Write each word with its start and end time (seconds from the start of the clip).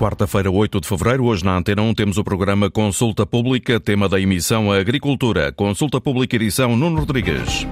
Quarta-feira, 0.00 0.50
8 0.50 0.80
de 0.80 0.88
fevereiro, 0.88 1.26
hoje 1.26 1.44
na 1.44 1.58
Antena 1.58 1.82
1 1.82 1.92
temos 1.92 2.16
o 2.16 2.24
programa 2.24 2.70
Consulta 2.70 3.26
Pública, 3.26 3.78
tema 3.78 4.08
da 4.08 4.18
emissão 4.18 4.72
Agricultura. 4.72 5.52
Consulta 5.52 6.00
Pública 6.00 6.36
edição 6.36 6.74
Nuno 6.74 7.00
Rodrigues. 7.00 7.66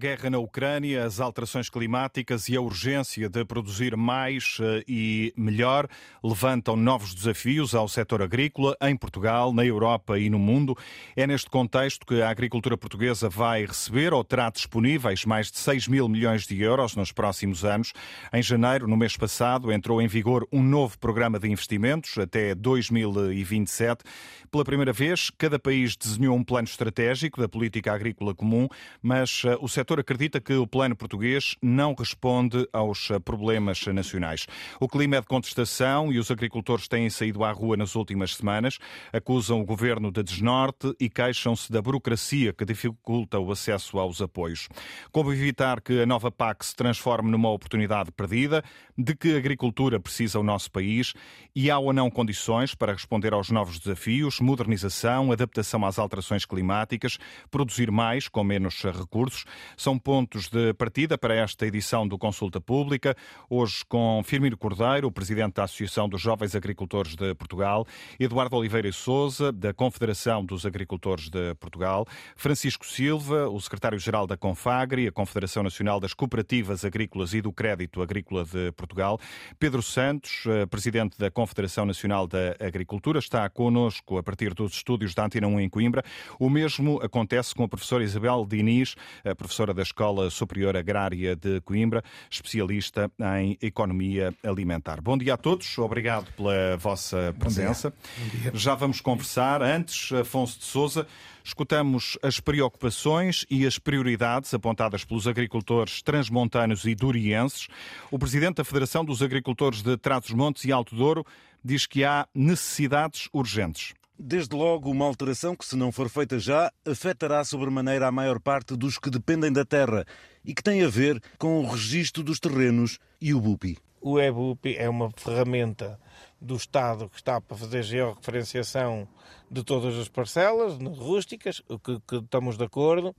Guerra 0.00 0.30
na 0.30 0.38
Ucrânia, 0.38 1.04
as 1.04 1.20
alterações 1.20 1.68
climáticas 1.68 2.48
e 2.48 2.56
a 2.56 2.60
urgência 2.60 3.28
de 3.28 3.44
produzir 3.44 3.94
mais 3.98 4.56
eh, 4.58 4.82
e 4.88 5.34
melhor 5.36 5.86
levantam 6.24 6.74
novos 6.74 7.14
desafios 7.14 7.74
ao 7.74 7.86
setor 7.86 8.22
agrícola 8.22 8.74
em 8.80 8.96
Portugal, 8.96 9.52
na 9.52 9.62
Europa 9.62 10.18
e 10.18 10.30
no 10.30 10.38
mundo. 10.38 10.74
É 11.14 11.26
neste 11.26 11.50
contexto 11.50 12.06
que 12.06 12.22
a 12.22 12.30
agricultura 12.30 12.78
portuguesa 12.78 13.28
vai 13.28 13.66
receber 13.66 14.14
ou 14.14 14.24
terá 14.24 14.48
disponíveis 14.48 15.26
mais 15.26 15.50
de 15.50 15.58
6 15.58 15.86
mil 15.86 16.08
milhões 16.08 16.46
de 16.46 16.58
euros 16.62 16.96
nos 16.96 17.12
próximos 17.12 17.62
anos. 17.62 17.92
Em 18.32 18.42
janeiro, 18.42 18.88
no 18.88 18.96
mês 18.96 19.18
passado, 19.18 19.70
entrou 19.70 20.00
em 20.00 20.08
vigor 20.08 20.48
um 20.50 20.62
novo 20.62 20.98
programa 20.98 21.38
de 21.38 21.46
investimentos 21.46 22.16
até 22.16 22.54
2027. 22.54 24.02
Pela 24.50 24.64
primeira 24.64 24.94
vez, 24.94 25.30
cada 25.36 25.58
país 25.58 25.94
desenhou 25.94 26.34
um 26.34 26.42
plano 26.42 26.66
estratégico 26.66 27.38
da 27.38 27.48
política 27.48 27.92
agrícola 27.92 28.34
comum, 28.34 28.66
mas 29.02 29.42
o 29.60 29.68
setor 29.68 29.89
acredita 29.98 30.40
que 30.40 30.52
o 30.52 30.66
plano 30.66 30.94
português 30.94 31.56
não 31.62 31.94
responde 31.94 32.68
aos 32.72 33.08
problemas 33.24 33.84
nacionais. 33.86 34.46
O 34.78 34.86
clima 34.86 35.16
é 35.16 35.20
de 35.20 35.26
contestação 35.26 36.12
e 36.12 36.18
os 36.18 36.30
agricultores 36.30 36.86
têm 36.86 37.08
saído 37.10 37.42
à 37.42 37.50
rua 37.50 37.76
nas 37.76 37.96
últimas 37.96 38.34
semanas, 38.36 38.78
acusam 39.12 39.60
o 39.60 39.64
governo 39.64 40.12
de 40.12 40.22
desnorte 40.22 40.94
e 41.00 41.08
queixam-se 41.08 41.72
da 41.72 41.82
burocracia 41.82 42.52
que 42.52 42.64
dificulta 42.64 43.38
o 43.38 43.50
acesso 43.50 43.98
aos 43.98 44.20
apoios. 44.20 44.68
Como 45.10 45.32
evitar 45.32 45.80
que 45.80 46.02
a 46.02 46.06
nova 46.06 46.30
PAC 46.30 46.64
se 46.64 46.76
transforme 46.76 47.30
numa 47.30 47.50
oportunidade 47.50 48.12
perdida? 48.12 48.62
De 48.96 49.14
que 49.16 49.34
agricultura 49.34 49.98
precisa 49.98 50.38
o 50.38 50.42
nosso 50.42 50.70
país? 50.70 51.14
E 51.54 51.70
há 51.70 51.78
ou 51.78 51.92
não 51.92 52.10
condições 52.10 52.74
para 52.74 52.92
responder 52.92 53.32
aos 53.32 53.50
novos 53.50 53.78
desafios, 53.78 54.40
modernização, 54.40 55.32
adaptação 55.32 55.84
às 55.86 55.98
alterações 55.98 56.44
climáticas, 56.44 57.18
produzir 57.50 57.90
mais 57.90 58.28
com 58.28 58.44
menos 58.44 58.82
recursos? 58.82 59.44
São 59.80 59.98
pontos 59.98 60.50
de 60.50 60.74
partida 60.74 61.16
para 61.16 61.34
esta 61.34 61.66
edição 61.66 62.06
do 62.06 62.18
Consulta 62.18 62.60
Pública, 62.60 63.16
hoje 63.48 63.82
com 63.88 64.20
Firmino 64.22 64.54
Cordeiro, 64.54 65.08
o 65.08 65.10
presidente 65.10 65.54
da 65.54 65.64
Associação 65.64 66.06
dos 66.06 66.20
Jovens 66.20 66.54
Agricultores 66.54 67.16
de 67.16 67.34
Portugal, 67.34 67.86
Eduardo 68.18 68.56
Oliveira 68.56 68.88
e 68.88 68.92
Souza, 68.92 69.50
da 69.50 69.72
Confederação 69.72 70.44
dos 70.44 70.66
Agricultores 70.66 71.30
de 71.30 71.54
Portugal, 71.54 72.06
Francisco 72.36 72.86
Silva, 72.86 73.48
o 73.48 73.58
secretário-geral 73.58 74.26
da 74.26 74.36
Confagri, 74.36 75.08
a 75.08 75.12
Confederação 75.12 75.62
Nacional 75.62 75.98
das 75.98 76.12
Cooperativas 76.12 76.84
Agrícolas 76.84 77.32
e 77.32 77.40
do 77.40 77.50
Crédito 77.50 78.02
Agrícola 78.02 78.44
de 78.44 78.72
Portugal, 78.72 79.18
Pedro 79.58 79.82
Santos, 79.82 80.44
eh, 80.46 80.66
presidente 80.66 81.16
da 81.18 81.30
Confederação 81.30 81.86
Nacional 81.86 82.26
da 82.26 82.54
Agricultura, 82.60 83.18
está 83.18 83.48
connosco 83.48 84.18
a 84.18 84.22
partir 84.22 84.52
dos 84.52 84.74
estúdios 84.74 85.14
da 85.14 85.24
Antena 85.24 85.46
1 85.46 85.58
em 85.58 85.70
Coimbra. 85.70 86.04
O 86.38 86.50
mesmo 86.50 87.00
acontece 87.02 87.54
com 87.54 87.64
a 87.64 87.68
professora 87.68 88.04
Isabel 88.04 88.44
Diniz, 88.46 88.94
professora 89.38 89.69
da 89.72 89.82
Escola 89.82 90.30
Superior 90.30 90.76
Agrária 90.76 91.36
de 91.36 91.60
Coimbra, 91.60 92.02
especialista 92.30 93.10
em 93.38 93.56
economia 93.60 94.34
alimentar. 94.42 95.00
Bom 95.00 95.16
dia 95.16 95.34
a 95.34 95.36
todos, 95.36 95.78
obrigado 95.78 96.32
pela 96.32 96.76
vossa 96.76 97.34
presença. 97.38 97.90
Bom 97.90 97.96
dia. 98.16 98.30
Bom 98.32 98.42
dia. 98.42 98.52
Já 98.54 98.74
vamos 98.74 99.00
conversar. 99.00 99.62
Antes, 99.62 100.12
Afonso 100.12 100.58
de 100.58 100.64
Souza, 100.64 101.06
escutamos 101.44 102.18
as 102.22 102.40
preocupações 102.40 103.44
e 103.50 103.66
as 103.66 103.78
prioridades 103.78 104.52
apontadas 104.54 105.04
pelos 105.04 105.26
agricultores 105.26 106.02
transmontanos 106.02 106.84
e 106.84 106.94
durienses. 106.94 107.68
O 108.10 108.18
presidente 108.18 108.56
da 108.56 108.64
Federação 108.64 109.04
dos 109.04 109.22
Agricultores 109.22 109.82
de 109.82 109.96
Trás-os-Montes 109.96 110.64
e 110.64 110.72
Alto 110.72 110.94
Douro 110.94 111.24
diz 111.64 111.86
que 111.86 112.04
há 112.04 112.26
necessidades 112.34 113.28
urgentes. 113.32 113.94
Desde 114.22 114.54
logo, 114.54 114.90
uma 114.90 115.06
alteração 115.06 115.56
que, 115.56 115.64
se 115.64 115.74
não 115.74 115.90
for 115.90 116.10
feita 116.10 116.38
já, 116.38 116.70
afetará 116.86 117.42
sobremaneira 117.42 118.06
a 118.06 118.12
maior 118.12 118.38
parte 118.38 118.76
dos 118.76 118.98
que 118.98 119.08
dependem 119.08 119.50
da 119.50 119.64
terra 119.64 120.04
e 120.44 120.54
que 120.54 120.62
tem 120.62 120.84
a 120.84 120.88
ver 120.90 121.22
com 121.38 121.58
o 121.58 121.66
registro 121.66 122.22
dos 122.22 122.38
terrenos 122.38 122.98
e 123.18 123.32
o 123.32 123.40
BUPI. 123.40 123.78
O 123.98 124.20
EBUPI 124.20 124.76
é 124.76 124.90
uma 124.90 125.10
ferramenta 125.16 125.98
do 126.38 126.54
Estado 126.54 127.08
que 127.08 127.16
está 127.16 127.40
para 127.40 127.56
fazer 127.56 127.82
georreferenciação 127.82 129.08
de 129.50 129.64
todas 129.64 129.96
as 129.96 130.08
parcelas 130.08 130.74
rústicas, 130.98 131.62
o 131.66 131.78
que, 131.78 131.98
que, 132.06 132.16
estamos 132.16 132.58
de 132.58 132.64
acordo, 132.64 133.16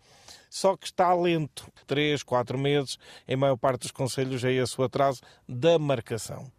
só 0.51 0.77
que 0.77 0.85
está 0.85 1.11
lento. 1.15 1.67
Três, 1.87 2.21
quatro 2.21 2.59
meses, 2.59 2.99
em 3.27 3.35
maior 3.35 3.57
parte 3.57 3.81
dos 3.81 3.91
conselhos, 3.91 4.43
é 4.43 4.51
esse 4.51 4.79
o 4.79 4.83
atraso 4.83 5.21
da 5.49 5.79
marcação. 5.79 6.51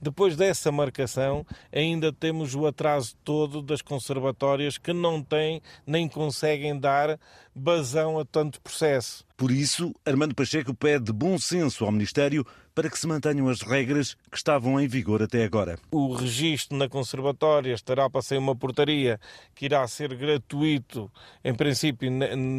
Depois 0.00 0.36
dessa 0.36 0.70
marcação, 0.70 1.46
ainda 1.72 2.12
temos 2.12 2.54
o 2.54 2.66
atraso 2.66 3.14
todo 3.24 3.62
das 3.62 3.82
conservatórias 3.82 4.78
que 4.78 4.92
não 4.92 5.22
têm 5.22 5.60
nem 5.86 6.08
conseguem 6.08 6.78
dar 6.78 7.18
vazão 7.54 8.18
a 8.18 8.24
tanto 8.24 8.60
processo. 8.60 9.24
Por 9.36 9.50
isso, 9.50 9.94
Armando 10.04 10.34
Pacheco 10.34 10.74
pede 10.74 11.12
bom 11.12 11.38
senso 11.38 11.84
ao 11.84 11.92
Ministério 11.92 12.46
para 12.74 12.90
que 12.90 12.98
se 12.98 13.06
mantenham 13.06 13.48
as 13.48 13.62
regras 13.62 14.14
que 14.30 14.36
estavam 14.36 14.80
em 14.80 14.88
vigor 14.88 15.22
até 15.22 15.44
agora. 15.44 15.78
O 15.92 16.12
registro 16.12 16.76
na 16.76 16.88
conservatória 16.88 17.72
estará 17.72 18.10
para 18.10 18.20
ser 18.20 18.36
uma 18.38 18.56
portaria 18.56 19.20
que 19.54 19.66
irá 19.66 19.86
ser 19.86 20.14
gratuito, 20.16 21.10
em 21.44 21.54
princípio, 21.54 22.10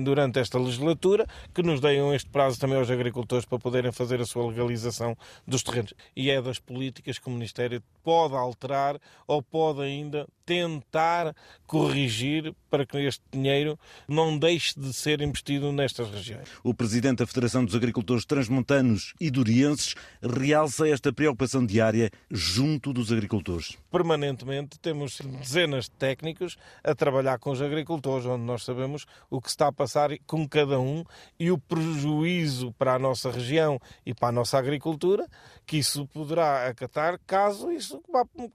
durante 0.03 0.39
esta 0.39 0.57
legislatura, 0.57 1.27
que 1.53 1.61
nos 1.61 1.81
deem 1.81 2.13
este 2.15 2.29
prazo 2.29 2.59
também 2.59 2.77
aos 2.77 2.89
agricultores 2.89 3.45
para 3.45 3.59
poderem 3.59 3.91
fazer 3.91 4.21
a 4.21 4.25
sua 4.25 4.47
legalização 4.47 5.17
dos 5.45 5.63
terrenos. 5.63 5.93
E 6.15 6.29
é 6.29 6.41
das 6.41 6.59
políticas 6.59 7.19
que 7.19 7.27
o 7.27 7.31
Ministério 7.31 7.83
pode 8.03 8.35
alterar 8.35 8.99
ou 9.27 9.41
pode 9.41 9.81
ainda 9.81 10.25
tentar 10.45 11.35
corrigir 11.65 12.53
para 12.69 12.85
que 12.85 12.97
este 12.97 13.23
dinheiro 13.31 13.79
não 14.07 14.37
deixe 14.37 14.79
de 14.79 14.93
ser 14.93 15.21
investido 15.21 15.71
nestas 15.71 16.09
regiões. 16.09 16.49
O 16.63 16.73
presidente 16.73 17.19
da 17.19 17.27
Federação 17.27 17.65
dos 17.65 17.73
Agricultores 17.73 18.25
Transmontanos 18.25 19.13
e 19.19 19.31
Durienses 19.31 19.95
realça 20.21 20.87
esta 20.87 21.11
preocupação 21.11 21.65
diária 21.65 22.11
junto 22.29 22.93
dos 22.93 23.11
agricultores. 23.11 23.77
Permanentemente 23.89 24.77
temos 24.79 25.19
dezenas 25.39 25.85
de 25.85 25.91
técnicos 25.91 26.57
a 26.83 26.93
trabalhar 26.93 27.39
com 27.39 27.51
os 27.51 27.61
agricultores, 27.61 28.25
onde 28.25 28.43
nós 28.43 28.63
sabemos 28.63 29.05
o 29.29 29.41
que 29.41 29.49
está 29.49 29.67
a 29.67 29.71
passar 29.71 30.11
com 30.27 30.47
cada 30.47 30.79
um 30.79 31.03
e 31.39 31.51
o 31.51 31.57
prejuízo 31.57 32.73
para 32.73 32.93
a 32.93 32.99
nossa 32.99 33.31
região 33.31 33.79
e 34.05 34.13
para 34.13 34.29
a 34.29 34.31
nossa 34.31 34.57
agricultura 34.57 35.27
que 35.65 35.77
isso 35.77 36.05
poderá 36.07 36.67
acatar 36.67 37.19
caso 37.25 37.71
isso 37.71 38.01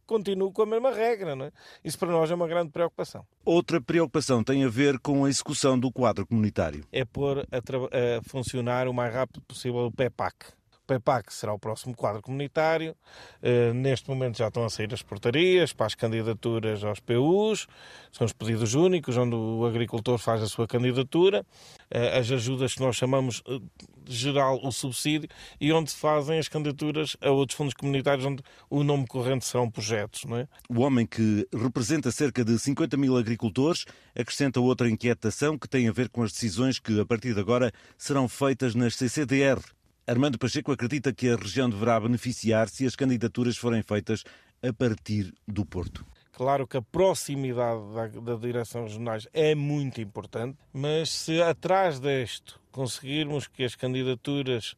continue 0.06 0.52
com 0.52 0.62
a 0.62 0.66
mesma 0.66 0.92
regra. 0.92 1.34
Não 1.34 1.46
é? 1.46 1.52
Isso 1.84 1.98
para 1.98 2.10
nós 2.10 2.30
é 2.30 2.34
uma 2.34 2.46
grande 2.46 2.70
preocupação. 2.70 3.26
Outra 3.44 3.80
preocupação 3.80 4.44
tem 4.44 4.64
a 4.64 4.68
ver 4.68 4.98
com 4.98 5.24
a 5.24 5.28
execução 5.28 5.78
do 5.78 5.90
quadro 5.90 6.26
comunitário. 6.26 6.84
É 6.92 7.04
pôr 7.04 7.40
a, 7.40 7.56
a 7.56 8.22
funcionar 8.22 8.86
o 8.86 8.92
mais 8.92 9.14
rápido 9.14 9.40
possível 9.42 9.86
o 9.86 9.92
PEPAC. 9.92 10.59
PEPAC 10.90 11.32
será 11.32 11.52
o 11.52 11.58
próximo 11.58 11.94
quadro 11.94 12.20
comunitário. 12.20 12.96
Uh, 13.40 13.72
neste 13.72 14.08
momento 14.10 14.38
já 14.38 14.48
estão 14.48 14.64
a 14.64 14.70
sair 14.70 14.92
as 14.92 15.02
portarias 15.02 15.72
para 15.72 15.86
as 15.86 15.94
candidaturas 15.94 16.82
aos 16.82 16.98
PUs, 16.98 17.68
são 18.10 18.24
os 18.24 18.32
pedidos 18.32 18.74
únicos, 18.74 19.16
onde 19.16 19.36
o 19.36 19.64
agricultor 19.64 20.18
faz 20.18 20.42
a 20.42 20.48
sua 20.48 20.66
candidatura, 20.66 21.42
uh, 21.42 22.18
as 22.18 22.28
ajudas 22.32 22.74
que 22.74 22.80
nós 22.80 22.96
chamamos 22.96 23.40
uh, 23.46 23.62
geral 24.04 24.58
o 24.64 24.72
subsídio 24.72 25.28
e 25.60 25.72
onde 25.72 25.92
fazem 25.92 26.40
as 26.40 26.48
candidaturas 26.48 27.16
a 27.20 27.30
outros 27.30 27.56
fundos 27.56 27.74
comunitários 27.74 28.26
onde 28.26 28.42
o 28.68 28.82
nome 28.82 29.06
corrente 29.06 29.44
são 29.44 29.70
projetos. 29.70 30.24
Não 30.24 30.38
é? 30.38 30.48
O 30.68 30.80
homem 30.80 31.06
que 31.06 31.46
representa 31.54 32.10
cerca 32.10 32.44
de 32.44 32.58
50 32.58 32.96
mil 32.96 33.16
agricultores 33.16 33.84
acrescenta 34.12 34.58
outra 34.58 34.90
inquietação 34.90 35.56
que 35.56 35.68
tem 35.68 35.88
a 35.88 35.92
ver 35.92 36.08
com 36.08 36.24
as 36.24 36.32
decisões 36.32 36.80
que 36.80 36.98
a 37.00 37.06
partir 37.06 37.32
de 37.32 37.40
agora 37.40 37.70
serão 37.96 38.28
feitas 38.28 38.74
nas 38.74 38.96
CCDR, 38.96 39.60
Armando 40.10 40.40
Pacheco 40.40 40.72
acredita 40.72 41.12
que 41.12 41.28
a 41.28 41.36
região 41.36 41.70
deverá 41.70 42.00
beneficiar 42.00 42.68
se 42.68 42.84
as 42.84 42.96
candidaturas 42.96 43.56
forem 43.56 43.80
feitas 43.80 44.24
a 44.60 44.72
partir 44.72 45.32
do 45.46 45.64
Porto. 45.64 46.04
Claro 46.32 46.66
que 46.66 46.76
a 46.76 46.82
proximidade 46.82 47.80
da, 47.94 48.08
da 48.20 48.34
direção 48.34 48.82
regionais 48.82 49.28
é 49.32 49.54
muito 49.54 50.00
importante, 50.00 50.58
mas 50.72 51.10
se 51.10 51.40
atrás 51.40 52.00
disto 52.00 52.60
conseguirmos 52.72 53.46
que 53.46 53.62
as 53.62 53.76
candidaturas 53.76 54.74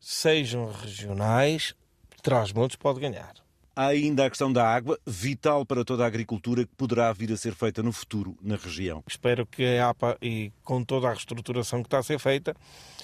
sejam 0.00 0.68
regionais, 0.72 1.72
Trás-Montes 2.20 2.74
pode 2.74 2.98
ganhar. 2.98 3.45
Há 3.78 3.88
ainda 3.88 4.24
a 4.24 4.30
questão 4.30 4.50
da 4.50 4.66
água, 4.66 4.98
vital 5.06 5.66
para 5.66 5.84
toda 5.84 6.02
a 6.02 6.06
agricultura, 6.06 6.64
que 6.64 6.74
poderá 6.74 7.12
vir 7.12 7.30
a 7.30 7.36
ser 7.36 7.54
feita 7.54 7.82
no 7.82 7.92
futuro 7.92 8.34
na 8.40 8.56
região. 8.56 9.04
Espero 9.06 9.44
que 9.44 9.62
a 9.62 9.90
APA, 9.90 10.16
e 10.22 10.50
com 10.64 10.82
toda 10.82 11.08
a 11.08 11.10
reestruturação 11.10 11.82
que 11.82 11.88
está 11.88 11.98
a 11.98 12.02
ser 12.02 12.18
feita, 12.18 12.56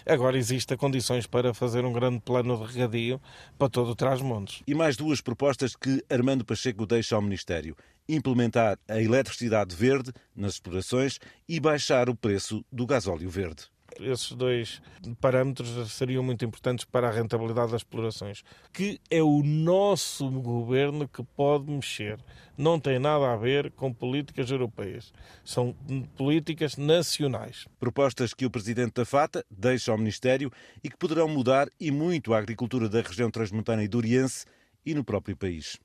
agora 0.06 0.38
exista 0.38 0.74
condições 0.74 1.26
para 1.26 1.52
fazer 1.52 1.84
um 1.84 1.92
grande 1.92 2.20
plano 2.20 2.56
de 2.56 2.72
regadio 2.72 3.20
para 3.58 3.69
todo 3.69 3.90
o 3.90 3.94
Trás-Montes. 3.94 4.62
E 4.66 4.74
mais 4.74 4.96
duas 4.96 5.20
propostas 5.20 5.76
que 5.76 6.02
Armando 6.08 6.42
Pacheco 6.42 6.86
deixa 6.86 7.16
ao 7.16 7.20
Ministério. 7.20 7.76
Implementar 8.08 8.78
a 8.88 8.98
eletricidade 8.98 9.76
verde 9.76 10.10
nas 10.34 10.54
explorações 10.54 11.19
e 11.46 11.60
baixar 11.60 12.08
o 12.08 12.16
preço 12.16 12.64
do 12.72 12.86
gasóleo 12.86 13.28
verde 13.28 13.71
esses 14.00 14.32
dois 14.32 14.82
parâmetros 15.20 15.92
seriam 15.92 16.22
muito 16.22 16.44
importantes 16.44 16.84
para 16.84 17.08
a 17.08 17.10
rentabilidade 17.10 17.72
das 17.72 17.82
explorações, 17.82 18.42
que 18.72 19.00
é 19.10 19.22
o 19.22 19.42
nosso 19.42 20.30
governo 20.30 21.08
que 21.08 21.22
pode 21.22 21.70
mexer. 21.70 22.18
Não 22.56 22.78
tem 22.78 22.98
nada 22.98 23.32
a 23.32 23.36
ver 23.36 23.70
com 23.72 23.92
políticas 23.92 24.50
europeias. 24.50 25.12
São 25.44 25.74
políticas 26.16 26.76
nacionais. 26.76 27.66
Propostas 27.78 28.34
que 28.34 28.46
o 28.46 28.50
presidente 28.50 28.94
da 28.94 29.04
FATA 29.04 29.44
deixa 29.50 29.92
ao 29.92 29.98
Ministério 29.98 30.50
e 30.82 30.90
que 30.90 30.96
poderão 30.96 31.28
mudar 31.28 31.68
e 31.80 31.90
muito 31.90 32.34
a 32.34 32.38
agricultura 32.38 32.88
da 32.88 33.00
região 33.00 33.30
transmontana 33.30 33.82
e 33.82 33.88
duriense 33.88 34.46
e 34.84 34.94
no 34.94 35.04
próprio 35.04 35.36
país. 35.36 35.78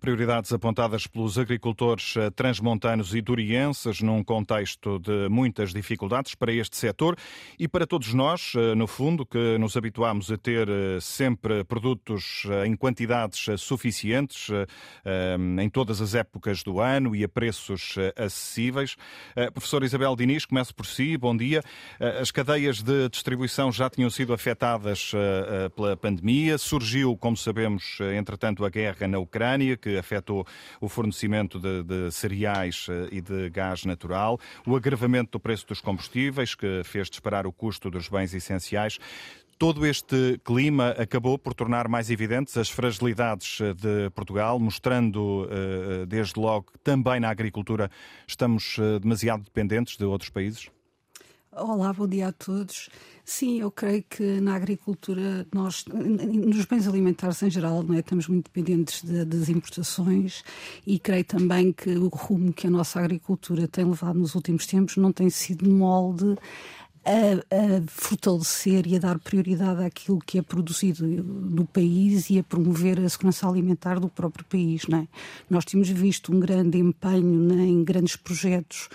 Prioridades 0.00 0.50
apontadas 0.52 1.06
pelos 1.06 1.38
agricultores 1.38 2.16
eh, 2.16 2.30
transmontanos 2.30 3.14
e 3.14 3.20
durienses 3.20 4.00
num 4.00 4.24
contexto 4.24 4.98
de 4.98 5.28
muitas 5.28 5.74
dificuldades 5.74 6.34
para 6.34 6.50
este 6.50 6.76
setor 6.78 7.14
e 7.58 7.68
para 7.68 7.86
todos 7.86 8.14
nós, 8.14 8.54
eh, 8.56 8.74
no 8.74 8.86
fundo, 8.86 9.26
que 9.26 9.58
nos 9.58 9.76
habituamos 9.76 10.32
a 10.32 10.38
ter 10.38 10.66
eh, 10.68 10.98
sempre 11.00 11.62
produtos 11.64 12.46
em 12.64 12.74
quantidades 12.74 13.60
suficientes 13.60 14.48
em 15.58 15.68
todas 15.68 16.00
as 16.00 16.14
épocas 16.14 16.62
do 16.62 16.80
ano 16.80 17.14
e 17.14 17.24
a 17.24 17.28
preços 17.28 17.96
acessíveis. 18.16 18.96
Professor 19.52 19.82
Isabel 19.82 20.14
Diniz, 20.16 20.44
começo 20.44 20.74
por 20.74 20.86
si. 20.86 21.16
Bom 21.16 21.36
dia. 21.36 21.62
As 22.20 22.30
cadeias 22.30 22.82
de 22.82 23.08
distribuição 23.08 23.70
já 23.72 23.90
tinham 23.90 24.10
sido 24.10 24.32
afetadas 24.32 25.12
pela 25.74 25.96
pandemia. 25.96 26.58
Surgiu, 26.58 27.16
como 27.16 27.36
sabemos, 27.36 27.98
entretanto, 28.16 28.64
a 28.64 28.70
guerra 28.70 29.06
na 29.06 29.18
Ucrânia. 29.18 29.49
Ucrânia, 29.50 29.76
que 29.76 29.98
afetou 29.98 30.46
o 30.80 30.88
fornecimento 30.88 31.58
de, 31.58 31.82
de 31.82 32.10
cereais 32.10 32.86
eh, 32.88 33.08
e 33.12 33.20
de 33.20 33.50
gás 33.50 33.84
natural, 33.84 34.38
o 34.66 34.76
agravamento 34.76 35.32
do 35.32 35.40
preço 35.40 35.66
dos 35.66 35.80
combustíveis, 35.80 36.54
que 36.54 36.82
fez 36.84 37.10
disparar 37.10 37.46
o 37.46 37.52
custo 37.52 37.90
dos 37.90 38.08
bens 38.08 38.32
essenciais. 38.32 38.98
Todo 39.58 39.84
este 39.84 40.40
clima 40.42 40.90
acabou 40.90 41.38
por 41.38 41.52
tornar 41.52 41.86
mais 41.86 42.10
evidentes 42.10 42.56
as 42.56 42.70
fragilidades 42.70 43.60
eh, 43.60 43.74
de 43.74 44.10
Portugal, 44.10 44.58
mostrando 44.60 45.48
eh, 45.50 46.06
desde 46.06 46.38
logo 46.38 46.70
que 46.72 46.78
também 46.78 47.18
na 47.18 47.28
agricultura 47.28 47.90
estamos 48.26 48.76
demasiado 49.02 49.42
dependentes 49.42 49.96
de 49.96 50.04
outros 50.04 50.30
países? 50.30 50.70
Olá, 51.52 51.92
bom 51.92 52.06
dia 52.06 52.28
a 52.28 52.32
todos. 52.32 52.88
Sim, 53.24 53.60
eu 53.60 53.72
creio 53.72 54.04
que 54.08 54.40
na 54.40 54.54
agricultura, 54.54 55.44
nós, 55.52 55.84
nos 55.84 56.64
bens 56.64 56.86
alimentares 56.86 57.42
em 57.42 57.50
geral, 57.50 57.82
não 57.82 57.96
é? 57.96 57.98
estamos 57.98 58.28
muito 58.28 58.44
dependentes 58.44 59.02
de, 59.02 59.24
das 59.24 59.48
importações 59.48 60.44
e 60.86 60.96
creio 60.96 61.24
também 61.24 61.72
que 61.72 61.90
o 61.90 62.06
rumo 62.06 62.52
que 62.52 62.68
a 62.68 62.70
nossa 62.70 63.00
agricultura 63.00 63.66
tem 63.66 63.84
levado 63.84 64.16
nos 64.16 64.36
últimos 64.36 64.64
tempos 64.64 64.96
não 64.96 65.10
tem 65.12 65.28
sido 65.28 65.68
molde 65.68 66.36
a, 67.04 67.10
a, 67.10 67.82
fortalecer 67.88 68.86
e 68.86 68.94
a 68.94 69.00
dar 69.00 69.18
prioridade 69.18 69.82
àquilo 69.82 70.20
que 70.20 70.38
é 70.38 70.42
produzido 70.42 71.04
no 71.04 71.66
país 71.66 72.30
e 72.30 72.38
a 72.38 72.44
promover 72.44 73.00
a 73.00 73.08
segurança 73.08 73.48
alimentar 73.48 73.98
do 73.98 74.08
próprio 74.08 74.44
país. 74.44 74.86
Não 74.86 74.98
é? 74.98 75.08
Nós 75.48 75.64
temos 75.64 75.88
visto 75.88 76.32
um 76.32 76.38
grande 76.38 76.78
empenho 76.78 77.40
né, 77.40 77.64
em 77.64 77.82
grandes 77.82 78.14
projetos 78.14 78.88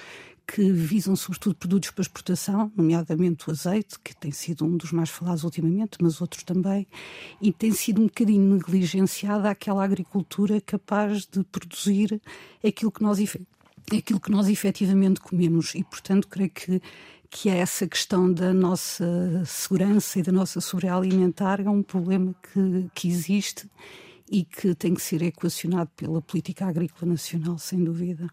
que 0.47 0.71
visam 0.71 1.15
sobretudo 1.15 1.55
produtos 1.55 1.91
para 1.91 2.01
exportação, 2.01 2.71
nomeadamente 2.75 3.49
o 3.49 3.51
azeite, 3.51 3.99
que 3.99 4.15
tem 4.15 4.31
sido 4.31 4.65
um 4.65 4.77
dos 4.77 4.91
mais 4.91 5.09
falados 5.09 5.43
ultimamente, 5.43 5.97
mas 6.01 6.21
outros 6.21 6.43
também, 6.43 6.87
e 7.41 7.51
tem 7.51 7.71
sido 7.71 8.01
um 8.01 8.05
bocadinho 8.05 8.55
negligenciada 8.55 9.49
aquela 9.49 9.83
agricultura 9.83 10.61
capaz 10.61 11.25
de 11.25 11.43
produzir 11.43 12.21
aquilo 12.65 12.91
que 12.91 13.01
nós, 13.01 13.19
aquilo 13.91 14.19
que 14.19 14.31
nós 14.31 14.47
efetivamente 14.47 15.19
comemos. 15.19 15.73
E, 15.73 15.83
portanto, 15.83 16.27
creio 16.27 16.51
que, 16.51 16.81
que 17.29 17.49
é 17.49 17.57
essa 17.57 17.87
questão 17.87 18.31
da 18.31 18.53
nossa 18.53 19.43
segurança 19.45 20.19
e 20.19 20.23
da 20.23 20.31
nossa 20.31 20.61
segurança 20.61 20.95
alimentar 20.95 21.59
é 21.59 21.69
um 21.69 21.81
problema 21.81 22.35
que, 22.53 22.89
que 22.93 23.07
existe 23.07 23.69
e 24.29 24.43
que 24.43 24.75
tem 24.75 24.93
que 24.93 25.01
ser 25.01 25.21
equacionado 25.21 25.89
pela 25.95 26.21
política 26.21 26.65
agrícola 26.65 27.11
nacional, 27.11 27.57
sem 27.57 27.83
dúvida. 27.83 28.29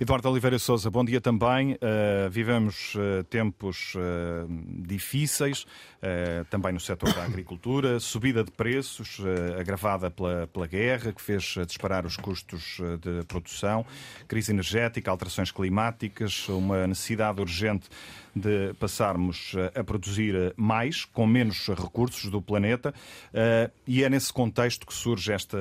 Eduardo 0.00 0.28
Oliveira 0.28 0.58
Souza, 0.58 0.90
bom 0.90 1.04
dia 1.04 1.20
também. 1.20 1.74
Uh, 1.74 2.28
vivemos 2.30 2.94
uh, 2.94 3.22
tempos 3.24 3.94
uh, 3.94 4.48
difíceis, 4.86 5.66
também 6.50 6.70
no 6.70 6.80
setor 6.80 7.14
da 7.14 7.24
agricultura, 7.24 7.98
subida 7.98 8.44
de 8.44 8.50
preços 8.50 9.22
agravada 9.58 10.10
pela, 10.10 10.46
pela 10.48 10.66
guerra, 10.66 11.14
que 11.14 11.22
fez 11.22 11.54
disparar 11.66 12.04
os 12.04 12.18
custos 12.18 12.78
de 13.00 13.24
produção, 13.24 13.86
crise 14.28 14.52
energética, 14.52 15.10
alterações 15.10 15.50
climáticas, 15.50 16.46
uma 16.46 16.86
necessidade 16.86 17.40
urgente 17.40 17.88
de 18.34 18.74
passarmos 18.74 19.54
eh, 19.56 19.80
a 19.80 19.84
produzir 19.84 20.34
eh, 20.34 20.52
mais, 20.56 21.04
com 21.04 21.26
menos 21.26 21.68
recursos 21.68 22.30
do 22.30 22.42
planeta, 22.42 22.92
eh, 23.32 23.70
e 23.86 24.02
é 24.02 24.10
nesse 24.10 24.32
contexto 24.32 24.86
que 24.86 24.94
surge 24.94 25.32
esta 25.32 25.58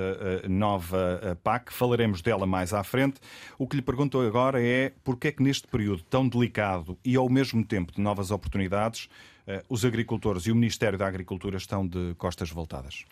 nova 0.49 1.37
PAC. 1.43 1.71
Falaremos 1.71 2.21
dela 2.21 2.45
mais 2.45 2.73
à 2.73 2.83
frente. 2.83 3.19
O 3.57 3.67
que 3.67 3.75
lhe 3.75 3.81
pergunto 3.81 4.19
agora 4.19 4.61
é 4.61 4.91
porque 5.03 5.27
é 5.27 5.31
que 5.31 5.43
neste 5.43 5.67
período 5.67 6.03
tão 6.03 6.27
delicado 6.27 6.97
e 7.03 7.15
ao 7.15 7.29
mesmo 7.29 7.63
tempo 7.63 7.91
de 7.93 8.01
novas 8.01 8.31
oportunidades, 8.31 9.09
os 9.69 9.85
agricultores 9.85 10.45
e 10.45 10.51
o 10.51 10.55
Ministério 10.55 10.97
da 10.97 11.07
Agricultura 11.07 11.57
estão 11.57 11.85
de 11.85 12.15
costas 12.17 12.49
voltadas? 12.49 13.05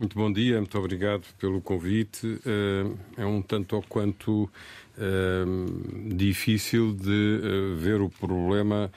Muito 0.00 0.16
bom 0.16 0.32
dia, 0.32 0.56
muito 0.56 0.78
obrigado 0.78 1.26
pelo 1.38 1.60
convite. 1.60 2.40
É 3.18 3.26
um 3.26 3.42
tanto 3.42 3.76
ou 3.76 3.82
quanto 3.82 4.50
difícil 6.16 6.94
de 6.94 7.40
uh, 7.42 7.76
ver 7.76 8.00
o 8.00 8.08
problema 8.08 8.90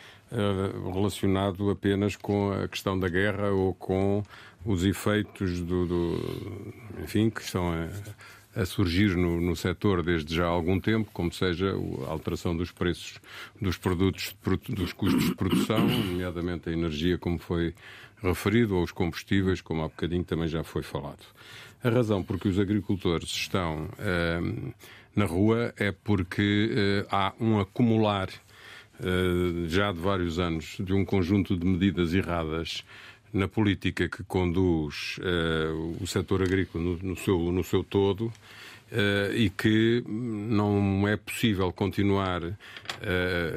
relacionado 0.94 1.69
apenas 1.69 2.15
com 2.15 2.53
a 2.53 2.69
questão 2.69 2.97
da 2.97 3.09
guerra 3.09 3.50
ou 3.51 3.73
com 3.75 4.23
os 4.65 4.85
efeitos 4.85 5.59
do, 5.59 5.85
do 5.85 6.73
enfim, 7.03 7.29
que 7.29 7.41
estão 7.41 7.69
a, 7.71 8.61
a 8.61 8.65
surgir 8.65 9.15
no, 9.15 9.41
no 9.41 9.55
setor 9.55 10.01
desde 10.01 10.33
já 10.33 10.45
há 10.45 10.50
algum 10.50 10.79
tempo, 10.79 11.09
como 11.13 11.31
seja 11.33 11.75
a 12.07 12.09
alteração 12.09 12.55
dos 12.55 12.71
preços 12.71 13.19
dos 13.61 13.77
produtos, 13.77 14.35
dos 14.69 14.94
custos 14.94 15.25
de 15.25 15.35
produção, 15.35 15.85
nomeadamente 15.88 16.69
a 16.69 16.71
energia, 16.71 17.17
como 17.17 17.38
foi 17.38 17.75
referido, 18.30 18.75
ou 18.75 18.84
os 18.84 18.92
combustíveis, 18.92 19.62
como 19.62 19.82
há 19.82 19.88
bocadinho 19.88 20.24
também 20.24 20.48
já 20.48 20.63
foi 20.63 20.82
falado. 20.82 21.24
A 21.84 21.89
razão 21.89 22.24
por 22.24 22.39
que 22.39 22.48
os 22.48 22.58
agricultores 22.58 23.30
estão 23.30 23.89
na 25.15 25.25
rua 25.25 25.74
é 25.77 25.92
porque 25.92 26.70
uh, 26.72 27.08
há 27.12 27.34
um 27.39 27.60
acumular 27.60 28.30
uh, 28.30 29.68
já 29.68 29.92
de 29.92 30.00
vários 30.00 30.39
anos 30.39 30.77
de 30.80 30.94
um 30.94 31.06
conjunto 31.06 31.56
de 31.56 31.65
medidas 31.65 32.13
erradas 32.13 32.84
na 33.32 33.48
política 33.48 34.08
que 34.08 34.24
conduz 34.24 35.18
uh, 35.20 35.98
o 36.01 36.08
setor 36.08 36.42
agrícola 36.42 36.84
no, 36.84 36.98
no, 36.98 37.15
seu, 37.15 37.51
no 37.51 37.63
seu 37.63 37.84
todo 37.84 38.32
Uh, 38.92 39.34
e 39.34 39.50
que 39.50 40.03
não 40.08 41.08
é 41.08 41.18
possível 41.18 41.74
continuar 41.74 42.44
uh, 42.44 42.53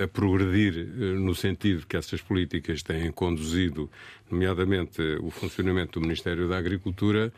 a 0.03 0.09
progredir 0.09 0.89
uh, 0.89 1.21
no 1.21 1.35
sentido 1.35 1.87
que 1.87 1.95
essas 1.95 2.23
políticas 2.23 2.83
têm 2.83 3.13
conduzido, 3.13 3.91
nomeadamente 4.31 5.01
o 5.21 5.31
funcionamento 5.31 6.01
do 6.01 6.03
Ministério 6.03 6.49
da 6.49 6.57
Agricultura, 6.59 7.33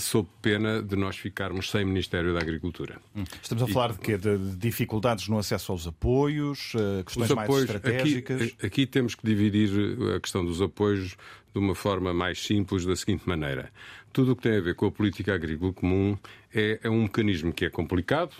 sob 0.00 0.28
pena 0.40 0.82
de 0.82 0.96
nós 0.96 1.16
ficarmos 1.16 1.70
sem 1.70 1.84
Ministério 1.84 2.34
da 2.34 2.40
Agricultura. 2.40 3.00
Hum. 3.16 3.24
Estamos 3.42 3.64
a 3.64 3.66
e, 3.68 3.72
falar 3.72 3.92
de 3.92 3.98
quê? 3.98 4.16
De 4.16 4.38
dificuldades 4.56 5.28
no 5.28 5.38
acesso 5.38 5.72
aos 5.72 5.86
apoios, 5.86 6.72
questões 7.04 7.30
apoios, 7.30 7.66
mais 7.66 7.76
estratégicas? 7.76 8.42
Aqui, 8.42 8.66
aqui 8.66 8.86
temos 8.86 9.14
que 9.14 9.26
dividir 9.26 9.70
a 10.14 10.20
questão 10.20 10.44
dos 10.44 10.60
apoios 10.60 11.16
de 11.52 11.58
uma 11.58 11.74
forma 11.74 12.14
mais 12.14 12.42
simples, 12.42 12.84
da 12.84 12.96
seguinte 12.96 13.28
maneira. 13.28 13.70
Tudo 14.12 14.32
o 14.32 14.36
que 14.36 14.42
tem 14.42 14.56
a 14.56 14.60
ver 14.60 14.74
com 14.74 14.86
a 14.86 14.90
política 14.90 15.34
agrícola 15.34 15.72
comum 15.72 16.16
é, 16.54 16.80
é 16.82 16.90
um 16.90 17.02
mecanismo 17.02 17.52
que 17.52 17.64
é 17.64 17.70
complicado, 17.70 18.34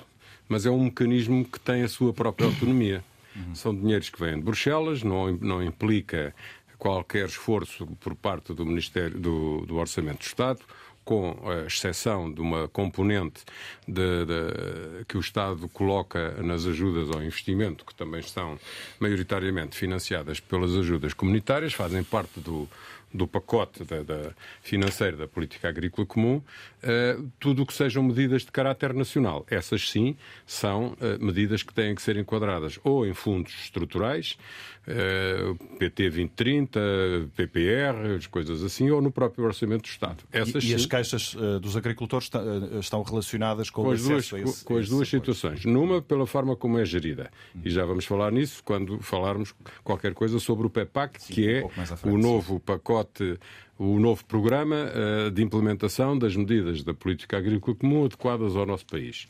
mas 0.49 0.67
é 0.67 0.71
um 0.71 0.85
mecanismo 0.85 1.45
que 1.45 1.59
tem 1.59 1.83
a 1.83 1.89
sua 1.89 2.13
própria 2.13 2.47
autonomia. 2.47 3.03
Uhum. 3.35 3.55
São 3.55 3.75
dinheiros 3.75 4.11
que 4.11 4.21
vêm 4.21 4.37
de 4.37 4.43
Bruxelas, 4.43 5.03
não, 5.03 5.33
não 5.39 5.63
implica 5.63 6.35
qualquer 6.83 7.27
esforço 7.27 7.87
por 8.01 8.17
parte 8.17 8.53
do 8.53 8.67
Ministério 8.67 9.17
do, 9.17 9.65
do 9.65 9.77
Orçamento 9.77 10.19
do 10.19 10.27
Estado 10.27 10.59
com 11.05 11.39
a 11.49 11.67
exceção 11.67 12.33
de 12.33 12.41
uma 12.41 12.67
componente 12.67 13.45
de, 13.87 14.25
de, 14.25 15.05
que 15.07 15.17
o 15.17 15.21
Estado 15.21 15.69
coloca 15.69 16.43
nas 16.43 16.67
ajudas 16.67 17.09
ao 17.15 17.23
investimento, 17.23 17.85
que 17.85 17.95
também 17.95 18.19
estão 18.19 18.59
maioritariamente 18.99 19.77
financiadas 19.77 20.41
pelas 20.41 20.75
ajudas 20.75 21.15
comunitárias, 21.15 21.73
fazem 21.73 22.03
parte 22.03 22.41
do, 22.41 22.69
do 23.15 23.29
pacote 23.29 23.85
da, 23.85 24.03
da 24.03 24.33
financeiro 24.61 25.17
da 25.17 25.29
política 25.29 25.69
agrícola 25.69 26.05
comum, 26.05 26.43
uh, 26.83 27.31
tudo 27.39 27.63
o 27.63 27.67
que 27.67 27.73
sejam 27.73 28.03
medidas 28.03 28.43
de 28.43 28.53
caráter 28.53 28.93
nacional. 28.95 29.47
Essas 29.49 29.89
sim 29.89 30.17
são 30.47 30.93
uh, 30.93 31.25
medidas 31.25 31.63
que 31.63 31.73
têm 31.73 31.95
que 31.95 32.03
ser 32.03 32.17
enquadradas 32.17 32.79
ou 32.83 33.07
em 33.07 33.15
fundos 33.15 33.53
estruturais, 33.65 34.37
uh, 34.87 35.55
PT 35.79 36.11
2030, 36.11 36.81
PPR, 37.37 38.17
as 38.17 38.27
coisas 38.27 38.63
assim, 38.63 38.91
ou 38.91 39.01
no 39.01 39.11
próprio 39.11 39.45
Orçamento 39.45 39.83
do 39.83 39.89
Estado. 39.89 40.25
Essas, 40.33 40.65
e, 40.65 40.73
e 40.73 40.75
as 40.75 40.87
queixas 40.87 41.35
dos 41.61 41.77
agricultores 41.77 42.31
estão 42.81 43.03
relacionadas 43.03 43.71
com, 43.71 43.85
com 43.85 43.91
as 43.91 44.03
duas, 44.03 44.33
esse, 44.33 44.65
com 44.65 44.77
as 44.77 44.89
duas 44.89 45.09
situações. 45.09 45.65
Numa, 45.65 46.03
pela 46.03 46.27
forma 46.27 46.57
como 46.57 46.79
é 46.79 46.85
gerida. 46.85 47.31
E 47.65 47.71
já 47.71 47.85
vamos 47.85 48.05
falar 48.05 48.31
nisso 48.33 48.63
quando 48.65 48.99
falarmos 49.01 49.55
qualquer 49.83 50.15
coisa 50.15 50.39
sobre 50.39 50.67
o 50.67 50.71
PEPAC, 50.71 51.23
sim, 51.23 51.35
que 51.35 51.49
é 51.49 51.65
um 52.05 52.13
o 52.13 52.19
novo 52.19 52.61
pacote 52.61 53.39
o 53.79 53.99
novo 53.99 54.25
programa 54.25 54.93
de 55.33 55.43
implementação 55.43 56.17
das 56.17 56.37
medidas 56.37 56.72
da 56.83 56.95
política 56.95 57.37
agrícola 57.37 57.77
comum 57.77 58.05
adequadas 58.05 58.57
ao 58.57 58.65
nosso 58.65 58.87
país. 58.87 59.29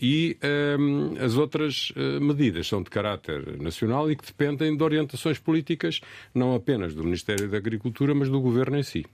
E 0.00 0.36
ehm, 0.42 1.18
as 1.18 1.36
outras 1.36 1.90
uh, 1.90 2.20
medidas 2.20 2.68
são 2.68 2.82
de 2.82 2.90
caráter 2.90 3.60
nacional 3.60 4.10
e 4.10 4.16
que 4.16 4.26
dependem 4.26 4.76
de 4.76 4.82
orientações 4.82 5.38
políticas, 5.38 6.00
não 6.34 6.54
apenas 6.54 6.94
do 6.94 7.02
Ministério 7.02 7.48
da 7.48 7.56
Agricultura, 7.56 8.14
mas 8.14 8.28
do 8.28 8.40
Governo 8.40 8.78
em 8.78 8.82
si. 8.82 9.06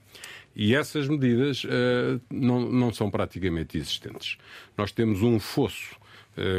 E 0.55 0.75
essas 0.75 1.07
medidas 1.07 1.63
uh, 1.63 2.21
não, 2.29 2.59
não 2.69 2.93
são 2.93 3.09
praticamente 3.09 3.77
existentes. 3.77 4.37
Nós 4.77 4.91
temos 4.91 5.21
um 5.21 5.39
fosso 5.39 5.95
eh, 5.95 6.00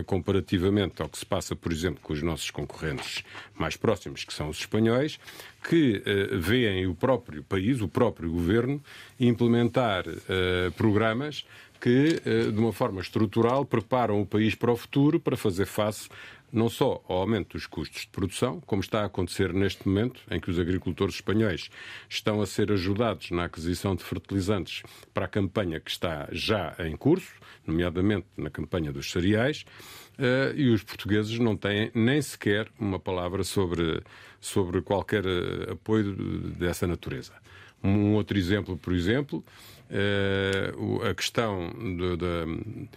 comparativamente 0.07 1.00
ao 1.00 1.09
que 1.09 1.19
se 1.19 1.26
passa, 1.26 1.57
por 1.57 1.73
exemplo, 1.73 2.00
com 2.02 2.12
os 2.12 2.23
nossos 2.23 2.50
concorrentes 2.50 3.25
mais 3.55 3.76
próximos, 3.76 4.25
que 4.25 4.33
são 4.33 4.49
os 4.49 4.59
espanhóis, 4.59 5.19
que 5.69 6.02
uh, 6.05 6.38
veem 6.38 6.87
o 6.87 6.95
próprio 6.95 7.43
país, 7.43 7.81
o 7.81 7.88
próprio 7.88 8.31
governo, 8.31 8.83
implementar 9.19 10.05
uh, 10.07 10.73
programas 10.76 11.45
que, 11.81 12.21
de 12.52 12.61
uma 12.61 12.73
forma 12.73 13.00
estrutural, 13.00 13.64
preparam 13.64 14.21
o 14.21 14.25
país 14.25 14.55
para 14.55 14.71
o 14.71 14.76
futuro 14.76 15.19
para 15.19 15.37
fazer 15.37 15.67
face 15.67 16.09
não 16.52 16.68
só 16.68 17.02
ao 17.09 17.18
aumento 17.18 17.54
dos 17.56 17.66
custos 17.66 18.02
de 18.02 18.09
produção, 18.09 18.61
como 18.61 18.82
está 18.82 19.00
a 19.00 19.06
acontecer 19.06 19.52
neste 19.54 19.88
momento, 19.88 20.21
em 20.30 20.38
que 20.38 20.50
os 20.50 20.59
agricultores 20.59 21.14
espanhóis 21.14 21.71
estão 22.09 22.42
a 22.42 22.47
ser 22.47 22.71
ajudados 22.71 23.30
na 23.30 23.44
aquisição 23.44 23.97
de 23.97 24.04
fertilizantes 24.04 24.82
para 25.14 25.25
a 25.25 25.28
campanha 25.28 25.80
que 25.80 25.90
está 25.90 26.28
já 26.30 26.76
em 26.78 26.97
curso, 26.97 27.32
nomeadamente 27.66 28.26
na 28.37 28.50
campanha 28.50 28.92
dos 28.92 29.11
cereais, 29.11 29.64
uh, 30.18 30.54
e 30.54 30.68
os 30.68 30.82
portugueses 30.82 31.38
não 31.38 31.56
têm 31.56 31.90
nem 31.94 32.21
sequer 32.21 32.68
uma 32.78 32.99
palavra 32.99 33.42
sobre, 33.44 34.02
sobre 34.40 34.82
qualquer 34.82 35.25
uh, 35.25 35.73
apoio 35.73 36.14
dessa 36.59 36.87
natureza. 36.87 37.32
Um 37.82 38.14
outro 38.14 38.38
exemplo, 38.38 38.76
por 38.76 38.92
exemplo, 38.92 39.44
uh, 39.90 41.02
a 41.04 41.14
questão 41.14 41.68
eh, 41.68 42.88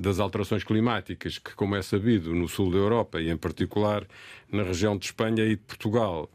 das 0.00 0.20
alterações 0.20 0.62
climáticas, 0.62 1.38
que, 1.38 1.54
como 1.54 1.74
é 1.74 1.82
sabido, 1.82 2.34
no 2.34 2.46
sul 2.46 2.70
da 2.70 2.76
Europa 2.76 3.20
e, 3.20 3.30
em 3.30 3.36
particular, 3.36 4.06
na 4.50 4.62
região 4.62 4.96
de 4.96 5.06
Espanha 5.06 5.44
e 5.44 5.56
de 5.56 5.62
Portugal, 5.62 6.30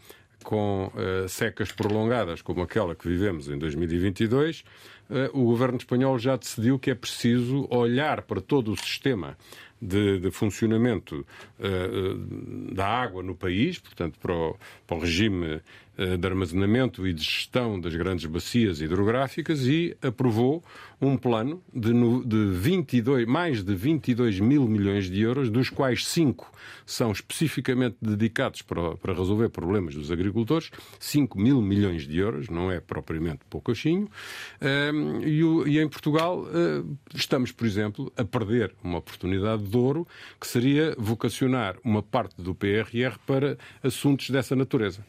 com 0.48 0.92
uh, 0.94 1.28
secas 1.28 1.74
prolongadas, 1.74 2.42
como 2.42 2.62
aquela 2.62 2.96
que 2.96 3.06
vivemos 3.06 3.50
em 3.50 3.58
2022, 3.58 4.62
uh, 4.62 4.64
eh, 5.10 5.30
o 5.34 5.44
governo 5.44 5.78
espanhol 5.78 6.18
já 6.18 6.38
decidiu 6.38 6.80
que 6.80 6.90
é 6.90 6.96
preciso 6.96 7.68
olhar 7.70 8.22
para 8.22 8.40
todo 8.40 8.72
o 8.72 8.78
sistema 8.78 9.38
de, 9.82 10.20
de 10.20 10.32
funcionamento 10.32 11.26
uh, 11.60 12.74
da 12.74 12.88
água 12.88 13.22
no 13.22 13.36
país, 13.36 13.78
portanto, 13.80 14.18
para 14.20 14.34
o, 14.34 14.58
para 14.86 14.98
o 14.98 15.00
regime 15.02 15.62
de 15.98 16.28
armazenamento 16.28 17.08
e 17.08 17.12
de 17.12 17.24
gestão 17.24 17.80
das 17.80 17.96
grandes 17.96 18.28
bacias 18.28 18.82
hidrográficas 18.82 19.66
e 19.66 19.98
aprovou 20.00 20.64
um 21.00 21.16
plano 21.16 21.62
de, 21.74 21.92
de 22.26 22.52
22, 22.52 23.26
mais 23.28 23.64
de 23.64 23.76
22 23.76 24.40
mil 24.40 24.68
milhões 24.68 25.10
de 25.10 25.22
euros, 25.22 25.50
dos 25.50 25.70
quais 25.70 26.08
5 26.08 26.52
são 26.86 27.12
especificamente 27.12 27.98
dedicados 28.02 28.62
para, 28.62 28.96
para 28.98 29.14
resolver 29.14 29.50
problemas 29.50 29.94
dos 29.94 30.12
agricultores, 30.12 30.72
5 31.00 31.40
mil 31.40 31.62
milhões 31.62 32.08
de 32.08 32.18
euros, 32.18 32.50
não 32.50 32.72
é 32.72 32.80
propriamente 32.80 33.42
poucochinho, 33.50 34.10
um, 34.94 35.68
e, 35.68 35.80
em 35.80 35.88
Portugal 35.88 36.44
uh, 36.44 36.98
estamos, 37.14 37.52
por 37.52 37.68
exemplo, 37.68 38.12
a 38.18 38.24
perder 38.24 38.74
uma 38.84 38.98
oportunidade 38.98 39.64
de 39.64 39.78
ouro, 39.78 40.08
que 40.40 40.48
seria 40.48 40.96
vocacionar 40.98 41.78
uma 41.84 42.02
parte 42.02 42.42
do 42.42 42.56
PRR 42.56 43.18
para 43.26 43.58
assuntos 43.84 44.30
dessa 44.30 44.56
natureza. 44.56 45.06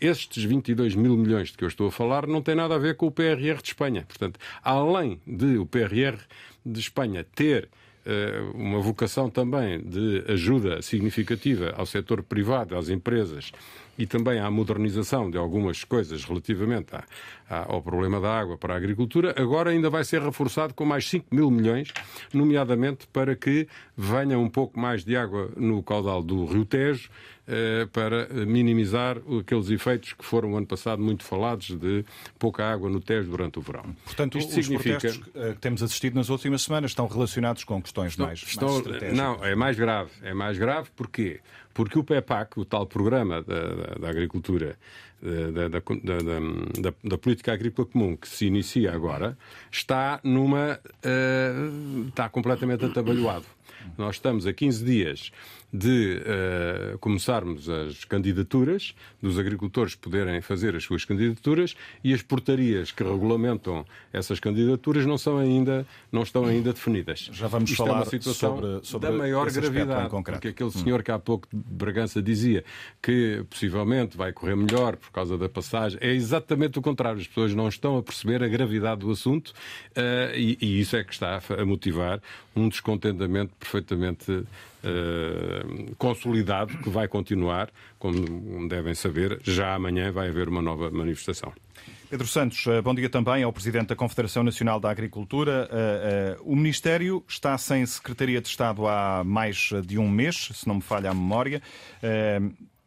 Estes 0.00 0.42
22 0.44 0.94
mil 0.94 1.16
milhões 1.16 1.50
de 1.50 1.58
que 1.58 1.64
eu 1.64 1.68
estou 1.68 1.88
a 1.88 1.92
falar 1.92 2.26
não 2.26 2.42
têm 2.42 2.54
nada 2.54 2.74
a 2.74 2.78
ver 2.78 2.96
com 2.96 3.06
o 3.06 3.10
PRR 3.10 3.60
de 3.62 3.68
Espanha. 3.68 4.04
Portanto, 4.06 4.40
além 4.62 5.20
de 5.30 5.58
o 5.58 5.66
PRR 5.66 6.18
de 6.64 6.80
Espanha 6.80 7.24
ter 7.24 7.68
uh, 8.06 8.56
uma 8.56 8.80
vocação 8.80 9.30
também 9.30 9.80
de 9.80 10.24
ajuda 10.28 10.82
significativa 10.82 11.72
ao 11.76 11.86
setor 11.86 12.22
privado, 12.22 12.76
às 12.76 12.88
empresas 12.88 13.52
e 14.00 14.06
também 14.06 14.40
à 14.40 14.50
modernização 14.50 15.30
de 15.30 15.36
algumas 15.36 15.84
coisas 15.84 16.24
relativamente 16.24 16.96
à, 16.96 17.04
à, 17.50 17.70
ao 17.70 17.82
problema 17.82 18.18
da 18.18 18.32
água 18.32 18.56
para 18.56 18.72
a 18.72 18.76
agricultura, 18.78 19.34
agora 19.36 19.68
ainda 19.68 19.90
vai 19.90 20.02
ser 20.04 20.22
reforçado 20.22 20.72
com 20.72 20.86
mais 20.86 21.06
5 21.06 21.26
mil 21.30 21.50
milhões, 21.50 21.92
nomeadamente 22.32 23.06
para 23.08 23.36
que 23.36 23.68
venha 23.94 24.38
um 24.38 24.48
pouco 24.48 24.80
mais 24.80 25.04
de 25.04 25.14
água 25.14 25.52
no 25.54 25.82
caudal 25.82 26.22
do 26.22 26.46
Rio 26.46 26.64
Tejo, 26.64 27.10
eh, 27.46 27.86
para 27.92 28.26
minimizar 28.46 29.18
aqueles 29.38 29.68
efeitos 29.68 30.14
que 30.14 30.24
foram 30.24 30.56
ano 30.56 30.66
passado 30.66 31.02
muito 31.02 31.22
falados 31.22 31.76
de 31.76 32.02
pouca 32.38 32.64
água 32.64 32.88
no 32.88 33.00
Tejo 33.00 33.28
durante 33.28 33.58
o 33.58 33.62
verão. 33.62 33.84
Portanto, 34.04 34.38
Isto 34.38 34.48
os 34.48 34.54
significa... 34.54 34.98
protestos 34.98 35.28
eh, 35.34 35.52
que 35.52 35.58
temos 35.58 35.82
assistido 35.82 36.14
nas 36.14 36.30
últimas 36.30 36.62
semanas 36.62 36.92
estão 36.92 37.06
relacionados 37.06 37.64
com 37.64 37.82
questões 37.82 38.12
estão, 38.12 38.26
mais, 38.26 38.42
estão, 38.42 38.68
mais 38.68 38.78
estratégicas? 38.78 39.18
Não, 39.18 39.44
é 39.44 39.54
mais 39.54 39.76
grave. 39.76 40.10
É 40.22 40.32
mais 40.32 40.56
grave 40.56 40.88
porquê? 40.96 41.40
Porque 41.80 41.98
o 41.98 42.04
PEPAC, 42.04 42.60
o 42.60 42.64
tal 42.66 42.86
programa 42.86 43.40
da, 43.40 43.58
da, 43.58 43.94
da 44.00 44.10
agricultura, 44.10 44.76
da, 45.22 45.80
da, 47.02 47.16
política 47.16 47.54
agrícola 47.54 47.88
comum 47.88 48.14
que 48.14 48.28
se 48.28 48.44
inicia 48.44 48.92
agora, 48.92 49.34
está 49.72 50.20
numa. 50.22 50.78
Uh, 51.02 52.08
está 52.08 52.28
completamente 52.28 52.84
atabalhoado. 52.84 53.46
Nós 53.96 54.16
estamos 54.16 54.46
a 54.46 54.52
15 54.52 54.84
dias 54.84 55.32
de 55.72 56.20
uh, 56.94 56.98
começarmos 56.98 57.68
as 57.68 58.04
candidaturas, 58.04 58.94
dos 59.22 59.38
agricultores 59.38 59.94
poderem 59.94 60.40
fazer 60.40 60.74
as 60.74 60.84
suas 60.84 61.04
candidaturas 61.04 61.76
e 62.02 62.12
as 62.12 62.22
portarias 62.22 62.90
que 62.90 63.04
regulamentam 63.04 63.84
essas 64.12 64.40
candidaturas 64.40 65.06
não, 65.06 65.16
são 65.16 65.38
ainda, 65.38 65.86
não 66.10 66.22
estão 66.22 66.44
ainda 66.44 66.72
definidas. 66.72 67.30
Já 67.32 67.46
vamos 67.46 67.70
Isto 67.70 67.84
falar 67.84 67.98
é 67.98 68.02
uma 68.02 68.06
situação 68.06 68.56
sobre, 68.56 68.86
sobre 68.86 69.08
da 69.08 69.16
maior 69.16 69.50
gravidade, 69.50 70.10
porque 70.10 70.48
aquele 70.48 70.70
senhor 70.70 71.02
que 71.02 71.10
há 71.10 71.18
pouco 71.18 71.46
de 71.52 71.58
Bragança 71.74 72.20
dizia 72.20 72.64
que 73.00 73.44
possivelmente 73.48 74.16
vai 74.16 74.32
correr 74.32 74.56
melhor 74.56 74.96
por 74.96 75.10
causa 75.10 75.38
da 75.38 75.48
passagem, 75.48 75.98
é 76.02 76.12
exatamente 76.12 76.78
o 76.78 76.82
contrário. 76.82 77.20
As 77.20 77.26
pessoas 77.26 77.54
não 77.54 77.68
estão 77.68 77.96
a 77.96 78.02
perceber 78.02 78.42
a 78.42 78.48
gravidade 78.48 79.00
do 79.00 79.10
assunto 79.10 79.48
uh, 79.48 80.36
e, 80.36 80.58
e 80.60 80.80
isso 80.80 80.96
é 80.96 81.04
que 81.04 81.12
está 81.12 81.40
a 81.56 81.64
motivar 81.64 82.20
um 82.56 82.68
descontentamento 82.68 83.54
perfeitamente 83.58 84.44
Uh, 84.82 85.94
consolidado 85.96 86.78
que 86.78 86.88
vai 86.88 87.06
continuar, 87.06 87.70
como 87.98 88.68
devem 88.68 88.94
saber, 88.94 89.38
já 89.42 89.74
amanhã 89.74 90.10
vai 90.10 90.28
haver 90.28 90.48
uma 90.48 90.62
nova 90.62 90.90
manifestação. 90.90 91.52
Pedro 92.08 92.26
Santos, 92.26 92.66
eh, 92.66 92.82
bom 92.82 92.92
dia 92.92 93.08
também 93.08 93.44
ao 93.44 93.52
Presidente 93.52 93.88
da 93.88 93.96
Confederação 93.96 94.42
Nacional 94.42 94.80
da 94.80 94.90
Agricultura. 94.90 95.68
Uh, 96.42 96.52
o 96.52 96.56
Ministério 96.56 97.22
está 97.28 97.56
sem 97.56 97.86
Secretaria 97.86 98.40
de 98.40 98.48
Estado 98.48 98.88
há 98.88 99.22
mais 99.24 99.70
de 99.86 99.96
um 99.96 100.08
mês, 100.08 100.48
se 100.52 100.66
não 100.66 100.76
me 100.76 100.80
falha 100.80 101.10
a 101.10 101.14
memória. 101.14 101.62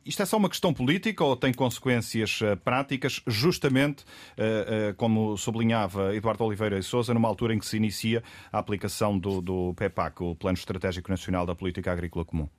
Isto 0.05 0.21
é 0.21 0.25
só 0.25 0.37
uma 0.37 0.49
questão 0.49 0.73
política 0.73 1.23
ou 1.23 1.35
tem 1.35 1.53
consequências 1.53 2.41
uh, 2.41 2.57
práticas, 2.57 3.21
justamente, 3.25 4.03
uh, 4.37 4.91
uh, 4.91 4.95
como 4.95 5.37
sublinhava 5.37 6.13
Eduardo 6.15 6.43
Oliveira 6.43 6.77
e 6.77 6.83
Souza, 6.83 7.13
numa 7.13 7.27
altura 7.27 7.53
em 7.53 7.59
que 7.59 7.65
se 7.65 7.77
inicia 7.77 8.21
a 8.51 8.59
aplicação 8.59 9.17
do, 9.17 9.41
do 9.41 9.73
PEPAC, 9.75 10.21
o 10.23 10.35
Plano 10.35 10.57
Estratégico 10.57 11.09
Nacional 11.09 11.45
da 11.45 11.55
Política 11.55 11.91
Agrícola 11.91 12.25
Comum? 12.25 12.49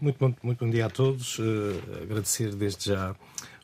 Muito 0.00 0.18
bom, 0.18 0.34
muito 0.42 0.64
bom 0.64 0.70
dia 0.70 0.86
a 0.86 0.90
todos. 0.90 1.38
agradecer 2.02 2.52
desde 2.56 2.86
já 2.86 3.14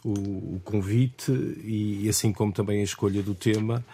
o, 0.05 0.55
o 0.55 0.61
convite 0.65 1.33
e, 1.65 2.09
assim 2.09 2.33
como 2.33 2.53
também 2.53 2.81
a 2.81 2.85
escolha 2.85 3.21
do 3.25 3.35
tema. 3.35 3.85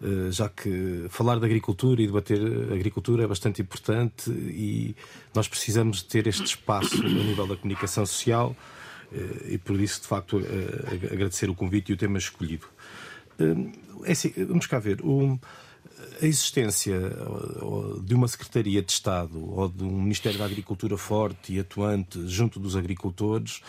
Eh, 0.00 0.30
já 0.30 0.48
que 0.48 1.06
falar 1.08 1.40
de 1.40 1.44
agricultura 1.44 2.00
e 2.00 2.06
debater 2.06 2.40
agricultura 2.72 3.24
é 3.24 3.26
bastante 3.26 3.60
importante 3.60 4.30
e 4.30 4.94
nós 5.34 5.48
precisamos 5.48 6.02
ter 6.02 6.28
este 6.28 6.44
espaço 6.44 7.04
a 7.04 7.08
nível 7.08 7.48
da 7.48 7.56
comunicação 7.56 8.06
social 8.06 8.54
eh, 9.12 9.54
e 9.54 9.58
por 9.58 9.80
isso, 9.80 10.02
de 10.02 10.06
facto, 10.06 10.38
eh, 10.38 11.12
agradecer 11.12 11.50
o 11.50 11.54
convite 11.54 11.90
e 11.90 11.94
o 11.94 11.96
tema 11.96 12.16
escolhido. 12.16 12.66
É 14.04 14.12
assim, 14.12 14.32
vamos 14.36 14.66
cá 14.66 14.78
ver. 14.78 15.00
a 16.20 16.26
existência 16.26 16.98
de 18.02 18.14
uma 18.14 18.26
Secretaria 18.26 18.82
de 18.82 18.90
Estado 18.90 19.38
ou 19.52 19.68
de 19.68 19.84
um 19.84 20.00
Ministério 20.02 20.38
da 20.38 20.44
Agricultura 20.44 20.96
forte 20.96 21.54
e 21.54 21.60
atuante 21.60 22.26
junto 22.26 22.58
dos 22.58 22.74
agricultores 22.74 23.60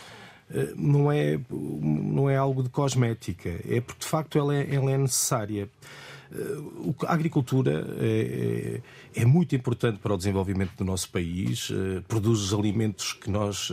não 0.76 1.12
é, 1.12 1.40
não 1.52 2.28
é 2.28 2.36
algo 2.36 2.64
de 2.64 2.70
cosmética, 2.70 3.62
é 3.68 3.80
porque 3.80 4.00
de 4.00 4.08
facto 4.08 4.40
ela 4.40 4.56
é, 4.56 4.74
ela 4.74 4.92
é 4.92 4.98
necessária. 4.98 5.70
A 7.08 7.14
agricultura 7.14 7.86
é, 8.00 8.82
é, 9.16 9.26
muito 9.26 9.56
importante 9.56 10.00
para 10.00 10.14
o 10.14 10.18
desenvolvimento 10.18 10.76
do 10.78 10.86
nosso 10.86 11.10
país, 11.10 11.72
produz 12.08 12.42
os 12.42 12.54
alimentos 12.54 13.14
que 13.14 13.30
nós 13.30 13.72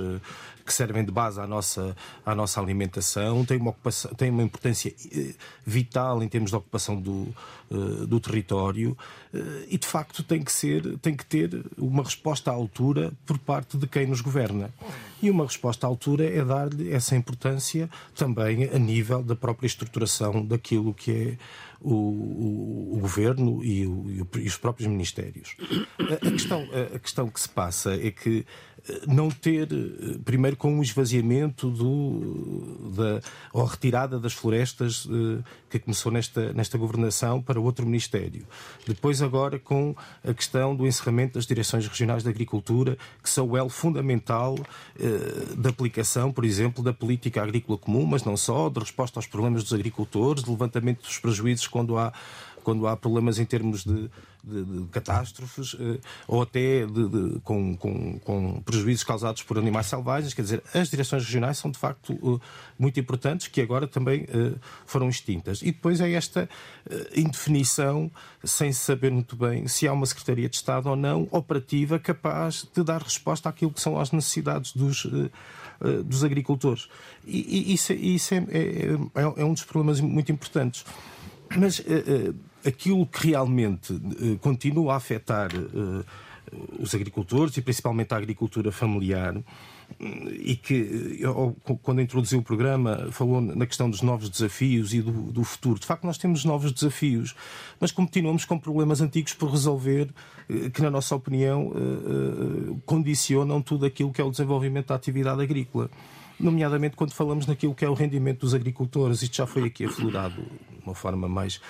que 0.67 0.75
servem 0.75 1.05
de 1.05 1.13
base 1.13 1.41
à 1.41 1.47
nossa, 1.47 1.97
à 2.25 2.35
nossa 2.35 2.61
alimentação, 2.61 3.45
tem 3.45 3.57
uma, 3.57 3.71
ocupação, 3.71 4.13
tem 4.15 4.31
uma 4.31 4.43
importância 4.43 4.93
eh, 5.13 5.35
vital 5.65 6.23
em 6.23 6.29
termos 6.29 6.51
de 6.51 6.57
ocupação 6.57 7.01
do, 7.01 7.29
eh, 7.71 8.07
do 8.07 8.19
território 8.19 8.99
eh, 9.33 9.67
e, 9.69 9.79
de 9.79 9.87
facto, 9.87 10.25
tem 10.25 10.43
que, 10.43 10.51
ser, 10.51 10.99
tem 10.99 11.15
que 11.15 11.25
ter 11.25 11.65
uma 11.79 12.03
resposta 12.03 12.51
à 12.51 12.55
altura 12.55 13.13
por 13.25 13.39
parte 13.39 13.79
de 13.79 13.87
quem 13.87 14.07
nos 14.07 14.21
governa. 14.21 14.71
E 15.23 15.31
uma 15.31 15.45
resposta 15.45 15.87
à 15.87 15.89
altura 15.89 16.25
é 16.25 16.45
dar-lhe 16.45 16.93
essa 16.93 17.15
importância 17.15 17.89
também 18.15 18.65
a 18.65 18.79
nível 18.79 19.23
da 19.23 19.37
própria 19.37 19.69
estruturação 19.69 20.45
daquilo 20.45 20.93
que 20.93 21.11
é 21.13 21.39
o, 21.81 21.95
o, 21.95 22.97
o 22.97 22.99
governo 22.99 23.63
e, 23.63 23.87
o, 23.87 24.27
e, 24.35 24.47
os 24.47 24.57
próprios 24.57 24.89
ministérios. 24.89 25.26
A, 25.99 26.31
questão, 26.31 26.69
a, 26.95 26.99
questão 26.99 27.29
que 27.29 27.41
se 27.41 27.49
passa 27.49 27.95
é 27.95 28.11
que 28.11 28.45
não 29.07 29.31
ter, 29.31 29.69
eh, 29.73 30.19
primeiro 30.25 30.57
com 30.57 30.79
o 30.79 30.83
esvaziamento 30.83 31.71
do, 31.71 32.93
da, 32.95 33.21
ou 33.53 33.65
a 33.65 33.69
retirada 33.69 34.19
das 34.19 34.33
florestas 34.33 35.09
eh, 35.11 35.43
que 35.69 35.79
começou 35.79 36.13
nesta, 36.13 36.53
nesta 36.53 36.79
governação 36.79 37.43
para 37.43 37.61
outro 37.61 37.85
Ministério. 37.85 38.47
Depois 38.87 39.23
agora 39.23 39.59
com 39.59 39.95
a 40.27 40.33
questão 40.33 40.75
do 40.75 40.87
encerramento 40.87 41.35
das 41.35 41.47
direções 41.47 41.87
regionais 41.87 42.23
de 42.23 42.29
agricultura, 42.29 42.97
que 43.23 43.29
são 43.29 43.49
o 43.49 43.57
elo 43.57 43.69
fundamental 43.69 44.57
eh, 44.99 45.55
da 45.57 45.71
aplicação, 45.71 46.33
por 46.33 46.45
exemplo, 46.45 46.83
da 46.83 46.93
política 46.93 47.43
agrícola 47.43 47.79
comum, 47.79 48.07
mas 48.07 48.25
não 48.25 48.37
só, 48.37 48.69
de 48.69 48.79
resposta 48.79 49.19
aos 49.19 49.27
problemas 49.27 49.63
dos 49.63 49.73
agricultores, 49.73 50.45
de 50.45 50.51
levantamento 50.51 51.03
dos 51.03 51.19
prejuízos 51.19 51.67
quando 51.67 51.99
há 51.99 52.13
quando 52.67 52.89
há 52.89 52.97
problemas 52.97 53.39
em 53.39 53.45
termos 53.45 53.85
de, 53.85 54.11
de, 54.43 54.65
de 54.65 54.89
catástrofes 54.89 55.77
eh, 55.79 56.01
ou 56.27 56.43
até 56.43 56.85
de, 56.85 57.39
com, 57.45 57.77
com, 57.77 58.19
com, 58.19 58.61
prejuízos 58.61 59.05
causados 59.05 59.45
por 59.45 59.57
animais 59.57 59.87
selvagens. 59.87 60.35
Quer 60.35 60.43
dizer, 60.43 60.63
as 60.75 60.91
direções 60.91 61.25
regionais 61.25 61.59
são 61.59 61.71
de 61.71 61.79
facto 61.79 62.13
eh, 62.13 62.45
muito 62.77 62.99
importantes, 62.99 63.47
que 63.47 63.61
agora 63.61 63.87
também 63.87 64.27
eh, 64.29 64.59
foram 64.85 65.09
extintas. 65.09 65.63
E 65.63 65.67
depois 65.67 66.01
é 66.01 66.11
esta 66.11 66.49
indefinição, 67.15 68.11
sem 68.43 68.73
saber 68.73 69.13
muito 69.13 69.37
bem 69.37 69.69
se 69.69 69.87
há 69.87 69.93
uma 69.93 70.07
Secretaria 70.07 70.49
de 70.49 70.57
Estado 70.57 70.89
ou 70.89 70.97
não, 70.97 71.29
operativa, 71.31 72.01
capaz 72.01 72.67
de 72.75 72.83
dar 72.83 73.01
resposta 73.01 73.49
àquilo 73.49 73.71
que 73.71 73.81
são 73.81 73.97
as 73.97 74.11
necessidades 74.11 74.73
dos 74.73 75.07
dos 76.07 76.25
agricultores. 76.25 76.89
E, 77.27 77.75
isso, 77.75 77.93
isso 77.93 78.35
é, 78.35 78.39
é, 78.39 79.21
é, 79.37 79.45
um 79.45 79.53
dos 79.53 79.63
problemas 79.63 80.01
muito 80.01 80.33
importantes. 80.33 80.87
Mas 81.55 81.83
aquilo 82.67 83.07
que 83.07 83.29
realmente 83.29 83.93
uh, 83.93 84.39
continua 84.41 84.95
a 84.95 84.97
afetar 84.97 85.51
uh, 85.55 86.05
os 86.79 86.95
agricultores 86.95 87.57
e 87.57 87.63
principalmente 87.63 88.13
a 88.15 88.17
agricultura 88.17 88.71
familiar 88.71 89.37
e 90.41 90.57
que, 90.57 91.21
quando 91.83 92.01
introduziu 92.01 92.41
o 92.41 92.43
programa, 92.43 93.09
falou 93.13 93.41
na 93.41 93.67
questão 93.67 93.89
dos 93.89 94.03
novos 94.03 94.29
desafios 94.29 94.93
e 94.93 95.01
do, 95.01 95.13
do, 95.33 95.45
futuro. 95.45 95.79
De 95.79 95.87
facto, 95.87 96.05
nós 96.05 96.19
temos 96.19 96.45
novos 96.45 96.73
desafios, 96.73 97.37
mas 97.81 97.93
continuamos 97.93 98.45
com 98.45 98.59
problemas 98.59 99.01
antigos 99.01 99.33
por 99.33 99.51
resolver, 99.51 100.09
que, 100.73 100.83
na 100.83 100.91
nossa 100.91 101.15
opinião, 101.15 101.73
condicionam 102.85 103.63
tudo 103.63 103.87
aquilo 103.87 104.13
que 104.13 104.21
é 104.21 104.25
o 104.25 104.31
desenvolvimento 104.31 104.89
da 104.89 104.97
atividade 104.97 105.41
agrícola 105.41 105.89
nomeadamente 106.39 106.97
quando 106.97 107.13
falamos 107.13 107.47
naquilo 107.47 107.75
que 107.75 107.85
é 107.85 107.89
o 107.89 107.95
rendimento 107.95 108.41
dos 108.41 108.55
agricultores. 108.55 109.23
Isto 109.23 109.37
já 109.37 109.47
foi 109.47 109.65
aqui 109.65 109.85
aflorado 109.85 110.43
de 110.43 110.85
uma 110.85 110.95
forma 110.95 111.29
mais 111.29 111.61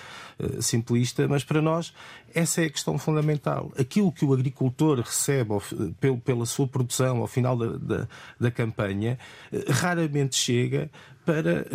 simplista, 0.61 1.27
mas 1.27 1.45
para 1.45 1.63
nós 1.63 1.93
essa 2.35 2.61
é 2.61 2.67
a 2.67 2.71
questão 2.71 2.99
fundamental. 2.99 3.73
Aquilo 3.79 4.13
que 4.13 4.25
o 4.25 4.33
agricultor 4.35 5.01
recebe 5.01 5.51
pelo, 5.99 6.19
pela 6.19 6.45
sua 6.45 6.69
produção 6.69 7.19
ao 7.19 7.27
final 7.27 7.57
da, 7.57 7.79
da, 7.79 8.09
da 8.39 8.51
campanha 8.51 9.19
uh, 9.51 9.73
raramente 9.73 10.37
chega 10.37 10.91
para 11.25 11.67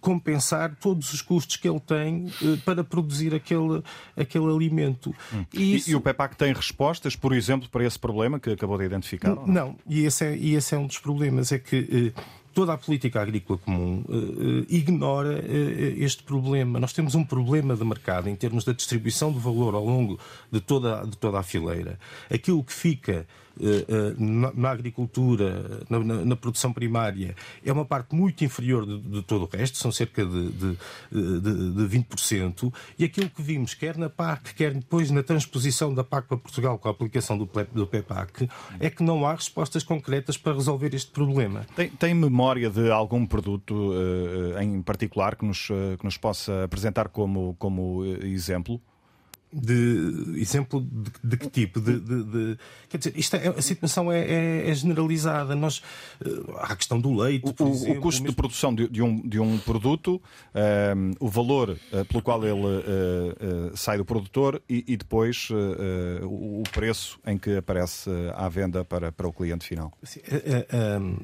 compensar 0.00 0.74
todos 0.74 1.14
os 1.14 1.22
custos 1.22 1.54
que 1.54 1.68
ele 1.68 1.78
tem 1.78 2.26
para 2.64 2.82
produzir 2.82 3.32
aquele, 3.32 3.84
aquele 4.16 4.52
alimento. 4.52 5.14
Hum. 5.32 5.44
E, 5.54 5.76
isso... 5.76 5.90
e, 5.92 5.94
o 5.94 6.00
PEPAC 6.00 6.36
tem 6.36 6.52
respostas, 6.52 7.14
por 7.14 7.32
exemplo, 7.32 7.68
para 7.68 7.84
esse 7.84 7.96
problema 7.96 8.40
que 8.40 8.50
acabou 8.50 8.76
de 8.76 8.84
identificar? 8.84 9.28
Não, 9.28 9.46
não? 9.46 9.76
e, 9.88 10.04
esse 10.04 10.24
é, 10.24 10.36
e 10.36 10.56
esse 10.56 10.74
é 10.74 10.78
um 10.78 10.88
dos 10.88 10.98
problemas, 10.98 11.52
é 11.52 11.58
que 11.60 12.12
toda 12.60 12.74
a 12.74 12.76
política 12.76 13.22
agrícola 13.22 13.58
comum 13.58 14.04
uh, 14.06 14.66
ignora 14.68 15.40
uh, 15.40 16.04
este 16.04 16.22
problema. 16.22 16.78
Nós 16.78 16.92
temos 16.92 17.14
um 17.14 17.24
problema 17.24 17.74
de 17.74 17.82
mercado 17.82 18.28
em 18.28 18.36
termos 18.36 18.64
da 18.64 18.74
distribuição 18.74 19.32
do 19.32 19.40
valor 19.40 19.74
ao 19.74 19.82
longo 19.82 20.18
de 20.52 20.60
toda, 20.60 21.06
de 21.06 21.16
toda 21.16 21.38
a 21.38 21.42
fileira. 21.42 21.98
Aquilo 22.30 22.62
que 22.62 22.74
fica 22.74 23.26
na, 24.54 24.70
agricultura, 24.70 25.82
na, 25.88 25.98
na, 26.24 26.36
produção 26.36 26.72
primária, 26.72 27.34
é 27.64 27.72
uma 27.72 27.84
parte 27.84 28.14
muito 28.14 28.44
inferior 28.44 28.86
de, 28.86 28.98
de 29.00 29.22
todo 29.22 29.44
o 29.44 29.48
resto, 29.48 29.78
são 29.78 29.92
cerca 29.92 30.24
de, 30.24 30.50
de, 30.50 30.78
de, 31.10 31.88
de 31.88 31.98
20%, 31.98 32.72
e 32.98 33.04
aquilo 33.04 33.30
que 33.30 33.42
vimos, 33.42 33.74
quer 33.74 33.96
na 33.96 34.08
PAC, 34.08 34.54
quer 34.54 34.74
depois 34.74 35.10
na 35.10 35.22
transposição 35.22 35.92
da 35.94 36.04
PAC 36.04 36.28
para 36.28 36.36
Portugal 36.36 36.78
com 36.78 36.88
a 36.88 36.90
aplicação 36.90 37.36
do, 37.36 37.48
do 37.72 37.86
PEPAC, 37.86 38.48
é 38.78 38.90
que 38.90 39.02
não 39.02 39.26
há 39.26 39.34
respostas 39.34 39.82
concretas 39.82 40.36
para 40.36 40.52
resolver 40.52 40.94
este 40.94 41.10
problema. 41.10 41.66
Tem, 41.74 41.88
tem 41.88 42.14
memória 42.14 42.70
de 42.70 42.90
algum 42.90 43.26
produto 43.26 43.92
uh, 43.92 44.60
em 44.60 44.82
particular 44.82 45.36
que 45.36 45.44
nos, 45.44 45.68
uh, 45.70 45.96
que 45.98 46.04
nos 46.04 46.16
possa 46.16 46.64
apresentar 46.64 47.08
como, 47.08 47.54
como 47.58 48.04
exemplo? 48.04 48.80
De 49.52 50.34
exemplo 50.36 50.80
de, 50.80 51.10
de 51.24 51.36
que 51.36 51.48
tipo? 51.48 51.80
De, 51.80 51.98
de, 51.98 52.58
quer 52.88 52.98
dizer 52.98 53.12
isto 53.16 53.36
é, 53.36 53.48
a 53.48 53.62
situação 53.62 54.10
é, 54.10 54.20
é, 54.20 54.70
é, 54.70 54.74
generalizada. 54.74 55.54
Nós 55.54 55.78
uh, 56.24 56.56
há 56.58 56.72
a 56.72 56.76
questão 56.76 57.00
do 57.00 57.14
leite 57.14 57.44
o, 57.46 57.68
exemplo, 57.68 57.98
o 57.98 58.00
custo 58.00 58.22
mesmo... 58.22 58.28
de 58.28 58.36
produção 58.36 58.74
de, 58.74 59.02
um, 59.02 59.20
de 59.26 59.40
um 59.40 59.58
produto 59.58 60.20
um, 60.54 60.58
ehm, 60.58 61.12
o 61.18 61.28
valor 61.28 61.70
uh, 61.70 62.04
pelo 62.06 62.22
qual 62.22 62.44
ele 62.44 62.60
uh, 62.60 63.76
sai 63.76 63.98
do 63.98 64.04
produtor 64.04 64.62
e, 64.68 64.84
e 64.86 64.96
depois 64.96 65.48
o 66.22 66.62
preço 66.72 67.18
em 67.26 67.36
que 67.36 67.56
aparece 67.56 68.10
à 68.34 68.48
venda 68.48 68.84
para, 68.84 69.10
para 69.10 69.26
o 69.26 69.32
cliente 69.32 69.66
final. 69.66 69.92
Sim, 70.02 70.20
ehm, 70.70 71.16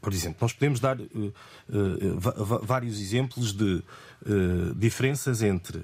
por 0.00 0.12
exemplo, 0.12 0.38
nós 0.40 0.52
podemos 0.52 0.80
dar 0.80 0.98
uh, 1.00 1.04
uh, 1.06 2.60
vários 2.62 3.00
exemplos 3.00 3.52
de 3.52 3.82
uh, 4.26 4.74
diferenças 4.76 5.42
entre 5.42 5.82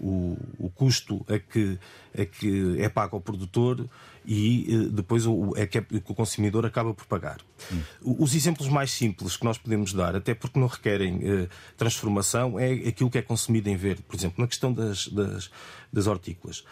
o, 0.00 0.36
o, 0.58 0.70
custo 0.70 1.24
a 1.28 1.38
que, 1.38 1.78
a 2.16 2.24
que 2.24 2.80
é 2.80 2.88
pago 2.88 3.16
ao 3.16 3.20
produtor 3.20 3.88
e 4.24 4.88
depois 4.92 5.26
o, 5.26 5.52
é 5.56 5.66
que, 5.66 5.78
é, 5.78 5.82
que, 5.82 5.96
o 5.96 6.14
consumidor 6.14 6.66
acaba 6.66 6.92
por 6.92 7.06
pagar. 7.06 7.40
Hum. 7.72 8.16
Os 8.18 8.34
exemplos 8.34 8.68
mais 8.68 8.90
simples 8.90 9.36
que 9.36 9.44
nós 9.44 9.56
podemos 9.58 9.92
dar, 9.92 10.16
até 10.16 10.34
porque 10.34 10.58
não 10.58 10.66
requerem 10.66 11.48
transformação, 11.76 12.58
é 12.58 12.72
aquilo 12.72 13.10
que 13.10 13.18
é 13.18 13.22
consumido 13.22 13.68
em 13.68 13.76
verde. 13.76 14.02
Por 14.02 14.16
exemplo, 14.16 14.40
na 14.40 14.48
questão 14.48 14.72
das, 14.72 15.06
das, 15.08 15.50
das 15.92 16.06
hortícolas. 16.06 16.64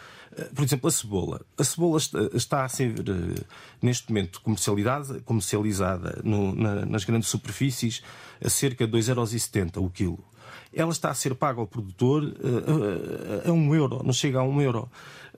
Por 0.53 0.63
exemplo, 0.63 0.87
a 0.87 0.91
cebola. 0.91 1.41
A 1.57 1.63
cebola 1.63 1.99
está 2.33 2.65
a 2.65 2.69
ser, 2.69 2.93
neste 3.81 4.09
momento, 4.09 4.41
comercializada, 4.41 5.21
comercializada 5.21 6.21
no, 6.23 6.53
na, 6.53 6.85
nas 6.85 7.05
grandes 7.05 7.29
superfícies 7.29 8.01
a 8.43 8.49
cerca 8.49 8.85
de 8.85 8.97
2,70€ 8.97 9.77
o 9.77 9.89
quilo. 9.89 10.23
Ela 10.73 10.91
está 10.91 11.09
a 11.09 11.13
ser 11.13 11.33
paga 11.35 11.61
ao 11.61 11.67
produtor 11.67 12.23
a, 12.23 13.47
a, 13.47 13.49
a 13.49 13.53
um 13.53 13.73
euro, 13.73 14.01
não 14.03 14.11
chega 14.11 14.39
a 14.39 14.43
um 14.43 14.61
euro. 14.61 14.89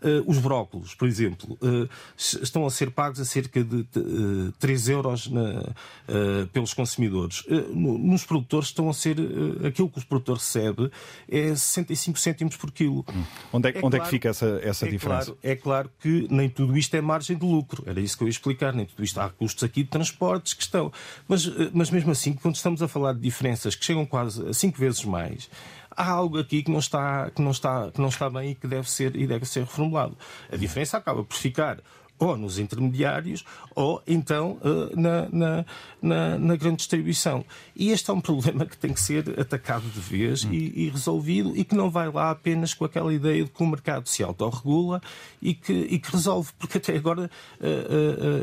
Uh, 0.07 0.23
os 0.25 0.37
brócolos, 0.37 0.95
por 0.95 1.05
exemplo, 1.05 1.57
uh, 1.61 1.89
estão 2.15 2.65
a 2.65 2.69
ser 2.71 2.91
pagos 2.91 3.19
a 3.19 3.25
cerca 3.25 3.61
de 3.61 3.85
uh, 3.97 4.53
3 4.57 4.89
euros 4.89 5.27
na, 5.27 5.59
uh, 5.59 6.47
pelos 6.53 6.73
consumidores. 6.73 7.43
No, 7.73 7.97
nos 7.97 8.23
produtores 8.23 8.69
estão 8.69 8.89
a 8.89 8.93
ser, 8.93 9.17
aquilo 9.65 9.89
que 9.89 9.99
o 9.99 10.05
produtor 10.05 10.37
recebe 10.37 10.89
é 11.27 11.53
65 11.53 12.17
cêntimos 12.17 12.55
por 12.55 12.71
quilo. 12.71 13.03
Hum. 13.13 13.23
Onde, 13.51 13.69
é, 13.69 13.71
é, 13.71 13.77
onde 13.79 13.81
claro, 13.81 13.95
é, 13.97 13.99
que 13.99 14.09
fica 14.09 14.29
essa, 14.29 14.59
essa 14.63 14.87
é 14.87 14.89
diferença? 14.89 15.25
Claro, 15.25 15.39
é 15.43 15.55
claro 15.55 15.91
que 15.99 16.27
nem 16.29 16.49
tudo 16.49 16.77
isto 16.77 16.95
é 16.95 17.01
margem 17.01 17.37
de 17.37 17.45
lucro. 17.45 17.83
Era 17.85 17.99
isso 17.99 18.17
que 18.17 18.23
eu 18.23 18.27
ia 18.27 18.31
explicar. 18.31 18.73
Nem 18.73 18.85
tudo 18.85 19.03
isto 19.03 19.19
há 19.19 19.29
custos 19.29 19.63
aqui 19.63 19.83
de 19.83 19.89
transportes 19.89 20.53
que 20.53 20.63
estão. 20.63 20.91
Mas, 21.27 21.45
mas 21.73 21.89
mesmo 21.89 22.11
assim, 22.11 22.33
quando 22.33 22.55
estamos 22.55 22.81
a 22.81 22.87
falar 22.87 23.13
de 23.13 23.19
diferenças 23.19 23.75
que 23.75 23.83
chegam 23.83 24.05
quase 24.05 24.47
a 24.47 24.53
5 24.53 24.77
vezes 24.77 25.03
mais, 25.03 25.49
há 25.97 26.09
algo 26.09 26.37
aqui 26.37 26.61
que 26.61 26.71
não 26.71 26.79
está, 26.79 27.31
que 27.31 27.41
não 27.41 27.51
está, 27.51 27.91
que 27.91 27.99
não 27.99 28.09
está 28.09 28.29
bem 28.29 28.51
e 28.51 28.55
que 28.55 28.67
deve 28.67 28.89
ser, 28.89 29.15
e 29.15 29.25
deve 29.25 29.45
ser 29.45 29.61
reformulado. 29.61 30.15
A 30.51 30.55
diferença 30.55 30.97
acaba 30.97 31.23
por 31.23 31.35
ficar 31.35 31.79
ou 32.19 32.37
nos 32.37 32.59
intermediários 32.59 33.43
ou 33.75 34.01
então 34.07 34.57
na, 34.95 35.29
na, 35.29 35.65
na, 36.01 36.37
na, 36.37 36.55
grande 36.55 36.77
distribuição. 36.77 37.45
E 37.75 37.91
este 37.91 38.09
é 38.09 38.13
um 38.13 38.21
problema 38.21 38.65
que 38.65 38.77
tem 38.77 38.93
que 38.93 38.99
ser 38.99 39.39
atacado 39.39 39.87
de 39.89 39.99
vez 39.99 40.43
hum. 40.43 40.51
e, 40.51 40.85
e, 40.85 40.89
resolvido 40.89 41.55
e 41.55 41.63
que 41.63 41.75
não 41.75 41.89
vai 41.89 42.11
lá 42.11 42.31
apenas 42.31 42.73
com 42.73 42.85
aquela 42.85 43.13
ideia 43.13 43.43
de 43.43 43.49
que 43.49 43.63
o 43.63 43.67
mercado 43.67 44.07
se 44.07 44.23
autorregula 44.23 45.01
e 45.41 45.53
que, 45.53 45.73
e 45.73 45.99
que 45.99 46.11
resolve, 46.11 46.51
porque 46.57 46.77
até 46.77 46.95
agora 46.95 47.29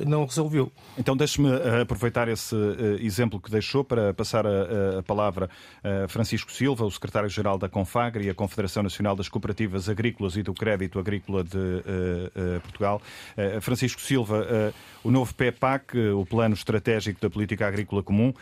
não 0.06 0.24
resolveu. 0.24 0.70
Então 0.96 1.16
deixe-me 1.16 1.50
aproveitar 1.80 2.28
esse 2.28 2.54
exemplo 3.00 3.40
que 3.40 3.50
deixou 3.50 3.84
para 3.84 4.14
passar 4.14 4.46
a, 4.46 4.98
a 5.00 5.02
palavra 5.02 5.50
a 5.82 6.08
Francisco 6.08 6.52
Silva, 6.52 6.84
o 6.84 6.90
secretário-geral 6.90 7.58
da 7.58 7.68
Confagri, 7.68 8.30
a 8.30 8.34
Confederação 8.34 8.82
Nacional 8.82 9.16
das 9.16 9.28
Cooperativas 9.28 9.88
Agrícolas 9.88 10.36
e 10.36 10.42
do 10.42 10.54
Crédito 10.54 10.98
Agrícola 10.98 11.44
de 11.44 11.56
uh, 11.56 12.56
uh, 12.56 12.60
Portugal. 12.60 13.02
Francisco 13.64 14.00
Silva, 14.00 14.46
o 15.02 15.10
novo 15.10 15.34
PEPAC, 15.34 15.98
o 15.98 16.24
Plano 16.24 16.54
Estratégico 16.54 17.20
da 17.20 17.30
Política 17.30 17.66
Agrícola 17.66 18.02
Comum, 18.02 18.32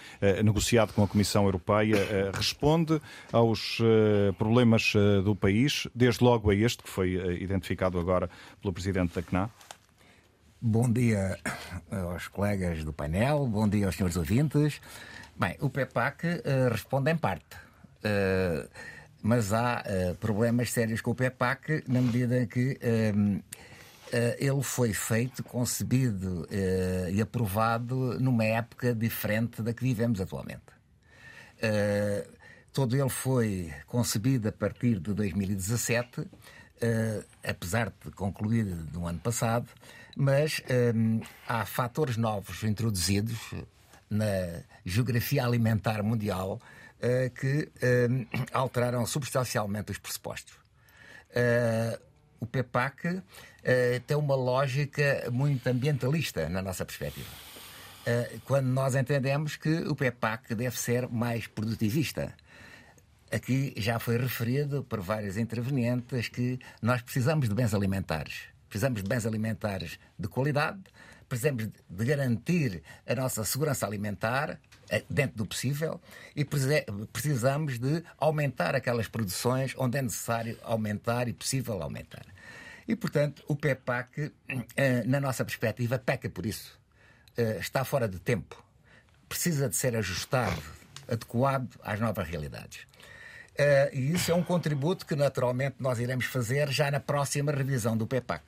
negociado 0.45 0.93
com 0.93 1.03
a 1.03 1.09
Comissão 1.09 1.45
Europeia, 1.45 2.31
responde 2.35 3.01
aos 3.33 3.79
problemas 4.37 4.93
do 5.25 5.35
país, 5.35 5.87
desde 5.95 6.25
logo 6.25 6.51
a 6.51 6.55
este 6.55 6.83
que 6.83 6.89
foi 6.89 7.15
identificado 7.41 7.99
agora 7.99 8.29
pelo 8.61 8.73
Presidente 8.73 9.15
da 9.15 9.23
CNA? 9.23 9.51
Bom 10.61 10.89
dia 10.89 11.37
aos 11.91 12.29
colegas 12.29 12.85
do 12.85 12.93
painel, 12.93 13.47
bom 13.49 13.69
dia 13.69 13.87
aos 13.87 13.97
senhores 13.97 14.17
ouvintes. 14.17 14.81
Bem, 15.35 15.57
o 15.61 15.69
PEPAC 15.69 16.25
uh, 16.27 16.71
responde 16.71 17.11
em 17.11 17.17
parte. 17.17 17.57
Uh, 17.99 18.69
mas 19.21 19.53
há 19.53 19.83
uh, 19.83 20.15
problemas 20.17 20.71
sérios 20.71 21.01
com 21.01 21.11
o 21.11 21.15
PEPAC 21.17 21.83
na 21.89 22.01
medida 22.01 22.41
em 22.41 22.47
que 22.47 22.79
ele 24.39 24.63
foi 24.63 24.93
feito, 24.93 25.43
concebido 25.43 26.47
e 27.11 27.21
aprovado 27.21 28.19
numa 28.21 28.45
época 28.45 28.95
diferente 28.95 29.63
da 29.63 29.73
que 29.73 29.83
vivemos 29.83 30.21
atualmente. 30.21 30.63
todo 32.73 32.95
ele 32.97 33.09
foi 33.09 33.73
concebido 33.87 34.49
a 34.49 34.53
partir 34.53 34.99
de 34.99 35.15
2017, 35.15 36.29
apesar 37.43 37.93
de 38.05 38.11
concluir 38.11 38.65
no 38.93 39.07
ano 39.07 39.19
passado, 39.19 39.69
mas 40.15 40.61
há 41.49 41.65
fatores 41.65 42.17
novos 42.17 42.63
introduzidos 42.65 43.39
na 44.13 44.63
geografia 44.85 45.45
alimentar 45.45 46.03
mundial 46.03 46.61
uh, 47.03 47.31
que 47.31 47.63
uh, 47.65 48.47
alteraram 48.53 49.07
substancialmente 49.07 49.91
os 49.91 49.99
pressupostos. 49.99 50.55
Uh, 51.31 52.12
o 52.43 52.47
PEPAC 52.47 53.23
tem 54.09 54.17
uma 54.17 54.35
lógica 54.35 55.31
muito 55.31 55.65
ambientalista 55.69 56.49
na 56.49 56.61
nossa 56.61 56.85
perspectiva. 56.85 57.31
quando 58.45 58.67
nós 58.67 58.97
entendemos 58.97 59.55
que 59.55 59.73
o 59.87 59.95
PEPAC 59.95 60.53
deve 60.57 60.77
ser 60.77 61.09
mais 61.09 61.47
produtivista. 61.47 62.35
Aqui 63.31 63.73
já 63.77 64.01
foi 64.01 64.19
referido 64.19 64.83
por 64.83 65.01
vários 65.01 65.37
intervenientes 65.37 66.29
que 66.29 66.59
nós 66.83 67.01
precisamos 67.01 67.49
de 67.49 67.55
bens 67.55 67.73
alimentares. 67.73 68.43
Precisamos 68.69 69.03
de 69.03 69.09
bens 69.09 69.25
alimentares 69.25 69.99
de 70.19 70.29
qualidade, 70.29 70.81
precisamos 71.29 71.69
de 71.89 72.05
garantir 72.05 72.83
a 73.07 73.15
nossa 73.15 73.45
segurança 73.45 73.87
alimentar 73.87 74.59
eh, 74.91 75.03
dentro 75.09 75.39
do 75.39 75.47
possível 75.47 75.99
e 76.37 76.45
precisamos 77.11 77.79
de 77.79 78.03
aumentar 78.19 78.75
aquelas 78.75 79.09
produções 79.09 79.75
onde 79.79 79.97
é 79.97 80.03
necessário 80.03 80.59
aumentar 80.63 81.29
e 81.29 81.33
possível 81.33 81.83
aumentar. 81.83 82.27
E, 82.87 82.97
portanto, 82.97 83.45
o 83.49 83.55
PEPAC, 83.57 84.33
eh, 84.77 85.05
na 85.05 85.21
nossa 85.21 85.45
perspectiva, 85.45 85.99
peca 85.99 86.29
por 86.29 86.47
isso. 86.47 86.79
Eh, 87.37 87.59
está 87.61 87.85
fora 87.85 88.09
de 88.09 88.19
tempo. 88.19 88.63
Precisa 89.29 89.69
de 89.69 89.77
ser 89.77 89.97
ajustado, 89.97 90.63
adequado 91.09 91.69
às 91.83 91.99
novas 92.01 92.29
realidades. 92.29 92.87
E 93.93 94.13
isso 94.13 94.31
é 94.31 94.35
um 94.35 94.43
contributo 94.43 95.07
que, 95.07 95.15
naturalmente, 95.15 95.77
nós 95.79 95.99
iremos 95.99 96.25
fazer 96.25 96.71
já 96.71 96.91
na 96.91 97.01
próxima 97.01 97.53
revisão 97.53 97.97
do 97.97 98.07
PEPAC. 98.07 98.45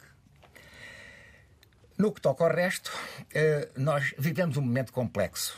No 1.96 2.10
que 2.10 2.20
toca 2.20 2.42
ao 2.42 2.52
resto, 2.52 2.90
eh, 3.32 3.68
nós 3.76 4.14
vivemos 4.18 4.56
um 4.56 4.62
momento 4.62 4.92
complexo. 4.92 5.56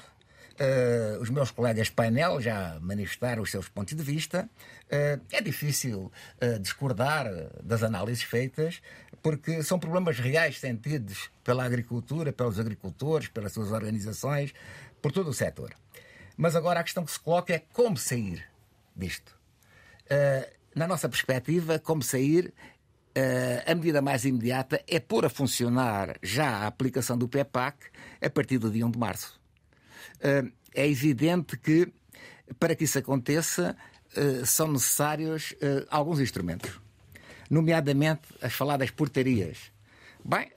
Uh, 0.59 1.21
os 1.21 1.29
meus 1.29 1.51
colegas 1.51 1.91
painel 1.91 2.41
já 2.41 2.79
manifestaram 2.81 3.43
os 3.43 3.51
seus 3.51 3.69
pontos 3.69 3.95
de 3.95 4.03
vista. 4.03 4.49
Uh, 4.85 5.21
é 5.31 5.43
difícil 5.43 6.11
uh, 6.41 6.59
discordar 6.59 7.27
das 7.63 7.83
análises 7.83 8.23
feitas, 8.23 8.81
porque 9.23 9.63
são 9.63 9.79
problemas 9.79 10.19
reais 10.19 10.59
sentidos 10.59 11.31
pela 11.45 11.63
agricultura, 11.63 12.33
pelos 12.33 12.59
agricultores, 12.59 13.29
pelas 13.29 13.53
suas 13.53 13.71
organizações, 13.71 14.55
por 15.03 15.13
todo 15.13 15.29
o 15.29 15.35
setor. 15.35 15.75
Mas 16.39 16.57
agora 16.57 16.81
a 16.81 16.85
questão 16.85 17.05
que 17.05 17.13
se 17.13 17.21
coloca 17.21 17.53
é 17.53 17.59
como 17.75 17.99
sair 17.99 18.43
disto. 18.95 19.37
na 20.75 20.87
nossa 20.87 21.09
perspectiva, 21.09 21.79
como 21.79 22.03
sair 22.03 22.53
a 23.67 23.75
medida 23.75 24.03
mais 24.03 24.27
imediata 24.27 24.83
é 24.87 25.01
pôr 25.01 25.25
a 25.25 25.31
funcionar 25.31 26.19
já 26.23 26.49
a 26.49 26.67
aplicação 26.67 27.17
do 27.17 27.27
PEPAC 27.27 27.87
a 28.21 28.29
partir 28.29 28.59
do 28.59 28.71
dia 28.71 28.87
1 28.87 28.91
de 28.91 28.99
março. 28.99 29.41
Uh, 30.17 30.51
é 30.75 30.89
evidente 30.89 31.57
que, 31.57 31.93
para 32.59 32.75
que 32.75 32.85
isso 32.85 32.99
aconteça, 32.99 33.77
uh, 34.17 34.47
são 34.47 34.73
necessários 34.73 35.55
alguns 35.91 36.21
instrumentos, 36.21 36.81
nomeadamente 37.51 38.23
as 38.43 38.53
faladas 38.53 38.91
portarias. 38.91 39.73
Bem, 40.25 40.51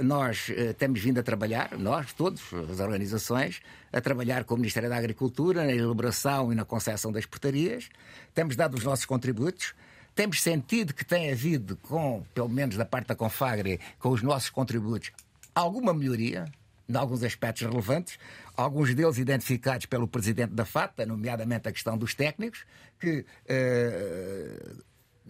nós 0.00 0.46
temos 0.78 1.00
vindo 1.00 1.18
a 1.18 1.24
trabalhar, 1.24 1.76
nós 1.76 2.12
todos, 2.12 2.40
as 2.70 2.78
organizações, 2.78 3.60
a 3.92 4.00
trabalhar 4.00 4.44
com 4.44 4.54
o 4.54 4.56
Ministério 4.56 4.88
da 4.88 4.96
Agricultura 4.96 5.64
na 5.64 5.72
elaboração 5.72 6.52
e 6.52 6.54
na 6.54 6.64
concessão 6.64 7.10
das 7.10 7.26
portarias, 7.26 7.88
temos 8.32 8.54
dado 8.54 8.76
os 8.76 8.84
nossos 8.84 9.04
contributos. 9.04 9.74
Temos 10.14 10.40
sentido 10.40 10.94
que 10.94 11.04
tem 11.04 11.32
havido, 11.32 11.76
com, 11.78 12.22
pelo 12.32 12.48
menos 12.48 12.76
da 12.76 12.84
parte 12.84 13.08
da 13.08 13.16
Confagre, 13.16 13.80
com 13.98 14.10
os 14.10 14.22
nossos 14.22 14.50
contributos, 14.50 15.10
alguma 15.54 15.92
melhoria 15.92 16.44
em 16.88 16.96
alguns 16.96 17.22
aspectos 17.22 17.62
relevantes, 17.62 18.18
alguns 18.56 18.94
deles 18.94 19.18
identificados 19.18 19.86
pelo 19.86 20.06
presidente 20.06 20.52
da 20.52 20.64
FATA, 20.64 21.06
nomeadamente 21.06 21.68
a 21.68 21.72
questão 21.72 21.96
dos 21.96 22.14
técnicos, 22.14 22.64
que 22.98 23.20
uh, 23.20 24.82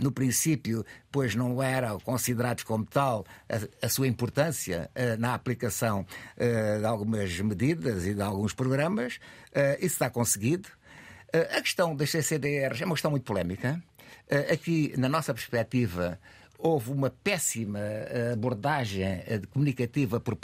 no 0.02 0.10
princípio, 0.10 0.84
pois 1.10 1.34
não 1.34 1.62
eram 1.62 2.00
considerados 2.00 2.64
como 2.64 2.84
tal 2.84 3.24
a, 3.48 3.86
a 3.86 3.88
sua 3.88 4.08
importância 4.08 4.90
uh, 4.96 5.20
na 5.20 5.34
aplicação 5.34 6.00
uh, 6.36 6.78
de 6.80 6.86
algumas 6.86 7.38
medidas 7.40 8.06
e 8.06 8.14
de 8.14 8.22
alguns 8.22 8.52
programas. 8.52 9.18
isso 9.78 9.94
está 9.94 10.08
conseguido. 10.10 10.68
a 11.32 11.60
questão 11.60 11.94
das 11.94 12.10
CCDRs 12.10 12.82
é 12.82 12.84
uma 12.84 12.94
questão 12.94 13.10
muito 13.10 13.24
polémica. 13.24 13.82
Eh, 14.28 14.54
aqui, 14.54 14.94
na 14.96 15.10
nossa 15.10 15.34
perspectiva, 15.34 16.18
houve 16.62 16.92
uma 16.92 17.10
péssima 17.10 17.80
eh, 17.80 18.30
abordagem 18.32 19.02
eh, 19.02 19.40
comunicativa 19.50 20.20
por, 20.20 20.38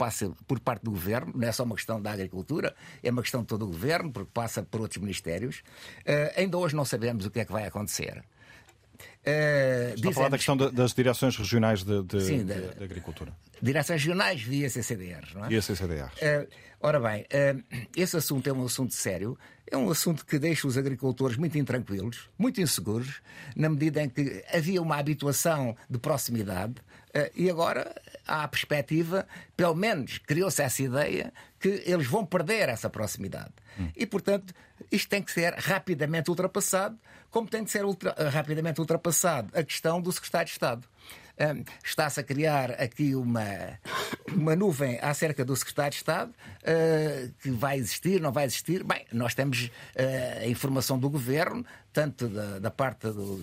por, 0.45 0.59
parte 0.59 0.83
do 0.83 0.91
governo, 0.91 1.31
não 1.33 1.47
é 1.47 1.51
só 1.51 1.63
uma 1.63 1.75
questão 1.75 2.01
da 2.01 2.11
agricultura, 2.11 2.75
é 3.01 3.09
uma 3.09 3.21
questão 3.21 3.41
de 3.41 3.47
todo 3.47 3.63
o 3.63 3.67
governo, 3.67 4.11
porque 4.11 4.29
passa 4.33 4.61
por 4.61 4.81
outros 4.81 5.01
ministérios. 5.01 5.63
ainda 6.35 6.57
hoje 6.57 6.75
não 6.75 6.83
sabemos 6.83 7.25
o 7.25 7.31
que 7.31 7.39
é 7.39 7.45
que 7.45 7.51
vai 7.51 7.65
acontecer. 7.65 8.23
Uh, 9.29 9.95
Está 9.95 10.09
a 10.09 10.13
falar 10.13 10.29
da 10.29 10.37
questão 10.37 10.57
das 10.57 10.93
direções 10.93 11.37
regionais 11.37 11.83
de, 11.83 12.03
de, 12.03 12.21
Sim, 12.21 12.45
de, 12.45 12.53
de 12.53 12.83
agricultura. 12.83 13.31
Direções 13.61 14.01
regionais 14.01 14.41
via 14.41 14.69
CCDRs, 14.69 15.33
não 15.33 15.45
é? 15.45 15.49
Via 15.49 15.61
CCDRs. 15.61 16.13
Uh, 16.13 16.47
ora 16.79 16.99
bem, 16.99 17.21
uh, 17.23 17.63
esse 17.95 18.17
assunto 18.17 18.47
é 18.49 18.53
um 18.53 18.65
assunto 18.65 18.93
sério, 18.93 19.37
é 19.69 19.77
um 19.77 19.89
assunto 19.89 20.25
que 20.25 20.39
deixa 20.39 20.67
os 20.67 20.77
agricultores 20.77 21.37
muito 21.37 21.57
intranquilos, 21.57 22.29
muito 22.37 22.59
inseguros, 22.59 23.21
na 23.55 23.69
medida 23.69 24.01
em 24.01 24.09
que 24.09 24.43
havia 24.51 24.81
uma 24.81 24.97
habituação 24.97 25.75
de 25.89 25.99
proximidade 25.99 26.75
e 27.35 27.49
agora 27.49 27.91
há 28.27 28.43
a 28.43 28.47
perspectiva, 28.47 29.27
pelo 29.57 29.75
menos 29.75 30.19
criou-se 30.19 30.61
essa 30.61 30.83
ideia, 30.83 31.33
que 31.59 31.83
eles 31.85 32.07
vão 32.07 32.25
perder 32.25 32.69
essa 32.69 32.89
proximidade. 32.89 33.53
Hum. 33.77 33.89
E, 33.95 34.05
portanto, 34.05 34.53
isto 34.91 35.09
tem 35.09 35.21
que 35.21 35.31
ser 35.31 35.53
rapidamente 35.55 36.29
ultrapassado, 36.29 36.97
como 37.29 37.47
tem 37.47 37.63
de 37.63 37.71
ser 37.71 37.85
ultra, 37.85 38.15
rapidamente 38.29 38.79
ultrapassado 38.79 39.49
a 39.53 39.63
questão 39.63 40.01
do 40.01 40.11
secretário 40.11 40.45
de 40.45 40.51
Estado. 40.53 40.87
Um, 41.39 41.63
Está-se 41.83 42.19
a 42.19 42.23
criar 42.23 42.71
aqui 42.71 43.15
uma, 43.15 43.79
uma 44.27 44.57
nuvem 44.57 44.99
acerca 45.01 45.45
do 45.45 45.55
secretário 45.55 45.91
de 45.91 45.97
Estado 45.97 46.31
uh, 46.31 47.33
que 47.41 47.49
vai 47.49 47.77
existir, 47.77 48.19
não 48.19 48.31
vai 48.31 48.43
existir. 48.43 48.83
Bem, 48.83 49.05
nós 49.13 49.33
temos 49.33 49.65
uh, 49.65 50.43
a 50.43 50.47
informação 50.47 50.99
do 50.99 51.09
governo, 51.09 51.65
tanto 51.93 52.27
da, 52.27 52.59
da 52.59 52.69
parte 52.69 53.07
do, 53.07 53.37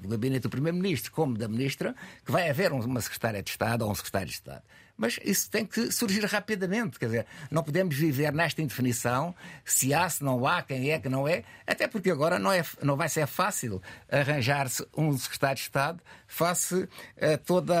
do 0.00 0.08
gabinete 0.08 0.42
do 0.42 0.50
Primeiro-Ministro 0.50 1.10
como 1.10 1.36
da 1.36 1.48
Ministra, 1.48 1.92
que 2.24 2.30
vai 2.30 2.48
haver 2.48 2.70
uma 2.72 3.00
secretária 3.00 3.42
de 3.42 3.50
Estado 3.50 3.84
ou 3.84 3.90
um 3.90 3.94
secretário 3.96 4.28
de 4.28 4.34
Estado 4.34 4.62
mas 4.98 5.18
isso 5.24 5.48
tem 5.48 5.64
que 5.64 5.92
surgir 5.92 6.24
rapidamente. 6.24 6.98
Quer 6.98 7.06
dizer, 7.06 7.26
não 7.50 7.62
podemos 7.62 7.96
viver 7.96 8.32
nesta 8.32 8.60
indefinição 8.60 9.34
se 9.64 9.94
há, 9.94 10.08
se 10.10 10.24
não 10.24 10.44
há, 10.44 10.60
quem 10.60 10.90
é, 10.90 10.98
que 10.98 11.08
não 11.08 11.26
é, 11.26 11.44
até 11.64 11.86
porque 11.86 12.10
agora 12.10 12.38
não, 12.38 12.52
é, 12.52 12.64
não 12.82 12.96
vai 12.96 13.08
ser 13.08 13.26
fácil 13.28 13.80
arranjar-se 14.10 14.84
um 14.96 15.16
secretário 15.16 15.56
de 15.56 15.62
Estado 15.62 16.02
face 16.26 16.88
a 17.20 17.38
toda, 17.38 17.74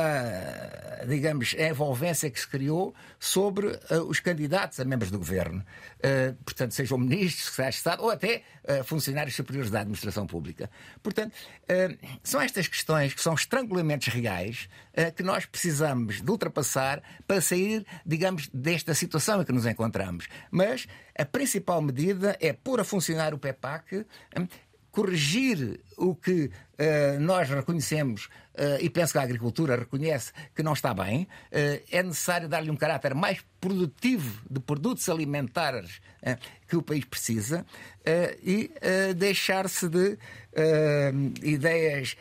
digamos, 1.06 1.54
a 1.58 1.68
envolvência 1.68 2.30
que 2.30 2.40
se 2.40 2.48
criou 2.48 2.94
sobre 3.18 3.66
uh, 3.66 4.02
os 4.08 4.20
candidatos 4.20 4.78
a 4.80 4.84
membros 4.84 5.10
do 5.10 5.18
governo. 5.18 5.64
Uh, 5.98 6.34
portanto, 6.44 6.72
sejam 6.72 6.96
ministros, 6.96 7.44
secretários 7.44 7.74
de 7.74 7.78
Estado 7.78 8.02
ou 8.02 8.10
até 8.10 8.42
uh, 8.64 8.84
funcionários 8.84 9.34
superiores 9.34 9.70
da 9.70 9.80
administração 9.80 10.26
pública. 10.26 10.70
Portanto, 11.02 11.34
são 12.22 12.40
estas 12.40 12.68
questões 12.68 13.12
que 13.12 13.20
são 13.20 13.34
estrangulamentos 13.34 14.08
reais 14.08 14.68
que 15.16 15.22
nós 15.22 15.44
precisamos 15.44 16.22
de 16.22 16.30
ultrapassar 16.30 17.02
para 17.26 17.40
sair, 17.40 17.86
digamos, 18.04 18.48
desta 18.52 18.94
situação 18.94 19.42
em 19.42 19.44
que 19.44 19.52
nos 19.52 19.66
encontramos. 19.66 20.26
Mas 20.50 20.86
a 21.16 21.24
principal 21.24 21.80
medida 21.82 22.36
é 22.40 22.52
pôr 22.52 22.80
a 22.80 22.84
funcionar 22.84 23.34
o 23.34 23.38
PEPAC 23.38 24.04
corrigir 24.98 25.80
o 25.96 26.14
que 26.14 26.46
uh, 26.46 27.20
nós 27.20 27.48
reconhecemos, 27.48 28.26
uh, 28.54 28.80
e 28.80 28.90
penso 28.90 29.12
que 29.12 29.18
a 29.18 29.22
agricultura 29.22 29.76
reconhece 29.76 30.32
que 30.54 30.62
não 30.62 30.72
está 30.72 30.92
bem, 30.92 31.22
uh, 31.22 31.82
é 31.90 32.02
necessário 32.02 32.48
dar-lhe 32.48 32.70
um 32.70 32.76
caráter 32.76 33.14
mais 33.14 33.38
produtivo 33.60 34.42
de 34.50 34.58
produtos 34.58 35.08
alimentares 35.08 36.00
que 36.66 36.76
o 36.76 36.82
país 36.82 37.04
precisa 37.04 37.64
e 38.42 38.70
deixar-se 39.16 39.88
de 39.88 40.18
ideias 41.42 42.16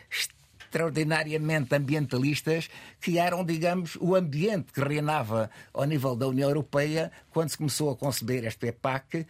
extraordinariamente 0.67 1.75
ambientalistas 1.75 2.69
eram, 3.17 3.43
digamos, 3.43 3.97
o 3.99 4.15
ambiente 4.15 4.71
que 4.73 4.81
reinava 4.81 5.49
ao 5.73 5.85
nível 5.85 6.15
da 6.15 6.27
União 6.27 6.49
Europeia 6.49 7.11
quando 7.37 7.49
se 7.49 7.57
começou 7.57 7.91
a 7.91 7.95
conceber 7.95 8.43
este 8.45 8.57
PEPAC 8.57 9.27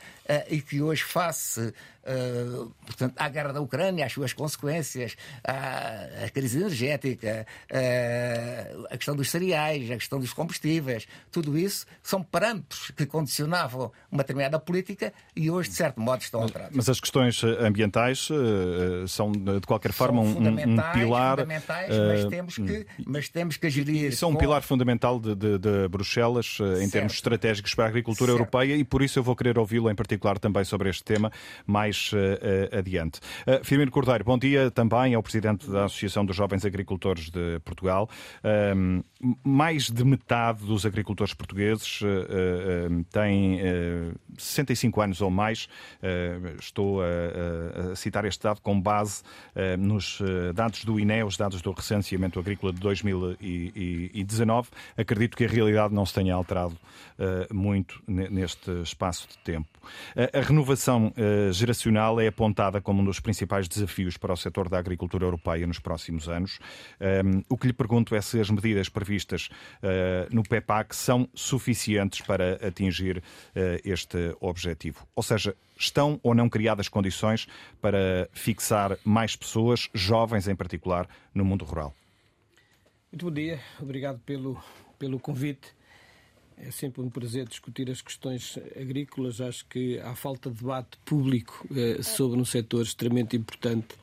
e 0.49 0.61
que 0.61 0.81
hoje, 0.81 1.03
face 1.03 1.73
uh, 2.07 2.73
portanto, 2.85 3.13
à 3.17 3.29
guerra 3.29 3.53
da 3.53 3.61
Ucrânia, 3.61 4.05
às 4.05 4.13
suas 4.13 4.33
consequências, 4.33 5.15
à, 5.43 6.25
à 6.25 6.29
crise 6.29 6.59
energética, 6.59 7.45
uh, 7.71 8.87
a 8.89 8.97
questão 8.97 9.15
dos 9.15 9.29
cereais, 9.29 9.91
a 9.91 9.95
questão 9.95 10.19
dos 10.19 10.33
combustíveis, 10.33 11.07
tudo 11.31 11.57
isso 11.57 11.85
são 12.01 12.23
parâmetros 12.23 12.91
que 12.91 13.05
condicionavam 13.05 13.91
uma 14.11 14.23
determinada 14.23 14.59
política 14.59 15.13
e 15.35 15.51
hoje, 15.51 15.69
de 15.69 15.75
certo 15.75 15.99
modo, 15.99 16.21
estão 16.21 16.41
alterados. 16.41 16.75
Mas 16.75 16.89
as 16.89 16.99
questões 16.99 17.43
ambientais 17.43 18.29
uh, 18.29 19.07
são, 19.07 19.31
de 19.31 19.61
qualquer 19.67 19.91
forma, 19.91 20.21
um, 20.21 20.37
um, 20.37 20.93
pilar. 20.93 21.39
Fundamentais, 21.39 21.89
mas, 21.89 22.25
temos 22.25 22.55
que, 22.55 22.87
mas 23.05 23.29
temos 23.29 23.57
que 23.57 23.69
gerir. 23.69 24.15
São 24.15 24.31
com... 24.31 24.35
um 24.35 24.39
pilar 24.39 24.61
fundamental 24.61 25.19
de, 25.19 25.35
de, 25.35 25.57
de 25.57 25.87
Bruxelas 25.89 26.57
em 26.59 26.75
certo. 26.77 26.91
termos 26.91 27.13
estratégicos 27.13 27.75
para 27.75 27.85
a 27.85 27.89
agricultura 27.97 28.31
certo. 28.31 28.39
europeia 28.39 28.75
e 28.75 28.83
por 28.83 29.01
isso 29.01 29.19
eu 29.19 29.23
vou 29.23 29.35
querer 29.35 29.57
ouvi-lo 29.57 29.89
em 29.89 29.95
particular 29.95 30.37
também 30.39 30.63
sobre 30.63 30.89
este 30.89 31.03
tema 31.03 31.31
mais 31.65 32.11
uh, 32.13 32.77
adiante. 32.77 33.19
Uh, 33.45 33.63
Firmino 33.63 33.91
Cordeiro, 33.91 34.23
bom 34.23 34.37
dia 34.37 34.69
também 34.71 35.13
ao 35.13 35.23
Presidente 35.23 35.69
da 35.69 35.85
Associação 35.85 36.25
dos 36.25 36.35
Jovens 36.35 36.65
Agricultores 36.65 37.29
de 37.29 37.59
Portugal. 37.63 38.09
Uh, 38.43 39.03
mais 39.43 39.89
de 39.89 40.03
metade 40.03 40.65
dos 40.65 40.85
agricultores 40.85 41.33
portugueses 41.33 42.01
uh, 42.01 43.03
têm 43.11 43.59
65 44.37 45.01
anos 45.01 45.21
ou 45.21 45.29
mais. 45.29 45.67
estou 46.59 47.01
a, 47.01 47.91
a, 47.91 47.95
citar 47.95 48.25
este 48.25 48.43
dado 48.43 48.61
com 48.61 48.79
base 48.79 49.23
nos 49.79 50.21
dados 50.53 50.85
do 50.85 50.99
INE, 50.99 51.23
os 51.23 51.35
dados 51.35 51.61
do 51.61 51.71
recenseamento 51.71 52.39
agrícola 52.39 52.71
de 52.71 52.79
2019. 52.79 54.69
Acredito 54.95 55.35
que 55.35 55.45
a 55.45 55.47
realidade 55.47 55.93
não 55.93 56.05
se 56.05 56.13
tenha 56.13 56.35
alterado 56.35 56.77
muito 57.51 57.86
neste 58.07 58.71
espaço 58.81 59.27
de 59.27 59.37
tempo. 59.39 59.67
A, 60.33 60.41
renovação 60.41 61.13
geracional 61.51 61.87
nacional 61.87 62.19
é 62.19 62.27
apontada 62.27 62.81
como 62.81 63.01
um 63.01 63.05
dos 63.05 63.19
principais 63.19 63.67
desafios 63.67 64.17
para 64.17 64.33
o 64.33 64.37
setor 64.37 64.67
da 64.67 64.77
agricultura 64.77 65.25
europeia 65.25 65.65
nos 65.65 65.79
próximos 65.79 66.27
anos. 66.27 66.59
Um, 66.99 67.43
o 67.49 67.57
que 67.57 67.67
lhe 67.67 67.73
pergunto 67.73 68.15
é 68.15 68.21
se 68.21 68.39
as 68.39 68.49
medidas 68.49 68.89
previstas 68.89 69.49
uh, 69.81 70.33
no 70.33 70.43
PEPAC 70.43 70.95
são 70.95 71.29
suficientes 71.33 72.21
para 72.21 72.55
atingir 72.65 73.17
uh, 73.17 73.21
este 73.83 74.35
objetivo. 74.39 75.07
Ou 75.15 75.23
seja, 75.23 75.55
estão 75.77 76.19
ou 76.23 76.33
não 76.33 76.49
criadas 76.49 76.89
condições 76.89 77.47
para 77.81 78.27
fixar 78.33 78.97
mais 79.03 79.35
pessoas, 79.35 79.89
jovens 79.93 80.47
em 80.47 80.55
particular, 80.55 81.07
no 81.33 81.45
mundo 81.45 81.63
rural? 81.63 81.93
Muito 83.11 83.25
bom 83.25 83.31
dia, 83.31 83.59
obrigado 83.79 84.19
pelo, 84.19 84.61
pelo 84.99 85.19
convite. 85.19 85.76
É 86.59 86.71
sempre 86.71 87.01
um 87.01 87.09
prazer 87.09 87.47
discutir 87.47 87.89
as 87.91 88.01
questões 88.01 88.57
agrícolas. 88.75 89.39
Acho 89.39 89.65
que 89.67 89.99
há 89.99 90.15
falta 90.15 90.49
de 90.49 90.57
debate 90.57 90.97
público 91.05 91.65
eh, 91.75 92.01
sobre 92.01 92.39
um 92.39 92.45
setor 92.45 92.81
extremamente 92.81 93.37
importante 93.37 93.95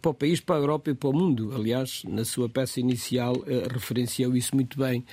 para 0.00 0.10
o 0.10 0.14
país, 0.14 0.40
para 0.40 0.56
a 0.56 0.58
Europa 0.58 0.90
e 0.90 0.94
para 0.94 1.10
o 1.10 1.12
mundo. 1.12 1.54
Aliás, 1.54 2.02
na 2.04 2.24
sua 2.24 2.48
peça 2.48 2.80
inicial 2.80 3.36
eh, 3.46 3.68
referenciou 3.70 4.36
isso 4.36 4.52
muito 4.54 4.76
bem. 4.76 5.04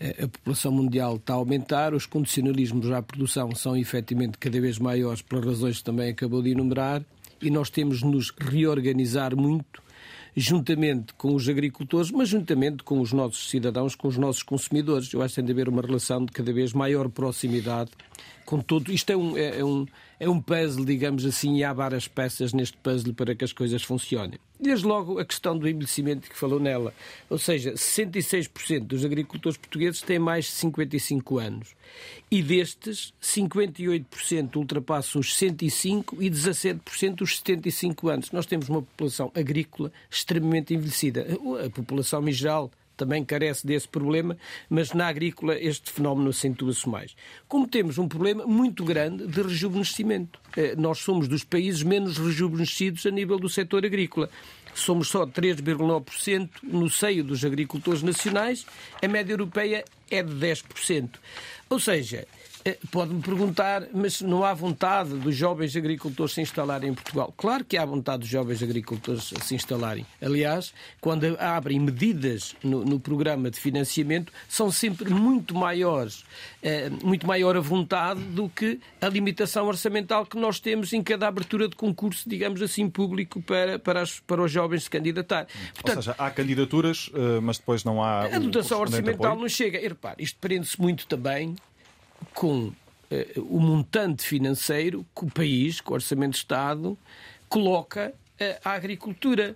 Eh, 0.00 0.24
a 0.24 0.28
população 0.28 0.72
mundial 0.72 1.14
está 1.14 1.34
a 1.34 1.36
aumentar, 1.36 1.94
os 1.94 2.06
condicionalismos 2.06 2.90
à 2.90 3.00
produção 3.00 3.54
são 3.54 3.76
efetivamente 3.76 4.36
cada 4.36 4.60
vez 4.60 4.80
maiores 4.80 5.22
pelas 5.22 5.44
razões 5.44 5.78
que 5.78 5.84
também 5.84 6.10
acabou 6.10 6.42
de 6.42 6.50
enumerar 6.50 7.04
e 7.40 7.50
nós 7.50 7.70
temos 7.70 8.00
de 8.00 8.06
nos 8.06 8.32
reorganizar 8.36 9.36
muito 9.36 9.80
juntamente 10.34 11.12
com 11.14 11.34
os 11.34 11.48
agricultores, 11.48 12.10
mas 12.10 12.28
juntamente 12.28 12.82
com 12.82 13.00
os 13.00 13.12
nossos 13.12 13.50
cidadãos, 13.50 13.94
com 13.94 14.08
os 14.08 14.16
nossos 14.16 14.42
consumidores. 14.42 15.12
Eu 15.12 15.22
acho 15.22 15.34
que 15.34 15.40
tem 15.40 15.44
de 15.44 15.52
haver 15.52 15.68
uma 15.68 15.82
relação 15.82 16.24
de 16.24 16.32
cada 16.32 16.52
vez 16.52 16.72
maior 16.72 17.08
proximidade 17.08 17.90
com 18.44 18.60
todo. 18.60 18.90
Isto 18.90 19.12
é 19.12 19.16
um, 19.16 19.36
é, 19.36 19.58
é, 19.58 19.64
um, 19.64 19.86
é 20.22 20.28
um 20.28 20.40
puzzle, 20.40 20.84
digamos 20.84 21.26
assim, 21.26 21.56
e 21.56 21.64
há 21.64 21.72
várias 21.72 22.06
peças 22.06 22.52
neste 22.52 22.76
puzzle 22.76 23.12
para 23.12 23.34
que 23.34 23.42
as 23.44 23.52
coisas 23.52 23.82
funcionem. 23.82 24.38
Desde 24.60 24.86
logo 24.86 25.18
a 25.18 25.24
questão 25.24 25.58
do 25.58 25.68
envelhecimento 25.68 26.30
que 26.30 26.38
falou 26.38 26.60
nela. 26.60 26.94
Ou 27.28 27.38
seja, 27.38 27.72
66% 27.72 28.84
dos 28.84 29.04
agricultores 29.04 29.58
portugueses 29.58 30.00
têm 30.00 30.20
mais 30.20 30.44
de 30.44 30.52
55 30.52 31.38
anos. 31.40 31.74
E 32.30 32.40
destes, 32.40 33.12
58% 33.20 34.54
ultrapassam 34.54 35.20
os 35.20 35.36
105 35.36 36.22
e 36.22 36.30
17% 36.30 37.22
os 37.22 37.38
75 37.38 38.08
anos. 38.08 38.30
Nós 38.30 38.46
temos 38.46 38.68
uma 38.68 38.80
população 38.80 39.32
agrícola 39.34 39.90
extremamente 40.08 40.72
envelhecida. 40.72 41.26
A 41.66 41.68
população 41.68 42.28
em 42.28 42.32
geral 42.32 42.70
também 43.02 43.24
carece 43.24 43.66
desse 43.66 43.88
problema, 43.88 44.36
mas 44.70 44.92
na 44.92 45.08
agrícola 45.08 45.58
este 45.58 45.90
fenómeno 45.90 46.30
acentua-se 46.30 46.88
mais. 46.88 47.16
Como 47.48 47.66
temos 47.66 47.98
um 47.98 48.06
problema 48.06 48.46
muito 48.46 48.84
grande 48.84 49.26
de 49.26 49.42
rejuvenescimento. 49.42 50.38
Eh, 50.56 50.76
nós 50.76 50.98
somos 50.98 51.26
dos 51.26 51.42
países 51.42 51.82
menos 51.82 52.16
rejuvenescidos 52.16 53.04
a 53.04 53.10
nível 53.10 53.40
do 53.40 53.48
setor 53.48 53.84
agrícola. 53.84 54.30
Somos 54.72 55.08
só 55.08 55.26
3,9% 55.26 56.48
no 56.62 56.88
seio 56.88 57.24
dos 57.24 57.44
agricultores 57.44 58.02
nacionais, 58.02 58.64
a 59.02 59.08
média 59.08 59.32
europeia 59.32 59.84
é 60.08 60.22
de 60.22 60.32
10%. 60.32 61.10
Ou 61.68 61.80
seja, 61.80 62.26
pode-me 62.90 63.20
perguntar, 63.20 63.88
mas 63.92 64.20
não 64.20 64.44
há 64.44 64.54
vontade 64.54 65.14
dos 65.14 65.34
jovens 65.34 65.76
agricultores 65.76 66.34
se 66.34 66.40
instalarem 66.40 66.90
em 66.90 66.94
Portugal? 66.94 67.32
Claro 67.36 67.64
que 67.64 67.76
há 67.76 67.84
vontade 67.84 68.20
dos 68.20 68.28
jovens 68.28 68.62
agricultores 68.62 69.32
se 69.42 69.54
instalarem. 69.54 70.06
Aliás, 70.20 70.72
quando 71.00 71.36
abrem 71.40 71.80
medidas 71.80 72.54
no, 72.62 72.84
no 72.84 73.00
programa 73.00 73.50
de 73.50 73.58
financiamento, 73.58 74.32
são 74.48 74.70
sempre 74.70 75.10
muito 75.10 75.54
maiores, 75.54 76.24
eh, 76.62 76.90
muito 77.02 77.26
maior 77.26 77.56
a 77.56 77.60
vontade 77.60 78.20
do 78.20 78.48
que 78.48 78.78
a 79.00 79.08
limitação 79.08 79.66
orçamental 79.66 80.24
que 80.24 80.38
nós 80.38 80.60
temos 80.60 80.92
em 80.92 81.02
cada 81.02 81.26
abertura 81.26 81.68
de 81.68 81.74
concurso, 81.74 82.28
digamos 82.28 82.62
assim, 82.62 82.88
público 82.88 83.42
para, 83.42 83.78
para, 83.78 84.02
as, 84.02 84.20
para 84.20 84.42
os 84.42 84.50
jovens 84.50 84.84
se 84.84 84.90
candidatar. 84.90 85.46
Portanto, 85.74 85.96
Ou 85.96 86.02
seja, 86.02 86.14
há 86.18 86.30
candidaturas, 86.30 87.10
eh, 87.14 87.40
mas 87.40 87.58
depois 87.58 87.82
não 87.82 88.02
há. 88.02 88.24
A 88.26 88.38
dotação 88.38 88.80
orçamental 88.80 89.36
não 89.36 89.48
chega. 89.48 89.80
E 89.80 89.88
repare, 89.88 90.22
isto 90.22 90.38
prende-se 90.38 90.80
muito 90.80 91.06
também 91.06 91.56
com 92.34 92.72
eh, 93.10 93.32
o 93.36 93.60
montante 93.60 94.26
financeiro 94.26 95.06
que 95.14 95.24
o 95.24 95.30
país, 95.30 95.80
com 95.80 95.92
o 95.92 95.94
Orçamento 95.94 96.32
de 96.32 96.38
Estado, 96.38 96.98
coloca 97.48 98.14
eh, 98.38 98.58
à 98.64 98.72
agricultura. 98.72 99.54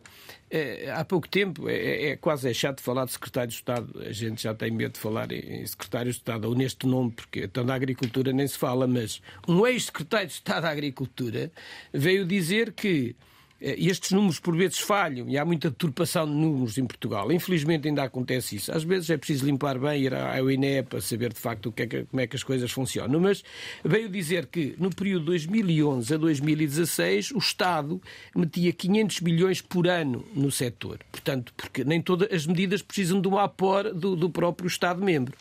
Eh, 0.51 0.93
há 0.95 1.05
pouco 1.05 1.27
tempo, 1.27 1.69
é, 1.69 1.75
é, 1.75 2.09
é, 2.11 2.17
quase 2.17 2.49
é 2.49 2.55
chato 2.55 2.81
falar 2.81 3.05
de 3.05 3.13
secretário 3.13 3.49
de 3.49 3.57
Estado, 3.57 4.03
a 4.07 4.13
gente 4.13 4.43
já 4.43 4.55
tem 4.55 4.71
medo 4.71 4.93
de 4.93 5.01
falar 5.01 5.33
em 5.33 5.67
secretário 5.67 6.13
de 6.13 6.19
Estado, 6.19 6.47
ou 6.47 6.55
neste 6.55 6.87
nome, 6.87 7.11
porque 7.11 7.45
então 7.45 7.65
da 7.65 7.75
agricultura 7.75 8.33
nem 8.33 8.47
se 8.47 8.57
fala, 8.57 8.87
mas 8.87 9.21
um 9.49 9.67
ex-secretário 9.67 10.29
de 10.29 10.35
Estado 10.35 10.63
da 10.63 10.71
Agricultura 10.71 11.51
veio 11.93 12.25
dizer 12.25 12.73
que 12.73 13.17
estes 13.61 14.13
números 14.13 14.39
por 14.39 14.57
vezes 14.57 14.79
falham 14.79 15.29
e 15.29 15.39
há 15.39 15.45
muita 15.45 15.71
deturpação 15.71 16.27
de 16.27 16.33
números 16.33 16.77
em 16.77 16.85
Portugal. 16.85 17.33
Infelizmente 17.33 17.89
ainda 17.89 18.03
acontece 18.03 18.57
isso. 18.57 18.71
Às 18.71 18.85
vezes 18.85 19.09
é 19.11 19.17
preciso 19.17 19.47
limpar 19.47 19.79
bem, 19.79 20.03
ir 20.03 20.15
ao 20.15 20.51
INE 20.51 20.83
para 20.83 21.01
saber 21.01 21.33
de 21.33 21.41
facto 21.41 21.73
é 21.77 21.87
como 21.87 22.21
é 22.21 22.27
que 22.27 22.37
as 22.37 22.43
coisas 22.43 22.71
funcionam. 22.71 23.19
Mas 23.19 23.43
veio 23.85 24.09
dizer 24.09 24.47
que 24.47 24.75
no 24.79 24.95
período 24.95 25.21
de 25.21 25.27
2011 25.27 26.15
a 26.15 26.17
2016 26.19 27.31
o 27.33 27.39
Estado 27.39 28.01
metia 28.35 28.73
500 28.73 29.21
milhões 29.21 29.61
por 29.63 29.89
ano 29.89 30.25
no 30.35 30.51
setor. 30.51 31.01
Portanto, 31.11 31.53
porque 31.57 31.85
nem 31.85 32.01
todas 32.03 32.31
as 32.31 32.47
medidas 32.47 32.83
precisam 32.83 33.21
de 33.21 33.29
um 33.29 33.39
apor 33.39 33.95
do, 33.95 34.15
do 34.15 34.29
próprio 34.29 34.67
Estado-membro. 34.67 35.37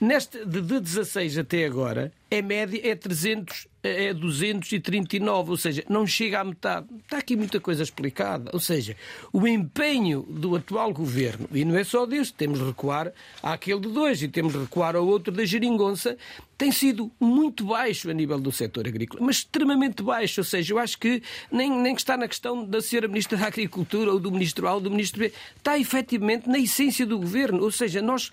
De 0.00 0.60
16 0.80 1.38
até 1.38 1.64
agora, 1.64 2.12
é 2.30 2.42
média 2.42 2.80
é 2.82 2.94
300 2.94 3.68
é 3.84 4.14
239, 4.14 5.50
ou 5.50 5.56
seja, 5.56 5.84
não 5.88 6.06
chega 6.06 6.40
à 6.40 6.44
metade. 6.44 6.86
Está 7.02 7.18
aqui 7.18 7.36
muita 7.36 7.60
coisa 7.60 7.82
explicada. 7.82 8.50
Ou 8.54 8.60
seja, 8.60 8.96
o 9.32 9.46
empenho 9.46 10.22
do 10.22 10.56
atual 10.56 10.92
governo, 10.92 11.48
e 11.52 11.64
não 11.64 11.76
é 11.76 11.84
só 11.84 12.06
deste, 12.06 12.32
temos 12.34 12.58
de 12.58 12.64
recuar 12.64 13.12
àquele 13.42 13.80
de 13.80 13.88
dois 13.88 14.22
e 14.22 14.28
temos 14.28 14.54
de 14.54 14.60
recuar 14.60 14.96
ao 14.96 15.06
outro 15.06 15.32
da 15.32 15.44
geringonça, 15.44 16.16
tem 16.56 16.70
sido 16.70 17.10
muito 17.20 17.64
baixo 17.66 18.08
a 18.08 18.14
nível 18.14 18.38
do 18.38 18.52
setor 18.52 18.86
agrícola, 18.86 19.20
mas 19.26 19.36
extremamente 19.36 20.02
baixo. 20.02 20.40
Ou 20.40 20.44
seja, 20.44 20.72
eu 20.72 20.78
acho 20.78 20.98
que 20.98 21.22
nem, 21.50 21.68
nem 21.68 21.94
está 21.94 22.16
na 22.16 22.28
questão 22.28 22.64
da 22.64 22.80
senhora 22.80 23.08
Ministra 23.08 23.36
da 23.36 23.46
Agricultura 23.46 24.12
ou 24.12 24.20
do 24.20 24.30
Ministro 24.30 24.68
A 24.68 24.74
ou 24.74 24.80
do 24.80 24.90
Ministro 24.90 25.20
B, 25.20 25.32
está 25.56 25.78
efetivamente 25.78 26.48
na 26.48 26.58
essência 26.58 27.04
do 27.04 27.18
governo. 27.18 27.62
Ou 27.62 27.72
seja, 27.72 28.00
nós, 28.00 28.30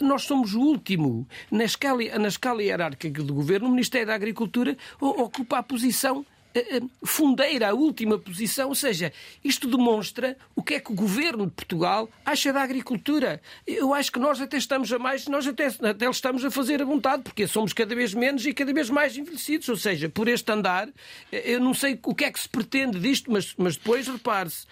nós 0.00 0.22
somos 0.22 0.54
o 0.54 0.60
último 0.60 1.26
na 1.50 1.64
escala, 1.64 2.02
na 2.18 2.28
escala 2.28 2.62
hierárquica 2.62 3.23
do 3.24 3.34
governo. 3.34 3.68
O 3.68 3.70
Ministério 3.70 4.06
da 4.06 4.14
Agricultura 4.14 4.76
ocupa 5.00 5.58
a 5.58 5.62
posição 5.62 6.24
eh, 6.54 6.76
eh, 6.76 6.80
fundeira, 7.04 7.70
a 7.70 7.74
última 7.74 8.16
posição. 8.16 8.68
Ou 8.68 8.74
seja, 8.76 9.12
isto 9.42 9.68
demonstra 9.68 10.36
o 10.54 10.62
que 10.62 10.74
é 10.74 10.80
que 10.80 10.92
o 10.92 10.94
governo 10.94 11.46
de 11.46 11.52
Portugal 11.52 12.08
acha 12.24 12.52
da 12.52 12.62
agricultura. 12.62 13.42
Eu 13.66 13.92
acho 13.92 14.12
que 14.12 14.20
nós 14.20 14.40
até 14.40 14.56
estamos 14.56 14.92
a 14.92 14.98
mais, 14.98 15.26
nós 15.26 15.46
até, 15.48 15.66
até 15.66 16.08
estamos 16.08 16.44
a 16.44 16.50
fazer 16.52 16.80
a 16.80 16.84
vontade, 16.84 17.24
porque 17.24 17.48
somos 17.48 17.72
cada 17.72 17.92
vez 17.92 18.14
menos 18.14 18.46
e 18.46 18.54
cada 18.54 18.72
vez 18.72 18.88
mais 18.88 19.16
envelhecidos. 19.16 19.68
Ou 19.68 19.76
seja, 19.76 20.08
por 20.08 20.28
este 20.28 20.50
andar, 20.52 20.88
eh, 21.32 21.54
eu 21.54 21.60
não 21.60 21.74
sei 21.74 21.98
o 22.04 22.14
que 22.14 22.24
é 22.24 22.30
que 22.30 22.38
se 22.38 22.48
pretende 22.48 23.00
disto, 23.00 23.32
mas, 23.32 23.52
mas 23.58 23.76
depois 23.76 24.06
repare-se. 24.06 24.66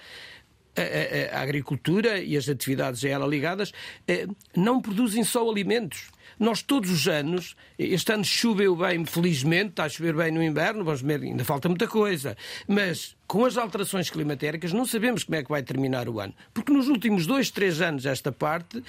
A, 0.74 1.34
a, 1.34 1.38
a, 1.38 1.42
agricultura 1.42 2.18
e 2.18 2.34
as 2.34 2.48
atividades 2.48 3.04
a 3.04 3.08
ela 3.10 3.26
ligadas 3.26 3.72
não 4.56 4.80
produzem 4.80 5.22
só 5.22 5.46
alimentos 5.46 6.10
nós 6.42 6.60
todos 6.60 6.90
os 6.90 7.06
anos, 7.06 7.54
este 7.78 8.12
ano 8.12 8.24
choveu 8.24 8.74
bem, 8.74 9.04
felizmente, 9.06 9.70
está 9.70 9.84
a 9.84 9.88
chover 9.88 10.14
bem 10.14 10.32
no 10.32 10.42
inverno, 10.42 10.82
vamos 10.82 11.00
ver, 11.00 11.22
ainda 11.22 11.44
falta 11.44 11.68
muita 11.68 11.86
coisa, 11.86 12.36
mas 12.66 13.16
com 13.28 13.44
as 13.44 13.56
alterações 13.56 14.10
climatéricas 14.10 14.72
não 14.72 14.84
sabemos 14.84 15.22
como 15.22 15.36
é 15.36 15.42
que 15.44 15.48
vai 15.48 15.62
terminar 15.62 16.08
o 16.08 16.18
ano. 16.18 16.34
Porque 16.52 16.72
nos 16.72 16.88
últimos 16.88 17.26
dois, 17.26 17.50
três 17.50 17.80
anos, 17.80 18.06
esta 18.06 18.32
parte. 18.32 18.82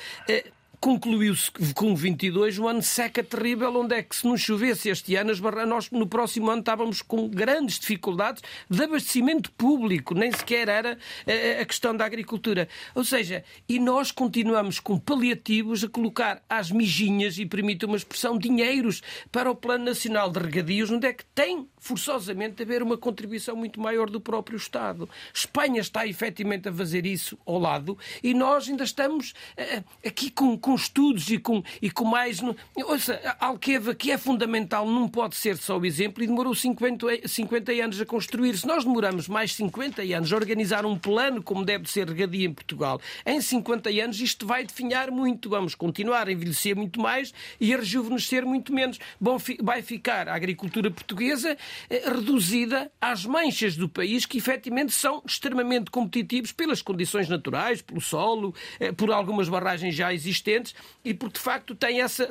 Eh, 0.84 0.94
concluiu-se 0.94 1.50
com 1.74 1.96
22 1.96 2.60
um 2.60 2.68
ano 2.68 2.82
seca 2.82 3.24
terrível, 3.24 3.74
onde 3.80 3.96
é 3.96 4.04
que 4.04 4.16
se 4.16 4.28
não 4.28 4.36
chovesse 4.36 4.90
este 4.90 5.16
ano, 5.16 5.32
nós 5.66 5.90
no 5.90 6.06
próximo 6.06 6.50
ano 6.50 6.60
estávamos 6.60 7.02
com 7.02 7.30
grandes 7.30 7.80
dificuldades 7.80 8.44
de 8.70 8.84
abastecimento 8.84 9.50
público, 9.54 10.14
nem 10.14 10.32
sequer 10.32 10.68
era 10.68 10.98
eh, 11.26 11.62
a 11.62 11.66
questão 11.66 11.96
da 11.96 12.06
agricultura. 12.06 12.68
Ou 12.94 13.06
seja, 13.06 13.44
e 13.68 13.80
nós 13.80 14.12
continuamos 14.12 14.80
com 14.80 15.00
paliativos 15.00 15.84
a 15.84 15.90
colocar 15.90 16.44
às 16.50 16.70
mijinhas, 16.70 17.38
e 17.38 17.46
permite 17.46 17.86
uma 17.86 17.98
expressão, 17.98 18.38
dinheiros 18.38 19.02
para 19.32 19.50
o 19.50 19.56
Plano 19.56 19.86
Nacional 19.86 20.30
de 20.30 20.40
Regadios, 20.40 20.92
onde 20.92 21.08
é 21.08 21.14
que 21.14 21.24
tem 21.34 21.68
forçosamente 21.78 22.56
de 22.56 22.64
haver 22.64 22.82
uma 22.82 22.98
contribuição 22.98 23.56
muito 23.56 23.80
maior 23.80 24.10
do 24.10 24.20
próprio 24.20 24.58
Estado. 24.58 25.10
Espanha 25.34 25.82
está 25.82 26.08
efetivamente 26.08 26.70
a 26.70 26.74
fazer 26.74 27.06
isso 27.06 27.38
ao 27.46 27.60
lado 27.60 27.98
e 28.24 28.34
nós 28.34 28.70
ainda 28.70 28.84
estamos 28.84 29.32
uh, 29.32 29.84
aqui 30.06 30.30
com, 30.30 30.58
com 30.58 30.73
estudos 30.76 31.30
e 31.30 31.38
com, 31.38 31.64
e 31.82 31.90
com 31.90 32.06
mais. 32.06 32.42
Ouça, 32.76 33.20
a 33.40 33.48
Alqueva, 33.48 33.94
que 33.94 34.12
é 34.12 34.18
fundamental, 34.18 34.88
não 34.88 35.08
pode 35.08 35.36
ser 35.36 35.58
só 35.58 35.78
o 35.78 35.86
exemplo 35.86 36.24
e 36.24 36.28
demorou 36.28 36.54
50, 36.54 37.28
50 37.28 37.72
anos 37.72 38.02
a 38.02 38.06
construir. 38.06 38.58
Se 38.58 38.68
nós 38.68 38.84
demoramos 38.84 39.28
mais 39.28 39.54
50 39.54 40.02
anos 40.02 40.32
a 40.32 40.36
organizar 40.36 40.86
um 40.86 40.98
plano 40.98 41.42
como 41.42 41.66
deve 41.66 41.90
ser 41.90 42.08
regadia 42.08 42.48
em 42.48 42.54
Portugal, 42.54 43.00
em 43.26 43.42
50 43.42 43.90
anos 43.90 44.20
isto 44.20 44.46
vai 44.46 44.64
definhar 44.64 45.12
muito. 45.12 45.50
Vamos 45.50 45.76
continuar 45.76 46.28
a 46.28 46.32
envelhecer 46.32 46.76
muito 46.76 47.00
mais 47.00 47.34
e 47.60 47.74
a 47.74 47.78
rejuvenescer 47.78 48.46
muito 48.46 48.74
menos. 48.74 49.00
Bom, 49.20 49.38
vai 49.62 49.82
ficar 49.82 50.28
a 50.28 50.36
agricultura 50.36 50.90
portuguesa 50.90 51.58
eh, 51.90 52.04
reduzida 52.10 52.92
às 53.00 53.26
manchas 53.26 53.76
do 53.76 53.90
país 53.90 54.26
que 54.26 54.38
efetivamente 54.38 54.94
são 54.94 55.22
extremamente 55.26 55.92
competitivos 55.92 56.52
pelas 56.52 56.82
condições 56.82 57.28
naturais, 57.28 57.82
pelo 57.82 58.02
solo, 58.02 58.54
eh, 58.80 58.92
por 58.92 59.12
algumas 59.12 59.50
barragens 59.50 59.96
já 59.96 60.14
existentes 60.14 60.63
e 61.04 61.14
porque 61.14 61.38
de 61.38 61.44
facto 61.44 61.76
tem, 61.76 62.02
essa, 62.02 62.30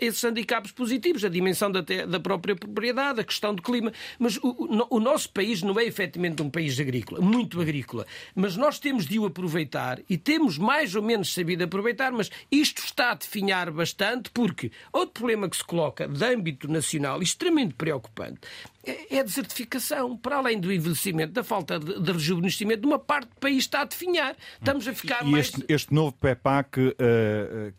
esses 0.00 0.22
handicaps 0.22 0.72
positivos, 0.72 1.24
a 1.24 1.28
dimensão 1.28 1.70
da, 1.70 1.80
da 1.80 2.20
própria 2.20 2.54
propriedade, 2.54 3.20
a 3.20 3.24
questão 3.24 3.54
do 3.54 3.62
clima. 3.62 3.92
Mas 4.18 4.36
o, 4.36 4.86
o 4.90 5.00
nosso 5.00 5.30
país 5.30 5.62
não 5.62 5.78
é 5.78 5.84
efetivamente 5.84 6.42
um 6.42 6.50
país 6.50 6.78
agrícola, 6.78 7.20
muito 7.20 7.60
agrícola. 7.60 8.06
Mas 8.34 8.56
nós 8.56 8.78
temos 8.78 9.06
de 9.06 9.18
o 9.18 9.26
aproveitar 9.26 10.00
e 10.08 10.16
temos 10.16 10.58
mais 10.58 10.94
ou 10.94 11.02
menos 11.02 11.32
sabido 11.32 11.64
aproveitar, 11.64 12.12
mas 12.12 12.30
isto 12.50 12.82
está 12.84 13.12
a 13.12 13.14
definhar 13.14 13.70
bastante 13.70 14.30
porque 14.30 14.70
outro 14.92 15.12
problema 15.14 15.48
que 15.48 15.56
se 15.56 15.64
coloca 15.64 16.06
de 16.06 16.24
âmbito 16.24 16.68
nacional, 16.68 17.22
extremamente 17.22 17.74
preocupante, 17.74 18.40
é, 18.84 19.16
é 19.16 19.20
a 19.20 19.22
desertificação. 19.22 20.16
Para 20.16 20.36
além 20.36 20.58
do 20.58 20.72
envelhecimento, 20.72 21.32
da 21.32 21.44
falta 21.44 21.78
de, 21.78 22.00
de 22.00 22.12
rejuvenescimento, 22.12 22.80
de 22.82 22.86
uma 22.86 22.98
parte 22.98 23.28
do 23.28 23.36
país 23.36 23.58
está 23.58 23.82
a 23.82 23.84
definhar. 23.84 24.36
Estamos 24.54 24.86
a 24.86 24.92
ficar 24.92 25.24
e 25.24 25.30
mais. 25.30 25.48
Este, 25.48 25.64
este 25.68 25.94
novo 25.94 26.12
PEPAC 26.12 26.80
uh, 26.80 26.94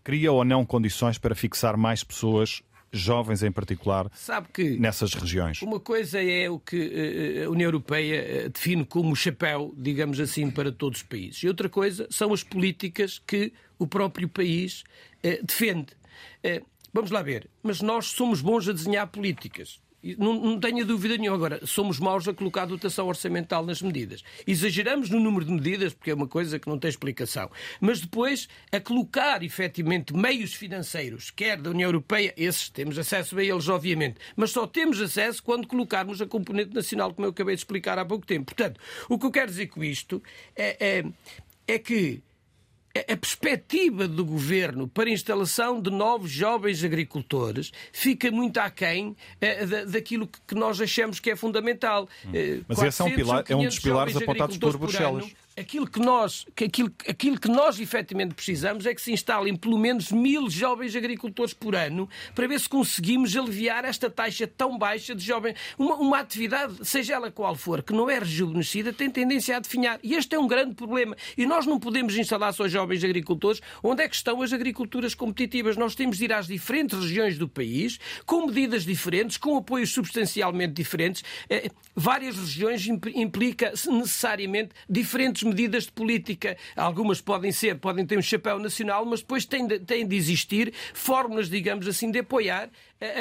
cria 0.04 0.32
ou 0.32 0.44
não 0.44 0.66
condições 0.66 1.18
para 1.18 1.36
fixar 1.36 1.78
mais 1.78 2.04
pessoas 2.04 2.62
jovens 2.96 3.42
em 3.42 3.52
particular, 3.52 4.08
Sabe 4.14 4.50
que 4.54 4.78
nessas 4.78 5.16
regiões? 5.16 5.60
Uma 5.64 5.80
coisa 5.80 6.24
é 6.24 6.48
o 6.48 6.60
que 6.60 7.42
a 7.44 7.50
União 7.50 7.68
Europeia 7.68 8.48
define 8.50 8.86
como 8.86 9.16
chapéu, 9.16 9.74
digamos 9.76 10.20
assim, 10.20 10.52
para 10.52 10.72
todos 10.72 11.00
os 11.00 11.04
países. 11.04 11.42
E 11.42 11.48
outra 11.48 11.68
coisa 11.68 12.06
são 12.12 12.32
as 12.32 12.44
políticas 12.44 13.18
que 13.18 13.52
o 13.80 13.88
próprio 13.88 14.30
país 14.30 14.84
defende. 15.44 15.88
Vamos 16.94 17.10
lá 17.10 17.24
ver, 17.24 17.50
mas 17.64 17.82
nós 17.82 18.06
somos 18.10 18.42
bons 18.42 18.70
a 18.70 18.72
desenhar 18.72 19.08
políticas. 19.08 19.82
Não, 20.18 20.34
não 20.34 20.60
tenho 20.60 20.86
dúvida 20.86 21.18
nenhuma. 21.18 21.38
Agora, 21.38 21.66
somos 21.66 22.00
maus 22.00 22.28
a 22.28 22.34
colocar 22.34 22.66
dotação 22.66 23.08
orçamental 23.08 23.66
nas 23.66 23.82
medidas. 23.82 24.24
Exageramos 24.46 25.10
no 25.10 25.20
número 25.20 25.46
de 25.46 25.52
medidas, 25.52 25.94
porque 25.94 26.12
é 26.12 26.14
uma 26.14 26.28
coisa 26.28 26.60
que 26.60 26.68
não 26.68 26.78
tem 26.78 26.90
explicação. 26.90 27.50
Mas 27.80 28.02
depois, 28.02 28.50
a 28.72 28.80
colocar 28.80 29.42
efetivamente 29.44 30.14
meios 30.14 30.54
financeiros, 30.54 31.32
quer 31.32 31.62
da 31.62 31.70
União 31.70 31.88
Europeia, 31.88 32.34
esses 32.36 32.70
temos 32.70 32.98
acesso 32.98 33.38
a 33.38 33.44
eles, 33.44 33.70
obviamente, 33.70 34.18
mas 34.36 34.52
só 34.52 34.68
temos 34.68 35.00
acesso 35.00 35.42
quando 35.42 35.68
colocarmos 35.68 36.22
a 36.22 36.26
componente 36.26 36.74
nacional, 36.74 37.14
como 37.14 37.26
eu 37.26 37.32
acabei 37.32 37.56
de 37.56 37.62
explicar 37.62 37.98
há 37.98 38.06
pouco 38.06 38.26
tempo. 38.26 38.54
Portanto, 38.54 38.80
o 39.08 39.18
que 39.18 39.26
eu 39.26 39.32
quero 39.32 39.48
dizer 39.48 39.68
com 39.68 39.84
isto 39.84 40.22
é, 40.56 40.98
é, 40.98 41.06
é 41.68 41.80
que 41.80 42.22
a 42.96 43.18
perspectiva 43.18 44.08
do 44.08 44.24
governo 44.24 44.88
para 44.88 45.10
a 45.10 45.12
instalação 45.12 45.82
de 45.82 45.90
novos 45.90 46.30
jovens 46.30 46.84
agricultores 46.84 47.72
fica 47.92 48.30
muito 48.30 48.60
aquém 48.60 49.16
eh, 49.42 49.66
daquilo 49.86 50.30
que 50.46 50.54
nós 50.54 50.80
achamos 50.80 51.20
que 51.20 51.32
é 51.32 51.36
fundamental. 51.36 52.08
Hum. 52.26 52.62
Mas 52.68 52.84
esse 52.84 53.02
é 53.02 53.06
um, 53.06 53.12
pilar, 53.12 53.44
é 53.50 53.56
um 53.56 53.66
dos 53.66 53.80
pilares 53.80 54.16
apontados 54.16 54.58
por 54.58 54.78
Bruxelas. 54.78 55.26
Por 55.26 55.43
aquilo 55.58 55.88
que 55.88 56.00
nós, 56.00 56.46
aquilo, 56.62 56.92
aquilo 57.08 57.40
que 57.40 57.48
nós 57.48 57.80
efetivamente 57.80 58.34
precisamos 58.34 58.86
é 58.86 58.94
que 58.94 59.02
se 59.02 59.12
instalem 59.12 59.56
pelo 59.56 59.78
menos 59.78 60.12
mil 60.12 60.50
jovens 60.50 60.96
agricultores 60.96 61.54
por 61.54 61.76
ano 61.76 62.10
para 62.34 62.48
ver 62.48 62.60
se 62.60 62.68
conseguimos 62.68 63.36
aliviar 63.36 63.86
esta 63.86 64.10
taxa 64.10 64.48
tão 64.48 64.78
baixa 64.78 65.14
de 65.14 65.24
jovens. 65.24 65.56
Uma, 65.78 65.96
uma 65.96 66.20
atividade, 66.20 66.86
seja 66.86 67.14
ela 67.14 67.32
qual 67.32 67.56
for, 67.56 67.84
que 67.84 67.94
não 67.94 68.10
é 68.10 68.20
rejuvenescida, 68.20 68.92
tem 68.92 69.10
tendência 69.10 69.56
a 69.56 69.60
definhar. 69.60 70.00
E 70.02 70.16
este 70.16 70.36
é 70.36 70.40
um 70.40 70.48
grande 70.48 70.74
problema. 70.74 71.16
E 71.38 71.46
nós 71.46 71.66
não 71.66 71.80
podemos 71.80 72.16
instalar 72.16 72.54
só 72.54 72.68
jovens 72.68 73.04
agricultores. 73.04 73.62
Onde 73.84 74.04
é 74.04 74.10
que 74.10 74.16
estão 74.16 74.42
as 74.42 74.52
agriculturas 74.52 75.14
competitivas? 75.14 75.78
Nós 75.78 75.96
temos 75.96 76.18
de 76.18 76.26
ir 76.26 76.34
às 76.34 76.48
diferentes 76.48 77.00
regiões 77.00 77.38
do 77.38 77.48
país, 77.48 78.00
com 78.26 78.48
medidas 78.48 78.84
diferentes, 78.84 79.38
com 79.38 79.58
apoios 79.58 79.92
substancialmente 79.92 80.74
diferentes. 80.74 81.24
Eh, 81.50 81.70
várias 81.96 82.38
regiões 82.38 82.88
implica 82.88 83.72
necessariamente 83.88 84.72
diferentes 84.90 85.43
medidas 85.44 85.86
de 85.86 85.92
política. 85.92 86.58
Algumas 86.76 87.22
podem 87.22 87.52
ser, 87.52 87.78
podem 87.78 88.06
ter 88.06 88.18
um 88.18 88.22
chapéu 88.22 88.60
nacional, 88.60 89.06
mas 89.06 89.22
depois 89.22 89.46
têm 89.46 89.68
de, 89.68 89.80
têm 89.80 90.08
de 90.08 90.16
existir 90.16 90.74
fórmulas, 90.94 91.50
digamos 91.50 91.88
assim, 91.88 92.10
de 92.12 92.20
apoiar 92.20 92.70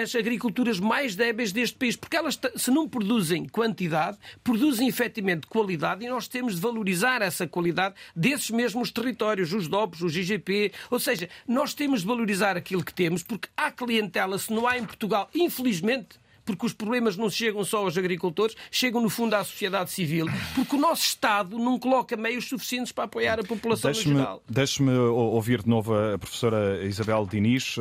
as 0.01 0.15
agriculturas 0.15 0.79
mais 0.79 1.17
débeis 1.17 1.53
deste 1.53 1.77
país, 1.77 1.97
porque 1.97 2.17
elas, 2.17 2.39
se 2.57 2.71
não 2.71 2.89
produzem 2.89 3.47
quantidade, 3.47 4.17
produzem 4.45 4.87
efetivamente 4.87 5.47
qualidade 5.47 6.05
e 6.05 6.09
nós 6.09 6.29
temos 6.29 6.55
de 6.55 6.61
valorizar 6.61 7.21
essa 7.21 7.47
qualidade 7.47 7.95
desses 8.15 8.51
mesmos 8.51 8.91
territórios, 8.91 9.53
os 9.53 9.67
DOPs, 9.67 10.03
os 10.03 10.17
IGP, 10.17 10.73
ou 10.91 11.01
seja, 11.01 11.29
nós 11.49 11.75
temos 11.75 12.03
de 12.03 12.07
valorizar 12.07 12.57
aquilo 12.57 12.85
que 12.85 12.95
temos, 12.95 13.23
porque 13.23 13.49
há 13.57 13.71
clientela, 13.71 14.39
se 14.39 14.53
não 14.53 14.67
há 14.67 14.79
em 14.79 14.85
Portugal, 14.85 15.29
infelizmente, 15.35 16.22
porque 16.45 16.67
os 16.67 16.73
problemas 16.73 17.17
não 17.17 17.31
chegam 17.31 17.65
só 17.65 17.79
aos 17.79 17.97
agricultores, 17.97 18.57
chegam 18.71 19.01
no 19.01 19.09
fundo 19.09 19.35
à 19.35 19.45
sociedade 19.45 19.91
civil, 19.91 20.27
porque 20.55 20.77
o 20.77 20.79
nosso 20.79 21.03
Estado 21.03 21.59
não 21.59 21.79
coloca 21.79 22.17
meios 22.17 22.49
suficientes 22.49 22.93
para 22.93 23.05
apoiar 23.05 23.41
a 23.41 23.45
população 23.45 23.91
deixe 23.93 24.09
no 24.09 24.19
geral. 24.19 24.43
Deixe-me 24.49 24.93
ouvir 24.93 25.63
de 25.63 25.69
novo 25.69 25.95
a 25.95 26.19
professora 26.19 26.85
Isabel 26.85 27.27
Diniz. 27.27 27.77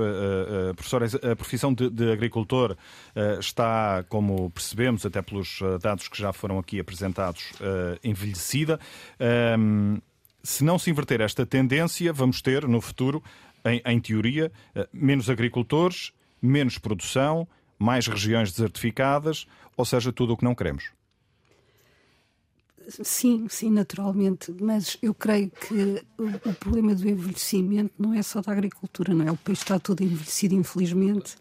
A, 0.70 0.74
professora, 0.74 1.06
a 1.32 1.36
profissão 1.36 1.74
de, 1.74 1.90
de 1.90 2.12
agricultor 2.12 2.76
eh, 3.16 3.38
está, 3.40 4.04
como 4.08 4.50
percebemos, 4.52 5.06
até 5.06 5.22
pelos 5.22 5.60
eh, 5.62 5.78
dados 5.80 6.08
que 6.08 6.18
já 6.18 6.32
foram 6.34 6.60
aqui 6.60 6.80
apresentados, 6.80 7.52
eh, 7.62 8.00
envelhecida. 8.04 8.80
Ehm, 9.20 9.98
se 10.44 10.64
não 10.64 10.80
se 10.80 10.90
inverter 10.90 11.22
esta 11.22 11.46
tendência, 11.46 12.12
vamos 12.12 12.42
ter 12.42 12.68
no 12.68 12.82
futuro, 12.82 13.24
em, 13.64 13.82
em 13.86 14.00
teoria, 14.00 14.52
menos 14.92 15.30
agricultores, 15.30 16.12
menos 16.42 16.80
produção, 16.80 17.48
mais 17.82 18.08
regiões 18.08 18.52
desertificadas, 18.52 19.48
ou 19.76 19.84
seja, 19.84 20.14
tudo 20.14 20.34
o 20.34 20.38
que 20.38 20.44
não 20.44 20.54
queremos. 20.54 20.92
Sim, 22.88 23.48
sim, 23.50 23.72
naturalmente, 23.72 24.54
mas 24.60 24.98
eu 25.02 25.14
creio 25.14 25.50
que 25.50 26.04
o, 26.18 26.54
problema 26.56 26.94
do 26.94 27.08
envelhecimento 27.08 27.94
não 27.98 28.14
é 28.14 28.22
só 28.22 28.42
da 28.42 28.52
agricultura, 28.52 29.14
não 29.14 29.28
é? 29.28 29.32
O 29.32 29.38
país 29.38 29.60
está 29.60 29.80
todo 29.80 30.02
envelhecido, 30.04 30.56
infelizmente, 30.56 31.36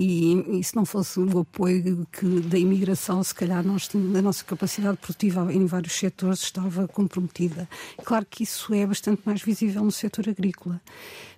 e, 0.00 0.58
e 0.58 0.64
se 0.64 0.74
não 0.74 0.86
fosse 0.86 1.20
o 1.20 1.40
apoio 1.40 2.06
que, 2.10 2.26
da 2.40 2.58
imigração, 2.58 3.22
se 3.22 3.34
calhar 3.34 3.62
nós, 3.62 3.90
a 3.94 4.22
nossa 4.22 4.42
capacidade 4.42 4.96
produtiva 4.96 5.52
em 5.52 5.66
vários 5.66 5.92
setores 5.92 6.40
estava 6.40 6.88
comprometida. 6.88 7.68
Claro 8.02 8.26
que 8.28 8.44
isso 8.44 8.72
é 8.72 8.86
bastante 8.86 9.20
mais 9.26 9.42
visível 9.42 9.84
no 9.84 9.92
setor 9.92 10.26
agrícola 10.30 10.80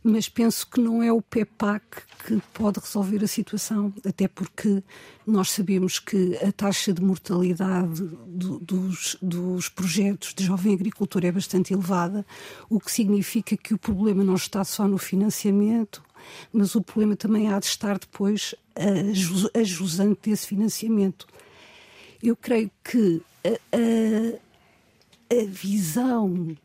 mas 0.03 0.29
penso 0.29 0.67
que 0.67 0.81
não 0.81 1.03
é 1.03 1.13
o 1.13 1.23
PEPAC 1.23 1.83
que 2.27 2.43
pode 2.53 2.81
resolver 2.81 3.23
a 3.23 3.27
situação, 3.27 3.93
até 4.05 4.27
porque 4.27 4.83
nós 5.27 5.51
sabemos 5.51 5.99
que 6.01 6.37
a 6.37 6.51
taxa 6.51 6.93
de 6.93 7.01
mortalidade 7.03 8.03
do, 8.27 8.59
dos, 8.59 9.17
dos 9.23 9.69
projetos 9.69 10.35
de 10.35 10.45
jovem 10.45 10.75
agricultor 10.75 11.25
é 11.25 11.31
bastante 11.31 11.73
elevada, 11.73 12.27
o 12.69 12.81
que 12.81 12.91
significa 12.91 13.57
que 13.57 13.75
o 13.75 13.79
problema 13.79 14.25
não 14.25 14.35
está 14.35 14.65
só 14.65 14.89
no 14.89 14.99
financiamento, 14.99 16.03
mas 16.53 16.75
o 16.75 16.83
problema 16.83 17.17
também 17.17 17.53
há 17.53 17.59
de 17.59 17.67
estar 17.67 17.99
depois 17.99 18.55
a, 18.77 19.59
a 19.59 19.65
jusante 19.65 20.31
desse 20.31 20.47
financiamento. 20.47 21.27
Eu 22.23 22.37
creio 22.37 22.71
que 22.85 23.21
a, 23.45 23.77
a, 23.77 25.41
a 25.41 25.45
visão 25.47 26.57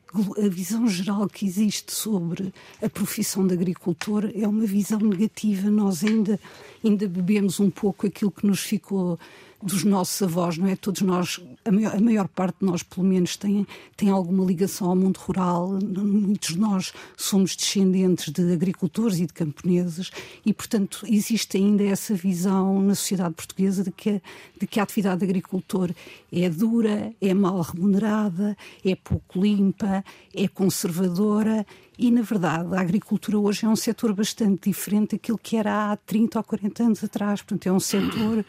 a 0.44 0.48
visão 0.48 0.88
geral 0.88 1.28
que 1.28 1.46
existe 1.46 1.94
sobre 1.94 2.54
a 2.82 2.90
profissão 2.90 3.46
de 3.46 3.54
agricultor 3.54 4.32
é 4.34 4.48
uma 4.48 4.66
visão 4.66 5.00
negativa. 5.00 5.70
Nós 5.70 6.04
ainda, 6.04 6.40
ainda 6.84 7.08
bebemos 7.08 7.60
um 7.60 7.70
pouco 7.70 8.08
aquilo 8.08 8.32
que 8.32 8.48
nos 8.48 8.62
ficou 8.62 9.20
dos 9.62 9.84
nossos 9.84 10.22
avós, 10.22 10.58
não 10.58 10.68
é? 10.68 10.76
Todos 10.76 11.02
nós, 11.02 11.42
a 11.66 11.72
maior, 11.72 11.96
a 11.96 12.00
maior, 12.00 12.28
parte 12.28 12.60
de 12.60 12.66
nós, 12.66 12.84
pelo 12.84 13.06
menos, 13.06 13.36
tem, 13.36 13.66
tem 13.96 14.10
alguma 14.10 14.46
ligação 14.46 14.90
ao 14.90 14.96
mundo 14.96 15.18
rural. 15.18 15.80
Muitos 15.82 16.54
de 16.54 16.60
nós 16.60 16.94
somos 17.16 17.56
descendentes 17.56 18.32
de 18.32 18.54
agricultores 18.54 19.18
e 19.20 19.26
de 19.26 19.34
camponeses 19.34 20.12
e, 20.46 20.54
portanto, 20.54 21.06
existe 21.08 21.58
ainda 21.58 21.84
essa 21.84 22.14
visão 22.14 22.82
na 22.82 22.94
sociedade 22.94 23.34
portuguesa 23.34 23.84
de 23.84 23.92
que, 23.92 24.22
de 24.60 24.68
que 24.68 24.80
a 24.80 24.84
atividade 24.84 25.20
de 25.20 25.26
agricultor 25.26 25.92
é 26.32 26.50
dura, 26.50 27.12
é 27.20 27.34
mal 27.34 27.62
remunerada, 27.62 28.56
é 28.86 28.96
pouco 28.96 29.42
limpa, 29.42 30.04
é 30.36 30.48
conservadora 30.48 31.66
e, 31.98 32.12
na 32.12 32.22
verdade, 32.22 32.76
a 32.76 32.80
agricultura 32.80 33.40
hoje 33.40 33.66
é 33.66 33.70
um 33.70 33.76
setor 33.76 34.14
bastante 34.14 34.70
diferente 34.70 35.16
daquilo 35.16 35.38
que 35.38 35.58
era 35.58 35.92
há 35.92 35.98
30 35.98 36.38
ou 36.38 36.44
40 36.44 36.84
anos 36.84 37.04
atrás. 37.04 37.42
Portanto, 37.42 37.66
é 37.66 37.72
um 37.72 37.80
setor 37.80 38.46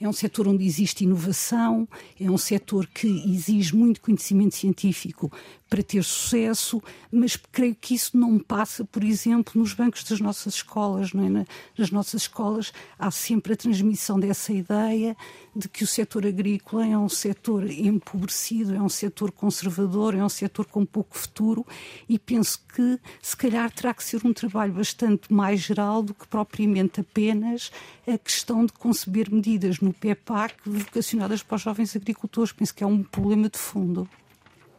é 0.00 0.08
um 0.08 0.12
setor 0.12 0.48
onde 0.48 0.64
existe 0.64 1.04
inovação, 1.04 1.88
é 2.20 2.30
um 2.30 2.38
setor 2.38 2.86
que 2.86 3.06
exige 3.06 3.74
muito 3.74 4.00
conhecimento 4.00 4.54
científico 4.54 5.30
para 5.68 5.82
ter 5.82 6.02
sucesso, 6.04 6.82
mas 7.10 7.36
creio 7.36 7.74
que 7.74 7.94
isso 7.94 8.16
não 8.16 8.38
passa, 8.38 8.84
por 8.84 9.02
exemplo, 9.02 9.60
nos 9.60 9.72
bancos 9.72 10.04
das 10.04 10.20
nossas 10.20 10.54
escolas. 10.54 11.12
Não 11.12 11.40
é? 11.40 11.44
Nas 11.76 11.90
nossas 11.90 12.22
escolas 12.22 12.72
há 12.98 13.10
sempre 13.10 13.54
a 13.54 13.56
transmissão 13.56 14.18
dessa 14.18 14.52
ideia 14.52 15.16
de 15.54 15.68
que 15.68 15.82
o 15.82 15.86
setor 15.86 16.26
agrícola 16.26 16.86
é 16.86 16.96
um 16.96 17.08
setor 17.08 17.68
empobrecido, 17.70 18.74
é 18.74 18.80
um 18.80 18.88
setor 18.88 19.32
conservador, 19.32 20.14
é 20.14 20.22
um 20.22 20.28
setor 20.28 20.66
com 20.66 20.84
pouco 20.84 21.16
futuro 21.16 21.66
e 22.08 22.18
penso 22.18 22.60
que 22.74 23.00
se 23.22 23.36
calhar 23.36 23.70
terá 23.70 23.94
que 23.94 24.04
ser 24.04 24.24
um 24.24 24.32
trabalho 24.32 24.74
bastante 24.74 25.32
mais 25.32 25.60
geral 25.60 26.02
do 26.02 26.12
que 26.14 26.28
propriamente 26.28 27.00
apenas 27.00 27.72
a 28.06 28.18
questão 28.18 28.66
de 28.66 28.72
conceber 28.72 29.32
medidas 29.32 29.80
no 29.80 29.92
PEPAC 29.92 30.54
vocacionadas 30.64 31.42
para 31.42 31.56
os 31.56 31.62
jovens 31.62 31.96
agricultores. 31.96 32.52
Penso 32.52 32.74
que 32.74 32.84
é 32.84 32.86
um 32.86 33.02
problema 33.02 33.48
de 33.48 33.58
fundo 33.58 34.08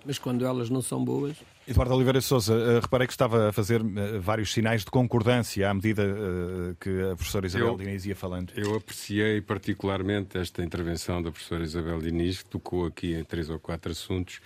mas 0.08 0.18
quando 0.18 0.45
elas 0.45 0.70
não 0.70 0.82
são 0.82 1.03
boas. 1.03 1.36
Eduardo 1.68 1.93
Oliveira 1.93 2.22
Souza, 2.22 2.55
uh, 2.55 2.80
reparei 2.80 3.05
que 3.05 3.12
estava 3.12 3.49
a 3.49 3.51
fazer 3.51 3.82
uh, 3.82 4.22
vários 4.22 4.53
sinais 4.53 4.86
de 4.86 4.89
concordância 4.89 5.70
à 5.70 5.74
medida 5.74 6.01
uh, 6.01 6.76
que 6.80 6.89
a 7.12 7.16
professora 7.16 7.45
Isabel 7.45 7.68
eu, 7.68 7.78
Diniz 7.78 8.05
ia 8.05 8.16
falando. 8.16 8.53
Eu 8.55 8.74
apreciei 8.76 9.41
particularmente 9.41 10.38
esta 10.38 10.64
intervenção 10.64 11.22
da 11.22 11.30
professora 11.30 11.66
Isabel 11.66 11.99
Diniz, 11.99 12.41
que 12.41 12.49
tocou 12.49 12.86
aqui 12.86 13.14
em 13.14 13.24
três 13.26 13.49
ou 13.49 13.60
quatro 13.60 13.91
assuntos 13.91 14.39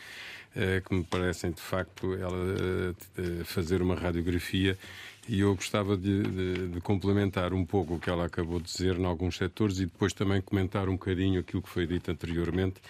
que 0.86 0.94
me 0.94 1.02
parecem, 1.06 1.50
de 1.50 1.62
facto, 1.62 2.14
ela 2.14 2.36
fazer 3.46 3.82
uma 3.82 3.96
radiografia 3.96 4.78
e 5.30 5.40
eu 5.40 5.56
gostava 5.56 5.96
de, 5.96 6.24
de, 6.24 6.68
de, 6.68 6.82
complementar 6.82 7.54
um 7.54 7.66
pouco 7.66 7.96
o 7.96 8.00
que 8.00 8.10
ela 8.10 8.26
acabou 8.26 8.60
de 8.60 8.66
dizer 8.66 8.98
em 8.98 9.06
alguns 9.06 9.38
setores 9.38 9.80
e 9.80 9.86
depois 9.86 10.12
também 10.12 10.42
comentar 10.42 10.90
um 10.90 10.94
bocadinho 10.94 11.40
aquilo 11.40 11.62
que 11.62 11.70
foi 11.70 11.88
dito 11.88 12.12
anteriormente 12.12 12.82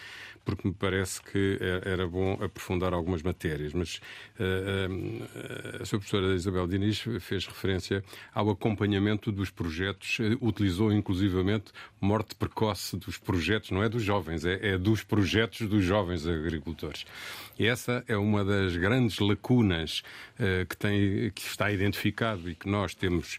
porque 0.43 0.67
me 0.67 0.73
parece 0.73 1.21
que 1.21 1.57
é, 1.59 1.91
era 1.91 2.07
bom 2.07 2.33
aprofundar 2.41 2.93
algumas 2.93 3.21
matérias. 3.21 3.73
Mas 3.73 4.01
uh, 4.39 4.91
uh, 4.91 5.81
a 5.81 5.85
sua 5.85 5.99
professora 5.99 6.33
Isabel 6.35 6.67
Diniz 6.67 7.03
fez 7.19 7.45
referência 7.45 8.03
ao 8.33 8.49
acompanhamento 8.49 9.31
dos 9.31 9.49
projetos, 9.49 10.17
utilizou 10.41 10.91
inclusivamente 10.91 11.71
morte 11.99 12.35
precoce 12.35 12.97
dos 12.97 13.17
projetos, 13.17 13.71
não 13.71 13.83
é 13.83 13.89
dos 13.89 14.03
jovens, 14.03 14.45
é, 14.45 14.73
é 14.73 14.77
dos 14.77 15.03
projetos 15.03 15.67
dos 15.67 15.83
jovens 15.83 16.27
agricultores. 16.27 17.05
E 17.59 17.67
essa 17.67 18.03
é 18.07 18.17
uma 18.17 18.43
das 18.43 18.75
grandes 18.75 19.19
lacunas 19.19 20.01
que, 20.67 20.77
tem, 20.77 21.29
que 21.29 21.41
está 21.41 21.71
identificado 21.71 22.49
e 22.49 22.55
que 22.55 22.67
nós 22.67 22.95
temos 22.95 23.37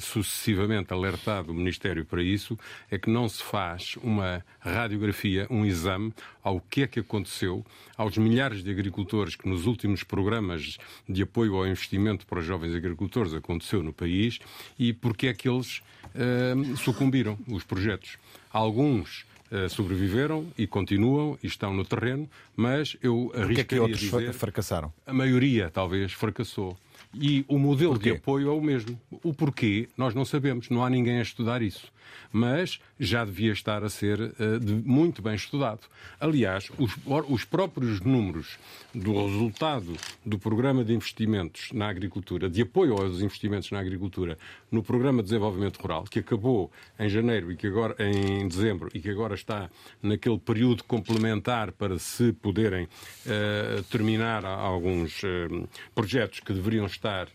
sucessivamente 0.00 0.92
alertado 0.92 1.52
o 1.52 1.54
Ministério 1.54 2.04
para 2.04 2.22
isso, 2.22 2.58
é 2.90 2.98
que 2.98 3.08
não 3.08 3.28
se 3.28 3.42
faz 3.42 3.96
uma 4.02 4.44
radiografia, 4.58 5.46
um 5.50 5.64
exame 5.64 6.07
ao 6.42 6.60
que 6.60 6.82
é 6.82 6.86
que 6.86 7.00
aconteceu 7.00 7.64
aos 7.96 8.16
milhares 8.16 8.62
de 8.62 8.70
agricultores 8.70 9.36
que 9.36 9.48
nos 9.48 9.66
últimos 9.66 10.02
programas 10.02 10.78
de 11.08 11.22
apoio 11.22 11.56
ao 11.56 11.66
investimento 11.66 12.26
para 12.26 12.40
os 12.40 12.44
jovens 12.44 12.74
agricultores 12.74 13.34
aconteceu 13.34 13.82
no 13.82 13.92
país 13.92 14.38
e 14.78 14.92
porque 14.92 15.28
é 15.28 15.34
que 15.34 15.48
eles 15.48 15.78
uh, 16.14 16.76
sucumbiram, 16.76 17.38
os 17.48 17.64
projetos. 17.64 18.16
Alguns 18.50 19.26
eh, 19.50 19.66
sobreviveram 19.70 20.46
e 20.58 20.66
continuam 20.66 21.38
e 21.42 21.46
estão 21.46 21.72
no 21.72 21.82
terreno, 21.82 22.28
mas 22.54 22.98
eu 23.02 23.32
arriscaria 23.34 23.54
que 23.54 23.60
é 23.60 23.64
que 23.64 23.80
outros 23.80 24.00
dizer, 24.00 24.32
fracassaram? 24.34 24.92
A 25.06 25.12
maioria, 25.12 25.70
talvez, 25.70 26.12
fracassou. 26.12 26.76
E 27.14 27.46
o 27.48 27.58
modelo 27.58 27.98
de 27.98 28.10
apoio 28.10 28.48
é 28.50 28.52
o 28.52 28.60
mesmo. 28.60 29.00
O 29.10 29.32
porquê, 29.32 29.88
nós 29.96 30.14
não 30.14 30.26
sabemos, 30.26 30.68
não 30.68 30.84
há 30.84 30.90
ninguém 30.90 31.18
a 31.18 31.22
estudar 31.22 31.62
isso 31.62 31.90
mas 32.32 32.80
já 32.98 33.24
devia 33.24 33.52
estar 33.52 33.84
a 33.84 33.88
ser 33.88 34.20
uh, 34.20 34.60
de, 34.60 34.72
muito 34.74 35.22
bem 35.22 35.34
estudado. 35.34 35.80
Aliás, 36.20 36.70
os, 36.78 36.96
os, 37.28 37.44
próprios 37.44 38.00
números 38.00 38.58
do 38.94 39.12
resultado 39.26 39.96
do 40.24 40.38
Programa 40.38 40.84
de 40.84 40.92
Investimentos 40.92 41.70
na 41.72 41.88
Agricultura, 41.88 42.48
de 42.50 42.62
apoio 42.62 42.94
aos 42.94 43.20
investimentos 43.20 43.70
na 43.70 43.78
agricultura, 43.78 44.38
no 44.70 44.82
Programa 44.82 45.22
de 45.22 45.28
Desenvolvimento 45.28 45.80
Rural, 45.80 46.04
que 46.04 46.18
acabou 46.18 46.70
em 46.98 47.08
janeiro 47.08 47.52
e 47.52 47.56
que 47.56 47.66
agora 47.66 47.96
em 47.98 48.46
dezembro 48.48 48.90
e 48.92 49.00
que 49.00 49.10
agora 49.10 49.34
está 49.34 49.70
naquele 50.02 50.38
período 50.38 50.84
complementar 50.84 51.72
para 51.72 51.98
se 51.98 52.32
poderem 52.32 52.84
uh, 52.84 53.82
terminar 53.84 54.44
alguns 54.44 55.22
uh, 55.22 55.68
projetos 55.94 56.40
que 56.40 56.52
deveriam 56.52 56.86
estar 56.86 57.28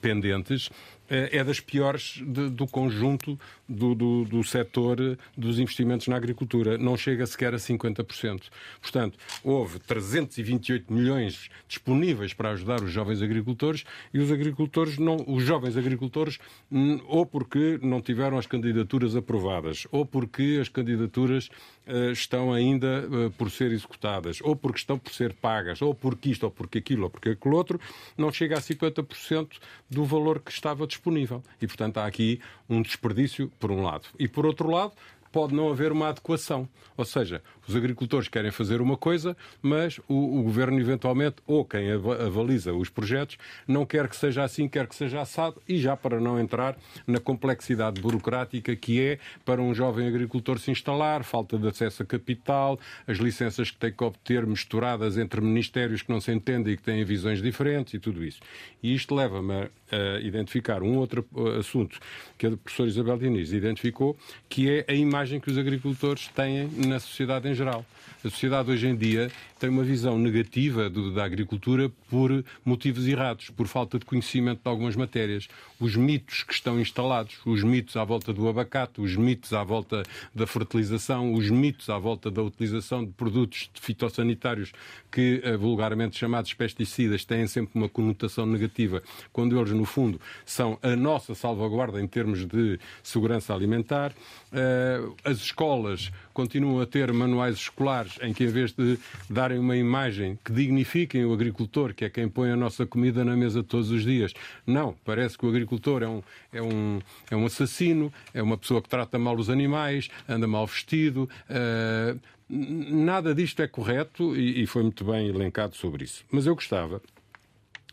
pendentes, 0.00 0.70
é, 1.10 1.38
é 1.38 1.44
das 1.44 1.58
piores 1.58 2.22
de, 2.24 2.48
do 2.48 2.66
conjunto 2.66 3.38
do, 3.70 3.94
do, 3.94 4.24
do 4.24 4.42
setor 4.42 5.16
dos 5.36 5.60
investimentos 5.60 6.08
na 6.08 6.16
agricultura. 6.16 6.76
Não 6.76 6.96
chega 6.96 7.24
sequer 7.24 7.54
a 7.54 7.58
50%. 7.58 8.42
Portanto, 8.80 9.18
houve 9.44 9.78
328 9.78 10.92
milhões 10.92 11.48
disponíveis 11.68 12.34
para 12.34 12.50
ajudar 12.50 12.82
os 12.82 12.90
jovens 12.90 13.22
agricultores 13.22 13.84
e 14.12 14.18
os 14.18 14.32
agricultores, 14.32 14.98
não, 14.98 15.24
os 15.26 15.44
jovens 15.44 15.76
agricultores, 15.76 16.38
hum, 16.70 17.00
ou 17.06 17.24
porque 17.24 17.78
não 17.82 18.00
tiveram 18.00 18.36
as 18.36 18.46
candidaturas 18.46 19.14
aprovadas, 19.14 19.86
ou 19.92 20.04
porque 20.04 20.58
as 20.60 20.68
candidaturas 20.68 21.48
uh, 21.86 22.10
estão 22.10 22.52
ainda 22.52 23.06
uh, 23.06 23.30
por 23.32 23.50
ser 23.50 23.70
executadas, 23.70 24.40
ou 24.42 24.56
porque 24.56 24.78
estão 24.78 24.98
por 24.98 25.12
ser 25.12 25.32
pagas, 25.34 25.80
ou 25.80 25.94
porque 25.94 26.30
isto, 26.30 26.44
ou 26.44 26.50
porque 26.50 26.78
aquilo, 26.78 27.04
ou 27.04 27.10
porque 27.10 27.30
aquilo 27.30 27.56
outro, 27.56 27.80
não 28.16 28.32
chega 28.32 28.58
a 28.58 28.60
50% 28.60 29.48
do 29.88 30.04
valor 30.04 30.40
que 30.40 30.50
estava 30.50 30.86
disponível. 30.86 31.42
E, 31.60 31.66
portanto, 31.66 31.98
há 31.98 32.06
aqui 32.06 32.40
um 32.68 32.82
desperdício, 32.82 33.50
por 33.60 33.70
um 33.70 33.82
lado. 33.82 34.08
E, 34.18 34.26
por 34.26 34.44
outro 34.44 34.68
lado, 34.68 34.92
pode 35.32 35.54
não 35.54 35.70
haver 35.70 35.92
uma 35.92 36.08
adequação. 36.08 36.68
Ou 36.96 37.04
seja, 37.04 37.42
os 37.66 37.74
agricultores 37.74 38.28
querem 38.28 38.50
fazer 38.50 38.80
uma 38.80 38.96
coisa, 38.96 39.36
mas 39.62 39.98
o, 40.08 40.40
o, 40.40 40.42
governo, 40.42 40.78
eventualmente, 40.78 41.36
ou 41.46 41.64
quem 41.64 41.90
avaliza 41.90 42.74
os 42.74 42.90
projetos, 42.90 43.38
não 43.66 43.86
quer 43.86 44.08
que 44.08 44.16
seja 44.16 44.42
assim, 44.42 44.68
quer 44.68 44.86
que 44.86 44.94
seja 44.94 45.20
assado, 45.20 45.62
e 45.68 45.78
já 45.78 45.96
para 45.96 46.20
não 46.20 46.38
entrar 46.38 46.76
na 47.06 47.18
complexidade 47.18 48.00
burocrática 48.00 48.74
que 48.76 49.00
é 49.00 49.18
para 49.44 49.62
um 49.62 49.74
jovem 49.74 50.06
agricultor 50.06 50.58
se 50.58 50.70
instalar, 50.70 51.24
falta 51.24 51.56
de 51.56 51.68
acesso 51.68 52.02
a 52.02 52.06
capital, 52.06 52.78
as 53.06 53.18
licenças 53.18 53.70
que 53.70 53.78
tem 53.78 53.92
que 53.92 54.04
obter 54.04 54.44
misturadas 54.46 55.16
entre 55.16 55.40
ministérios 55.40 56.02
que 56.02 56.10
não 56.10 56.20
se 56.20 56.32
entendem 56.32 56.74
e 56.74 56.76
que 56.76 56.82
têm 56.82 57.04
visões 57.04 57.40
diferentes 57.40 57.94
e 57.94 57.98
tudo 57.98 58.24
isso. 58.24 58.40
E 58.82 58.94
isto 58.94 59.14
leva-me 59.14 59.70
uh, 59.92 60.24
identificar 60.24 60.82
um 60.82 60.96
outro 60.96 61.26
assunto 61.58 61.98
que 62.38 62.46
a 62.46 62.50
professora 62.56 62.88
Isabel 62.88 63.18
Diniz 63.18 63.52
identificou, 63.52 64.16
que 64.48 64.70
é 64.70 64.84
a 64.88 64.94
imagem 64.94 65.40
que 65.40 65.50
os 65.50 65.58
agricultores 65.58 66.28
têm 66.28 66.68
na 66.86 66.98
sociedade 66.98 67.48
em 67.48 67.54
geral. 67.54 67.84
A 68.24 68.28
sociedade 68.28 68.70
hoje 68.70 68.86
em 68.86 68.96
dia 68.96 69.30
tem 69.60 69.68
uma 69.68 69.84
visão 69.84 70.18
negativa 70.18 70.88
do, 70.88 71.12
da 71.12 71.22
agricultura 71.22 71.92
por 72.08 72.42
motivos 72.64 73.06
errados, 73.06 73.50
por 73.50 73.66
falta 73.66 73.98
de 73.98 74.06
conhecimento 74.06 74.62
de 74.62 74.68
algumas 74.68 74.96
matérias. 74.96 75.48
Os 75.78 75.94
mitos 75.94 76.42
que 76.42 76.54
estão 76.54 76.80
instalados, 76.80 77.38
os 77.44 77.62
mitos 77.62 77.94
à 77.94 78.02
volta 78.02 78.32
do 78.32 78.48
abacate, 78.48 79.02
os 79.02 79.14
mitos 79.16 79.52
à 79.52 79.62
volta 79.62 80.02
da 80.34 80.46
fertilização, 80.46 81.34
os 81.34 81.50
mitos 81.50 81.90
à 81.90 81.98
volta 81.98 82.30
da 82.30 82.42
utilização 82.42 83.04
de 83.04 83.12
produtos 83.12 83.70
fitossanitários 83.74 84.72
que, 85.12 85.42
eh, 85.44 85.58
vulgarmente 85.58 86.18
chamados 86.18 86.54
pesticidas, 86.54 87.26
têm 87.26 87.46
sempre 87.46 87.78
uma 87.78 87.88
conotação 87.88 88.46
negativa, 88.46 89.02
quando 89.30 89.58
eles, 89.58 89.72
no 89.72 89.84
fundo, 89.84 90.18
são 90.46 90.78
a 90.82 90.96
nossa 90.96 91.34
salvaguarda 91.34 92.00
em 92.00 92.06
termos 92.06 92.46
de 92.46 92.80
segurança 93.02 93.52
alimentar. 93.54 94.14
Eh, 94.52 95.00
as 95.22 95.36
escolas 95.36 96.10
continuam 96.32 96.80
a 96.80 96.86
ter 96.86 97.12
manuais 97.12 97.56
escolares 97.56 98.18
em 98.22 98.32
que, 98.32 98.44
em 98.44 98.48
vez 98.48 98.72
de 98.72 98.98
darem 99.28 99.58
uma 99.58 99.76
imagem 99.76 100.38
que 100.44 100.52
dignifiquem 100.52 101.24
o 101.24 101.32
agricultor, 101.32 101.94
que 101.94 102.04
é 102.04 102.10
quem 102.10 102.28
põe 102.28 102.50
a 102.50 102.56
nossa 102.56 102.86
comida 102.86 103.24
na 103.24 103.36
mesa 103.36 103.62
todos 103.62 103.90
os 103.90 104.04
dias, 104.04 104.32
não. 104.66 104.94
Parece 105.04 105.36
que 105.36 105.46
o 105.46 105.48
agricultor 105.48 106.02
é 106.02 106.08
um, 106.08 106.22
é 106.52 106.62
um, 106.62 107.00
é 107.30 107.36
um 107.36 107.46
assassino, 107.46 108.12
é 108.32 108.42
uma 108.42 108.56
pessoa 108.56 108.80
que 108.80 108.88
trata 108.88 109.18
mal 109.18 109.36
os 109.36 109.50
animais, 109.50 110.08
anda 110.28 110.46
mal 110.46 110.66
vestido. 110.66 111.28
Uh, 111.48 112.18
nada 112.48 113.34
disto 113.34 113.62
é 113.62 113.68
correto 113.68 114.36
e, 114.36 114.62
e 114.62 114.66
foi 114.66 114.82
muito 114.82 115.04
bem 115.04 115.28
elencado 115.28 115.76
sobre 115.76 116.04
isso. 116.04 116.24
Mas 116.30 116.46
eu 116.46 116.54
gostava 116.54 117.00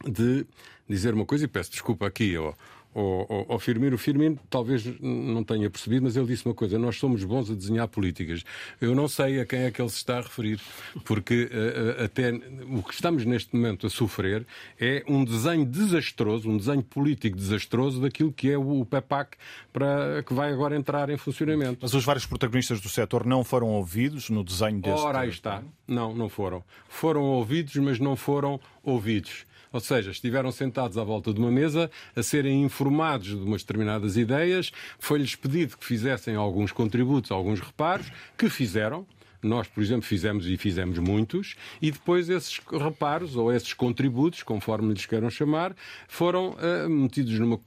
de 0.05 0.45
dizer 0.89 1.13
uma 1.13 1.25
coisa, 1.25 1.45
e 1.45 1.47
peço 1.47 1.71
desculpa 1.71 2.07
aqui 2.07 2.35
ao, 2.35 2.57
ao, 2.99 3.53
ao, 3.53 3.59
Firmino. 3.59 3.95
O 3.95 3.97
Firmino 3.97 4.39
talvez 4.49 4.83
não 4.99 5.43
tenha 5.43 5.69
percebido, 5.69 6.03
mas 6.03 6.15
ele 6.15 6.27
disse 6.27 6.45
uma 6.45 6.53
coisa: 6.53 6.79
nós 6.79 6.97
somos 6.97 7.23
bons 7.23 7.49
a 7.51 7.53
desenhar 7.53 7.87
políticas. 7.87 8.43
Eu 8.81 8.95
não 8.95 9.07
sei 9.07 9.39
a 9.39 9.45
quem 9.45 9.59
é 9.59 9.71
que 9.71 9.81
ele 9.81 9.89
se 9.89 9.97
está 9.97 10.17
a 10.17 10.21
referir, 10.21 10.59
porque 11.05 11.43
uh, 11.45 12.03
até 12.03 12.31
o 12.31 12.81
que 12.83 12.93
estamos 12.93 13.25
neste 13.25 13.55
momento 13.55 13.87
a 13.87 13.89
sofrer 13.89 14.45
é 14.79 15.03
um 15.07 15.23
desenho 15.23 15.65
desastroso, 15.65 16.49
um 16.49 16.57
desenho 16.57 16.83
político 16.83 17.37
desastroso 17.37 18.01
daquilo 18.01 18.31
que 18.31 18.49
é 18.51 18.57
o 18.57 18.85
PEPAC 18.85 19.37
para, 19.71 20.23
que 20.23 20.33
vai 20.33 20.51
agora 20.51 20.75
entrar 20.75 21.09
em 21.09 21.17
funcionamento. 21.17 21.79
Mas 21.81 21.93
os 21.93 22.03
vários 22.03 22.25
protagonistas 22.25 22.81
do 22.81 22.89
setor 22.89 23.25
não 23.25 23.43
foram 23.43 23.67
ouvidos 23.67 24.29
no 24.29 24.43
desenho 24.43 24.81
deste... 24.81 25.01
Ora, 25.01 25.19
aí 25.19 25.29
está. 25.29 25.63
Não, 25.87 26.13
não 26.15 26.29
foram. 26.29 26.63
Foram 26.89 27.21
ouvidos, 27.21 27.75
mas 27.75 27.99
não 27.99 28.15
foram 28.15 28.59
ouvidos. 28.83 29.45
Ou 29.71 29.79
seja, 29.79 30.11
estiveram 30.11 30.51
sentados 30.51 30.97
à 30.97 31.03
volta 31.03 31.33
de 31.33 31.39
uma 31.39 31.51
mesa 31.51 31.89
a 32.15 32.23
serem 32.23 32.63
informados 32.63 33.27
de 33.27 33.35
umas 33.35 33.61
determinadas 33.61 34.17
ideias, 34.17 34.71
foi-lhes 34.99 35.35
pedido 35.35 35.77
que 35.77 35.85
fizessem 35.85 36.35
alguns 36.35 36.71
contributos, 36.71 37.31
alguns 37.31 37.59
reparos, 37.59 38.11
que 38.37 38.49
fizeram, 38.49 39.05
nós, 39.41 39.67
por 39.67 39.81
exemplo, 39.81 40.03
fizemos 40.03 40.47
e 40.47 40.57
fizemos 40.57 40.97
muitos, 40.99 41.55
e 41.81 41.91
depois 41.91 42.29
esses 42.29 42.59
reparos 42.71 43.35
ou 43.35 43.51
esses 43.51 43.73
contributos, 43.73 44.43
conforme 44.43 44.93
lhes 44.93 45.05
queiram 45.05 45.29
chamar, 45.29 45.75
foram 46.07 46.55
uh, 46.55 46.89
metidos 46.89 47.37
numa 47.39 47.59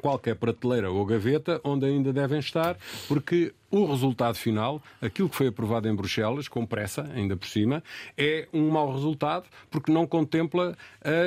qualquer 0.00 0.34
prateleira 0.34 0.90
ou 0.90 1.04
gaveta 1.04 1.60
onde 1.62 1.86
ainda 1.86 2.12
devem 2.12 2.38
estar, 2.38 2.76
porque 3.06 3.52
o 3.70 3.84
resultado 3.84 4.34
final, 4.34 4.82
aquilo 5.00 5.28
que 5.28 5.36
foi 5.36 5.46
aprovado 5.46 5.88
em 5.88 5.94
Bruxelas, 5.94 6.48
com 6.48 6.66
pressa, 6.66 7.08
ainda 7.14 7.36
por 7.36 7.46
cima, 7.46 7.84
é 8.16 8.48
um 8.52 8.68
mau 8.68 8.92
resultado 8.92 9.44
porque 9.70 9.92
não 9.92 10.06
contempla 10.06 10.76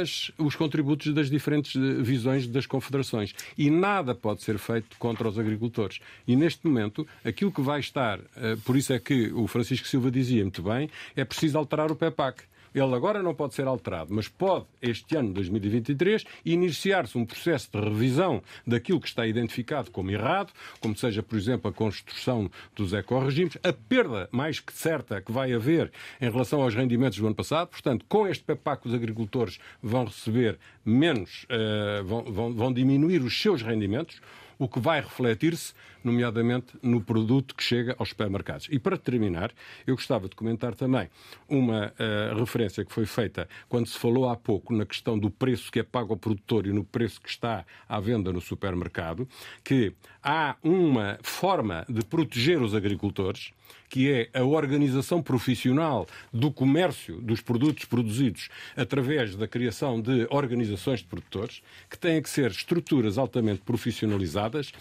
as, 0.01 0.29
os 0.37 0.55
contributos 0.55 1.13
das 1.13 1.29
diferentes 1.29 1.75
eh, 1.75 2.01
visões 2.01 2.45
das 2.47 2.65
confederações. 2.65 3.33
E 3.57 3.69
nada 3.69 4.13
pode 4.13 4.43
ser 4.43 4.57
feito 4.57 4.97
contra 4.97 5.27
os 5.29 5.39
agricultores. 5.39 5.99
E 6.27 6.35
neste 6.35 6.67
momento, 6.67 7.07
aquilo 7.23 7.51
que 7.51 7.61
vai 7.61 7.79
estar, 7.79 8.19
eh, 8.35 8.57
por 8.65 8.75
isso 8.75 8.91
é 8.91 8.99
que 8.99 9.31
o 9.31 9.47
Francisco 9.47 9.87
Silva 9.87 10.11
dizia 10.11 10.43
muito 10.43 10.61
bem, 10.61 10.89
é 11.15 11.23
preciso 11.23 11.57
alterar 11.57 11.91
o 11.91 11.95
PEPAC. 11.95 12.43
Ele 12.73 12.95
agora 12.95 13.21
não 13.21 13.33
pode 13.33 13.53
ser 13.53 13.67
alterado, 13.67 14.13
mas 14.13 14.27
pode, 14.27 14.65
este 14.81 15.15
ano, 15.15 15.33
2023, 15.33 16.25
iniciar-se 16.45 17.17
um 17.17 17.25
processo 17.25 17.69
de 17.71 17.79
revisão 17.79 18.41
daquilo 18.65 18.99
que 18.99 19.07
está 19.07 19.27
identificado 19.27 19.91
como 19.91 20.11
errado, 20.11 20.51
como 20.79 20.95
seja, 20.95 21.21
por 21.21 21.37
exemplo, 21.37 21.69
a 21.69 21.73
construção 21.73 22.49
dos 22.75 22.93
ecorregimes, 22.93 23.57
a 23.63 23.71
perda 23.71 24.27
mais 24.31 24.59
que 24.59 24.73
certa 24.73 25.21
que 25.21 25.31
vai 25.31 25.53
haver 25.53 25.91
em 26.21 26.29
relação 26.29 26.61
aos 26.61 26.73
rendimentos 26.73 27.19
do 27.19 27.25
ano 27.25 27.35
passado. 27.35 27.69
Portanto, 27.69 28.05
com 28.07 28.27
este 28.27 28.43
PEPAC, 28.43 28.87
os 28.87 28.93
agricultores 28.93 29.59
vão 29.81 30.05
receber 30.05 30.57
menos, 30.85 31.45
uh, 31.45 32.03
vão, 32.03 32.23
vão, 32.23 32.53
vão 32.53 32.73
diminuir 32.73 33.21
os 33.21 33.39
seus 33.39 33.61
rendimentos 33.61 34.19
o 34.63 34.67
que 34.67 34.79
vai 34.79 35.01
refletir-se, 35.01 35.73
nomeadamente, 36.03 36.77
no 36.81 37.01
produto 37.01 37.55
que 37.55 37.63
chega 37.63 37.95
aos 37.97 38.09
supermercados. 38.09 38.67
E 38.71 38.79
para 38.79 38.97
terminar, 38.97 39.51
eu 39.85 39.95
gostava 39.95 40.27
de 40.27 40.35
comentar 40.35 40.75
também 40.75 41.09
uma 41.47 41.87
uh, 41.93 42.39
referência 42.39 42.83
que 42.83 42.93
foi 42.93 43.05
feita 43.05 43.47
quando 43.69 43.87
se 43.87 43.97
falou 43.97 44.29
há 44.29 44.35
pouco 44.35 44.73
na 44.73 44.85
questão 44.85 45.17
do 45.17 45.29
preço 45.29 45.71
que 45.71 45.79
é 45.79 45.83
pago 45.83 46.13
ao 46.13 46.17
produtor 46.17 46.67
e 46.67 46.71
no 46.71 46.83
preço 46.83 47.21
que 47.21 47.29
está 47.29 47.65
à 47.87 47.99
venda 47.99 48.31
no 48.31 48.41
supermercado, 48.41 49.27
que 49.63 49.93
há 50.21 50.55
uma 50.63 51.17
forma 51.21 51.85
de 51.89 52.03
proteger 52.05 52.61
os 52.61 52.73
agricultores 52.73 53.53
que 53.93 54.11
é 54.11 54.27
a 54.33 54.43
organização 54.43 55.21
profissional 55.21 56.07
do 56.33 56.51
comércio 56.51 57.21
dos 57.21 57.41
produtos 57.41 57.85
produzidos 57.85 58.49
através 58.75 59.35
da 59.35 59.47
criação 59.47 60.01
de 60.01 60.25
organizações 60.31 61.01
de 61.01 61.05
produtores, 61.05 61.61
que 61.87 61.95
têm 61.95 62.19
que 62.19 62.27
ser 62.27 62.49
estruturas 62.49 63.19
altamente 63.19 63.61
profissionalizadas, 63.61 64.71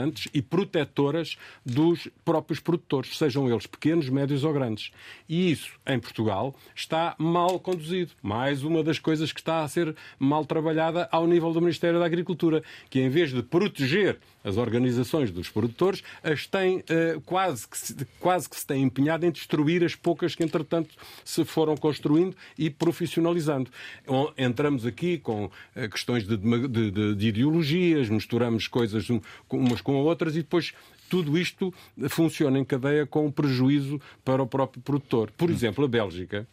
profissionalizantes 0.00 0.28
e 0.32 0.42
protetoras 0.42 1.36
dos 1.64 2.08
próprios 2.24 2.60
produtores, 2.60 3.16
sejam 3.16 3.48
eles 3.50 3.66
pequenos, 3.66 4.08
médios 4.08 4.44
ou 4.44 4.52
grandes. 4.52 4.90
E 5.28 5.50
isso, 5.50 5.72
em 5.86 5.98
Portugal, 5.98 6.54
está 6.74 7.14
mal 7.18 7.58
conduzido. 7.60 8.12
Mais 8.22 8.62
uma 8.62 8.82
das 8.82 8.98
coisas 8.98 9.32
que 9.32 9.40
está 9.40 9.62
a 9.62 9.68
ser 9.68 9.94
mal 10.18 10.44
trabalhada 10.44 11.08
ao 11.12 11.26
nível 11.26 11.52
do 11.52 11.60
Ministério 11.60 11.98
da 11.98 12.06
Agricultura, 12.06 12.62
que 12.88 13.00
em 13.00 13.08
vez 13.08 13.32
de 13.32 13.42
proteger 13.42 14.18
as 14.42 14.56
organizações 14.56 15.30
dos 15.30 15.48
produtores, 15.48 16.02
as 16.22 16.46
têm 16.46 16.78
uh, 16.78 17.20
quase, 17.26 17.68
que 17.68 17.76
se, 17.76 17.94
quase 18.18 18.48
que 18.48 18.56
se 18.56 18.66
têm 18.66 18.82
empenhado 18.82 19.26
em 19.26 19.30
destruir 19.30 19.84
as 19.84 19.94
poucas 19.94 20.34
que, 20.34 20.42
entretanto, 20.42 20.94
se 21.24 21.44
foram 21.44 21.76
construindo 21.76 22.34
e 22.58 22.70
profissionalizando. 22.70 23.70
Entramos 24.36 24.86
aqui 24.86 25.18
com 25.18 25.44
uh, 25.44 25.50
questões 25.90 26.26
de, 26.26 26.36
de, 26.36 26.90
de, 26.90 27.14
de, 27.14 27.28
ideologias, 27.28 28.08
misturamos 28.08 28.66
coisas 28.66 29.06
umas 29.50 29.80
com 29.80 29.89
outras 29.94 30.34
e 30.34 30.42
depois 30.42 30.72
tudo 31.08 31.36
isto 31.36 31.74
funciona 32.08 32.58
em 32.58 32.64
cadeia 32.64 33.06
com 33.06 33.30
prejuízo 33.30 34.00
para 34.24 34.42
o 34.42 34.46
próprio 34.46 34.82
produtor. 34.82 35.30
Por 35.36 35.50
exemplo, 35.50 35.84
a 35.84 35.88
Bélgica, 35.88 36.46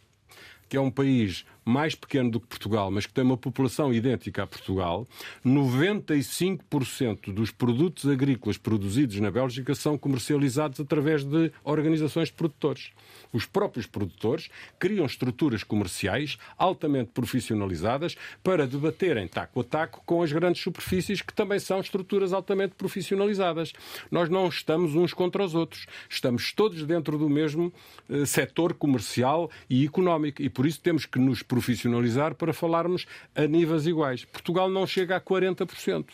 que 0.68 0.76
é 0.76 0.80
um 0.80 0.90
país 0.90 1.44
mais 1.64 1.94
pequeno 1.94 2.30
do 2.30 2.40
que 2.40 2.46
Portugal, 2.46 2.90
mas 2.90 3.06
que 3.06 3.12
tem 3.12 3.24
uma 3.24 3.36
população 3.36 3.92
idêntica 3.92 4.42
a 4.42 4.46
Portugal, 4.46 5.06
95% 5.44 7.32
dos 7.32 7.50
produtos 7.50 8.06
agrícolas 8.06 8.58
produzidos 8.58 9.18
na 9.20 9.30
Bélgica 9.30 9.74
são 9.74 9.96
comercializados 9.96 10.80
através 10.80 11.24
de 11.24 11.52
organizações 11.64 12.28
de 12.28 12.34
produtores. 12.34 12.90
Os 13.32 13.46
próprios 13.46 13.86
produtores 13.86 14.48
criam 14.78 15.06
estruturas 15.06 15.62
comerciais 15.62 16.38
altamente 16.56 17.10
profissionalizadas 17.12 18.16
para 18.42 18.66
debaterem 18.66 19.28
taco 19.28 19.60
a 19.60 19.64
taco 19.64 20.02
com 20.04 20.22
as 20.22 20.32
grandes 20.32 20.62
superfícies, 20.62 21.20
que 21.20 21.32
também 21.32 21.58
são 21.58 21.80
estruturas 21.80 22.32
altamente 22.32 22.74
profissionalizadas. 22.74 23.72
Nós 24.10 24.28
não 24.28 24.48
estamos 24.48 24.94
uns 24.94 25.12
contra 25.12 25.44
os 25.44 25.54
outros. 25.54 25.86
Estamos 26.08 26.52
todos 26.52 26.84
dentro 26.84 27.18
do 27.18 27.28
mesmo 27.28 27.72
uh, 28.08 28.26
setor 28.26 28.74
comercial 28.74 29.50
e 29.68 29.84
económico 29.84 30.42
e 30.42 30.48
por 30.48 30.66
isso 30.66 30.80
temos 30.80 31.06
que 31.06 31.18
nos 31.18 31.42
profissionalizar 31.42 32.34
para 32.34 32.52
falarmos 32.52 33.06
a 33.34 33.46
níveis 33.46 33.86
iguais. 33.86 34.24
Portugal 34.24 34.68
não 34.70 34.86
chega 34.86 35.16
a 35.16 35.20
40%. 35.20 36.06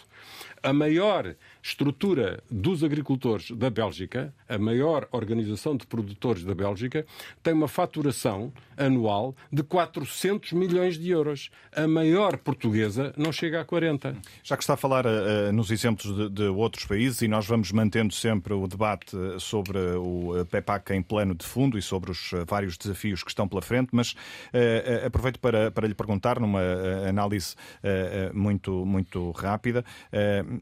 A 0.63 0.73
maior 0.73 1.35
estrutura 1.65 2.43
dos 2.51 2.85
agricultores 2.85 3.51
da 3.51 3.71
Bélgica, 3.71 4.35
a 4.47 4.59
maior 4.59 5.09
organização 5.11 5.75
de 5.75 5.87
produtores 5.87 6.45
da 6.45 6.55
Bélgica, 6.55 7.07
tem 7.43 7.55
uma 7.55 7.67
faturação 7.67 8.53
anual 8.77 9.35
de 9.51 9.63
400 9.63 10.53
milhões 10.53 10.99
de 10.99 11.09
euros. 11.09 11.51
A 11.75 11.89
maior 11.89 12.37
portuguesa 12.37 13.15
não 13.17 13.33
chega 13.33 13.63
a 13.63 13.65
40. 13.65 14.15
Já 14.43 14.59
que 14.59 14.63
está 14.63 14.75
a 14.75 14.77
falar 14.77 15.07
uh, 15.07 15.51
nos 15.55 15.71
exemplos 15.71 16.15
de, 16.15 16.29
de, 16.29 16.43
outros 16.49 16.85
países, 16.85 17.23
e 17.23 17.29
nós 17.29 17.47
vamos 17.47 17.73
mantendo 17.73 18.13
sempre 18.13 18.53
o 18.53 18.67
debate 18.67 19.17
sobre 19.39 19.79
o 19.79 20.45
PEPAC 20.51 20.93
em 20.93 21.01
plano 21.01 21.35
de 21.35 21.47
fundo 21.47 21.79
e 21.79 21.83
sobre 21.83 22.11
os 22.11 22.31
vários 22.47 22.77
desafios 22.77 23.23
que 23.23 23.31
estão 23.31 23.49
pela 23.49 23.63
frente, 23.63 23.89
mas 23.91 24.13
uh, 24.13 25.07
aproveito 25.07 25.41
para, 25.41 25.71
para 25.71 25.89
lhe 25.89 25.95
perguntar, 25.95 26.39
numa 26.39 26.61
análise 27.09 27.55
uh, 27.83 28.37
muito, 28.37 28.85
muito 28.85 29.31
rápida, 29.31 29.83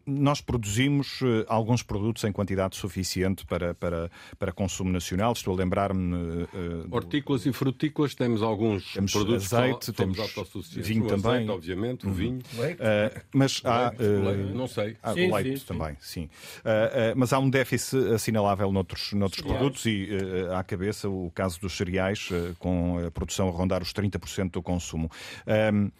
nós 0.06 0.40
produzimos 0.40 0.91
alguns 1.46 1.82
produtos 1.82 2.24
em 2.24 2.32
quantidade 2.32 2.76
suficiente 2.76 3.46
para, 3.46 3.74
para, 3.74 4.10
para 4.38 4.52
consumo 4.52 4.90
nacional. 4.90 5.32
Estou 5.32 5.54
a 5.54 5.56
lembrar-me. 5.56 6.46
Hortícolas 6.90 7.46
e 7.46 7.52
frutícolas, 7.52 8.14
temos 8.14 8.42
alguns 8.42 8.92
temos 8.92 9.12
produtos 9.12 9.52
azeite, 9.52 9.92
temos 9.92 10.18
vinho 10.76 11.06
também. 11.06 11.32
Azeite, 11.32 11.50
obviamente, 11.50 12.06
uhum. 12.06 12.12
o 12.12 12.14
vinho. 12.14 12.42
mas 13.32 13.62
há. 13.64 13.92
não 14.54 14.66
sei. 14.66 14.96
Há 15.02 15.14
sim, 15.14 15.32
leite 15.32 15.60
sim, 15.60 15.66
também, 15.66 15.96
sim. 16.00 16.28
mas 17.16 17.32
há 17.32 17.38
um 17.38 17.48
déficit 17.48 18.12
assinalável 18.14 18.70
noutros, 18.72 19.12
noutros 19.12 19.42
produtos 19.42 19.86
e 19.86 20.08
à 20.56 20.62
cabeça 20.62 21.08
o 21.08 21.30
caso 21.34 21.60
dos 21.60 21.76
cereais, 21.76 22.28
com 22.58 23.04
a 23.06 23.10
produção 23.10 23.48
a 23.48 23.50
rondar 23.50 23.82
os 23.82 23.92
30% 23.92 24.50
do 24.50 24.62
consumo. 24.62 25.10
Um, 25.46 25.90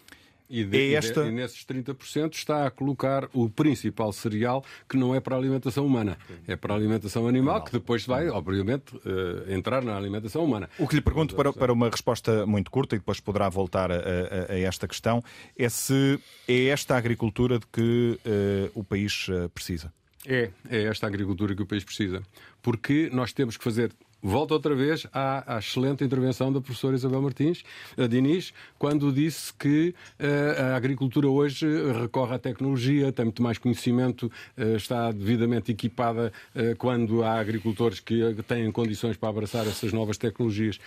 e, 0.52 0.64
de, 0.64 0.78
é 0.78 0.92
esta... 0.92 1.24
e, 1.24 1.32
nesses 1.32 1.64
30% 1.64 2.34
está 2.34 2.66
a 2.66 2.70
colocar 2.70 3.26
o 3.32 3.48
principal 3.48 4.12
cereal 4.12 4.62
que 4.86 4.98
não 4.98 5.14
é 5.14 5.20
para 5.20 5.34
a 5.34 5.38
alimentação 5.38 5.86
humana, 5.86 6.18
é 6.46 6.54
para 6.54 6.74
a 6.74 6.76
alimentação 6.76 7.26
animal, 7.26 7.64
que 7.64 7.72
depois 7.72 8.04
vai, 8.04 8.28
obviamente, 8.28 8.94
uh, 8.96 9.50
entrar 9.50 9.82
na 9.82 9.96
alimentação 9.96 10.44
humana. 10.44 10.68
O 10.78 10.86
que 10.86 10.94
lhe 10.94 11.00
pergunto 11.00 11.34
para, 11.34 11.50
para 11.54 11.72
uma 11.72 11.88
resposta 11.88 12.44
muito 12.44 12.70
curta 12.70 12.94
e 12.94 12.98
depois 12.98 13.18
poderá 13.18 13.48
voltar 13.48 13.90
a, 13.90 13.96
a, 13.96 14.52
a 14.52 14.58
esta 14.58 14.86
questão 14.86 15.24
é 15.56 15.68
se 15.70 16.20
é 16.46 16.66
esta 16.66 16.96
agricultura 16.96 17.58
de 17.58 17.66
que 17.66 18.18
uh, 18.26 18.78
o 18.78 18.84
país 18.84 19.28
uh, 19.28 19.48
precisa. 19.48 19.90
É, 20.26 20.50
é 20.68 20.84
esta 20.84 21.06
agricultura 21.06 21.54
que 21.54 21.62
o 21.62 21.66
país 21.66 21.82
precisa. 21.82 22.22
Porque 22.60 23.08
nós 23.10 23.32
temos 23.32 23.56
que 23.56 23.64
fazer 23.64 23.90
Volto 24.22 24.52
outra 24.52 24.72
vez 24.72 25.04
à, 25.12 25.56
à, 25.56 25.58
excelente 25.58 26.04
intervenção 26.04 26.52
da 26.52 26.60
professora 26.60 26.94
Isabel 26.94 27.20
Martins, 27.20 27.64
a 27.98 28.06
Diniz, 28.06 28.54
quando 28.78 29.12
disse 29.12 29.52
que 29.52 29.92
uh, 30.20 30.62
a 30.62 30.76
agricultura 30.76 31.28
hoje 31.28 31.66
recorre 32.00 32.36
à 32.36 32.38
tecnologia, 32.38 33.10
tem 33.10 33.24
muito 33.24 33.42
mais 33.42 33.58
conhecimento, 33.58 34.30
uh, 34.56 34.76
está 34.76 35.10
devidamente 35.10 35.72
equipada 35.72 36.32
uh, 36.54 36.76
quando 36.76 37.24
há 37.24 37.40
agricultores 37.40 37.98
que 37.98 38.36
têm 38.46 38.70
condições 38.70 39.16
para 39.16 39.28
abraçar 39.28 39.66
essas 39.66 39.92
novas 39.92 40.16
tecnologias. 40.16 40.78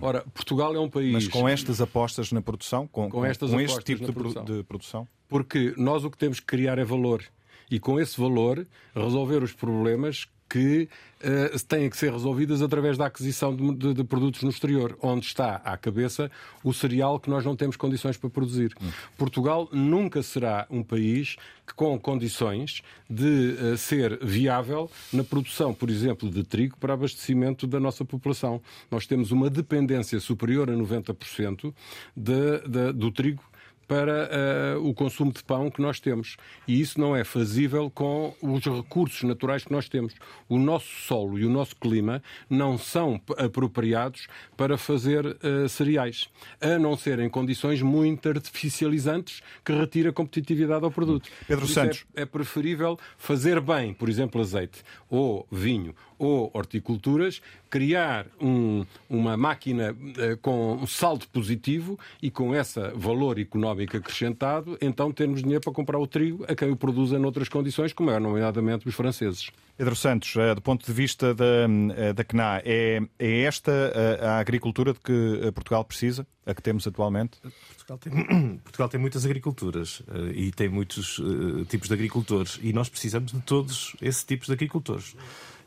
Ora, 0.00 0.24
Portugal 0.32 0.72
é 0.76 0.78
um 0.78 0.88
país. 0.88 1.12
Mas 1.12 1.26
com 1.26 1.48
estas 1.48 1.80
apostas 1.80 2.30
na 2.30 2.40
produção, 2.40 2.86
com, 2.86 3.10
com, 3.10 3.24
estas 3.24 3.50
com 3.50 3.60
este 3.60 3.82
tipo 3.82 4.06
de 4.06 4.12
produção. 4.12 4.44
de 4.44 4.62
produção? 4.62 5.08
Porque 5.28 5.74
nós 5.76 6.04
o 6.04 6.10
que 6.10 6.16
temos 6.16 6.38
que 6.38 6.46
criar 6.46 6.78
é 6.78 6.84
valor 6.84 7.24
e 7.68 7.80
com 7.80 7.98
esse 7.98 8.20
valor 8.20 8.64
resolver 8.94 9.42
os 9.42 9.52
problemas 9.52 10.28
que 10.48 10.88
uh, 11.20 11.64
têm 11.66 11.88
que 11.88 11.96
ser 11.96 12.12
resolvidas 12.12 12.62
através 12.62 12.96
da 12.96 13.06
aquisição 13.06 13.54
de, 13.54 13.74
de, 13.74 13.94
de, 13.94 14.04
produtos 14.04 14.42
no 14.42 14.50
exterior, 14.50 14.96
onde 15.02 15.26
está 15.26 15.56
à 15.56 15.76
cabeça 15.76 16.30
o 16.62 16.72
cereal 16.72 17.18
que 17.18 17.30
nós 17.30 17.44
não 17.44 17.56
temos 17.56 17.76
condições 17.76 18.16
para 18.16 18.30
produzir. 18.30 18.74
Hum. 18.80 18.90
Portugal 19.16 19.68
nunca 19.72 20.22
será 20.22 20.66
um 20.70 20.82
país 20.82 21.36
que, 21.66 21.74
com 21.74 21.98
condições 21.98 22.82
de 23.08 23.56
uh, 23.60 23.76
ser 23.76 24.18
viável 24.24 24.90
na 25.12 25.24
produção, 25.24 25.72
por 25.74 25.90
exemplo, 25.90 26.30
de 26.30 26.44
trigo 26.44 26.76
para 26.78 26.94
abastecimento 26.94 27.66
da 27.66 27.80
nossa 27.80 28.04
população. 28.04 28.60
Nós 28.90 29.06
temos 29.06 29.30
uma 29.30 29.48
dependência 29.48 30.20
superior 30.20 30.70
a 30.70 30.74
90% 30.74 31.74
de, 32.16 32.92
do 32.92 33.10
trigo 33.10 33.42
para 33.86 34.76
uh, 34.78 34.88
o 34.88 34.94
consumo 34.94 35.32
de 35.32 35.42
pão 35.42 35.70
que 35.70 35.80
nós 35.80 36.00
temos. 36.00 36.36
E 36.66 36.80
isso 36.80 37.00
não 37.00 37.14
é 37.14 37.24
fazível 37.24 37.90
com 37.90 38.34
os 38.42 38.64
recursos 38.64 39.22
naturais 39.22 39.64
que 39.64 39.72
nós 39.72 39.88
temos. 39.88 40.14
O 40.48 40.58
nosso 40.58 40.88
solo 41.06 41.38
e 41.38 41.44
o 41.44 41.50
nosso 41.50 41.76
clima 41.76 42.22
não 42.48 42.78
são 42.78 43.20
apropriados 43.36 44.26
para 44.56 44.76
fazer 44.76 45.26
uh, 45.26 45.68
cereais, 45.68 46.28
a 46.60 46.78
não 46.78 46.96
ser 46.96 47.18
em 47.18 47.28
condições 47.28 47.82
muito 47.82 48.28
artificializantes 48.28 49.42
que 49.64 49.72
retira 49.72 50.12
competitividade 50.12 50.84
ao 50.84 50.90
produto. 50.90 51.28
Pedro 51.46 51.64
é 51.64 51.68
Santos. 51.68 52.04
É, 52.14 52.22
é 52.22 52.26
preferível 52.26 52.98
fazer 53.16 53.60
bem, 53.60 53.92
por 53.92 54.08
exemplo, 54.08 54.40
azeite 54.40 54.82
ou 55.08 55.46
vinho 55.50 55.94
ou 56.18 56.50
horticulturas, 56.54 57.40
criar 57.74 58.28
um, 58.40 58.86
uma 59.10 59.36
máquina 59.36 59.92
uh, 59.92 60.36
com 60.40 60.74
um 60.74 60.86
saldo 60.86 61.26
positivo 61.26 61.98
e 62.22 62.30
com 62.30 62.54
esse 62.54 62.80
valor 62.94 63.36
económico 63.36 63.96
acrescentado, 63.96 64.78
então 64.80 65.10
termos 65.10 65.42
dinheiro 65.42 65.60
para 65.60 65.72
comprar 65.72 65.98
o 65.98 66.06
trigo 66.06 66.44
a 66.46 66.54
quem 66.54 66.70
o 66.70 66.76
produza 66.76 67.18
noutras 67.18 67.48
condições, 67.48 67.92
como 67.92 68.12
é, 68.12 68.20
nomeadamente, 68.20 68.86
os 68.86 68.94
franceses. 68.94 69.50
Pedro 69.76 69.96
Santos, 69.96 70.36
uh, 70.36 70.54
do 70.54 70.62
ponto 70.62 70.86
de 70.86 70.92
vista 70.92 71.34
da, 71.34 71.66
uh, 71.66 72.14
da 72.14 72.22
CNA, 72.22 72.62
é, 72.64 73.00
é 73.18 73.40
esta 73.40 73.72
a 74.20 74.38
agricultura 74.38 74.92
de 74.92 75.00
que 75.00 75.50
Portugal 75.52 75.84
precisa, 75.84 76.24
a 76.46 76.54
que 76.54 76.62
temos 76.62 76.86
atualmente? 76.86 77.38
Portugal 77.76 77.98
tem, 77.98 78.58
Portugal 78.62 78.88
tem 78.88 79.00
muitas 79.00 79.24
agriculturas 79.24 80.00
e 80.32 80.52
tem 80.52 80.68
muitos 80.68 81.20
tipos 81.68 81.88
de 81.88 81.94
agricultores 81.94 82.60
e 82.62 82.72
nós 82.72 82.88
precisamos 82.88 83.32
de 83.32 83.40
todos 83.40 83.96
esses 84.00 84.22
tipos 84.22 84.46
de 84.46 84.52
agricultores 84.52 85.16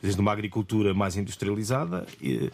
desde 0.02 0.20
uma 0.20 0.32
agricultura 0.32 0.94
mais 0.94 1.16
industrializada. 1.16 2.06
E, 2.22 2.52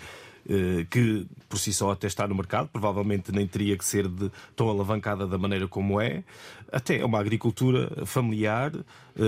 eh, 0.50 0.86
que 0.89 1.26
por 1.48 1.58
si 1.58 1.72
só 1.72 1.91
até 1.91 2.06
está 2.08 2.28
no 2.28 2.36
mercado, 2.36 2.68
provavelmente 2.68 3.32
nem 3.32 3.48
teria 3.48 3.78
que 3.78 3.86
ser 3.86 4.10
de, 4.10 4.30
tão 4.56 4.68
alavancada 4.68 5.26
da 5.26 5.38
maneira 5.38 5.70
como 5.70 6.02
é, 6.02 6.22
até 6.70 7.00
é 7.00 7.06
uma 7.06 7.18
agricultura 7.18 8.06
familiar, 8.06 8.74
eh, 8.76 9.22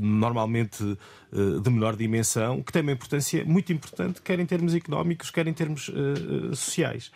normalmente 0.00 0.96
eh, 1.32 1.60
de 1.60 1.68
menor 1.68 1.96
dimensão, 1.96 2.62
que 2.62 2.70
tem 2.70 2.80
uma 2.80 2.92
importância 2.92 3.44
muito 3.44 3.72
importante, 3.72 4.22
quer 4.22 4.38
em 4.38 4.46
termos 4.46 4.72
económicos, 4.72 5.30
quer 5.30 5.48
em 5.48 5.52
termos 5.52 5.90
sociais. 6.54 7.10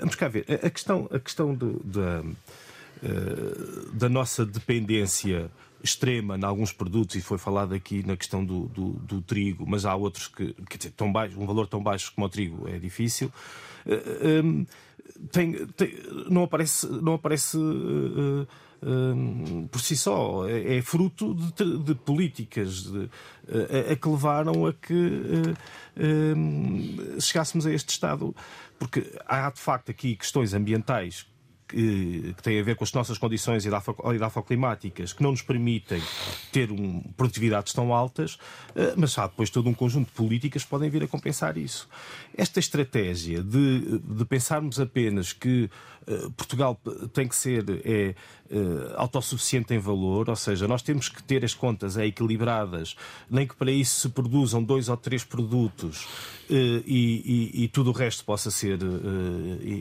Vamos 0.00 0.16
cá 0.16 0.26
ver, 0.26 0.44
a 0.48 0.70
questão, 0.70 1.08
a 1.12 1.18
questão 1.20 1.54
do, 1.54 1.80
da, 1.84 2.24
da 3.92 4.08
nossa 4.08 4.46
dependência 4.46 5.50
extrema 5.84 6.36
em 6.38 6.44
alguns 6.44 6.72
produtos, 6.72 7.14
e 7.14 7.20
foi 7.20 7.36
falado 7.36 7.74
aqui 7.74 8.04
na 8.06 8.16
questão 8.16 8.42
do, 8.42 8.66
do, 8.68 8.92
do 8.92 9.20
trigo, 9.20 9.66
mas 9.68 9.84
há 9.84 9.94
outros 9.94 10.26
que, 10.26 10.54
quer 10.68 10.78
dizer, 10.78 10.92
tão 10.92 11.12
baixo, 11.12 11.38
um 11.38 11.46
valor 11.46 11.66
tão 11.66 11.82
baixo 11.82 12.10
como 12.14 12.26
o 12.26 12.30
trigo 12.30 12.66
é 12.66 12.78
difícil. 12.78 13.30
Uh, 13.86 14.42
um, 14.44 14.66
tem, 15.30 15.66
tem, 15.66 15.94
não 16.30 16.44
aparece, 16.44 16.86
não 16.86 17.14
aparece 17.14 17.58
uh, 17.58 18.46
uh, 18.82 19.68
por 19.68 19.80
si 19.80 19.94
só, 19.94 20.48
é, 20.48 20.78
é 20.78 20.82
fruto 20.82 21.34
de, 21.34 21.78
de 21.78 21.94
políticas 21.94 22.84
de, 22.84 23.10
a, 23.92 23.94
que 23.94 24.08
levaram 24.08 24.66
a 24.66 24.72
que 24.72 25.54
chegássemos 27.20 27.66
a 27.66 27.72
este 27.72 27.90
estado. 27.90 28.34
Porque 28.78 29.04
há 29.26 29.50
de 29.50 29.60
facto 29.60 29.90
aqui 29.90 30.16
questões 30.16 30.54
ambientais 30.54 31.26
que, 31.68 32.34
que 32.36 32.42
têm 32.42 32.60
a 32.60 32.62
ver 32.62 32.76
com 32.76 32.84
as 32.84 32.92
nossas 32.92 33.18
condições 33.18 33.64
edafoclimáticas, 33.66 35.12
que 35.12 35.22
não 35.22 35.30
nos 35.30 35.42
permitem 35.42 36.02
ter 36.52 36.70
um, 36.70 37.00
produtividades 37.16 37.72
tão 37.72 37.92
altas, 37.92 38.38
eh, 38.74 38.94
mas 38.96 39.16
há 39.18 39.26
depois 39.26 39.50
todo 39.50 39.68
um 39.68 39.74
conjunto 39.74 40.08
de 40.08 40.12
políticas 40.12 40.64
que 40.64 40.70
podem 40.70 40.90
vir 40.90 41.02
a 41.02 41.08
compensar 41.08 41.56
isso. 41.56 41.88
Esta 42.36 42.60
estratégia 42.60 43.42
de, 43.42 43.98
de 43.98 44.24
pensarmos 44.24 44.78
apenas 44.78 45.32
que 45.32 45.70
Portugal 46.36 46.78
tem 47.12 47.26
que 47.26 47.34
ser 47.34 47.64
é, 47.84 48.14
uh, 48.50 48.94
autossuficiente 48.96 49.72
em 49.72 49.78
valor, 49.78 50.28
ou 50.28 50.36
seja, 50.36 50.68
nós 50.68 50.82
temos 50.82 51.08
que 51.08 51.22
ter 51.22 51.44
as 51.44 51.54
contas 51.54 51.96
é, 51.96 52.06
equilibradas, 52.06 52.96
nem 53.30 53.46
que 53.46 53.54
para 53.54 53.70
isso 53.70 54.00
se 54.00 54.08
produzam 54.08 54.62
dois 54.62 54.88
ou 54.88 54.96
três 54.96 55.24
produtos 55.24 56.06
e, 56.50 57.50
e, 57.54 57.64
e, 57.64 57.68
tudo 57.68 57.90
o 57.90 57.92
resto 57.92 58.22
possa 58.24 58.50
ser 58.50 58.78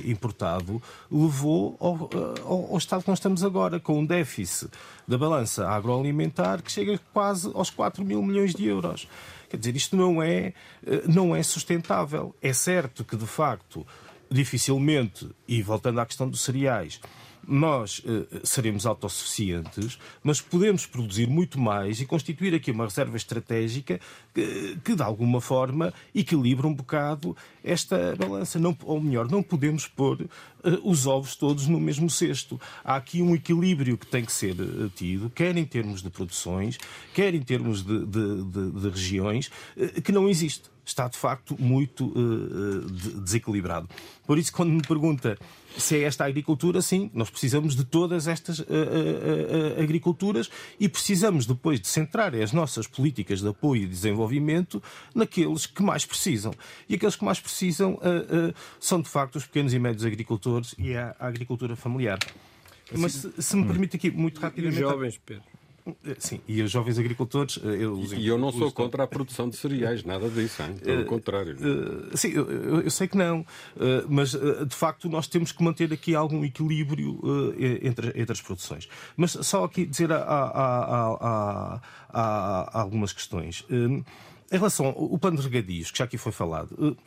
importado, 0.06 0.82
levou 1.12 1.76
ao, 1.80 2.10
ao, 2.46 2.72
ao 2.72 2.78
estado 2.78 3.04
que 3.04 3.10
nós 3.10 3.20
estamos 3.20 3.44
agora, 3.44 3.80
com 3.82 4.00
um 4.00 4.06
déficit 4.06 4.72
da 5.08 5.18
balança 5.18 5.68
agroalimentar 5.68 6.62
que 6.62 6.72
chega 6.72 7.00
quase 7.12 7.52
aos 7.54 7.70
4 7.70 8.04
mil 8.04 8.22
milhões 8.24 8.54
de 8.54 8.66
euros. 8.66 9.08
Quer 9.50 9.58
dizer, 9.58 9.76
isto 9.76 9.96
não 9.96 10.20
é, 10.20 10.54
eh, 10.84 11.04
não 11.06 11.36
é 11.36 11.44
sustentável. 11.44 12.36
É 12.42 12.52
certo 12.54 13.04
que, 13.04 13.16
de 13.16 13.28
facto, 13.28 13.86
dificilmente, 14.34 15.30
e 15.48 15.62
voltando 15.62 16.00
à 16.00 16.06
questão 16.06 16.28
dos 16.28 16.42
cereais, 16.42 17.00
nós 17.48 18.00
uh, 18.00 18.40
seremos 18.44 18.86
autossuficientes, 18.86 20.00
mas 20.24 20.42
podemos 20.42 20.86
produzir 20.86 21.28
muito 21.28 21.60
mais 21.60 22.00
e 22.00 22.06
constituir 22.06 22.56
aqui 22.56 22.72
uma 22.72 22.86
reserva 22.86 23.18
estratégica 23.18 24.00
que, 24.34 24.78
que 24.84 24.96
de 24.96 25.04
alguma 25.04 25.42
forma, 25.42 25.94
equilibra 26.16 26.66
um 26.66 26.74
bocado 26.74 27.36
esta 27.64 28.16
balança. 28.16 28.58
Não, 28.58 28.76
ou 28.84 29.00
melhor, 29.00 29.30
não 29.30 29.44
podemos 29.44 29.88
pôr 29.88 30.22
uh, 30.22 30.30
os 30.84 31.06
ovos 31.06 31.36
todos 31.36 31.68
no 31.68 31.80
mesmo 31.80 32.10
cesto. 32.10 32.60
Há 32.84 32.96
aqui 32.96 33.22
um 33.22 33.36
equilíbrio 33.36 33.98
que 33.98 34.08
tem 34.08 34.26
que 34.26 34.32
ser 34.32 34.60
uh, 34.60 34.90
tido, 34.90 35.30
quer 35.30 35.56
em 35.58 35.66
termos 35.66 36.02
de 36.02 36.10
produções, 36.10 36.80
quer 37.14 37.36
em 37.36 37.42
termos 37.42 37.84
de, 37.84 38.06
de, 38.06 38.44
de, 38.46 38.72
de 38.72 38.90
regiões, 38.90 39.52
que 40.04 40.12
não 40.12 40.28
existe 40.28 40.73
está 40.86 41.08
de 41.08 41.18
facto 41.18 41.56
muito 41.60 42.06
uh, 42.08 42.82
desequilibrado. 43.22 43.90
Por 44.26 44.38
isso, 44.38 44.52
quando 44.52 44.72
me 44.72 44.82
pergunta 44.82 45.38
se 45.78 45.98
é 45.98 46.04
esta 46.04 46.24
a 46.24 46.28
agricultura, 46.28 46.82
sim, 46.82 47.10
nós 47.14 47.30
precisamos 47.30 47.76
de 47.76 47.84
todas 47.84 48.28
estas 48.28 48.60
uh, 48.60 48.64
uh, 48.64 49.82
agriculturas 49.82 50.50
e 50.80 50.88
precisamos 50.88 51.46
depois 51.46 51.80
de 51.80 51.88
centrar 51.88 52.36
as 52.36 52.52
nossas 52.52 52.86
políticas 52.86 53.42
de 53.42 53.48
apoio 53.48 53.84
e 53.84 53.88
desenvolvimento 53.88 54.82
naqueles 55.16 55.66
que 55.66 55.82
mais 55.82 56.06
precisam. 56.06 56.54
E 56.88 56.96
aqueles 56.96 57.16
que 57.16 57.26
mais 57.26 57.40
precisam 57.40 58.00
são 58.80 59.02
de 59.02 59.10
facto 59.10 59.38
os 59.38 59.46
pequenos 59.46 59.74
e 59.74 59.80
médios 59.80 60.06
agricultores 60.06 60.76
e 60.78 60.96
a, 60.96 61.16
a 61.20 61.28
agricultura 61.28 61.76
familiar. 61.76 62.20
Mas 62.92 63.14
se, 63.14 63.42
se, 63.42 63.56
me 63.56 63.66
permite 63.66 63.96
aqui 63.96 64.12
muito 64.12 64.40
rapidamente. 64.40 64.84
Os 64.84 64.90
jovens, 64.90 65.20
Pedro. 65.26 65.53
Sim, 66.18 66.40
e 66.48 66.62
os 66.62 66.72
jovens 66.72 66.98
agricultores. 66.98 67.60
Eles, 67.62 68.14
e 68.14 68.28
eu 68.28 68.38
não 68.38 68.52
sou 68.52 68.72
contra 68.72 69.04
a 69.04 69.08
produção 69.08 69.50
de 69.50 69.58
cereais, 69.58 70.04
nada 70.04 70.30
disso, 70.30 70.62
hein? 70.64 70.76
pelo 70.82 71.06
contrário. 71.06 71.58
sim, 72.16 72.30
eu, 72.30 72.82
eu, 72.82 72.92
sei 72.92 73.08
que 73.08 73.18
não, 73.18 73.46
mas 74.08 74.32
de 74.32 74.76
facto 74.76 75.10
nós 75.10 75.28
temos 75.28 75.52
que 75.52 75.62
manter 75.62 75.92
aqui 75.92 76.16
algum 76.16 76.44
equilíbrio 76.44 77.20
entre, 77.82 78.08
entre 78.16 78.32
as 78.32 78.42
produções. 78.42 78.88
Mas 79.18 79.32
só 79.32 79.66
aqui 79.66 79.86
dizer 79.86 80.10
algumas 82.10 83.12
questões. 83.12 83.66
Em 83.70 84.04
relação 84.52 84.86
ao 84.86 85.18
plano 85.18 85.38
de 85.38 85.44
regadios, 85.44 85.92
que 85.92 85.98
já 85.98 86.06
aqui 86.06 86.18
foi 86.18 86.32
falado, 86.32 86.98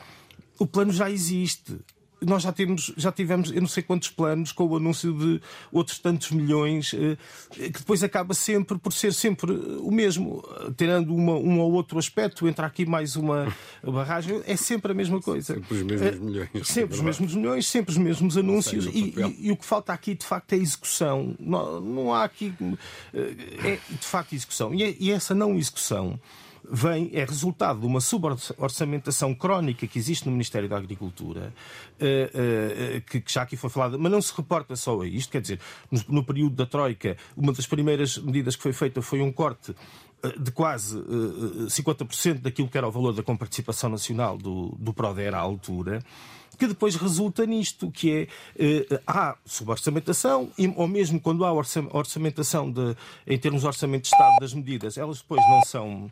o 0.59 0.67
plano 0.67 0.93
já 0.93 1.11
existe 1.11 1.79
nós 2.27 2.43
já 2.43 2.53
temos, 2.53 2.93
já 2.97 3.13
tivemos, 3.13 3.53
eu 3.53 3.61
não 3.61 3.69
sei 3.69 3.83
quantos 3.83 4.11
planos 4.11 4.53
com 4.53 4.65
o 4.67 4.77
anúncio 4.77 5.13
de 5.13 5.41
outros 5.71 5.99
tantos 5.99 6.31
milhões, 6.33 6.93
eh, 6.93 7.17
que 7.51 7.79
depois 7.79 8.03
acaba 8.03 8.35
sempre 8.35 8.79
por 8.79 8.93
ser 8.93 9.13
sempre 9.13 9.53
o 9.53 9.91
mesmo, 9.91 10.43
tirando 10.77 11.15
uma, 11.15 11.35
um 11.35 11.61
ou 11.61 11.73
outro 11.73 11.99
aspecto, 11.99 12.49
entra 12.49 12.67
aqui 12.67 12.85
mais 12.85 13.17
uma 13.17 13.55
barragem, 13.83 14.43
é 14.47 14.57
sempre 14.57 14.93
a 14.93 14.95
mesma 14.95 15.21
coisa. 15.21 15.55
Sempre 15.55 15.75
os 15.75 15.83
mesmos 15.83 16.07
eh, 16.07 16.19
milhões. 16.19 16.51
Sempre 16.65 16.97
os 16.97 17.01
mesmos 17.01 17.35
milhões, 17.35 17.67
sempre 17.67 17.93
os 17.93 17.99
mesmos 17.99 18.37
anúncios, 18.37 18.87
e, 18.87 19.15
e, 19.17 19.47
e, 19.47 19.53
o 19.53 19.57
que 19.57 19.65
falta 19.65 19.93
aqui 19.93 20.15
de 20.15 20.27
facto 20.27 20.53
é 20.53 20.57
execução. 20.57 21.35
Não, 21.39 21.81
não 21.81 22.13
há 22.13 22.25
aqui. 22.25 22.53
Eh, 23.15 23.35
é 23.65 23.79
de 23.89 24.07
facto 24.07 24.35
execução. 24.35 24.75
E, 24.75 24.83
é, 24.83 24.97
e 24.99 25.13
essa 25.13 25.35
não 25.35 25.57
execução 25.57 26.19
vem, 26.71 27.11
é 27.13 27.25
resultado 27.25 27.81
de 27.81 27.87
uma 27.87 28.01
suborçamentação 28.01 29.35
crónica 29.35 29.87
que 29.87 29.99
existe 29.99 30.27
no 30.27 30.33
Ministério 30.33 30.69
da 30.69 30.77
Agricultura, 30.77 31.53
eh, 31.99 32.31
eh, 32.35 33.03
que 33.07 33.23
já 33.27 33.43
aqui 33.43 33.57
foi 33.57 33.71
falada, 33.71 33.97
mas 33.97 34.11
não 34.11 34.21
se 34.21 34.33
reporta 34.37 34.75
só 34.77 35.01
a 35.01 35.07
isto, 35.07 35.31
quer 35.31 35.41
dizer, 35.41 35.61
no 36.09 36.25
período 36.25 36.57
da 36.57 36.67
Troika, 36.67 37.17
uma 37.37 37.53
das 37.53 37.67
primeiras 37.67 38.19
medidas 38.19 38.57
que 38.57 38.63
foi 38.63 38.73
feita 38.73 39.01
foi 39.01 39.21
um 39.21 39.33
corte 39.33 39.75
eh, 40.23 40.35
de 40.39 40.51
quase 40.51 40.99
50% 41.69 42.41
daquilo 42.41 42.69
que 42.69 42.79
era 42.79 42.89
o 42.89 42.91
valor 42.91 43.13
da 43.13 43.23
comparticipação 43.23 43.91
nacional 43.91 44.37
do, 44.37 44.75
do 44.79 44.93
PRODER 44.93 45.35
à 45.35 45.39
altura, 45.39 46.03
que 46.59 46.67
depois 46.67 46.97
resulta 46.97 47.45
nisto, 47.45 47.91
que 47.91 48.29
é 48.57 49.01
há 49.07 49.37
suborçamentação, 49.45 50.51
ou 50.75 50.89
mesmo 50.89 51.21
quando 51.21 51.45
há 51.45 51.53
orçamentação 51.53 52.73
de, 52.73 52.97
em 53.27 53.39
termos 53.39 53.61
de 53.61 53.67
orçamento 53.67 54.03
de 54.05 54.09
Estado 54.09 54.37
das 54.41 54.55
medidas, 54.55 54.97
elas 54.97 55.19
depois 55.19 55.43
não 55.51 55.63
são 55.65 56.11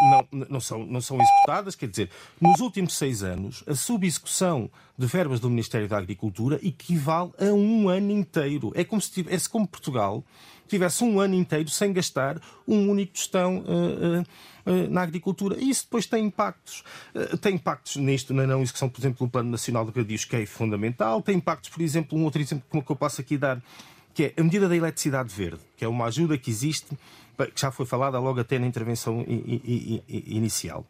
não, 0.00 0.46
não, 0.48 0.60
são, 0.60 0.84
não 0.84 1.00
são 1.00 1.18
executadas. 1.20 1.74
Quer 1.74 1.88
dizer, 1.88 2.10
nos 2.40 2.60
últimos 2.60 2.94
seis 2.94 3.22
anos, 3.22 3.64
a 3.66 3.74
subexecução 3.74 4.70
de 4.96 5.06
verbas 5.06 5.40
do 5.40 5.50
Ministério 5.50 5.88
da 5.88 5.98
Agricultura 5.98 6.58
equivale 6.62 7.32
a 7.38 7.52
um 7.52 7.88
ano 7.88 8.10
inteiro. 8.10 8.72
É 8.74 8.84
como 8.84 9.00
se 9.00 9.10
tivesse, 9.10 9.46
é 9.46 9.50
como 9.50 9.66
Portugal 9.66 10.24
tivesse 10.68 11.02
um 11.02 11.18
ano 11.18 11.34
inteiro 11.34 11.68
sem 11.70 11.92
gastar 11.92 12.40
um 12.66 12.90
único 12.90 13.14
tostão 13.14 13.58
uh, 13.60 13.62
uh, 13.62 14.70
uh, 14.70 14.90
na 14.90 15.02
agricultura. 15.02 15.56
E 15.58 15.70
isso 15.70 15.84
depois 15.84 16.06
tem 16.06 16.26
impactos. 16.26 16.84
tem 17.40 17.54
impactos 17.54 17.96
nisto, 17.96 18.34
na 18.34 18.46
não 18.46 18.62
execução, 18.62 18.88
por 18.88 19.00
exemplo, 19.00 19.26
do 19.26 19.30
Plano 19.30 19.50
Nacional 19.50 19.90
de 19.90 19.98
Radios, 19.98 20.24
que 20.24 20.36
é 20.36 20.46
fundamental. 20.46 21.22
Tem 21.22 21.36
impactos, 21.36 21.70
por 21.70 21.80
exemplo, 21.80 22.18
um 22.18 22.24
outro 22.24 22.40
exemplo 22.40 22.82
que 22.82 22.92
eu 22.92 22.96
posso 22.96 23.20
aqui 23.20 23.38
dar, 23.38 23.62
que 24.12 24.24
é 24.24 24.34
a 24.36 24.44
medida 24.44 24.68
da 24.68 24.76
eletricidade 24.76 25.34
verde, 25.34 25.60
que 25.76 25.84
é 25.84 25.88
uma 25.88 26.04
ajuda 26.04 26.36
que 26.36 26.50
existe 26.50 26.88
que 27.46 27.60
já 27.60 27.70
foi 27.70 27.86
falada 27.86 28.18
logo 28.18 28.40
até 28.40 28.58
na 28.58 28.66
intervenção 28.66 29.24
inicial. 30.08 30.86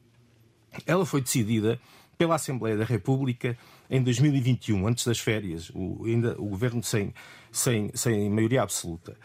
Ela 0.86 1.04
foi 1.04 1.20
decidida 1.20 1.80
pela 2.16 2.34
Assembleia 2.34 2.76
da 2.76 2.84
República 2.84 3.56
em 3.88 4.02
2021, 4.02 4.86
antes 4.86 5.06
das 5.06 5.18
férias, 5.18 5.70
o, 5.74 6.04
ainda 6.04 6.34
o 6.38 6.46
governo 6.46 6.82
sem, 6.82 7.14
sem, 7.52 7.90
sem 7.94 8.28
maioria 8.28 8.62
absoluta. 8.62 9.16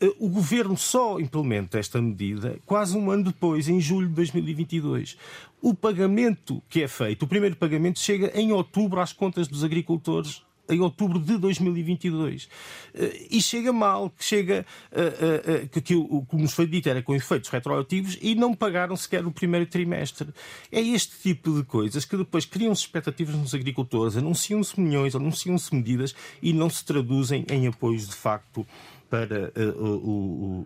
Eh, 0.00 0.14
o 0.18 0.28
governo 0.28 0.76
só 0.76 1.18
implementa 1.18 1.78
esta 1.78 2.00
medida 2.00 2.58
quase 2.64 2.96
um 2.96 3.10
ano 3.10 3.24
depois, 3.24 3.68
em 3.68 3.80
julho 3.80 4.08
de 4.08 4.14
2022. 4.14 5.18
O 5.60 5.74
pagamento 5.74 6.62
que 6.68 6.82
é 6.82 6.88
feito, 6.88 7.24
o 7.24 7.28
primeiro 7.28 7.56
pagamento, 7.56 7.98
chega 7.98 8.30
em 8.38 8.52
outubro 8.52 9.00
às 9.00 9.12
contas 9.12 9.48
dos 9.48 9.64
agricultores 9.64 10.45
em 10.68 10.80
outubro 10.80 11.18
de 11.18 11.36
2022. 11.38 12.48
Eh, 12.94 13.26
e 13.30 13.42
chega 13.42 13.72
mal, 13.72 14.10
que 14.10 14.24
chega 14.24 14.66
uh, 14.92 15.64
uh, 15.64 15.68
que, 15.68 15.80
que 15.80 15.94
o 15.94 16.24
que 16.28 16.36
nos 16.36 16.52
foi 16.52 16.66
dito 16.66 16.88
era 16.88 17.02
com 17.02 17.14
efeitos 17.14 17.48
retroativos 17.50 18.18
e 18.20 18.34
não 18.34 18.54
pagaram 18.54 18.96
sequer 18.96 19.26
o 19.26 19.30
primeiro 19.30 19.66
trimestre. 19.66 20.28
É 20.70 20.80
este 20.80 21.18
tipo 21.20 21.52
de 21.54 21.64
coisas 21.64 22.04
que 22.04 22.16
depois 22.16 22.44
criam-se 22.44 22.82
expectativas 22.82 23.34
nos 23.34 23.54
agricultores, 23.54 24.16
anunciam-se 24.16 24.80
milhões, 24.80 25.14
anunciam-se 25.14 25.74
medidas 25.74 26.14
e 26.42 26.52
não 26.52 26.68
se 26.68 26.84
traduzem 26.84 27.44
em 27.50 27.66
apoios 27.66 28.08
de 28.08 28.14
facto 28.14 28.66
para 29.08 29.52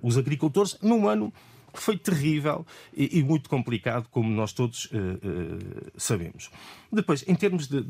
os 0.02 0.16
agricultores 0.16 0.76
num 0.80 1.06
ano 1.06 1.32
que 1.72 1.80
foi 1.80 1.96
terrível 1.96 2.66
e, 2.96 3.22
muito 3.22 3.48
complicado, 3.48 4.08
como 4.10 4.30
nós 4.30 4.52
todos 4.52 4.88
sabemos. 5.96 6.50
Depois, 6.90 7.22
em 7.28 7.34
termos 7.34 7.68
de, 7.68 7.82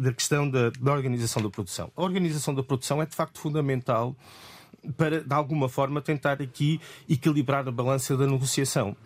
da 0.00 0.12
questão 0.12 0.48
da, 0.48 0.70
da 0.70 0.92
organização 0.92 1.42
da 1.42 1.50
produção. 1.50 1.92
A 1.94 2.02
organização 2.02 2.54
da 2.54 2.62
produção 2.62 3.02
é 3.02 3.06
de 3.06 3.14
facto 3.14 3.38
fundamental 3.38 4.16
para, 4.96 5.20
de 5.20 5.34
alguma 5.34 5.68
forma, 5.68 6.00
tentar 6.00 6.40
aqui 6.40 6.80
equilibrar 7.08 7.68
a 7.68 7.70
balança 7.70 8.16
da 8.16 8.26
negociação. 8.26 8.96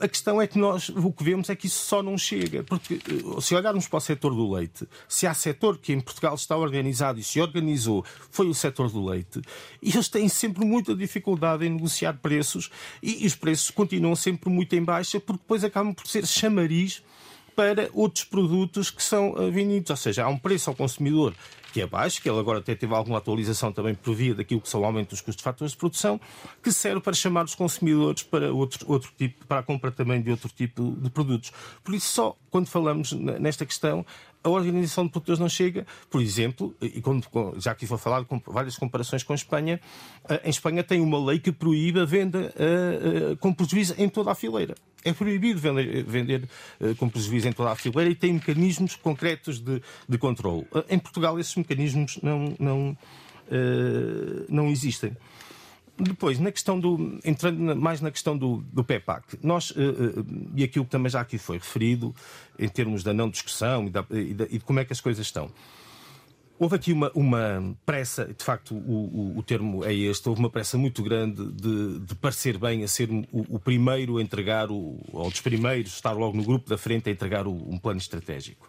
A 0.00 0.06
questão 0.06 0.40
é 0.40 0.46
que 0.46 0.56
nós 0.56 0.90
o 0.90 1.12
que 1.12 1.24
vemos 1.24 1.50
é 1.50 1.56
que 1.56 1.66
isso 1.66 1.84
só 1.84 2.04
não 2.04 2.16
chega, 2.16 2.62
porque 2.62 2.94
eh, 2.94 3.40
se 3.40 3.52
olharmos 3.54 3.88
para 3.88 3.96
o 3.96 4.00
setor 4.00 4.32
do 4.32 4.48
leite, 4.52 4.88
se 5.08 5.26
há 5.26 5.34
setor 5.34 5.76
que 5.76 5.92
em 5.92 6.00
Portugal 6.00 6.36
está 6.36 6.56
organizado 6.56 7.18
e 7.18 7.22
se 7.24 7.40
organizou, 7.40 8.04
foi 8.30 8.48
o 8.48 8.54
setor 8.54 8.90
do 8.90 9.04
leite, 9.04 9.42
e 9.82 9.90
eles 9.90 10.08
têm 10.08 10.28
sempre 10.28 10.64
muita 10.64 10.94
dificuldade 10.94 11.66
em 11.66 11.70
negociar 11.70 12.14
preços 12.22 12.70
e, 13.02 13.24
e 13.24 13.26
os 13.26 13.34
preços 13.34 13.72
continuam 13.72 14.14
sempre 14.14 14.48
muito 14.48 14.72
em 14.76 14.84
baixa, 14.84 15.18
porque 15.18 15.42
depois 15.42 15.64
acabam 15.64 15.92
por 15.92 16.06
ser 16.06 16.24
chamariz 16.24 17.02
para 17.58 17.90
outros 17.92 18.22
produtos 18.22 18.88
que 18.88 19.02
são 19.02 19.34
eh, 19.36 19.50
vendidos. 19.50 19.90
Ou 19.90 19.96
seja, 19.96 20.22
há 20.22 20.28
um 20.28 20.38
preço 20.38 20.70
ao 20.70 20.76
consumidor 20.76 21.34
que 21.72 21.80
é 21.80 21.86
baixo, 21.88 22.22
que 22.22 22.30
ele 22.30 22.38
agora 22.38 22.60
até 22.60 22.72
teve 22.72 22.94
alguma 22.94 23.18
atualização 23.18 23.72
também 23.72 23.96
por 23.96 24.14
via 24.14 24.32
daquilo 24.32 24.60
que 24.60 24.68
são 24.68 24.82
o 24.82 24.84
aumento 24.84 25.10
dos 25.10 25.20
custos 25.20 25.38
de 25.38 25.42
fatores 25.42 25.72
de 25.72 25.76
produção, 25.76 26.20
que 26.62 26.70
serve 26.70 27.00
para 27.00 27.14
chamar 27.14 27.46
os 27.46 27.56
consumidores 27.56 28.22
para 28.22 28.52
outro, 28.52 28.86
outro 28.88 29.10
tipo, 29.18 29.44
para 29.44 29.58
a 29.58 29.62
compra 29.64 29.90
também 29.90 30.22
de 30.22 30.30
outro 30.30 30.48
tipo 30.48 30.96
de 31.00 31.10
produtos. 31.10 31.50
Por 31.82 31.96
isso, 31.96 32.06
só 32.12 32.36
quando 32.48 32.68
falamos 32.68 33.10
nesta 33.12 33.66
questão, 33.66 34.06
a 34.44 34.48
Organização 34.48 35.04
de 35.04 35.10
Produtores 35.10 35.40
não 35.40 35.48
chega, 35.48 35.84
por 36.08 36.22
exemplo, 36.22 36.72
e 36.80 37.00
quando, 37.00 37.26
já 37.58 37.72
aqui 37.72 37.88
foi 37.88 37.98
falado 37.98 38.24
com 38.24 38.40
várias 38.46 38.78
comparações 38.78 39.24
com 39.24 39.32
a 39.32 39.36
Espanha, 39.36 39.80
eh, 40.28 40.42
em 40.44 40.50
Espanha 40.50 40.84
tem 40.84 41.00
uma 41.00 41.18
lei 41.22 41.40
que 41.40 41.50
proíbe 41.50 41.98
a 41.98 42.04
venda 42.04 42.54
uh, 42.54 43.36
com 43.38 43.52
prejuízo 43.52 43.96
em 43.98 44.08
toda 44.08 44.30
a 44.30 44.34
fileira. 44.36 44.76
É 45.04 45.12
proibido 45.12 45.60
vender, 45.60 46.02
vender 46.04 46.48
uh, 46.80 47.46
em 47.46 47.52
toda 47.52 47.70
a 47.70 47.76
fileira 47.76 48.10
e 48.10 48.14
tem 48.14 48.32
mecanismos 48.32 48.96
concretos 48.96 49.60
de, 49.60 49.82
de 50.08 50.18
controle. 50.18 50.66
em 50.88 50.98
Portugal 50.98 51.38
esses 51.38 51.54
mecanismos 51.54 52.18
não, 52.22 52.56
não, 52.58 52.98
não 54.48 54.68
existem. 54.68 55.16
Depois, 56.00 56.38
na 56.38 56.52
questão 56.52 56.78
do. 56.78 57.18
entrando 57.24 57.74
mais 57.74 58.00
na 58.00 58.10
questão 58.10 58.38
do, 58.38 58.58
do 58.72 58.84
PEPAC, 58.84 59.36
nós, 59.42 59.74
e 60.54 60.62
aquilo 60.62 60.84
que 60.84 60.90
também 60.92 61.10
já 61.10 61.20
aqui 61.20 61.38
foi 61.38 61.58
referido, 61.58 62.14
em 62.56 62.68
termos 62.68 63.02
da 63.02 63.12
não 63.12 63.28
discussão 63.28 63.86
e, 63.86 63.90
da, 63.90 64.06
e 64.10 64.34
de 64.34 64.60
como 64.60 64.78
é 64.78 64.84
que 64.84 64.92
as 64.92 65.00
coisas 65.00 65.26
estão. 65.26 65.50
Houve 66.58 66.76
aqui 66.76 66.92
uma, 66.92 67.10
uma 67.14 67.76
pressa, 67.86 68.26
de 68.26 68.44
facto 68.44 68.74
o, 68.74 69.34
o, 69.34 69.38
o, 69.38 69.42
termo 69.42 69.84
é 69.84 69.94
este, 69.94 70.28
houve 70.28 70.40
uma 70.40 70.50
pressa 70.50 70.76
muito 70.76 71.02
grande 71.02 71.52
de, 71.52 72.00
de 72.00 72.14
parecer 72.16 72.58
bem 72.58 72.82
a 72.82 72.88
ser 72.88 73.10
o, 73.10 73.24
o, 73.32 73.58
primeiro 73.60 74.18
a 74.18 74.22
entregar, 74.22 74.70
o, 74.70 74.98
ou 75.12 75.30
dos 75.30 75.40
primeiros, 75.40 75.92
estar 75.92 76.12
logo 76.12 76.36
no 76.36 76.42
grupo 76.42 76.68
da 76.68 76.76
frente 76.76 77.08
a 77.08 77.12
entregar 77.12 77.46
um 77.46 77.78
plano 77.78 77.98
estratégico. 77.98 78.68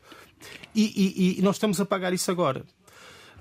E, 0.74 1.36
e, 1.36 1.40
e 1.40 1.42
nós 1.42 1.56
estamos 1.56 1.82
a 1.82 1.86
pagar 1.86 2.14
isso 2.14 2.30
agora. 2.30 2.64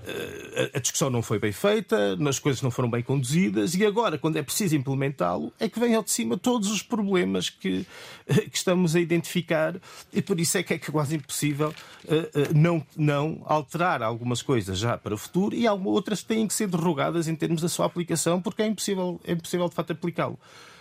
Eh, 0.07 0.71
a 0.75 0.79
discussão 0.79 1.11
não 1.11 1.23
foi 1.23 1.39
bem 1.39 1.53
feita, 1.53 2.17
as 2.29 2.39
coisas 2.39 2.63
não 2.63 2.71
foram 2.71 2.91
bem 2.91 3.03
conduzidas 3.03 3.75
e 3.75 3.85
agora, 3.85 4.19
quando 4.19 4.37
é 4.37 4.43
preciso 4.43 4.77
implementá-lo, 4.77 5.53
é 5.59 5.69
que 5.69 5.79
vem 5.79 5.95
ao 5.95 6.03
de 6.03 6.11
cima 6.11 6.37
todos 6.37 6.71
os 6.71 6.83
problemas 6.83 7.51
que, 7.51 7.87
que 8.27 8.57
estamos 8.57 8.95
a 8.95 9.01
identificar 9.01 9.77
e 10.13 10.23
por 10.23 10.39
isso 10.41 10.57
é 10.59 10.63
que 10.63 10.75
é 10.75 10.79
quase 10.79 11.17
impossível 11.17 11.75
uh, 12.05 12.55
não, 12.55 12.85
não 12.97 13.43
alterar 13.45 14.03
algumas 14.03 14.41
coisas 14.41 14.79
já 14.79 14.97
para 14.97 15.15
o 15.15 15.19
futuro 15.19 15.55
e 15.55 15.67
algumas 15.67 15.95
outras 15.95 16.23
têm 16.23 16.47
que 16.47 16.55
ser 16.55 16.69
derrogadas 16.69 17.29
em 17.29 17.35
termos 17.35 17.61
da 17.61 17.69
sua 17.69 17.87
aplicação 17.87 18.41
porque 18.41 18.63
é 18.63 18.67
impossível, 18.67 19.21
é 19.25 19.33
impossível 19.33 19.69
de 19.69 19.75
facto 19.75 19.93
aplicá-lo. 19.93 20.39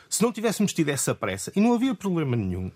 Se 0.09 0.23
não 0.23 0.31
tivéssemos 0.31 0.71
tido 0.71 0.89
essa 0.89 1.13
pressa, 1.13 1.51
e 1.53 1.59
não 1.59 1.73
havia 1.73 1.93
problema 1.93 2.35
nenhum, 2.35 2.71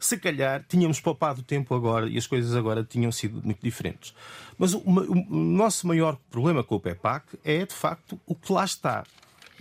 se 0.00 0.16
calhar 0.16 0.64
tínhamos 0.68 1.00
poupado 1.00 1.42
tempo 1.42 1.74
agora 1.74 2.08
e 2.08 2.16
as 2.16 2.26
coisas 2.26 2.54
agora 2.54 2.84
tinham 2.84 3.10
sido 3.12 3.42
muito 3.42 3.62
diferentes. 3.62 4.14
Mas 4.58 4.74
o, 4.74 4.78
o, 4.78 5.36
nosso 5.36 5.86
maior 5.86 6.18
problema 6.30 6.62
com 6.62 6.76
o 6.76 6.80
PEPAC 6.80 7.38
é, 7.44 7.64
de 7.66 7.74
facto, 7.74 8.20
o 8.26 8.34
que 8.34 8.52
lá 8.52 8.64
está. 8.64 9.04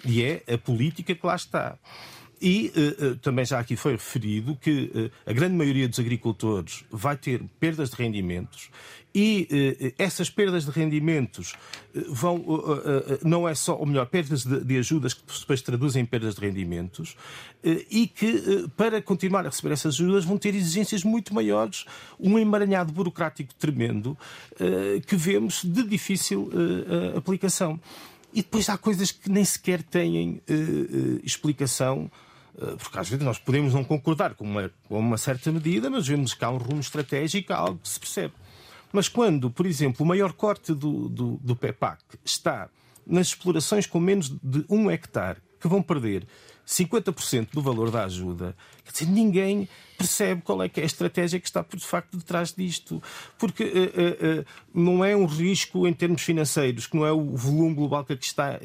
E 0.03 0.23
é 0.23 0.43
a 0.53 0.57
política 0.57 1.15
que 1.15 1.25
lá 1.25 1.35
está. 1.35 1.77
E 2.41 2.71
uh, 2.75 3.15
também 3.17 3.45
já 3.45 3.59
aqui 3.59 3.75
foi 3.75 3.93
referido 3.93 4.55
que 4.55 4.91
uh, 4.93 5.11
a 5.25 5.33
grande 5.33 5.55
maioria 5.55 5.87
dos 5.87 5.99
agricultores 5.99 6.83
vai 6.91 7.15
ter 7.15 7.41
perdas 7.59 7.89
de 7.89 7.95
rendimentos 7.95 8.69
e 9.15 9.47
uh, 9.89 9.93
essas 9.97 10.29
perdas 10.29 10.65
de 10.65 10.71
rendimentos 10.71 11.53
vão, 12.09 12.43
não 13.23 13.47
é 13.47 13.55
só, 13.55 13.77
ou 13.77 13.85
melhor, 13.85 14.05
perdas 14.07 14.43
de, 14.43 14.77
ajudas 14.77 15.13
que 15.13 15.21
depois 15.39 15.61
traduzem 15.61 16.03
em 16.03 16.05
perdas 16.05 16.35
de 16.35 16.41
rendimentos 16.41 17.15
e 17.89 18.05
que 18.05 18.67
para 18.75 19.01
continuar 19.01 19.45
a 19.45 19.49
receber 19.49 19.73
essas 19.73 19.95
ajudas 19.95 20.25
vão 20.25 20.37
ter 20.37 20.53
exigências 20.53 21.05
muito 21.05 21.33
maiores, 21.33 21.85
um 22.19 22.37
emaranhado 22.37 22.91
burocrático 22.91 23.53
tremendo 23.55 24.17
que 25.07 25.15
vemos 25.15 25.63
de 25.63 25.83
difícil 25.83 26.51
aplicação. 27.15 27.79
E 28.33 28.41
depois 28.41 28.67
há 28.67 28.77
coisas 28.77 29.13
que 29.13 29.31
nem 29.31 29.45
sequer 29.45 29.81
têm 29.81 30.41
explicação 31.23 32.11
eh, 32.61 32.75
porque 32.77 32.99
às 32.99 33.09
vezes 33.09 33.23
nós 33.23 33.37
podemos 33.37 33.73
não 33.73 33.83
concordar 33.83 34.33
com 34.33 34.45
uma, 34.45 34.71
com 34.87 34.99
uma 34.99 35.17
certa 35.17 35.51
medida, 35.51 35.89
mas 35.89 36.07
vemos 36.07 36.33
que 36.33 36.43
há 36.43 36.49
um 36.49 36.57
rumo 36.57 36.79
estratégico, 36.79 37.51
há 37.53 37.57
algo 37.57 37.79
que 37.79 37.89
se 37.89 37.99
percebe. 37.99 38.33
Mas 38.95 39.09
quando, 39.09 39.51
por 39.51 39.65
exemplo, 39.65 40.05
o 40.05 40.07
maior 40.07 40.31
corte 40.31 40.73
do, 40.73 41.09
do, 41.09 41.37
do 41.43 41.53
PEPAC 41.53 42.01
está 42.23 42.69
nas 43.05 43.27
explorações 43.27 43.85
com 43.85 43.99
menos 43.99 44.29
de 44.41 44.65
um 44.69 44.89
hectare, 44.89 45.39
que 45.59 45.67
vão 45.67 45.81
perder 45.81 46.25
50% 46.65 47.49
do 47.51 47.61
valor 47.61 47.91
da 47.91 48.05
ajuda, 48.05 48.55
quer 48.85 48.91
dizer, 48.93 49.07
ninguém 49.07 49.67
percebe 49.97 50.41
qual 50.41 50.63
é, 50.63 50.71
é 50.73 50.81
a 50.81 50.85
estratégia 50.85 51.41
que 51.41 51.45
está 51.45 51.61
por 51.61 51.77
de 51.77 51.85
facto 51.85 52.15
detrás 52.15 52.53
disto. 52.53 53.03
Porque 53.37 53.65
uh, 53.65 53.67
uh, 53.67 54.39
uh, 54.39 54.45
não 54.73 55.03
é 55.03 55.13
um 55.13 55.25
risco 55.25 55.85
em 55.85 55.91
termos 55.91 56.21
financeiros, 56.21 56.87
que 56.87 56.95
não 56.95 57.05
é 57.05 57.11
o 57.11 57.35
volume 57.35 57.75
global 57.75 58.05
que 58.05 58.13
aqui 58.13 58.25
está 58.25 58.57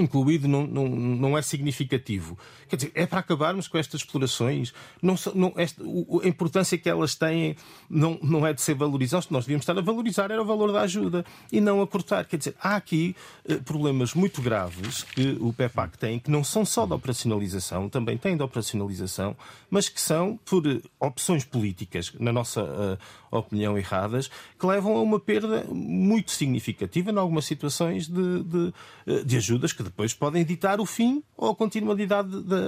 incluído 0.00 0.46
não, 0.46 0.66
não, 0.68 0.88
não 0.88 1.36
é 1.36 1.42
significativo. 1.42 2.38
Quer 2.72 2.76
dizer, 2.76 2.92
é 2.94 3.04
para 3.04 3.18
acabarmos 3.18 3.68
com 3.68 3.76
estas 3.76 4.00
explorações. 4.00 4.72
Não, 5.02 5.14
não, 5.34 5.52
esta, 5.56 5.82
a 5.82 6.26
importância 6.26 6.78
que 6.78 6.88
elas 6.88 7.14
têm 7.14 7.54
não, 7.90 8.18
não 8.22 8.46
é 8.46 8.54
de 8.54 8.62
ser 8.62 8.72
valorizadas. 8.72 9.28
Nós 9.28 9.44
devíamos 9.44 9.64
estar 9.64 9.76
a 9.76 9.82
valorizar 9.82 10.30
era 10.30 10.40
o 10.40 10.44
valor 10.46 10.72
da 10.72 10.80
ajuda 10.80 11.22
e 11.52 11.60
não 11.60 11.82
a 11.82 11.86
cortar. 11.86 12.24
Quer 12.24 12.38
dizer, 12.38 12.54
há 12.58 12.74
aqui 12.74 13.14
eh, 13.46 13.56
problemas 13.56 14.14
muito 14.14 14.40
graves 14.40 15.02
que 15.02 15.36
o 15.38 15.52
PEPAC 15.52 15.98
tem, 15.98 16.18
que 16.18 16.30
não 16.30 16.42
são 16.42 16.64
só 16.64 16.86
da 16.86 16.94
operacionalização, 16.94 17.90
também 17.90 18.16
têm 18.16 18.38
da 18.38 18.46
operacionalização, 18.46 19.36
mas 19.68 19.90
que 19.90 20.00
são 20.00 20.40
por 20.46 20.66
eh, 20.66 20.80
opções 20.98 21.44
políticas, 21.44 22.10
na 22.18 22.32
nossa 22.32 22.62
uh, 22.62 22.98
opinião, 23.30 23.76
erradas, 23.76 24.30
que 24.58 24.66
levam 24.66 24.96
a 24.96 25.02
uma 25.02 25.18
perda 25.20 25.64
muito 25.70 26.30
significativa 26.30 27.10
em 27.10 27.16
algumas 27.18 27.44
situações 27.44 28.08
de, 28.08 28.42
de, 28.44 28.74
eh, 29.06 29.24
de 29.24 29.36
ajudas 29.36 29.72
que 29.72 29.82
depois 29.82 30.14
podem 30.14 30.44
ditar 30.44 30.80
o 30.80 30.86
fim 30.86 31.22
ou 31.36 31.50
a 31.50 31.54
continuidade 31.54 32.42
da, 32.42 32.61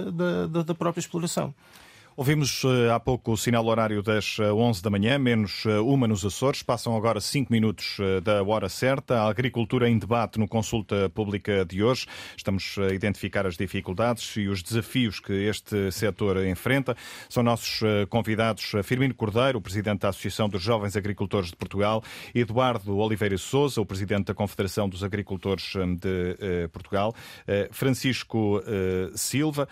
da, 0.47 0.63
da 0.63 0.75
própria 0.75 1.01
exploração. 1.01 1.55
Ouvimos 2.17 2.63
uh, 2.63 2.93
há 2.95 3.01
pouco 3.01 3.33
o 3.33 3.37
sinal 3.37 3.67
horário 3.67 4.01
das 4.01 4.39
11 4.39 4.79
eh, 4.79 4.83
da 4.85 4.89
manhã, 4.89 5.19
menos 5.19 5.65
uh, 5.65 5.85
uma 5.85 6.07
nos 6.07 6.25
Açores. 6.25 6.63
Passam 6.63 6.97
agora 6.97 7.21
5 7.21 7.53
minutos 7.53 7.97
da 8.23 8.41
hora 8.45 8.69
certa. 8.69 9.23
A 9.23 9.29
agricultura 9.29 9.91
em 9.91 9.99
debate 9.99 10.39
no 10.39 10.47
Consulta 10.47 11.11
Pública 11.11 11.65
de 11.65 11.83
hoje. 11.83 12.07
Estamos 12.37 12.77
a 12.79 12.95
identificar 12.95 13.49
as 13.49 13.57
dificuldades 13.57 14.37
e 14.37 14.47
os 14.47 14.63
desafios 14.63 15.19
que 15.19 15.33
este 15.33 15.91
setor 15.91 16.47
enfrenta. 16.47 16.97
São 17.29 17.43
nossos 17.43 17.81
convidados 18.09 18.73
Firmino 18.85 19.13
Cordeiro, 19.13 19.59
o 19.59 19.61
Presidente 19.61 20.03
da 20.03 20.11
Associação 20.11 20.49
dos 20.49 20.63
Jovens 20.63 20.97
Agricultores 20.97 21.51
de 21.51 21.57
Portugal, 21.57 22.03
Eduardo 22.33 22.97
Oliveira 22.97 23.37
Souza, 23.37 23.81
o 23.81 23.87
Presidente 23.87 24.27
da 24.27 24.35
Confederação 24.35 24.89
dos 24.89 25.03
Agricultores 25.03 25.73
de 25.99 26.69
Portugal, 26.73 27.13
Francisco 27.73 28.63
Silva, 29.15 29.69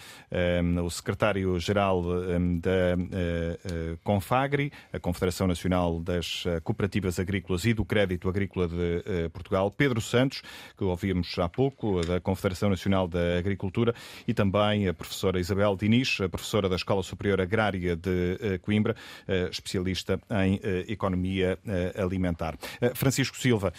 o 0.85 0.91
Secretário-Geral 0.91 2.32
da 2.61 2.71
eh, 2.71 3.59
eh, 3.65 3.97
Confagri, 4.03 4.73
a 4.93 4.99
Confederação 4.99 5.47
Nacional 5.47 6.01
das 6.01 6.45
eh, 6.47 6.61
Cooperativas 6.61 7.19
Agrícolas 7.19 7.65
e 7.65 7.75
do 7.75 7.85
Crédito 7.85 8.29
Agrícola 8.29 8.69
de 8.69 9.29
Portugal, 9.31 9.71
Pedro 9.71 10.01
Santos, 10.01 10.43
que 10.77 10.85
ouvíamos 10.85 11.39
há 11.39 11.49
pouco, 11.49 12.01
da 12.03 12.21
Confederação 12.21 12.71
Nacional 12.71 13.07
da 13.07 13.39
Agricultura, 13.39 13.95
e 14.27 14.35
também 14.35 14.89
a 14.89 14.95
professora 14.95 15.41
Isabel 15.41 15.77
Diniz, 15.77 16.19
professora 16.31 16.69
da 16.69 16.77
Escola 16.77 17.03
Superior 17.03 17.41
Agrária 17.41 17.97
de 17.97 18.59
Coimbra, 18.63 18.95
especialista 19.51 20.21
em 20.45 20.61
Economia 20.89 21.59
Alimentar. 21.97 22.57
Francisco 22.95 23.37
Silva, 23.37 23.73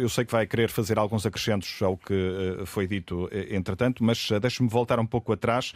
eu 0.00 0.08
sei 0.08 0.24
que 0.24 0.32
vai 0.32 0.46
querer 0.46 0.68
fazer 0.68 0.98
alguns 0.98 1.26
acrescentos 1.26 1.80
ao 1.82 1.96
que 1.96 2.62
foi 2.66 2.86
dito 2.86 3.28
entretanto, 3.50 4.02
mas 4.04 4.28
deixe-me 4.40 4.68
voltar 4.68 4.98
um 4.98 5.06
pouco 5.06 5.32
atrás 5.32 5.72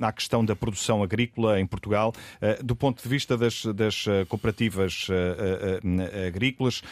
à 0.00 0.12
questão 0.12 0.44
da 0.44 0.56
produção 0.56 1.02
agrícola 1.02 1.29
agrícola 1.30 1.60
em 1.60 1.66
Portugal, 1.66 2.12
eh, 2.40 2.58
do 2.62 2.74
ponto 2.74 3.02
de 3.02 3.08
vista 3.08 3.36
das, 3.36 3.64
das 3.66 4.04
eh, 4.06 4.24
cooperativas 4.26 5.06
eh, 5.08 6.26
agrícolas 6.26 6.82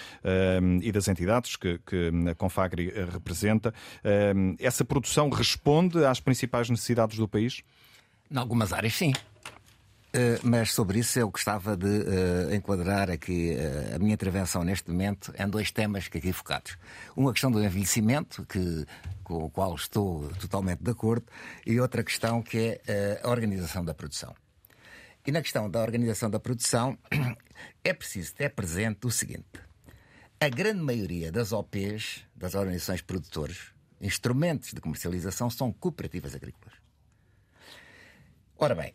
e 0.83 0.93
das 0.93 1.09
entidades 1.09 1.57
que, 1.57 1.79
que 1.79 2.11
a 2.31 2.35
Confagri 2.35 2.91
representa, 3.13 3.73
essa 4.59 4.85
produção 4.85 5.29
responde 5.29 6.05
às 6.05 6.21
principais 6.21 6.71
necessidades 6.71 7.17
do 7.17 7.27
país? 7.27 7.63
Em 8.31 8.37
algumas 8.37 8.73
áreas, 8.73 8.95
sim. 8.95 9.13
Uh, 10.09 10.41
mas 10.43 10.73
sobre 10.73 11.01
isso 11.01 11.19
eu 11.19 11.31
gostava 11.31 11.77
de 11.77 11.87
uh, 11.87 12.55
enquadrar 12.55 13.11
aqui 13.11 13.55
uh, 13.55 13.97
a 13.97 13.99
minha 13.99 14.15
intervenção 14.15 14.65
neste 14.65 14.91
momento 14.91 15.35
em 15.39 15.47
dois 15.47 15.71
temas 15.71 16.09
que 16.09 16.17
aqui 16.17 16.33
focados. 16.33 16.79
Uma 17.15 17.31
questão 17.31 17.51
do 17.51 17.63
envelhecimento, 17.63 18.47
que, 18.47 18.87
com 19.23 19.45
o 19.45 19.51
qual 19.51 19.75
estou 19.75 20.31
totalmente 20.41 20.83
de 20.83 20.91
acordo, 20.91 21.27
e 21.67 21.79
outra 21.79 22.03
questão 22.03 22.41
que 22.43 22.81
é 22.87 23.21
a 23.23 23.29
organização 23.29 23.85
da 23.85 23.93
produção. 23.93 24.35
E 25.27 25.31
na 25.31 25.43
questão 25.43 25.69
da 25.69 25.83
organização 25.83 26.31
da 26.31 26.41
produção 26.41 26.97
é 27.85 27.93
preciso 27.93 28.35
ter 28.35 28.49
presente 28.49 29.07
o 29.07 29.11
seguinte: 29.11 29.61
a 30.41 30.49
grande 30.49 30.81
maioria 30.81 31.31
das 31.31 31.53
OPs, 31.53 32.25
das 32.35 32.55
organizações 32.55 33.03
produtores, 33.03 33.59
instrumentos 34.01 34.73
de 34.73 34.81
comercialização, 34.81 35.51
são 35.51 35.71
cooperativas 35.71 36.35
agrícolas. 36.35 36.79
Ora 38.57 38.75
bem, 38.75 38.95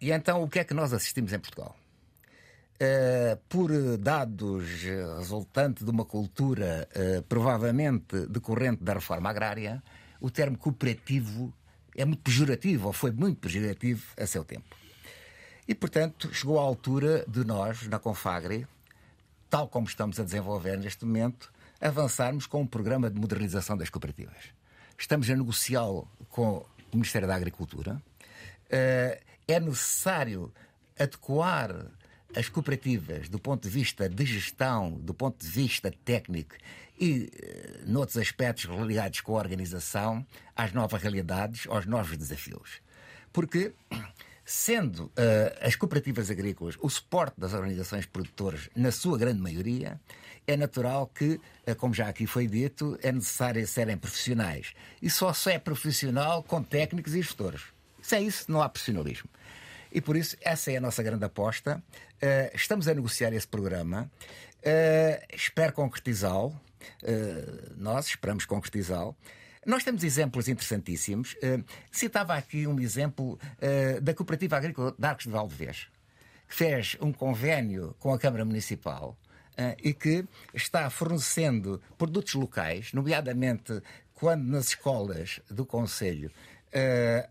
e 0.00 0.10
então, 0.10 0.42
o 0.42 0.48
que 0.48 0.58
é 0.58 0.64
que 0.64 0.74
nós 0.74 0.92
assistimos 0.92 1.32
em 1.32 1.38
Portugal? 1.38 1.76
Uh, 2.74 3.36
por 3.48 3.70
dados 3.96 4.82
resultantes 5.18 5.82
de 5.82 5.90
uma 5.90 6.04
cultura 6.04 6.86
uh, 6.94 7.22
provavelmente 7.22 8.26
decorrente 8.26 8.84
da 8.84 8.92
reforma 8.92 9.30
agrária, 9.30 9.82
o 10.20 10.30
termo 10.30 10.58
cooperativo 10.58 11.54
é 11.96 12.04
muito 12.04 12.22
pejorativo, 12.22 12.88
ou 12.88 12.92
foi 12.92 13.10
muito 13.10 13.40
pejorativo 13.40 14.04
a 14.18 14.26
seu 14.26 14.44
tempo. 14.44 14.76
E, 15.66 15.74
portanto, 15.74 16.32
chegou 16.32 16.58
a 16.58 16.62
altura 16.62 17.24
de 17.26 17.44
nós, 17.44 17.88
na 17.88 17.98
Confagre, 17.98 18.66
tal 19.48 19.68
como 19.68 19.86
estamos 19.86 20.20
a 20.20 20.24
desenvolver 20.24 20.76
neste 20.76 21.04
momento, 21.04 21.50
avançarmos 21.80 22.46
com 22.46 22.62
um 22.62 22.66
programa 22.66 23.10
de 23.10 23.18
modernização 23.18 23.76
das 23.76 23.88
cooperativas. 23.88 24.52
Estamos 24.98 25.28
a 25.30 25.34
negociá-lo 25.34 26.08
com 26.28 26.58
o 26.92 26.96
Ministério 26.96 27.26
da 27.26 27.34
Agricultura. 27.34 28.00
Uh, 28.66 29.25
é 29.48 29.60
necessário 29.60 30.52
adequar 30.98 31.86
as 32.34 32.48
cooperativas 32.48 33.28
do 33.28 33.38
ponto 33.38 33.62
de 33.62 33.68
vista 33.68 34.08
de 34.08 34.24
gestão, 34.24 34.92
do 34.92 35.14
ponto 35.14 35.44
de 35.44 35.50
vista 35.50 35.92
técnico 36.04 36.56
e 36.98 37.30
eh, 37.32 37.80
noutros 37.86 38.16
aspectos 38.16 38.64
ligados 38.86 39.20
com 39.20 39.36
a 39.36 39.40
organização 39.40 40.26
às 40.54 40.72
novas 40.72 41.00
realidades, 41.00 41.66
aos 41.68 41.86
novos 41.86 42.16
desafios. 42.16 42.80
Porque, 43.32 43.72
sendo 44.44 45.04
uh, 45.04 45.12
as 45.60 45.76
cooperativas 45.76 46.30
agrícolas 46.30 46.76
o 46.80 46.88
suporte 46.88 47.38
das 47.38 47.52
organizações 47.52 48.06
produtoras, 48.06 48.70
na 48.74 48.90
sua 48.90 49.18
grande 49.18 49.40
maioria, 49.40 50.00
é 50.46 50.56
natural 50.56 51.06
que, 51.06 51.40
uh, 51.66 51.76
como 51.76 51.94
já 51.94 52.08
aqui 52.08 52.26
foi 52.26 52.46
dito, 52.46 52.98
é 53.02 53.12
necessário 53.12 53.66
serem 53.66 53.96
profissionais. 53.96 54.72
E 55.00 55.10
só 55.10 55.32
se 55.32 55.52
é 55.52 55.58
profissional 55.58 56.42
com 56.42 56.62
técnicos 56.62 57.14
e 57.14 57.22
gestores. 57.22 57.75
Sem 58.06 58.28
isso, 58.28 58.44
não 58.48 58.62
há 58.62 58.68
profissionalismo. 58.68 59.28
E 59.90 60.00
por 60.00 60.16
isso, 60.16 60.36
essa 60.40 60.70
é 60.70 60.76
a 60.76 60.80
nossa 60.80 61.02
grande 61.02 61.24
aposta. 61.24 61.82
Uh, 62.22 62.54
estamos 62.54 62.86
a 62.86 62.94
negociar 62.94 63.32
esse 63.32 63.48
programa. 63.48 64.08
Uh, 64.58 65.34
espero 65.34 65.72
concretizá-lo. 65.72 66.50
Uh, 67.02 67.74
nós 67.76 68.06
esperamos 68.06 68.44
concretizá-lo. 68.44 69.16
Nós 69.66 69.82
temos 69.82 70.04
exemplos 70.04 70.46
interessantíssimos. 70.46 71.34
citava 71.90 72.36
aqui 72.36 72.68
um 72.68 72.78
exemplo 72.78 73.36
da 74.00 74.14
Cooperativa 74.14 74.56
Agrícola 74.56 74.94
de 74.96 75.04
Arcos 75.04 75.24
de 75.24 75.32
Valdevez, 75.32 75.88
que 76.48 76.54
fez 76.54 76.96
um 77.00 77.12
convênio 77.12 77.92
com 77.98 78.14
a 78.14 78.18
Câmara 78.20 78.44
Municipal 78.44 79.18
e 79.82 79.92
que 79.92 80.24
está 80.54 80.88
fornecendo 80.88 81.82
produtos 81.98 82.34
locais, 82.34 82.92
nomeadamente 82.92 83.82
quando 84.14 84.44
nas 84.44 84.68
escolas 84.68 85.40
do 85.50 85.66
Conselho 85.66 86.30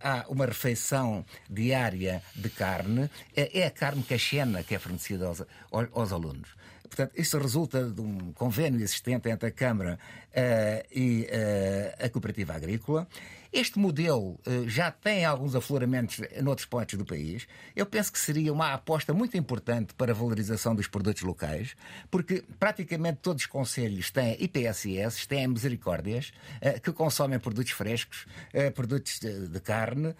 há 0.02 0.26
uma 0.30 0.46
refeição 0.46 1.26
diária 1.50 2.22
de 2.36 2.50
carne, 2.50 3.10
é, 3.36 3.60
é 3.60 3.68
a 3.68 3.72
carne 3.72 4.04
cachena 4.04 4.64
que 4.64 4.76
é 4.76 4.80
fornecida 4.80 5.28
aos, 5.28 5.44
aos, 5.72 6.12
alunos. 6.12 6.50
Portanto, 6.84 7.12
isso 7.16 7.38
resulta 7.38 7.84
de 7.90 8.02
um 8.02 8.32
convênio 8.34 8.82
existente 8.82 9.30
entre 9.30 9.50
a 9.50 9.52
Câmara 9.52 10.00
uh, 10.32 10.88
e 10.92 11.24
uh, 11.24 12.06
a 12.06 12.10
Cooperativa 12.10 12.54
Agrícola 12.54 13.08
Este 13.58 13.80
modelo 13.80 14.38
já 14.68 14.92
tem 14.92 15.24
alguns 15.24 15.56
afloramentos 15.56 16.20
noutros 16.44 16.66
pontos 16.68 16.96
do 16.98 17.06
país. 17.06 17.48
Eu 17.74 17.86
penso 17.86 18.12
que 18.12 18.20
seria 18.20 18.52
uma 18.52 18.74
aposta 18.74 19.14
muito 19.14 19.38
importante 19.38 19.94
para 19.94 20.12
a 20.12 20.14
valorização 20.14 20.76
dos 20.76 20.90
produtos 20.90 21.24
locais, 21.24 21.74
porque 22.12 22.44
praticamente 22.60 23.20
todos 23.22 23.44
os 23.44 23.48
conselhos 23.48 24.12
têm 24.12 24.36
IPSS, 24.44 25.26
têm 25.26 25.48
misericórdias, 25.48 26.34
que 26.84 26.92
consomem 26.92 27.40
produtos 27.40 27.72
frescos, 27.72 28.26
produtos 28.76 29.22
de 29.22 29.60
carne, 29.62 30.14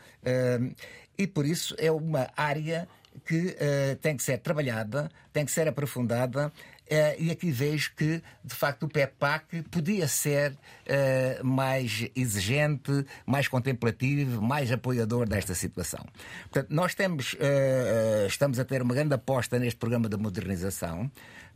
e 1.18 1.28
por 1.28 1.46
isso 1.46 1.76
é 1.78 1.92
uma 1.92 2.30
área 2.38 2.88
que 3.26 3.48
uh, 3.48 3.96
tem 4.02 4.18
que 4.18 4.24
ser 4.24 4.40
trabalhada, 4.40 5.10
tem 5.32 5.46
que 5.46 5.52
ser 5.52 5.68
aprofundada. 5.68 6.52
Uh, 6.86 7.20
e 7.20 7.32
aqui 7.32 7.50
vejo 7.50 7.94
que, 7.96 8.22
de 8.44 8.54
facto, 8.54 8.84
o 8.84 8.88
PEPAC 8.88 9.64
podia 9.64 10.08
ser 10.08 10.52
uh, 10.52 11.44
mais 11.44 12.08
exigente, 12.16 12.92
mais 13.26 13.48
contemplativo, 13.48 14.42
mais 14.42 14.72
apoiador 14.72 15.28
desta 15.28 15.56
situação. 15.56 16.06
Portanto, 16.44 16.70
nós 16.70 16.94
temos, 16.94 17.36
estamos 18.28 18.60
a 18.60 18.66
ter 18.66 18.82
uma 18.82 18.94
grande 18.94 19.16
aposta 19.16 19.58
neste 19.58 19.78
programa 19.80 20.08
de 20.08 20.18
modernização, 20.18 21.10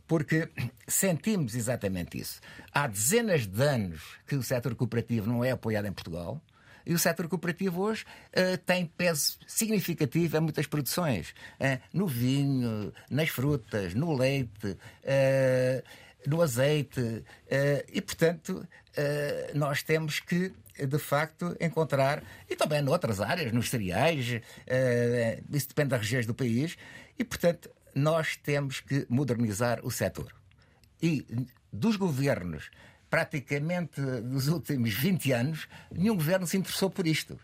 porque 0.06 0.48
sentimos 0.88 1.54
exatamente 1.54 2.18
isso. 2.18 2.40
Há 2.74 2.88
dezenas 2.88 3.46
de 3.46 3.62
anos 3.62 4.02
que 4.26 4.34
o 4.34 4.42
setor 4.42 4.74
cooperativo 4.74 5.28
não 5.28 5.44
é 5.44 5.52
apoiado 5.52 5.86
em 5.86 5.92
Portugal. 5.92 6.42
E 6.84 6.94
o 6.94 6.98
setor 6.98 7.28
cooperativo 7.28 7.82
hoje 7.82 8.04
uh, 8.04 8.58
tem 8.58 8.86
peso 8.86 9.38
significativo 9.46 10.36
em 10.36 10.40
muitas 10.40 10.66
produções. 10.66 11.30
Uh, 11.60 11.80
no 11.92 12.06
vinho, 12.06 12.92
nas 13.10 13.28
frutas, 13.28 13.94
no 13.94 14.16
leite, 14.16 14.66
uh, 14.68 15.82
no 16.26 16.42
azeite. 16.42 17.24
e, 17.90 18.00
portanto, 18.02 18.66
nós 19.54 19.82
temos 19.82 20.20
que 20.20 20.52
de 20.78 20.98
facto 20.98 21.56
encontrar, 21.58 22.22
e 22.48 22.54
também 22.54 22.82
noutras 22.82 23.22
áreas, 23.22 23.52
nos 23.52 23.70
cereais, 23.70 24.40
isso 25.50 25.68
depende 25.68 25.88
das 25.88 26.00
regiões 26.00 26.26
do 26.26 26.34
país, 26.34 26.76
e 27.18 27.24
portanto 27.24 27.70
nós 27.94 28.36
temos 28.36 28.80
que 28.80 29.06
modernizar 29.08 29.80
o 29.82 29.90
setor. 29.90 30.30
E 31.02 31.26
dos 31.72 31.96
governos 31.96 32.70
praticamente 33.10 34.00
nos 34.00 34.46
últimos 34.46 34.94
20 34.94 35.32
anos, 35.32 35.68
nenhum 35.90 36.14
governo 36.14 36.46
se 36.46 36.56
interessou 36.56 36.88
por 36.88 37.06
isto. 37.06 37.34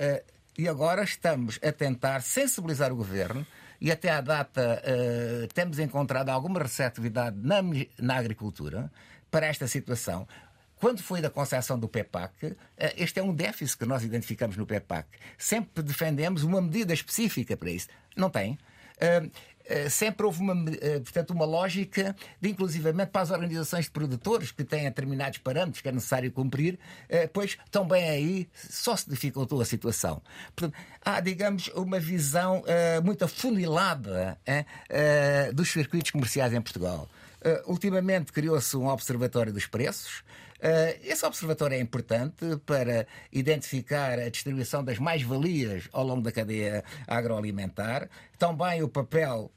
Uh, 0.00 0.24
e 0.56 0.66
agora 0.66 1.04
estamos 1.04 1.60
a 1.62 1.70
tentar 1.70 2.22
sensibilizar 2.22 2.90
o 2.90 2.96
governo 2.96 3.46
e 3.80 3.92
até 3.92 4.08
à 4.08 4.20
data 4.20 4.82
uh, 4.82 5.46
temos 5.52 5.78
encontrado 5.78 6.30
alguma 6.30 6.60
receptividade 6.60 7.36
na, 7.38 7.56
na 7.98 8.16
agricultura 8.16 8.90
para 9.30 9.46
esta 9.46 9.68
situação. 9.68 10.26
Quando 10.76 11.02
foi 11.02 11.20
da 11.20 11.30
concessão 11.30 11.78
do 11.78 11.88
PEPAC, 11.88 12.46
uh, 12.46 12.56
este 12.96 13.20
é 13.20 13.22
um 13.22 13.34
déficit 13.34 13.78
que 13.78 13.84
nós 13.84 14.02
identificamos 14.02 14.56
no 14.56 14.64
PEPAC. 14.64 15.08
Sempre 15.36 15.82
defendemos 15.82 16.44
uma 16.44 16.62
medida 16.62 16.94
específica 16.94 17.56
para 17.56 17.70
isso. 17.70 17.88
Não 18.16 18.30
tem. 18.30 18.58
Eh, 19.66 19.88
sempre 19.88 20.26
houve 20.26 20.40
uma, 20.40 20.70
eh, 20.80 21.00
portanto, 21.00 21.30
uma 21.30 21.44
lógica 21.44 22.14
de, 22.40 22.50
inclusivamente, 22.50 23.10
para 23.10 23.22
as 23.22 23.30
organizações 23.30 23.86
de 23.86 23.90
produtores 23.90 24.50
que 24.50 24.62
têm 24.62 24.84
determinados 24.84 25.38
parâmetros 25.38 25.80
que 25.80 25.88
é 25.88 25.92
necessário 25.92 26.30
cumprir, 26.30 26.78
eh, 27.08 27.26
pois 27.26 27.56
também 27.70 28.08
aí 28.08 28.48
só 28.54 28.94
se 28.94 29.08
dificultou 29.08 29.60
a 29.60 29.64
situação. 29.64 30.20
Portanto, 30.54 30.78
há, 31.02 31.20
digamos, 31.20 31.68
uma 31.68 31.98
visão 31.98 32.62
muito 33.02 33.24
afunilada 33.24 34.38
dos 35.52 35.70
circuitos 35.70 36.10
comerciais 36.10 36.52
em 36.52 36.60
Portugal. 36.60 37.08
ultimamente 37.66 38.32
criou-se 38.32 38.76
um 38.76 38.86
observatório 38.88 39.52
dos 39.52 39.66
preços. 39.66 40.22
Esse 41.02 41.26
observatório 41.26 41.76
é 41.76 41.80
importante 41.80 42.56
para 42.64 43.06
identificar 43.30 44.18
a 44.18 44.30
distribuição 44.30 44.82
das 44.82 44.98
mais-valias 44.98 45.88
ao 45.92 46.04
longo 46.04 46.22
da 46.22 46.32
cadeia 46.32 46.82
agroalimentar, 47.06 48.08
também 48.38 48.82
o 48.82 48.88
papel 48.88 49.52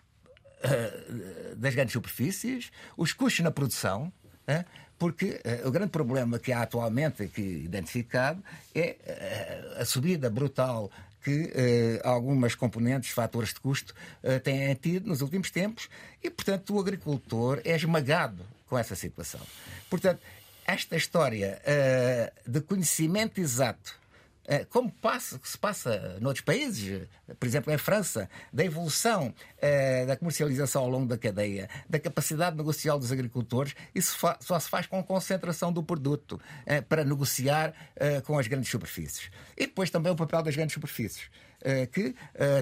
uh, 0.63 1.55
das 1.55 1.73
grandes 1.73 1.93
superfícies, 1.93 2.71
os 2.97 3.13
custos 3.13 3.43
na 3.43 3.51
produção, 3.51 4.11
uh, 4.49 4.65
porque 4.99 5.39
o 5.63 5.71
grande 5.71 5.91
problema 5.91 6.39
que 6.39 6.51
há 6.51 6.63
atualmente, 6.63 7.21
aqui 7.23 7.61
identificado, 7.63 8.43
é 8.73 8.97
a 9.79 9.85
subida 9.85 10.27
brutal 10.27 10.89
que 11.23 11.53
algumas 12.03 12.55
componentes, 12.55 13.11
fatores 13.11 13.53
de 13.53 13.59
custo, 13.59 13.93
têm 14.43 14.73
tido 14.73 15.07
nos 15.07 15.21
últimos 15.21 15.51
tempos 15.51 15.87
e, 16.23 16.31
portanto, 16.31 16.73
o 16.73 16.79
agricultor 16.79 17.61
é 17.63 17.75
esmagado 17.75 18.43
com 18.67 18.75
essa 18.75 18.95
situação. 18.95 19.41
Portanto, 19.87 20.19
esta 20.68 20.95
história 20.95 21.61
de 22.45 22.61
conhecimento 22.61 23.39
exato 23.39 23.97
é, 24.49 24.63
como 24.63 24.89
passa, 24.89 25.38
se 25.43 25.57
passa 25.57 26.18
noutros 26.22 26.43
países, 26.43 27.05
por 27.38 27.45
exemplo, 27.45 27.74
em 27.74 27.78
França, 27.78 28.30
da 28.51 28.63
evolução 28.63 29.34
é, 29.57 30.05
da 30.05 30.15
comercialização 30.15 30.84
ao 30.84 30.89
longo 30.89 31.05
da 31.05 31.18
cadeia, 31.18 31.70
da 31.89 31.99
capacidade 31.99 32.55
negocial 32.55 32.97
dos 32.97 33.11
agricultores, 33.11 33.76
isso 33.93 34.18
só 34.39 34.57
se 34.57 34.70
faz 34.70 34.88
com 34.88 35.03
concentração 35.03 35.74
do 35.74 35.84
produto 35.84 36.39
para 36.88 37.03
negociar 37.03 37.74
com 38.24 38.39
as 38.39 38.47
grandes 38.47 38.72
superfícies. 38.72 39.30
E 39.57 39.68
depois 39.68 39.89
também 39.89 40.13
o 40.13 40.15
papel 40.15 40.41
das 40.41 40.55
grandes 40.55 40.74
superfícies, 40.74 41.30
que 41.91 42.15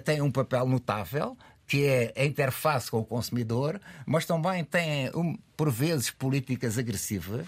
têm 0.04 0.22
um 0.22 0.32
papel 0.32 0.66
notável 0.68 1.38
que 1.68 1.86
é 1.86 2.14
a 2.16 2.26
interface 2.26 2.90
com 2.90 3.00
o 3.00 3.06
consumidor, 3.06 3.80
mas 4.06 4.26
também 4.26 4.64
têm, 4.64 5.12
por 5.58 5.72
vezes, 5.72 6.12
políticas 6.12 6.78
agressivas 6.78 7.48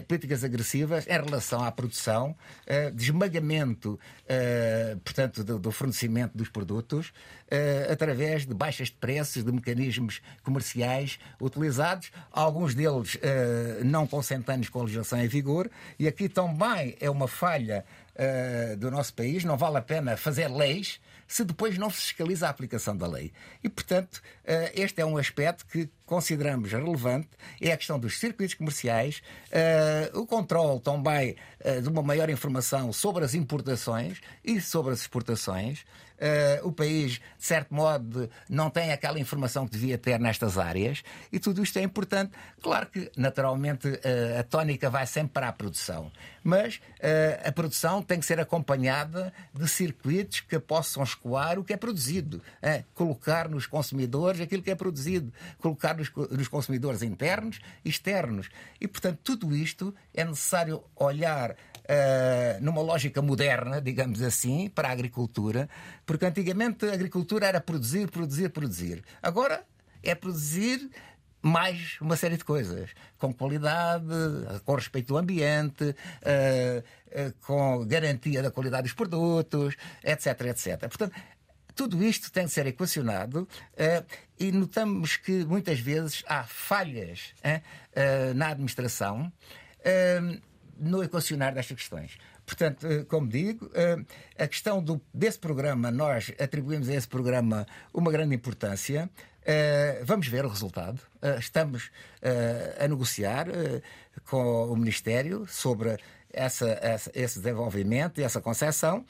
políticas 0.00 0.42
agressivas 0.42 1.06
em 1.06 1.10
relação 1.10 1.62
à 1.62 1.70
produção, 1.70 2.34
uh, 2.66 2.90
de 2.92 3.04
esmagamento, 3.04 3.98
uh, 4.24 4.98
portanto, 5.00 5.44
do, 5.44 5.70
fornecimento 5.70 6.36
dos 6.36 6.48
produtos, 6.48 7.08
uh, 7.08 7.92
através 7.92 8.46
de 8.46 8.54
baixas 8.54 8.88
de 8.88 8.94
preços, 8.94 9.44
de 9.44 9.52
mecanismos 9.52 10.22
comerciais 10.42 11.18
utilizados, 11.40 12.10
alguns 12.30 12.74
deles 12.74 13.18
não 13.84 14.06
consentâneos 14.06 14.68
com 14.68 14.80
a 14.80 14.82
legislação 14.82 15.20
em 15.20 15.28
vigor, 15.28 15.70
e 15.98 16.06
aqui 16.06 16.28
também 16.28 16.96
é 17.00 17.10
uma 17.10 17.28
falha 17.28 17.84
do 18.78 18.90
nosso 18.90 19.14
país, 19.14 19.44
não 19.44 19.56
vale 19.56 19.78
a 19.78 19.82
pena 19.82 20.16
fazer 20.16 20.48
leis 20.48 21.00
se 21.26 21.44
depois 21.44 21.78
não 21.78 21.90
fiscaliza 21.90 22.46
a 22.46 22.50
aplicação 22.50 22.96
da 22.96 23.06
lei. 23.06 23.32
E, 23.62 23.68
portanto, 23.68 24.20
eh, 24.44 24.72
este 24.74 25.00
é 25.00 25.06
um 25.06 25.16
aspecto 25.16 25.66
que 25.66 25.88
consideramos 26.04 26.72
relevante, 26.72 27.28
é 27.60 27.72
a 27.72 27.76
questão 27.76 27.98
dos 27.98 28.18
circuitos 28.18 28.54
comerciais, 28.54 29.22
eh, 29.50 30.10
o 30.14 30.26
controle 30.26 30.80
também 30.80 31.36
eh, 31.60 31.80
de 31.80 31.88
uma 31.88 32.02
maior 32.02 32.28
informação 32.28 32.92
sobre 32.92 33.24
as 33.24 33.34
importações 33.34 34.20
e 34.44 34.60
sobre 34.60 34.92
as 34.92 35.00
exportações. 35.00 35.84
Uh, 36.22 36.68
o 36.68 36.70
país, 36.70 37.14
de 37.14 37.44
certo 37.44 37.74
modo, 37.74 38.30
não 38.48 38.70
tem 38.70 38.92
aquela 38.92 39.18
informação 39.18 39.66
que 39.66 39.72
devia 39.72 39.98
ter 39.98 40.20
nestas 40.20 40.56
áreas 40.56 41.02
e 41.32 41.40
tudo 41.40 41.60
isto 41.64 41.76
é 41.80 41.82
importante. 41.82 42.30
Claro 42.62 42.86
que, 42.86 43.10
naturalmente, 43.16 43.88
uh, 43.88 44.38
a 44.38 44.44
tónica 44.44 44.88
vai 44.88 45.04
sempre 45.04 45.32
para 45.32 45.48
a 45.48 45.52
produção, 45.52 46.12
mas 46.44 46.76
uh, 46.76 47.48
a 47.48 47.50
produção 47.50 48.00
tem 48.00 48.20
que 48.20 48.26
ser 48.26 48.38
acompanhada 48.38 49.32
de 49.52 49.66
circuitos 49.66 50.38
que 50.38 50.60
possam 50.60 51.02
escoar 51.02 51.58
o 51.58 51.64
que 51.64 51.72
é 51.72 51.76
produzido, 51.76 52.40
colocar 52.94 53.48
nos 53.48 53.66
consumidores 53.66 54.40
aquilo 54.40 54.62
que 54.62 54.70
é 54.70 54.76
produzido, 54.76 55.32
colocar 55.58 55.96
nos, 55.96 56.08
nos 56.30 56.46
consumidores 56.46 57.02
internos 57.02 57.58
externos. 57.84 58.48
E, 58.80 58.86
portanto, 58.86 59.18
tudo 59.24 59.56
isto 59.56 59.92
é 60.14 60.24
necessário 60.24 60.84
olhar 60.94 61.56
uh, 61.92 62.64
numa 62.64 62.80
lógica 62.80 63.20
moderna, 63.20 63.80
digamos 63.80 64.22
assim, 64.22 64.68
para 64.68 64.88
a 64.88 64.92
agricultura, 64.92 65.68
porque 66.06 66.24
antigamente 66.24 66.86
a 66.86 66.94
agricultura 66.94 67.46
era 67.46 67.60
produzir, 67.60 68.10
produzir, 68.10 68.48
produzir. 68.50 69.04
Agora 69.22 69.64
é 70.02 70.14
produzir 70.14 70.90
mais 71.42 71.96
uma 72.00 72.16
série 72.16 72.36
de 72.36 72.44
coisas, 72.44 72.90
com 73.18 73.32
qualidade, 73.32 74.06
com 74.64 74.74
respeito 74.74 75.14
ao 75.14 75.20
ambiente, 75.20 75.82
uh, 75.84 75.94
uh, 76.78 77.34
com 77.40 77.84
garantia 77.84 78.40
da 78.42 78.50
qualidade 78.50 78.84
dos 78.84 78.92
produtos, 78.92 79.74
etc, 80.04 80.40
etc. 80.42 80.78
Portanto, 80.82 81.12
tudo 81.74 82.02
isto 82.04 82.30
tem 82.30 82.44
de 82.46 82.52
ser 82.52 82.66
equacionado 82.66 83.42
uh, 83.42 84.06
e 84.38 84.52
notamos 84.52 85.16
que 85.16 85.44
muitas 85.44 85.80
vezes 85.80 86.22
há 86.28 86.44
falhas 86.44 87.34
na 88.34 88.48
administração 88.48 89.32
no 90.78 91.02
equacionar 91.02 91.54
destas 91.54 91.76
questões. 91.76 92.18
Portanto, 92.44 92.86
eh, 92.86 93.04
como 93.04 93.28
digo, 93.28 93.70
eh, 93.74 93.98
a 94.38 94.48
questão 94.48 94.82
do, 94.82 95.00
desse 95.12 95.38
programa, 95.38 95.90
nós 95.90 96.32
atribuímos 96.38 96.88
a 96.88 96.94
esse 96.94 97.08
programa 97.08 97.66
uma 97.94 98.10
grande 98.10 98.34
importância. 98.34 99.08
Eh, 99.44 100.02
vamos 100.04 100.28
ver 100.28 100.44
o 100.44 100.48
resultado. 100.48 101.00
Estamos 101.38 101.90
a 102.78 102.86
negociar 102.88 103.46
com 104.24 104.72
o 104.72 104.76
Ministério 104.76 105.46
sobre 105.48 105.96
essa, 106.32 106.80
esse 107.14 107.40
desenvolvimento 107.40 108.20
e 108.20 108.24
essa 108.24 108.40
concessão. 108.40 109.04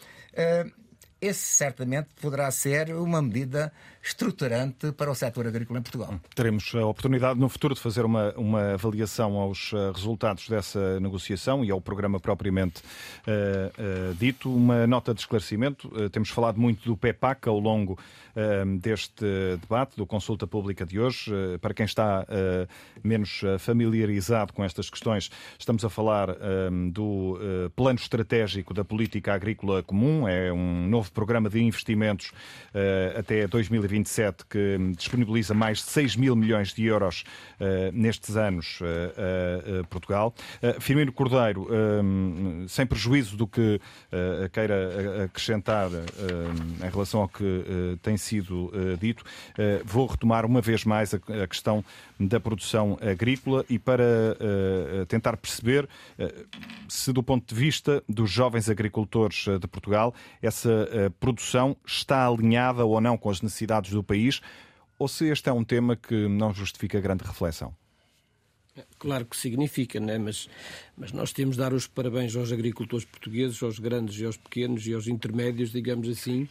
Esse 1.21 1.41
certamente 1.41 2.09
poderá 2.21 2.51
ser 2.51 2.95
uma 2.95 3.23
medida 3.23 3.73
estruturante 4.03 4.91
para 4.93 5.11
o 5.11 5.15
setor 5.15 5.47
agrícola 5.47 5.79
em 5.79 5.83
Portugal. 5.83 6.21
Teremos 6.35 6.75
a 6.75 6.85
oportunidade 6.85 7.39
no 7.39 7.49
futuro 7.49 7.75
de 7.75 7.81
fazer 7.81 8.05
uma, 8.05 8.33
uma 8.37 8.75
avaliação 8.75 9.37
aos 9.37 9.73
uh, 9.73 9.93
resultados 9.93 10.49
dessa 10.49 10.99
negociação 10.99 11.65
e 11.65 11.71
ao 11.71 11.81
programa 11.81 12.19
propriamente 12.19 12.81
uh, 12.81 14.11
uh, 14.11 14.15
dito. 14.15 14.53
Uma 14.53 14.87
nota 14.87 15.15
de 15.15 15.21
esclarecimento. 15.21 15.89
temos 16.11 16.31
falado 16.31 16.59
muito 16.59 16.85
do 16.85 16.97
PEPAC 16.97 17.49
ao 17.49 17.59
longo 17.59 17.99
deste 18.81 19.25
debate, 19.61 19.95
do 19.95 20.07
consulta 20.07 20.47
pública 20.47 20.87
de 20.87 20.99
hoje. 20.99 21.31
para 21.61 21.75
quem 21.75 21.85
está 21.85 22.27
menos 23.05 23.43
familiarizado 23.59 24.55
com 24.55 24.65
estas 24.65 24.89
questões, 24.89 25.31
estamos 25.59 25.85
a 25.85 25.91
falar 25.91 26.29
do 26.93 27.39
Plano 27.77 27.99
Estratégico 27.99 28.73
da 28.73 28.85
Política 28.85 29.35
Agrícola 29.35 29.83
Comum. 29.83 30.27
É 30.27 30.51
um 30.51 30.89
novo 30.89 31.13
programa 31.13 31.51
de 31.51 31.61
investimentos 31.63 32.33
até 33.19 33.47
2027 33.93 34.47
que 34.47 34.79
disponibiliza 34.97 35.55
mais 35.55 35.79
de 35.79 35.85
6 35.85 36.17
mil 36.17 36.35
milhões 36.35 36.73
de 36.73 36.87
euros 36.87 37.25
nestes 37.93 38.37
anos 38.37 38.81
a 39.81 39.87
Portugal. 39.87 40.35
Firmino 40.81 41.13
Cordeiro, 41.13 41.69
sem 42.69 42.87
prejuízo 42.87 43.37
do 43.37 43.47
que 43.47 43.81
queira 44.53 45.25
acrescentar 45.25 45.91
em 45.91 46.91
relação 46.91 47.21
ao 47.21 47.29
que 47.29 47.65
tem 48.03 48.17
sido 48.17 48.73
dito, 48.99 49.25
vou 49.85 50.07
retomar 50.07 50.47
uma 50.47 50.61
vez 50.61 50.85
mais 50.85 51.13
a 51.15 51.47
questão 51.47 51.85
da 52.19 52.41
produção 52.41 52.99
agrícola 53.01 53.65
e 53.69 53.79
para 53.79 54.05
tentar 55.09 55.37
perceber 55.37 55.89
se, 56.89 57.13
do 57.13 57.23
ponto 57.23 57.53
de 57.53 57.61
vista 57.61 58.03
dos 58.09 58.31
jovens 58.31 58.69
agricultores 58.71 59.45
de 59.61 59.67
Portugal, 59.67 60.15
essa 60.41 60.87
produção 61.21 61.77
está 61.85 62.27
alinhada 62.27 62.85
ou 62.85 63.01
não 63.01 63.17
com 63.17 63.29
as 63.29 63.43
necessidades 63.43 63.82
do 63.91 64.03
país 64.03 64.41
ou 64.99 65.09
se 65.09 65.29
este 65.29 65.49
é 65.49 65.53
um 65.53 65.65
tema 65.65 65.97
que 65.97 66.29
não 66.29 66.55
justifica 66.55 67.01
grande 67.01 67.25
reflexão. 67.25 67.75
Claro 68.99 69.27
que 69.27 69.37
significa, 69.37 70.01
né? 70.01 70.17
mas, 70.17 70.49
mas 70.97 71.13
nós 71.13 71.33
temos 71.33 71.57
de 71.57 71.63
dar 71.63 71.75
os 71.75 71.87
parabéns 71.87 72.35
aos 72.35 72.51
agricultores 72.53 73.05
portugueses, 73.05 73.63
aos 73.63 73.79
grandes 73.79 74.19
e 74.19 74.25
aos 74.25 74.37
pequenos 74.37 74.87
e 74.87 74.95
aos 74.95 75.07
intermédios, 75.07 75.73
digamos 75.73 76.09
assim, 76.09 76.49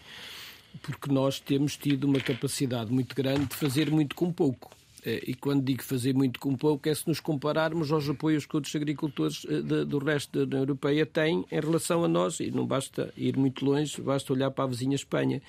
porque 0.83 1.11
nós 1.11 1.39
temos 1.39 1.75
tido 1.75 2.03
uma 2.03 2.19
capacidade 2.19 2.91
muito 2.91 3.15
grande 3.15 3.45
de 3.45 3.55
fazer 3.55 3.89
muito 3.89 4.15
com 4.15 4.31
pouco. 4.31 4.69
Eh, 5.03 5.23
e 5.27 5.33
quando 5.33 5.63
digo 5.63 5.83
fazer 5.83 6.13
muito 6.13 6.39
com 6.39 6.55
pouco, 6.55 6.87
é 6.87 6.93
se 6.93 7.07
nos 7.07 7.19
compararmos 7.19 7.91
aos 7.91 8.07
apoios 8.07 8.45
que 8.45 8.55
outros 8.55 8.75
agricultores 8.75 9.45
eh, 9.49 9.61
do 9.61 9.97
resto 9.97 10.37
da 10.37 10.43
União 10.43 10.59
Europeia 10.59 11.05
têm 11.05 11.45
em 11.51 11.59
relação 11.59 12.03
a 12.03 12.07
nós, 12.07 12.39
e 12.39 12.51
não 12.51 12.65
basta 12.65 13.11
ir 13.17 13.35
muito 13.35 13.65
longe, 13.65 13.99
basta 13.99 14.31
olhar 14.31 14.51
para 14.51 14.65
a 14.65 14.67
vizinha 14.67 14.95
Espanha. 14.95 15.41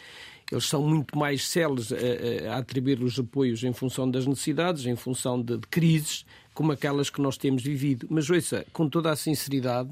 Eles 0.53 0.67
são 0.67 0.83
muito 0.87 1.19
mais 1.19 1.49
céleres 1.49 1.91
a, 1.91 2.53
a 2.53 2.59
atribuir 2.59 3.03
os 3.03 3.19
apoios 3.19 3.65
em 3.65 3.73
função 3.73 4.09
das 4.09 4.27
necessidades, 4.27 4.85
em 4.85 4.95
função 4.95 5.41
de, 5.41 5.57
de 5.57 5.67
crises, 5.67 6.27
como 6.53 6.71
aquelas 6.71 7.09
que 7.09 7.23
nós 7.23 7.39
temos 7.39 7.63
vivido. 7.63 8.07
Mas, 8.11 8.29
ouça, 8.29 8.67
com 8.71 8.87
toda 8.87 9.11
a 9.11 9.17
sinceridade, 9.17 9.91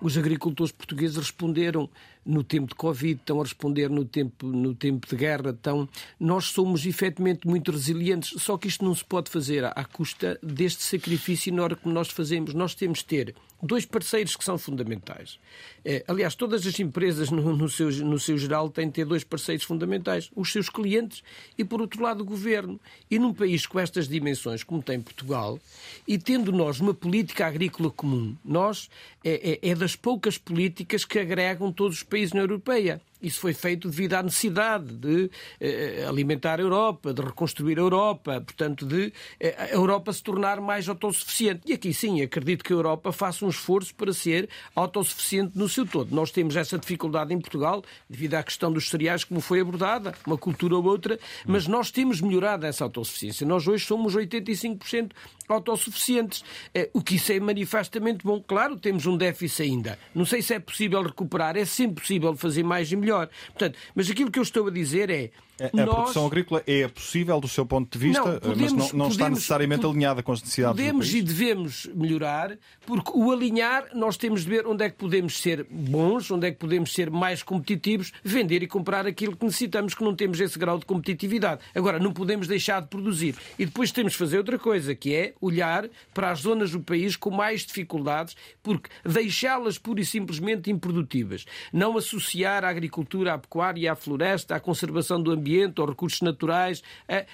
os 0.00 0.16
agricultores 0.16 0.72
portugueses 0.72 1.18
responderam 1.18 1.90
no 2.28 2.44
tempo 2.44 2.68
de 2.68 2.74
Covid, 2.74 3.18
estão 3.18 3.40
a 3.40 3.42
responder 3.42 3.88
no 3.88 4.04
tempo, 4.04 4.46
no 4.46 4.74
tempo 4.74 5.08
de 5.08 5.16
guerra. 5.16 5.50
Estão... 5.50 5.88
Nós 6.20 6.44
somos 6.46 6.84
efetivamente 6.84 7.48
muito 7.48 7.72
resilientes, 7.72 8.40
só 8.42 8.58
que 8.58 8.68
isto 8.68 8.84
não 8.84 8.94
se 8.94 9.02
pode 9.02 9.30
fazer 9.30 9.64
à, 9.64 9.84
custa 9.84 10.38
deste 10.42 10.82
sacrifício 10.82 11.50
enorme 11.50 11.76
que 11.76 11.88
nós 11.88 12.08
fazemos. 12.10 12.52
Nós 12.52 12.74
temos 12.74 12.98
de 12.98 13.06
ter 13.06 13.34
dois 13.62 13.84
parceiros 13.84 14.36
que 14.36 14.44
são 14.44 14.58
fundamentais. 14.58 15.38
É, 15.84 16.04
aliás, 16.06 16.34
todas 16.34 16.66
as 16.66 16.78
empresas, 16.78 17.30
no, 17.30 17.56
no, 17.56 17.68
seu, 17.68 17.90
no 17.90 18.18
seu 18.18 18.36
geral, 18.36 18.68
têm 18.68 18.86
de 18.86 18.92
ter 18.92 19.04
dois 19.06 19.24
parceiros 19.24 19.64
fundamentais: 19.64 20.30
os 20.36 20.52
seus 20.52 20.68
clientes 20.68 21.22
e, 21.56 21.64
por 21.64 21.80
outro 21.80 22.02
lado, 22.02 22.20
o 22.20 22.26
governo. 22.26 22.78
E 23.10 23.18
num 23.18 23.32
país 23.32 23.66
com 23.66 23.80
estas 23.80 24.06
dimensões, 24.06 24.62
como 24.62 24.82
tem 24.82 25.00
Portugal, 25.00 25.58
e 26.06 26.18
tendo 26.18 26.52
nós 26.52 26.78
uma 26.78 26.92
política 26.92 27.46
agrícola 27.46 27.90
comum, 27.90 28.36
nós 28.44 28.90
é, 29.24 29.58
é, 29.62 29.70
é 29.70 29.74
das 29.74 29.96
poucas 29.96 30.38
políticas 30.38 31.04
que 31.04 31.18
agregam 31.18 31.72
todos 31.72 31.98
os 31.98 32.02
países 32.02 32.17
na 32.34 32.40
Europeia. 32.40 33.00
Isso 33.20 33.40
foi 33.40 33.52
feito 33.52 33.88
devido 33.88 34.14
à 34.14 34.22
necessidade 34.22 34.92
de 34.94 35.30
eh, 35.60 36.04
alimentar 36.08 36.60
a 36.60 36.62
Europa, 36.62 37.12
de 37.12 37.20
reconstruir 37.20 37.78
a 37.78 37.82
Europa, 37.82 38.40
portanto, 38.40 38.86
de 38.86 39.12
eh, 39.40 39.54
a 39.58 39.68
Europa 39.70 40.12
se 40.12 40.22
tornar 40.22 40.60
mais 40.60 40.88
autossuficiente. 40.88 41.62
E 41.66 41.72
aqui 41.72 41.92
sim, 41.92 42.22
acredito 42.22 42.62
que 42.64 42.72
a 42.72 42.76
Europa 42.76 43.10
faça 43.10 43.44
um 43.44 43.48
esforço 43.48 43.94
para 43.94 44.12
ser 44.12 44.48
autossuficiente 44.74 45.58
no 45.58 45.68
seu 45.68 45.84
todo. 45.84 46.14
Nós 46.14 46.30
temos 46.30 46.54
essa 46.54 46.78
dificuldade 46.78 47.34
em 47.34 47.40
Portugal, 47.40 47.82
devido 48.08 48.34
à 48.34 48.42
questão 48.42 48.72
dos 48.72 48.88
cereais, 48.88 49.24
como 49.24 49.40
foi 49.40 49.60
abordada, 49.60 50.14
uma 50.24 50.38
cultura 50.38 50.76
ou 50.76 50.84
outra, 50.84 51.18
mas 51.46 51.66
nós 51.66 51.90
temos 51.90 52.20
melhorado 52.20 52.66
essa 52.66 52.84
autossuficiência. 52.84 53.46
Nós 53.46 53.66
hoje 53.66 53.84
somos 53.84 54.14
85% 54.14 55.10
autossuficientes, 55.48 56.44
eh, 56.74 56.90
o 56.92 57.02
que 57.02 57.16
isso 57.16 57.32
é 57.32 57.40
manifestamente 57.40 58.24
bom. 58.24 58.40
Claro, 58.40 58.78
temos 58.78 59.06
um 59.06 59.16
déficit 59.16 59.62
ainda. 59.62 59.98
Não 60.14 60.24
sei 60.24 60.42
se 60.42 60.54
é 60.54 60.58
possível 60.58 61.02
recuperar, 61.02 61.56
é 61.56 61.64
sempre 61.64 62.02
possível 62.02 62.36
fazer 62.36 62.62
mais 62.62 62.92
e 62.92 62.96
melhor 62.96 63.07
melhor. 63.08 63.28
Portanto, 63.46 63.78
mas 63.94 64.10
aquilo 64.10 64.30
que 64.30 64.38
eu 64.38 64.42
estou 64.42 64.66
a 64.66 64.70
dizer 64.70 65.10
é. 65.10 65.30
A, 65.60 65.76
nós... 65.76 65.94
produção 65.94 66.26
agrícola 66.26 66.62
é 66.66 66.86
possível 66.86 67.40
do 67.40 67.48
seu 67.48 67.66
ponto 67.66 67.98
de 67.98 68.06
vista, 68.06 68.24
não, 68.24 68.38
podemos, 68.38 68.60
mas 68.60 68.70
não, 68.70 68.78
não 68.78 68.86
podemos, 68.88 69.12
está 69.12 69.28
necessariamente 69.28 69.84
alinhada 69.84 70.22
com 70.22 70.32
as 70.32 70.40
necessidades 70.40 70.76
Podemos 70.76 71.06
do 71.06 71.12
país. 71.12 71.22
e 71.22 71.26
devemos 71.26 71.86
melhorar, 71.94 72.56
porque 72.86 73.10
o 73.14 73.32
alinhar 73.32 73.88
nós 73.94 74.16
temos 74.16 74.42
de 74.42 74.50
ver 74.50 74.66
onde 74.66 74.84
é 74.84 74.90
que 74.90 74.96
podemos 74.96 75.40
ser 75.40 75.66
bons, 75.68 76.30
onde 76.30 76.46
é 76.46 76.50
que 76.52 76.58
podemos 76.58 76.92
ser 76.92 77.10
mais 77.10 77.42
competitivos, 77.42 78.12
vender 78.22 78.62
e 78.62 78.68
comprar 78.68 79.06
aquilo 79.06 79.36
que 79.36 79.44
necessitamos, 79.44 79.94
que 79.94 80.04
não 80.04 80.14
temos 80.14 80.40
esse 80.40 80.58
grau 80.58 80.78
de 80.78 80.86
competitividade. 80.86 81.60
Agora, 81.74 81.98
não 81.98 82.12
podemos 82.12 82.46
deixar 82.46 82.80
de 82.80 82.88
produzir. 82.88 83.34
E 83.58 83.66
depois 83.66 83.90
temos 83.90 84.12
de 84.12 84.18
fazer 84.18 84.38
outra 84.38 84.58
coisa, 84.58 84.94
que 84.94 85.14
é 85.14 85.34
olhar 85.40 85.88
para 86.14 86.30
as 86.30 86.40
zonas 86.40 86.70
do 86.70 86.80
país 86.80 87.16
com 87.16 87.30
mais 87.30 87.66
dificuldades, 87.66 88.36
porque 88.62 88.88
deixá-las 89.04 89.76
pura 89.76 90.00
e 90.00 90.04
simplesmente 90.04 90.70
improdutivas, 90.70 91.44
não 91.72 91.96
associar 91.96 92.64
a 92.64 92.68
agricultura 92.68 93.34
à 93.34 93.38
pecuária 93.38 93.92
à 93.92 93.96
floresta, 93.96 94.54
à 94.54 94.60
conservação 94.60 95.20
do 95.20 95.32
ambiente, 95.32 95.47
aos 95.80 95.90
recursos 95.90 96.20
naturais. 96.20 96.82
É, 97.06 97.26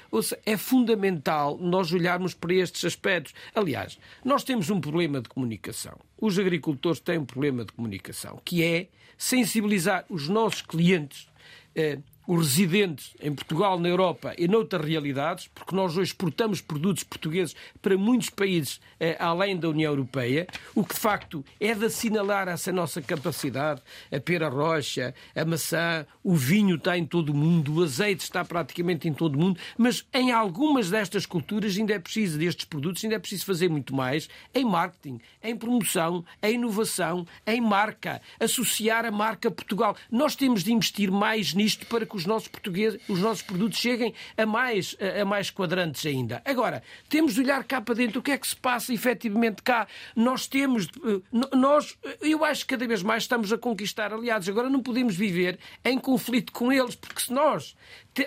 é 0.47 0.57
fundamental 0.57 1.59
nós 1.59 1.93
olharmos 1.93 2.35
para 2.35 2.55
estes 2.55 2.85
aspectos. 2.85 3.35
Aliás, 3.55 3.99
nós 4.25 4.45
temos 4.45 4.71
um 4.71 4.81
problema 4.81 5.21
de 5.21 5.29
comunicação. 5.29 5.99
Os 6.21 6.39
agricultores 6.39 7.01
têm 7.01 7.19
um 7.19 7.25
problema 7.25 7.65
de 7.65 7.73
comunicação, 7.73 8.41
que 8.45 8.63
é 8.63 8.89
sensibilizar 9.17 10.05
os 10.09 10.29
nossos 10.29 10.63
clientes 10.63 11.29
eh, 11.75 11.99
os 12.27 12.47
residentes 12.47 13.15
em 13.21 13.35
Portugal, 13.35 13.79
na 13.79 13.89
Europa 13.89 14.35
e 14.39 14.49
noutras 14.49 14.85
realidades, 14.85 15.49
porque 15.55 15.75
nós 15.75 15.93
hoje 15.93 16.13
exportamos 16.13 16.61
produtos 16.61 17.03
portugueses 17.03 17.55
para 17.83 17.97
muitos 17.97 18.31
países 18.31 18.81
eh, 18.99 19.17
além 19.19 19.57
da 19.57 19.69
União 19.69 19.93
Europeia, 19.93 20.47
o 20.75 20.85
que 20.85 20.95
de 20.95 21.01
facto 21.01 21.45
é 21.61 21.75
de 21.75 21.85
assinalar 21.85 22.49
essa 22.49 22.73
nossa 22.73 23.03
capacidade. 23.03 23.83
A 24.11 24.19
pera 24.21 24.49
rocha, 24.49 25.15
a 25.35 25.45
maçã, 25.45 26.07
o 26.23 26.35
vinho 26.35 26.77
está 26.77 26.97
em 26.97 27.05
todo 27.05 27.31
o 27.31 27.35
mundo, 27.35 27.75
o 27.75 27.83
azeite 27.83 28.25
está 28.25 28.45
praticamente 28.45 29.09
em 29.09 29.13
todo 29.13 29.35
o 29.37 29.39
mundo, 29.39 29.61
mas 29.77 30.07
em 30.13 30.33
algumas 30.33 30.91
destas 30.91 31.27
culturas 31.27 31.77
ainda 31.77 31.95
é 31.95 31.99
preciso, 31.99 32.39
destes 32.39 32.65
produtos, 32.65 33.05
ainda 33.05 33.17
é 33.17 33.19
preciso 33.19 33.45
fazer 33.45 33.69
muito 33.69 33.95
mais 33.95 34.29
em 34.55 34.65
marketing, 34.65 35.21
em 35.43 35.57
promoção, 35.57 36.25
em 36.43 36.55
inovação, 36.55 37.27
em 37.47 37.61
marca, 37.61 38.23
associar 38.41 39.05
a 39.05 39.11
marca 39.11 39.51
Portugal. 39.51 39.97
Nós 40.11 40.35
temos 40.35 40.63
de 40.63 40.73
investir 40.73 41.11
mais 41.11 41.53
nisto 41.53 41.87
para 41.87 42.07
que 42.15 42.19
os 42.19 42.27
nossos 42.27 42.49
portugueses, 42.49 43.01
os 43.09 43.19
nossos 43.19 43.43
produtos 43.43 43.79
cheguem 43.79 44.15
a 44.37 44.47
mais, 44.47 44.97
a 45.21 45.25
mais 45.25 45.51
quadrantes 45.51 46.07
ainda. 46.07 46.41
Agora, 46.45 46.83
temos 47.09 47.35
de 47.35 47.41
olhar 47.41 47.65
cá 47.65 47.81
para 47.81 47.95
dentro 47.95 48.21
o 48.21 48.23
que 48.23 48.31
é 48.31 48.39
que 48.39 48.47
se 48.47 48.57
passa 48.57 48.95
efetivamente 48.95 49.63
cá. 49.63 49.87
Nós 50.15 50.47
temos, 50.47 50.87
eh, 50.87 51.57
nós, 51.57 51.99
eu 52.21 52.45
acho 52.45 52.65
que 52.65 52.75
cada 52.75 52.87
vez 52.87 53.03
mais 53.03 53.25
estamos 53.25 53.53
a 53.53 53.59
conquistar 53.59 54.13
aliados. 54.13 54.49
Agora 54.49 54.71
não 54.71 54.81
podemos 54.81 55.17
viver 55.17 55.59
em 55.85 55.99
conflito 55.99 56.53
com 56.53 56.73
eles, 56.73 56.95
porque 56.95 57.21
se 57.21 57.33
nós 57.33 57.75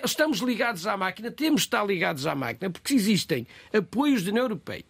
estamos 0.04 0.40
ligados 0.40 0.86
à 0.86 0.96
máquina, 0.96 1.30
temos 1.30 1.62
de 1.62 1.66
estar 1.68 1.84
ligados 1.86 2.26
à 2.26 2.34
máquina, 2.34 2.70
porque 2.70 2.94
existem 2.94 3.46
apoios 3.72 4.22
da 4.22 4.30
União 4.30 4.44
Europeia 4.44 4.84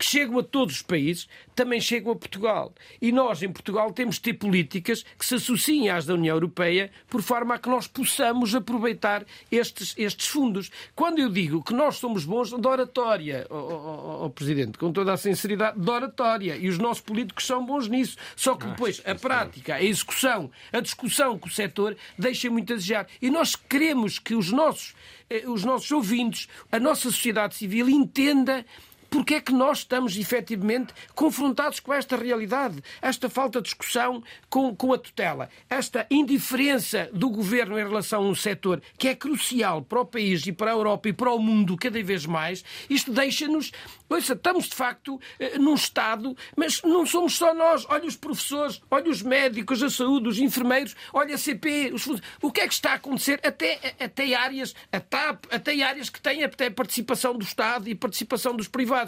que 0.00 0.06
chegam 0.06 0.38
a 0.38 0.42
todos 0.42 0.76
os 0.76 0.82
países, 0.82 1.28
também 1.54 1.78
chegam 1.78 2.10
a 2.10 2.16
Portugal. 2.16 2.72
E 3.02 3.12
nós, 3.12 3.42
em 3.42 3.52
Portugal, 3.52 3.92
temos 3.92 4.14
de 4.14 4.22
ter 4.22 4.32
políticas 4.32 5.04
que 5.18 5.26
se 5.26 5.34
associem 5.34 5.90
às 5.90 6.06
da 6.06 6.14
União 6.14 6.34
Europeia, 6.34 6.90
por 7.06 7.20
forma 7.20 7.54
a 7.54 7.58
que 7.58 7.68
nós 7.68 7.86
possamos 7.86 8.54
aproveitar 8.54 9.26
estes, 9.52 9.94
estes 9.98 10.26
fundos. 10.26 10.70
Quando 10.96 11.18
eu 11.18 11.28
digo 11.28 11.62
que 11.62 11.74
nós 11.74 11.96
somos 11.96 12.24
bons 12.24 12.48
de 12.48 12.66
oratória, 12.66 13.46
oh, 13.50 13.54
oh, 13.54 14.24
oh, 14.24 14.30
Presidente, 14.30 14.78
com 14.78 14.90
toda 14.90 15.12
a 15.12 15.18
sinceridade, 15.18 15.78
de 15.78 15.90
oratória, 15.90 16.56
e 16.56 16.70
os 16.70 16.78
nossos 16.78 17.02
políticos 17.02 17.46
são 17.46 17.66
bons 17.66 17.86
nisso. 17.86 18.16
Só 18.34 18.54
que 18.54 18.66
depois 18.68 19.02
a 19.04 19.14
prática, 19.14 19.74
a 19.74 19.82
execução, 19.82 20.50
a 20.72 20.80
discussão 20.80 21.38
com 21.38 21.46
o 21.46 21.52
setor 21.52 21.94
deixa 22.18 22.48
muito 22.48 22.72
a 22.72 22.76
desejar. 22.76 23.06
E 23.20 23.28
nós 23.28 23.54
queremos 23.54 24.18
que 24.18 24.34
os 24.34 24.50
nossos, 24.50 24.94
eh, 25.28 25.44
os 25.46 25.62
nossos 25.62 25.90
ouvintes, 25.90 26.48
a 26.72 26.80
nossa 26.80 27.02
sociedade 27.02 27.54
civil 27.54 27.86
entenda 27.90 28.64
porque 29.10 29.34
é 29.34 29.40
que 29.40 29.52
nós 29.52 29.78
estamos 29.78 30.16
efetivamente 30.16 30.94
confrontados 31.14 31.80
com 31.80 31.92
esta 31.92 32.16
realidade, 32.16 32.82
esta 33.02 33.28
falta 33.28 33.60
de 33.60 33.64
discussão 33.64 34.22
com, 34.48 34.74
com 34.74 34.92
a 34.92 34.98
tutela, 34.98 35.50
esta 35.68 36.06
indiferença 36.10 37.10
do 37.12 37.28
governo 37.28 37.78
em 37.78 37.82
relação 37.82 38.22
a 38.22 38.28
um 38.28 38.34
setor 38.34 38.80
que 38.96 39.08
é 39.08 39.14
crucial 39.14 39.82
para 39.82 40.00
o 40.00 40.06
país 40.06 40.46
e 40.46 40.52
para 40.52 40.70
a 40.70 40.74
Europa 40.74 41.08
e 41.08 41.12
para 41.12 41.32
o 41.32 41.38
mundo 41.38 41.76
cada 41.76 42.02
vez 42.02 42.24
mais, 42.24 42.64
isto 42.88 43.12
deixa-nos. 43.12 43.72
Estamos 44.10 44.68
de 44.68 44.74
facto 44.74 45.20
eh, 45.38 45.56
num 45.56 45.74
estado, 45.74 46.36
mas 46.56 46.82
não 46.82 47.06
somos 47.06 47.36
só 47.36 47.54
nós. 47.54 47.86
Olha 47.88 48.06
os 48.06 48.16
professores, 48.16 48.82
olha 48.90 49.08
os 49.08 49.22
médicos, 49.22 49.82
a 49.82 49.90
saúde, 49.90 50.28
os 50.28 50.38
enfermeiros, 50.38 50.96
olha 51.12 51.36
a 51.36 51.38
CP, 51.38 51.92
os... 51.94 52.06
o 52.42 52.50
que 52.50 52.60
é 52.60 52.66
que 52.66 52.74
está 52.74 52.92
a 52.92 52.94
acontecer? 52.94 53.40
Até, 53.44 53.94
até 54.00 54.34
áreas, 54.34 54.74
a 54.90 54.98
TAP, 54.98 55.44
até 55.50 55.80
áreas 55.80 56.10
que 56.10 56.20
têm 56.20 56.42
até 56.42 56.68
participação 56.68 57.34
do 57.34 57.44
Estado 57.44 57.88
e 57.88 57.94
participação 57.94 58.56
dos 58.56 58.66
privados. 58.66 58.99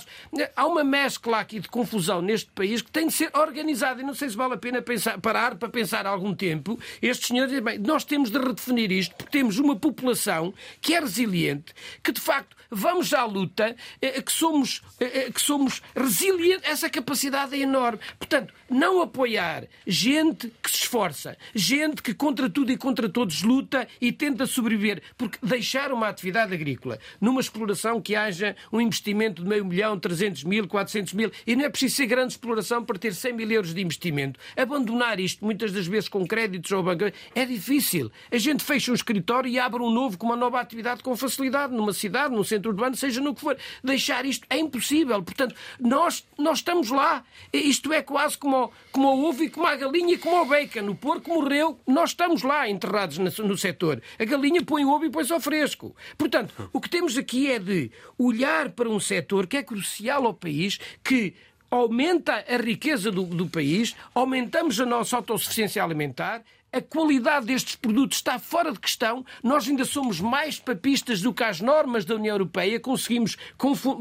Há 0.57 0.67
uma 0.67 0.85
mescla 0.85 1.41
aqui 1.41 1.61
de 1.61 1.69
confusão 1.69 2.23
neste 2.23 2.51
país 2.51 2.83
que 2.83 2.91
tem 2.91 3.07
de 3.07 3.13
ser 3.13 3.31
organizada 3.37 4.01
e 4.01 4.05
não 4.05 4.15
sei 4.15 4.31
se 4.31 4.37
vale 4.37 4.55
a 4.55 4.59
pena 4.59 4.81
pensar, 4.81 5.19
parar 5.21 5.57
para 5.57 5.69
pensar 5.69 6.07
algum 6.07 6.35
tempo. 6.35 6.79
Estes 7.01 7.29
senhores 7.29 7.51
dizem, 7.51 7.65
bem, 7.65 7.79
nós 7.79 8.05
temos 8.05 8.31
de 8.31 8.39
redefinir 8.39 8.91
isto 8.93 9.15
porque 9.17 9.39
temos 9.39 9.59
uma 9.59 9.77
população 9.77 10.55
que 10.81 10.95
é 10.95 11.01
resiliente, 11.01 11.75
que 12.03 12.13
de 12.13 12.21
facto 12.21 12.57
vamos 12.71 13.13
à 13.13 13.25
luta, 13.25 13.77
eh, 14.01 14.23
que 14.23 14.33
somos, 14.33 14.83
eh, 14.99 15.27
eh, 15.27 15.31
que 15.31 15.41
somos 15.41 15.83
resilientes. 15.95 16.69
Essa 16.69 16.89
capacidade 16.89 17.55
é 17.55 17.59
enorme. 17.59 18.01
Portanto, 18.19 18.55
não 18.71 19.03
apoiar 19.03 19.67
gente 19.87 20.51
que 20.63 20.71
se 20.71 20.79
esforça, 20.79 21.37
gente 21.55 22.03
que 22.03 22.15
contra 22.15 22.49
tudo 22.49 22.73
e 22.73 22.77
contra 22.77 23.09
todos 23.09 23.43
luta 23.43 23.87
e 24.01 24.11
tenta 24.11 24.47
sobreviver, 24.47 25.03
porque 25.19 25.39
deixar 25.43 25.93
uma 25.93 26.09
atividade 26.09 26.55
agrícola 26.55 26.99
numa 27.21 27.41
exploração 27.41 28.01
que 28.01 28.17
haja 28.17 28.57
um 28.73 28.81
investimento 28.81 29.43
de 29.43 29.49
meio 29.49 29.65
milhão, 29.65 29.82
300 29.99 30.45
mil, 30.45 30.67
400 30.67 31.13
mil, 31.13 31.31
e 31.47 31.55
não 31.57 31.65
é 31.65 31.69
preciso 31.69 31.97
ser 31.97 32.07
grande 32.07 32.33
exploração 32.33 32.85
para 32.85 32.99
ter 32.99 33.15
100 33.15 33.33
mil 33.33 33.51
euros 33.51 33.75
de 33.75 33.83
investimento. 33.83 34.39
Abandonar 34.57 35.21
isto, 35.21 35.45
muitas 35.45 35.73
das 35.73 35.87
vezes 35.87 36.09
com 36.09 36.27
créditos 36.27 36.71
ou 36.73 36.83
banco, 36.83 37.05
é 37.35 37.45
difícil. 37.45 38.11
A 38.31 38.39
gente 38.39 38.65
fecha 38.65 38.91
um 38.91 38.95
escritório 38.95 39.51
e 39.51 39.59
abre 39.59 39.83
um 39.83 39.91
novo 39.91 40.17
com 40.17 40.27
uma 40.27 40.37
nova 40.37 40.61
atividade 40.61 41.03
com 41.03 41.17
facilidade, 41.17 41.75
numa 41.75 41.93
cidade, 41.93 42.35
num 42.35 42.45
centro 42.45 42.71
urbano, 42.71 42.97
seja 42.97 43.21
no 43.21 43.35
que 43.35 43.41
for. 43.41 43.57
Deixar 43.83 44.25
isto 44.25 44.47
é 44.49 44.59
impossível. 44.59 45.23
Portanto, 45.23 45.55
nós, 45.81 46.27
nós 46.39 46.59
estamos 46.59 46.91
lá. 46.91 47.25
Isto 47.53 47.93
é 47.93 48.03
quase 48.03 48.39
como 48.39 48.73
como 48.91 49.09
o 49.09 49.29
ovo 49.29 49.43
e 49.43 49.51
como 49.51 49.67
a 49.67 49.75
galinha 49.75 50.15
e 50.15 50.19
como 50.19 50.43
o 50.43 50.45
bacon. 50.45 50.89
O 50.91 50.95
porco 50.95 51.31
morreu, 51.31 51.81
nós 51.87 52.11
estamos 52.11 52.43
lá 52.43 52.69
enterrados 52.69 53.19
no 53.19 53.57
setor. 53.57 54.03
A 54.19 54.25
galinha 54.25 54.63
põe 54.63 54.85
o 54.85 54.91
ovo 54.91 55.07
e 55.07 55.11
põe-se 55.11 55.33
ao 55.33 55.41
fresco. 55.41 55.97
Portanto, 56.17 56.71
o 56.73 56.81
que 56.81 56.91
temos 56.91 57.17
aqui 57.17 57.51
é 57.51 57.59
de 57.59 57.91
olhar 58.19 58.71
para 58.71 58.89
um 58.89 59.01
setor 59.01 59.47
que 59.47 59.57
é 59.57 59.63
crucial 59.73 60.27
ao 60.27 60.35
país, 60.35 60.79
que 61.03 61.35
aumenta 61.71 62.45
a 62.47 62.57
riqueza 62.59 63.11
do, 63.11 63.25
do 63.25 63.49
país, 63.49 63.97
aumentamos 64.15 64.79
a 64.79 64.85
nossa 64.85 65.17
autossuficiência 65.17 65.83
alimentar, 65.83 66.45
a 66.73 66.81
qualidade 66.81 67.47
destes 67.47 67.77
produtos 67.77 68.17
está 68.17 68.39
fora 68.39 68.73
de 68.73 68.81
questão. 68.81 69.25
Nós 69.43 69.69
ainda 69.69 69.85
somos 69.85 70.21
mais 70.21 70.59
papistas 70.59 71.21
do 71.21 71.35
que 71.35 71.45
as 71.45 71.61
normas 71.61 72.05
da 72.07 72.15
União 72.15 72.35
Europeia. 72.35 72.81
Conseguimos 72.81 73.37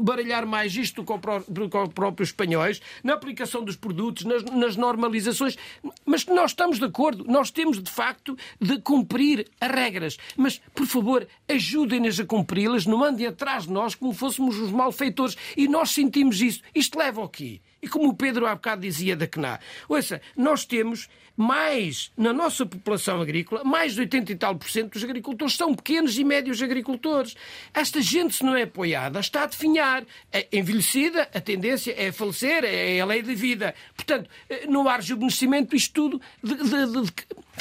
baralhar 0.00 0.46
mais 0.46 0.74
isto 0.74 1.02
do 1.02 1.68
que 1.68 1.76
os 1.76 1.88
próprios 1.92 2.30
espanhóis, 2.30 2.80
na 3.04 3.12
aplicação 3.12 3.62
dos 3.62 3.76
produtos, 3.76 4.24
nas, 4.24 4.42
nas 4.44 4.76
normalizações. 4.76 5.58
Mas 6.06 6.24
nós 6.24 6.52
estamos 6.52 6.78
de 6.78 6.86
acordo. 6.86 7.24
Nós 7.24 7.50
temos, 7.50 7.82
de 7.82 7.90
facto, 7.90 8.36
de 8.58 8.80
cumprir 8.80 9.50
as 9.60 9.70
regras. 9.70 10.16
Mas, 10.34 10.58
por 10.74 10.86
favor, 10.86 11.28
ajudem-nos 11.48 12.18
a 12.18 12.24
cumpri-las. 12.24 12.86
Não 12.86 12.98
mandem 12.98 13.26
atrás 13.26 13.64
de 13.64 13.70
nós 13.70 13.94
como 13.94 14.14
fôssemos 14.14 14.58
os 14.58 14.70
malfeitores. 14.70 15.36
E 15.56 15.68
nós 15.68 15.90
sentimos 15.90 16.40
isso. 16.40 16.62
Isto 16.74 16.98
leva 16.98 17.20
ao 17.20 17.28
quê? 17.28 17.60
E 17.82 17.88
como 17.88 18.08
o 18.08 18.14
Pedro 18.14 18.46
há 18.46 18.54
bocado 18.54 18.82
dizia 18.82 19.16
da 19.16 19.26
CNA, 19.26 19.58
ouça, 19.88 20.22
nós 20.36 20.64
temos 20.64 21.08
mais, 21.36 22.12
na 22.16 22.32
nossa 22.32 22.66
população 22.66 23.20
agrícola, 23.20 23.64
mais 23.64 23.94
de 23.94 24.00
80 24.00 24.32
e 24.32 24.36
tal 24.36 24.56
por 24.56 24.68
cento 24.70 24.92
dos 24.92 25.04
agricultores 25.04 25.56
são 25.56 25.74
pequenos 25.74 26.18
e 26.18 26.24
médios 26.24 26.62
agricultores. 26.62 27.34
Esta 27.72 28.00
gente, 28.00 28.34
se 28.34 28.44
não 28.44 28.54
é 28.54 28.62
apoiada, 28.62 29.20
está 29.20 29.44
a 29.44 29.46
definhar. 29.46 30.04
É 30.30 30.46
envelhecida, 30.52 31.28
a 31.34 31.40
tendência 31.40 31.94
é 31.96 32.12
falecer, 32.12 32.64
é 32.64 33.00
a 33.00 33.06
lei 33.06 33.22
da 33.22 33.34
vida. 33.34 33.74
Portanto, 33.94 34.28
eh, 34.48 34.66
no 34.66 34.88
ar 34.88 35.00
rejuvenescimento, 35.00 35.74
isto 35.74 35.92
tudo, 35.92 36.20
de, 36.42 36.54
de, 36.54 37.02
de, 37.02 37.12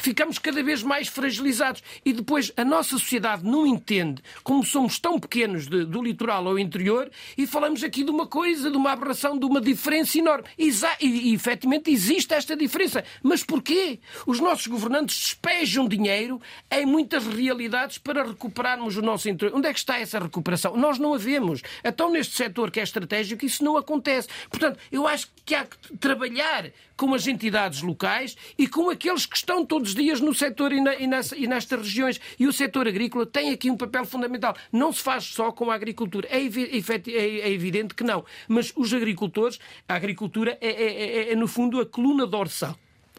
ficamos 0.02 0.38
cada 0.38 0.62
vez 0.64 0.84
mais 0.84 1.08
fragilizados. 1.08 1.84
E 2.06 2.14
depois 2.14 2.52
a 2.58 2.66
nossa 2.66 2.92
sociedade 2.92 3.44
não 3.44 3.66
entende 3.66 4.22
como 4.44 4.66
somos 4.66 5.00
tão 5.00 5.20
pequenos 5.20 5.68
do 5.68 6.02
litoral 6.02 6.48
ao 6.48 6.60
interior 6.60 7.10
e 7.38 7.46
falamos 7.48 7.84
aqui 7.84 8.04
de 8.04 8.12
uma 8.12 8.28
coisa, 8.28 8.70
de 8.70 8.78
uma 8.78 8.92
aberração, 8.92 9.38
de 9.38 9.46
uma 9.46 9.62
diferença 9.62 10.18
enorme. 10.18 10.46
E, 10.58 10.70
e, 11.00 11.32
e 11.32 11.34
efetivamente 11.34 11.92
existe 11.92 12.34
esta 12.34 12.56
diferença. 12.56 13.04
Mas 13.24 13.44
por 13.44 13.61
Porquê? 13.62 14.00
Os 14.26 14.40
nossos 14.40 14.66
governantes 14.66 15.20
despejam 15.20 15.88
dinheiro 15.88 16.42
em 16.72 16.84
muitas 16.84 17.28
realidades 17.28 18.00
para 18.00 18.24
recuperarmos 18.24 18.98
o 18.98 19.04
nosso 19.04 19.30
interior. 19.30 19.56
Onde 19.56 19.68
é 19.68 19.74
que 19.74 19.78
está 19.78 20.00
essa 20.00 20.18
recuperação? 20.18 20.76
Nós 20.76 20.98
não 20.98 21.14
a 21.14 21.18
vemos. 21.20 21.62
Então, 21.84 22.12
neste 22.12 22.36
setor 22.36 22.72
que 22.72 22.80
é 22.80 22.84
estratégico, 22.84 23.46
isso 23.46 23.64
não 23.64 23.78
acontece. 23.78 24.28
Portanto, 24.50 24.80
eu 24.92 25.06
acho 25.08 25.28
que 25.46 25.54
há 25.54 25.64
que 25.64 25.96
trabalhar 25.98 26.72
com 26.98 27.14
as 27.14 27.28
entidades 27.28 27.84
locais 27.84 28.36
e 28.58 28.68
com 28.68 28.90
aqueles 28.90 29.28
que 29.28 29.38
estão 29.38 29.64
todos 29.64 29.90
os 29.90 29.96
dias 29.96 30.20
no 30.20 30.34
setor 30.34 30.74
e, 30.74 30.82
na, 30.82 30.96
e, 30.96 31.08
e 31.38 31.46
nestas 31.46 31.82
regiões. 31.82 32.20
E 32.40 32.48
o 32.48 32.54
setor 32.54 32.88
agrícola 32.88 33.28
tem 33.28 33.52
aqui 33.52 33.70
um 33.70 33.78
papel 33.78 34.06
fundamental. 34.06 34.56
Não 34.72 34.92
se 34.92 35.04
faz 35.04 35.26
só 35.26 35.52
com 35.52 35.70
a 35.70 35.76
agricultura. 35.76 36.28
É, 36.32 36.40
é, 36.40 37.40
é 37.42 37.52
evidente 37.52 37.94
que 37.94 38.04
não. 38.04 38.26
Mas 38.48 38.74
os 38.76 38.92
agricultores, 38.92 39.60
a 39.88 39.94
agricultura 39.94 40.58
é, 40.60 40.68
é, 40.68 41.30
é, 41.30 41.32
é 41.34 41.36
no 41.36 41.48
fundo, 41.48 41.80
a 41.80 41.86
coluna 41.86 42.26
dorsal 42.26 42.76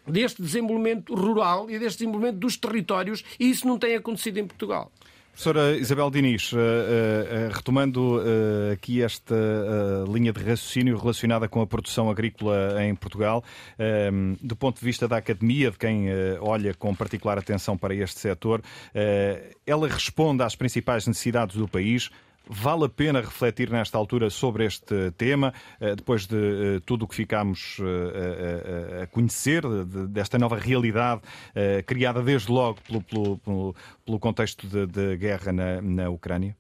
deste 0.07 0.43
desenvolvimento 0.43 1.15
rural 1.15 1.71
e 1.71 1.79
deste 1.79 1.99
desenvolvimento 1.99 2.39
dos 2.39 2.57
territórios, 2.57 3.25
e 3.39 3.51
isso 3.51 3.67
não 3.67 3.79
tem 3.79 3.95
acontecido 3.95 4.39
em 4.39 4.47
Portugal. 4.47 4.91
Professora 5.33 5.79
Isabel 5.79 6.11
Diniz, 6.11 6.53
uh, 6.53 6.57
uh, 6.57 7.53
retomando 7.55 8.19
uh, 8.19 8.73
aqui 8.73 9.03
esta 9.03 9.35
linha 10.07 10.31
de 10.31 10.41
raciocínio 10.41 10.99
relacionada 10.99 11.49
com 11.49 11.63
a 11.63 11.67
produção 11.67 12.11
agrícola 12.11 12.85
em 12.85 12.95
Portugal, 12.95 13.43
do 14.41 14.55
ponto 14.55 14.79
de 14.79 14.85
vista 14.85 15.09
da 15.09 15.17
academia, 15.17 15.71
de 15.71 15.79
quem 15.79 16.09
olha 16.41 16.75
com 16.75 16.95
particular 16.95 17.39
atenção 17.39 17.77
para 17.79 17.95
este 17.95 18.21
setor, 18.21 18.63
ela 19.67 19.89
responde 19.89 20.43
às 20.43 20.55
principais 20.55 21.07
necessidades 21.07 21.57
do 21.57 21.67
país, 21.67 22.11
Vale 22.49 22.87
a 22.87 22.89
pena 22.89 23.21
refletir 23.21 23.71
nesta 23.71 23.97
altura 23.97 24.29
sobre 24.29 24.67
este 24.67 25.13
tema, 25.13 25.53
eh, 25.81 25.95
depois 25.95 26.27
de 26.27 26.77
eh, 26.77 26.81
tudo 26.85 27.05
o 27.05 27.09
que 27.09 27.15
ficámos 27.15 27.79
eh, 27.81 29.03
a 29.05 29.07
conhecer, 29.07 29.63
desta 30.09 30.39
nova 30.39 30.57
realidade 30.57 31.23
criada 31.87 32.23
desde 32.23 32.51
logo 32.53 32.79
pelo, 34.05 34.19
contexto 34.19 34.67
de, 34.67 35.17
guerra 35.17 35.53
na 35.53 36.11
Ucrânia? 36.11 36.57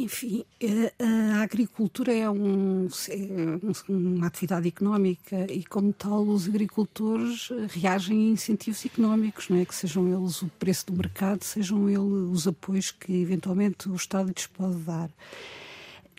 Enfim, 0.00 0.44
eh, 0.60 0.92
a 1.00 1.42
agricultura 1.42 2.14
é, 2.14 2.30
um, 2.30 2.86
é 3.08 3.90
uma 3.90 4.28
atividade 4.28 4.68
económica 4.68 5.52
e, 5.52 5.64
como 5.64 5.92
tal, 5.92 6.22
os 6.22 6.46
agricultores 6.46 7.50
reagem 7.70 8.28
a 8.28 8.30
incentivos 8.30 8.86
económicos, 8.86 9.48
não 9.48 9.56
é? 9.58 9.64
que 9.64 9.74
sejam 9.74 10.06
eles 10.06 10.40
o 10.40 10.46
preço 10.56 10.86
do 10.86 10.92
mercado, 10.92 11.42
sejam 11.42 11.90
eles 11.90 12.30
os 12.30 12.46
apoios 12.46 12.92
que 12.92 13.12
eventualmente 13.12 13.88
o 13.88 13.96
Estado 13.96 14.28
lhes 14.28 14.46
pode 14.46 14.76
dar. 14.76 15.10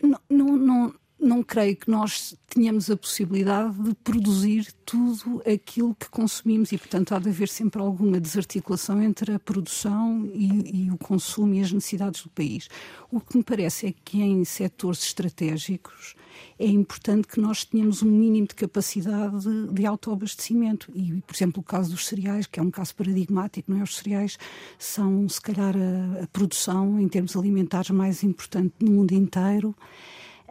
Não, 0.02 0.20
não, 0.28 0.56
não, 0.58 0.94
não 1.20 1.42
creio 1.42 1.76
que 1.76 1.90
nós 1.90 2.34
tenhamos 2.48 2.90
a 2.90 2.96
possibilidade 2.96 3.80
de 3.82 3.94
produzir 3.94 4.72
tudo 4.84 5.42
aquilo 5.46 5.94
que 5.94 6.08
consumimos 6.08 6.72
e, 6.72 6.78
portanto, 6.78 7.14
há 7.14 7.18
de 7.18 7.28
haver 7.28 7.48
sempre 7.48 7.80
alguma 7.80 8.18
desarticulação 8.18 9.02
entre 9.02 9.34
a 9.34 9.38
produção 9.38 10.28
e, 10.32 10.86
e, 10.86 10.90
o 10.90 10.96
consumo 10.96 11.54
e 11.54 11.60
as 11.60 11.70
necessidades 11.72 12.22
do 12.22 12.30
país. 12.30 12.68
O 13.10 13.20
que 13.20 13.36
me 13.36 13.44
parece 13.44 13.86
é 13.86 13.94
que 14.04 14.20
em 14.22 14.44
setores 14.44 15.02
estratégicos 15.04 16.14
é 16.58 16.66
importante 16.66 17.28
que 17.28 17.40
nós 17.40 17.64
tenhamos 17.64 18.02
um 18.02 18.10
mínimo 18.10 18.46
de 18.46 18.54
capacidade 18.54 19.40
de, 19.40 19.72
de 19.72 19.86
autoabastecimento. 19.86 20.90
E, 20.94 21.22
por 21.26 21.34
exemplo, 21.34 21.60
o 21.60 21.64
caso 21.64 21.90
dos 21.90 22.06
cereais, 22.06 22.46
que 22.46 22.58
é 22.58 22.62
um 22.62 22.70
caso 22.70 22.94
paradigmático, 22.94 23.70
não 23.70 23.80
é? 23.80 23.82
Os 23.82 23.96
cereais 23.96 24.38
são, 24.78 25.28
se 25.28 25.40
calhar, 25.40 25.74
a, 25.76 26.24
a 26.24 26.26
produção 26.28 27.00
em 27.00 27.08
termos 27.08 27.36
alimentares 27.36 27.90
mais 27.90 28.22
importante 28.22 28.74
no 28.80 28.90
mundo 28.90 29.12
inteiro. 29.12 29.74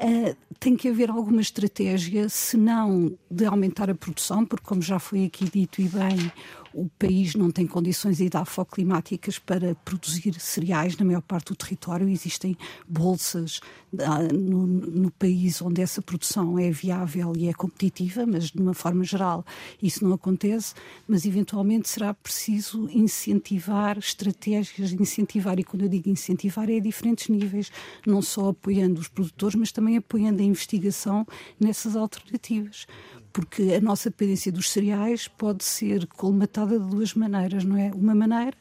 Uh, 0.01 0.35
tem 0.59 0.75
que 0.77 0.87
haver 0.87 1.09
alguma 1.09 1.41
estratégia, 1.41 2.29
se 2.29 2.55
não 2.55 3.17
de 3.29 3.45
aumentar 3.45 3.89
a 3.89 3.95
produção, 3.95 4.45
porque, 4.45 4.65
como 4.65 4.81
já 4.81 4.97
foi 4.97 5.25
aqui 5.25 5.49
dito 5.49 5.81
e 5.81 5.89
bem, 5.89 6.31
o 6.73 6.89
país 6.97 7.35
não 7.35 7.51
tem 7.51 7.65
condições 7.65 8.19
edafoclimáticas 8.19 9.39
para 9.39 9.75
produzir 9.75 10.39
cereais 10.39 10.97
na 10.97 11.05
maior 11.05 11.21
parte 11.21 11.47
do 11.47 11.55
território. 11.55 12.07
Existem 12.07 12.57
bolsas 12.87 13.59
ah, 13.99 14.21
no, 14.31 14.67
no, 14.67 15.11
país 15.11 15.61
onde 15.61 15.81
essa 15.81 16.01
produção 16.01 16.59
é 16.59 16.69
viável 16.69 17.33
e 17.35 17.47
é 17.47 17.53
competitiva, 17.53 18.25
mas 18.25 18.51
de 18.51 18.61
uma 18.61 18.73
forma 18.73 19.03
geral 19.03 19.45
isso 19.81 20.03
não 20.03 20.13
acontece. 20.13 20.73
Mas 21.07 21.25
eventualmente 21.25 21.89
será 21.89 22.13
preciso 22.13 22.87
incentivar 22.91 23.97
estratégias, 23.97 24.91
incentivar, 24.93 25.59
e 25.59 25.63
quando 25.63 25.83
eu 25.83 25.89
digo 25.89 26.09
incentivar 26.09 26.69
é 26.69 26.77
a 26.77 26.81
diferentes 26.81 27.29
níveis, 27.29 27.71
não 28.05 28.21
só 28.21 28.49
apoiando 28.49 28.99
os 28.99 29.07
produtores, 29.07 29.55
mas 29.55 29.71
também 29.71 29.97
apoiando 29.97 30.41
a 30.41 30.45
investigação 30.45 31.25
nessas 31.59 31.95
alternativas 31.95 32.85
porque 33.31 33.73
a 33.73 33.81
nossa 33.81 34.09
dependência 34.09 34.51
dos 34.51 34.69
cereais 34.69 35.27
pode 35.27 35.63
ser 35.63 36.07
colmatada 36.07 36.79
de 36.79 36.89
duas 36.89 37.13
maneiras, 37.13 37.63
não 37.63 37.77
é? 37.77 37.91
Uma 37.93 38.15
maneira 38.15 38.57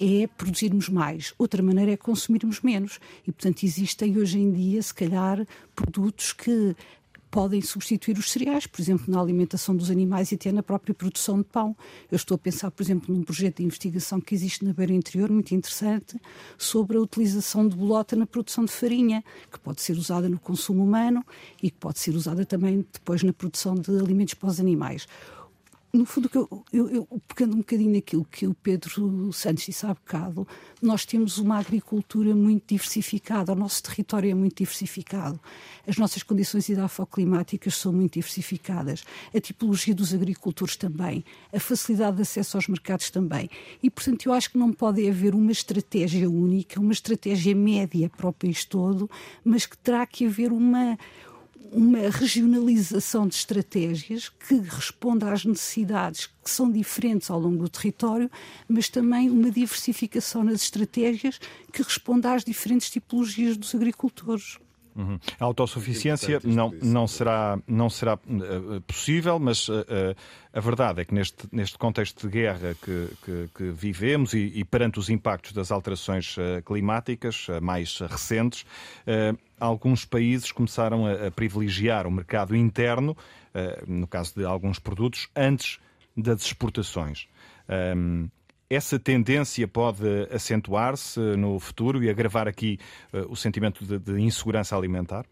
é 0.00 0.26
produzirmos 0.26 0.88
mais, 0.88 1.32
outra 1.38 1.62
maneira 1.62 1.92
é 1.92 1.96
consumirmos 1.96 2.60
menos. 2.60 2.98
E, 3.26 3.32
portanto, 3.32 3.62
existem 3.62 4.18
hoje 4.18 4.38
em 4.38 4.50
dia, 4.52 4.82
se 4.82 4.92
calhar, 4.92 5.46
produtos 5.74 6.32
que 6.32 6.74
podem 7.34 7.60
substituir 7.60 8.16
os 8.16 8.30
cereais, 8.30 8.64
por 8.64 8.80
exemplo, 8.80 9.12
na 9.12 9.20
alimentação 9.20 9.74
dos 9.74 9.90
animais 9.90 10.30
e 10.30 10.36
até 10.36 10.52
na 10.52 10.62
própria 10.62 10.94
produção 10.94 11.38
de 11.38 11.44
pão. 11.44 11.76
Eu 12.08 12.14
estou 12.14 12.36
a 12.36 12.38
pensar, 12.38 12.70
por 12.70 12.80
exemplo, 12.80 13.12
num 13.12 13.24
projeto 13.24 13.56
de 13.56 13.64
investigação 13.64 14.20
que 14.20 14.36
existe 14.36 14.64
na 14.64 14.72
Beira 14.72 14.92
Interior, 14.92 15.28
muito 15.28 15.52
interessante, 15.52 16.16
sobre 16.56 16.96
a 16.96 17.00
utilização 17.00 17.66
de 17.66 17.76
bolota 17.76 18.14
na 18.14 18.24
produção 18.24 18.64
de 18.64 18.70
farinha, 18.70 19.24
que 19.50 19.58
pode 19.58 19.82
ser 19.82 19.98
usada 19.98 20.28
no 20.28 20.38
consumo 20.38 20.84
humano 20.84 21.26
e 21.60 21.72
que 21.72 21.76
pode 21.76 21.98
ser 21.98 22.14
usada 22.14 22.46
também 22.46 22.86
depois 22.92 23.24
na 23.24 23.32
produção 23.32 23.74
de 23.74 23.90
alimentos 23.90 24.34
para 24.34 24.50
os 24.50 24.60
animais 24.60 25.08
no 25.94 26.04
fundo, 26.04 26.28
eu, 26.34 26.64
eu, 26.72 26.88
eu, 26.88 27.22
pegando 27.28 27.54
um 27.54 27.58
bocadinho 27.58 27.94
naquilo 27.94 28.24
que 28.24 28.48
o 28.48 28.52
Pedro 28.52 29.32
Santos 29.32 29.64
disse 29.64 29.86
há 29.86 29.94
bocado, 29.94 30.46
nós 30.82 31.06
temos 31.06 31.38
uma 31.38 31.56
agricultura 31.56 32.34
muito 32.34 32.64
diversificada, 32.66 33.52
o 33.52 33.54
nosso 33.54 33.80
território 33.80 34.28
é 34.28 34.34
muito 34.34 34.58
diversificado, 34.58 35.38
as 35.86 35.96
nossas 35.96 36.24
condições 36.24 36.68
edafoclimáticas 36.68 37.76
são 37.76 37.92
muito 37.92 38.14
diversificadas, 38.14 39.04
a 39.32 39.40
tipologia 39.40 39.94
dos 39.94 40.12
agricultores 40.12 40.74
também, 40.74 41.24
a 41.52 41.60
facilidade 41.60 42.16
de 42.16 42.22
acesso 42.22 42.56
aos 42.56 42.66
mercados 42.66 43.08
também. 43.08 43.48
E, 43.80 43.88
portanto, 43.88 44.26
eu 44.26 44.32
acho 44.32 44.50
que 44.50 44.58
não 44.58 44.72
pode 44.72 45.08
haver 45.08 45.32
uma 45.32 45.52
estratégia 45.52 46.28
única, 46.28 46.80
uma 46.80 46.92
estratégia 46.92 47.54
média 47.54 48.10
para 48.16 48.28
o 48.28 48.32
país 48.32 48.64
todo, 48.64 49.08
mas 49.44 49.64
que 49.64 49.78
terá 49.78 50.04
que 50.04 50.26
haver 50.26 50.50
uma 50.50 50.98
uma 51.74 52.08
regionalização 52.08 53.26
de 53.26 53.34
estratégias 53.34 54.28
que 54.28 54.54
responda 54.54 55.32
às 55.32 55.44
necessidades 55.44 56.26
que 56.26 56.48
são 56.48 56.70
diferentes 56.70 57.28
ao 57.28 57.40
longo 57.40 57.64
do 57.64 57.68
território, 57.68 58.30
mas 58.68 58.88
também 58.88 59.28
uma 59.28 59.50
diversificação 59.50 60.44
nas 60.44 60.62
estratégias 60.62 61.40
que 61.72 61.82
responda 61.82 62.32
às 62.32 62.44
diferentes 62.44 62.88
tipologias 62.88 63.56
dos 63.56 63.74
agricultores. 63.74 64.56
Uhum. 64.96 65.18
A 65.40 65.44
autossuficiência 65.44 66.40
não, 66.44 66.72
não 66.82 67.06
será, 67.08 67.58
não 67.66 67.90
será 67.90 68.14
uh, 68.14 68.80
possível, 68.82 69.40
mas 69.40 69.68
uh, 69.68 69.80
uh, 69.80 70.16
a 70.52 70.60
verdade 70.60 71.00
é 71.00 71.04
que 71.04 71.12
neste, 71.12 71.48
neste 71.50 71.76
contexto 71.76 72.28
de 72.28 72.32
guerra 72.32 72.76
que, 72.80 73.08
que, 73.24 73.48
que 73.54 73.70
vivemos 73.70 74.34
e, 74.34 74.52
e, 74.54 74.64
perante 74.64 75.00
os 75.00 75.10
impactos 75.10 75.52
das 75.52 75.72
alterações 75.72 76.36
climáticas 76.64 77.48
mais 77.60 77.98
recentes, 77.98 78.64
alguns 79.58 80.04
países 80.04 80.52
começaram 80.52 81.06
a, 81.06 81.26
a, 81.26 81.30
privilegiar 81.32 82.06
o 82.06 82.10
mercado 82.10 82.54
interno, 82.54 83.16
no 83.84 84.06
caso 84.06 84.34
de 84.36 84.44
alguns 84.44 84.78
produtos, 84.78 85.28
antes 85.34 85.80
das 86.16 86.42
exportações. 86.42 87.26
Um, 87.96 88.28
essa 88.68 88.98
tendência 88.98 89.66
pode 89.68 90.04
acentuar-se 90.30 91.20
no 91.36 91.58
futuro 91.58 92.02
e 92.02 92.10
agravar 92.10 92.48
aqui 92.48 92.78
uh, 93.12 93.30
o 93.30 93.36
sentimento 93.36 93.84
de, 93.84 93.98
de 93.98 94.20
insegurança 94.20 94.76
alimentar? 94.76 95.26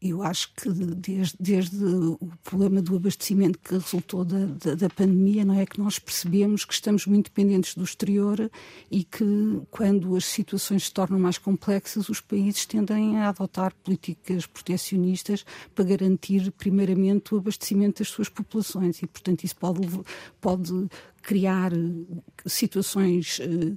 Eu 0.00 0.22
acho 0.22 0.54
que 0.54 0.70
desde, 0.70 1.36
desde, 1.40 1.84
o 1.84 2.30
problema 2.44 2.80
do 2.80 2.94
abastecimento 2.94 3.58
que 3.58 3.72
resultou 3.72 4.24
da, 4.24 4.46
da, 4.46 4.74
da, 4.76 4.88
pandemia, 4.88 5.44
não 5.44 5.58
é 5.58 5.66
que 5.66 5.80
nós 5.80 5.98
percebemos 5.98 6.64
que 6.64 6.72
estamos 6.72 7.04
muito 7.04 7.24
dependentes 7.24 7.74
do 7.74 7.82
exterior 7.82 8.48
e 8.88 9.02
que 9.02 9.24
quando 9.72 10.14
as 10.14 10.24
situações 10.24 10.84
se 10.84 10.92
tornam 10.92 11.18
mais 11.18 11.36
complexas, 11.36 12.08
os 12.08 12.20
países 12.20 12.64
tendem 12.64 13.18
a 13.18 13.28
adotar 13.28 13.74
políticas 13.82 14.46
proteccionistas 14.46 15.44
para 15.74 15.84
garantir 15.84 16.52
primeiramente 16.52 17.34
o 17.34 17.38
abastecimento 17.38 17.98
das 17.98 18.08
suas 18.08 18.28
populações 18.28 19.02
e, 19.02 19.06
portanto, 19.08 19.42
isso 19.42 19.56
pode, 19.56 19.80
pode 20.40 20.88
criar 21.28 21.72
situações 22.46 23.38
eh, 23.38 23.76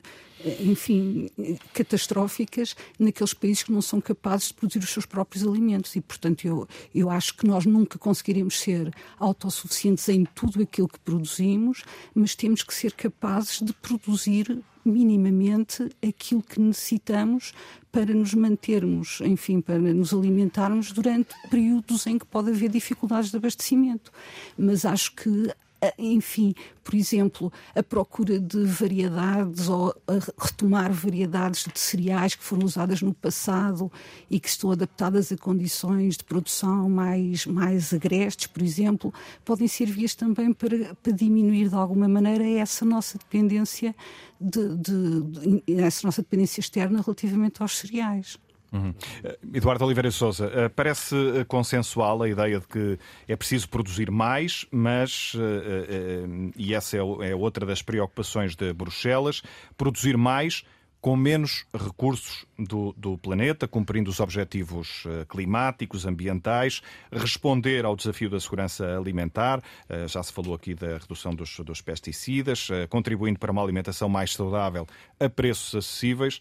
enfim, 0.61 1.29
catastróficas 1.73 2.77
naqueles 2.97 3.33
países 3.33 3.63
que 3.63 3.73
não 3.73 3.81
são 3.81 3.99
capazes 3.99 4.47
de 4.47 4.53
produzir 4.53 4.79
os 4.79 4.89
seus 4.89 5.05
próprios 5.05 5.45
alimentos. 5.45 5.93
E, 5.97 5.99
portanto, 5.99 6.45
eu, 6.45 6.65
eu 6.95 7.09
acho 7.09 7.35
que 7.35 7.45
nós 7.45 7.65
nunca 7.65 7.99
conseguiremos 7.99 8.57
ser 8.57 8.89
autossuficientes 9.19 10.07
em 10.07 10.23
tudo 10.23 10.63
aquilo 10.63 10.87
que 10.87 10.99
produzimos, 10.99 11.83
mas 12.15 12.35
temos 12.35 12.63
que 12.63 12.73
ser 12.73 12.93
capazes 12.93 13.61
de 13.61 13.73
produzir 13.73 14.63
minimamente 14.85 15.89
aquilo 16.01 16.41
que 16.41 16.59
necessitamos 16.59 17.53
para 17.91 18.13
nos 18.13 18.33
mantermos, 18.33 19.19
enfim, 19.21 19.59
para 19.59 19.77
nos 19.77 20.13
alimentarmos 20.13 20.93
durante 20.93 21.35
períodos 21.49 22.07
em 22.07 22.17
que 22.17 22.25
pode 22.25 22.49
haver 22.49 22.69
dificuldades 22.69 23.29
de 23.29 23.35
abastecimento. 23.35 24.09
Mas 24.57 24.85
acho 24.85 25.13
que 25.13 25.51
enfim, 25.97 26.53
por 26.83 26.95
exemplo, 26.95 27.51
a 27.75 27.81
procura 27.81 28.39
de 28.39 28.63
variedades 28.65 29.67
ou 29.67 29.93
retomar 30.37 30.91
variedades 30.91 31.65
de 31.71 31.79
cereais 31.79 32.35
que 32.35 32.43
foram 32.43 32.65
usadas 32.65 33.01
no 33.01 33.13
passado 33.13 33.91
e 34.29 34.39
que 34.39 34.47
estão 34.47 34.71
adaptadas 34.71 35.31
a 35.31 35.37
condições 35.37 36.17
de 36.17 36.23
produção 36.23 36.89
mais, 36.89 37.45
mais 37.45 37.93
agrestes, 37.93 38.47
por 38.47 38.61
exemplo, 38.61 39.13
podem 39.43 39.67
ser 39.67 39.85
vias 39.85 40.13
também 40.13 40.53
para, 40.53 40.93
para 40.95 41.11
diminuir 41.11 41.69
de 41.69 41.75
alguma 41.75 42.07
maneira 42.07 42.47
essa 42.47 42.85
nossa 42.85 43.17
dependência 43.17 43.95
de, 44.39 44.75
de, 44.75 45.61
de, 45.65 45.81
essa 45.81 46.07
nossa 46.07 46.21
dependência 46.21 46.59
externa 46.59 47.01
relativamente 47.01 47.61
aos 47.61 47.77
cereais. 47.77 48.37
Uhum. 48.71 48.93
Eduardo 49.53 49.83
Oliveira 49.83 50.09
Souza, 50.11 50.49
eh, 50.53 50.69
parece 50.69 51.13
eh, 51.13 51.43
consensual 51.43 52.23
a 52.23 52.29
ideia 52.29 52.57
de 52.57 52.67
que 52.67 52.97
é 53.27 53.35
preciso 53.35 53.67
produzir 53.67 54.09
mais, 54.09 54.65
mas, 54.71 55.33
e 56.55 56.73
essa 56.73 56.95
é 56.97 57.35
outra 57.35 57.65
das 57.65 57.81
preocupações 57.81 58.55
de 58.55 58.71
Bruxelas, 58.71 59.41
produzir 59.77 60.15
mais 60.15 60.63
com 61.01 61.15
menos 61.15 61.65
recursos 61.73 62.45
do, 62.57 62.93
do, 62.95 63.17
planeta, 63.17 63.67
cumprindo 63.67 64.09
os 64.09 64.19
objetivos 64.19 65.03
climáticos, 65.27 66.05
ambientais, 66.05 66.81
responder 67.11 67.85
ao 67.85 67.95
desafio 67.95 68.29
da 68.29 68.39
segurança 68.39 68.85
alimentar, 68.97 69.63
já 70.07 70.21
se 70.21 70.31
falou 70.31 70.53
aqui 70.53 70.75
da 70.75 70.99
redução 70.99 71.33
dos, 71.33 71.59
dos 71.61 71.81
pesticidas, 71.81 72.67
contribuindo 72.87 73.39
para 73.39 73.51
uma 73.51 73.63
alimentação 73.63 74.07
mais 74.07 74.33
saudável 74.33 74.85
a 75.19 75.27
preços 75.27 75.73
acessíveis 75.73 76.39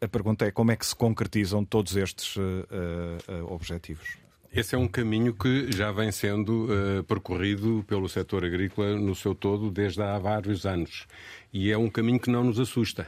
a 0.00 0.08
pergunta 0.08 0.44
é 0.44 0.50
como 0.50 0.70
é 0.70 0.76
que 0.76 0.86
se 0.86 0.94
concretizam 0.94 1.64
todos 1.64 1.96
estes 1.96 2.36
uh, 2.36 2.40
uh, 2.40 3.52
objetivos? 3.52 4.16
Esse 4.52 4.74
é 4.74 4.78
um 4.78 4.88
caminho 4.88 5.34
que 5.34 5.70
já 5.70 5.92
vem 5.92 6.10
sendo 6.10 6.66
uh, 6.66 7.04
percorrido 7.04 7.84
pelo 7.86 8.08
setor 8.08 8.44
agrícola 8.44 8.96
no 8.96 9.14
seu 9.14 9.34
todo 9.34 9.70
desde 9.70 10.02
há 10.02 10.18
vários 10.18 10.64
anos. 10.64 11.06
E 11.52 11.70
é 11.70 11.76
um 11.76 11.90
caminho 11.90 12.18
que 12.18 12.30
não 12.30 12.44
nos 12.44 12.58
assusta. 12.58 13.06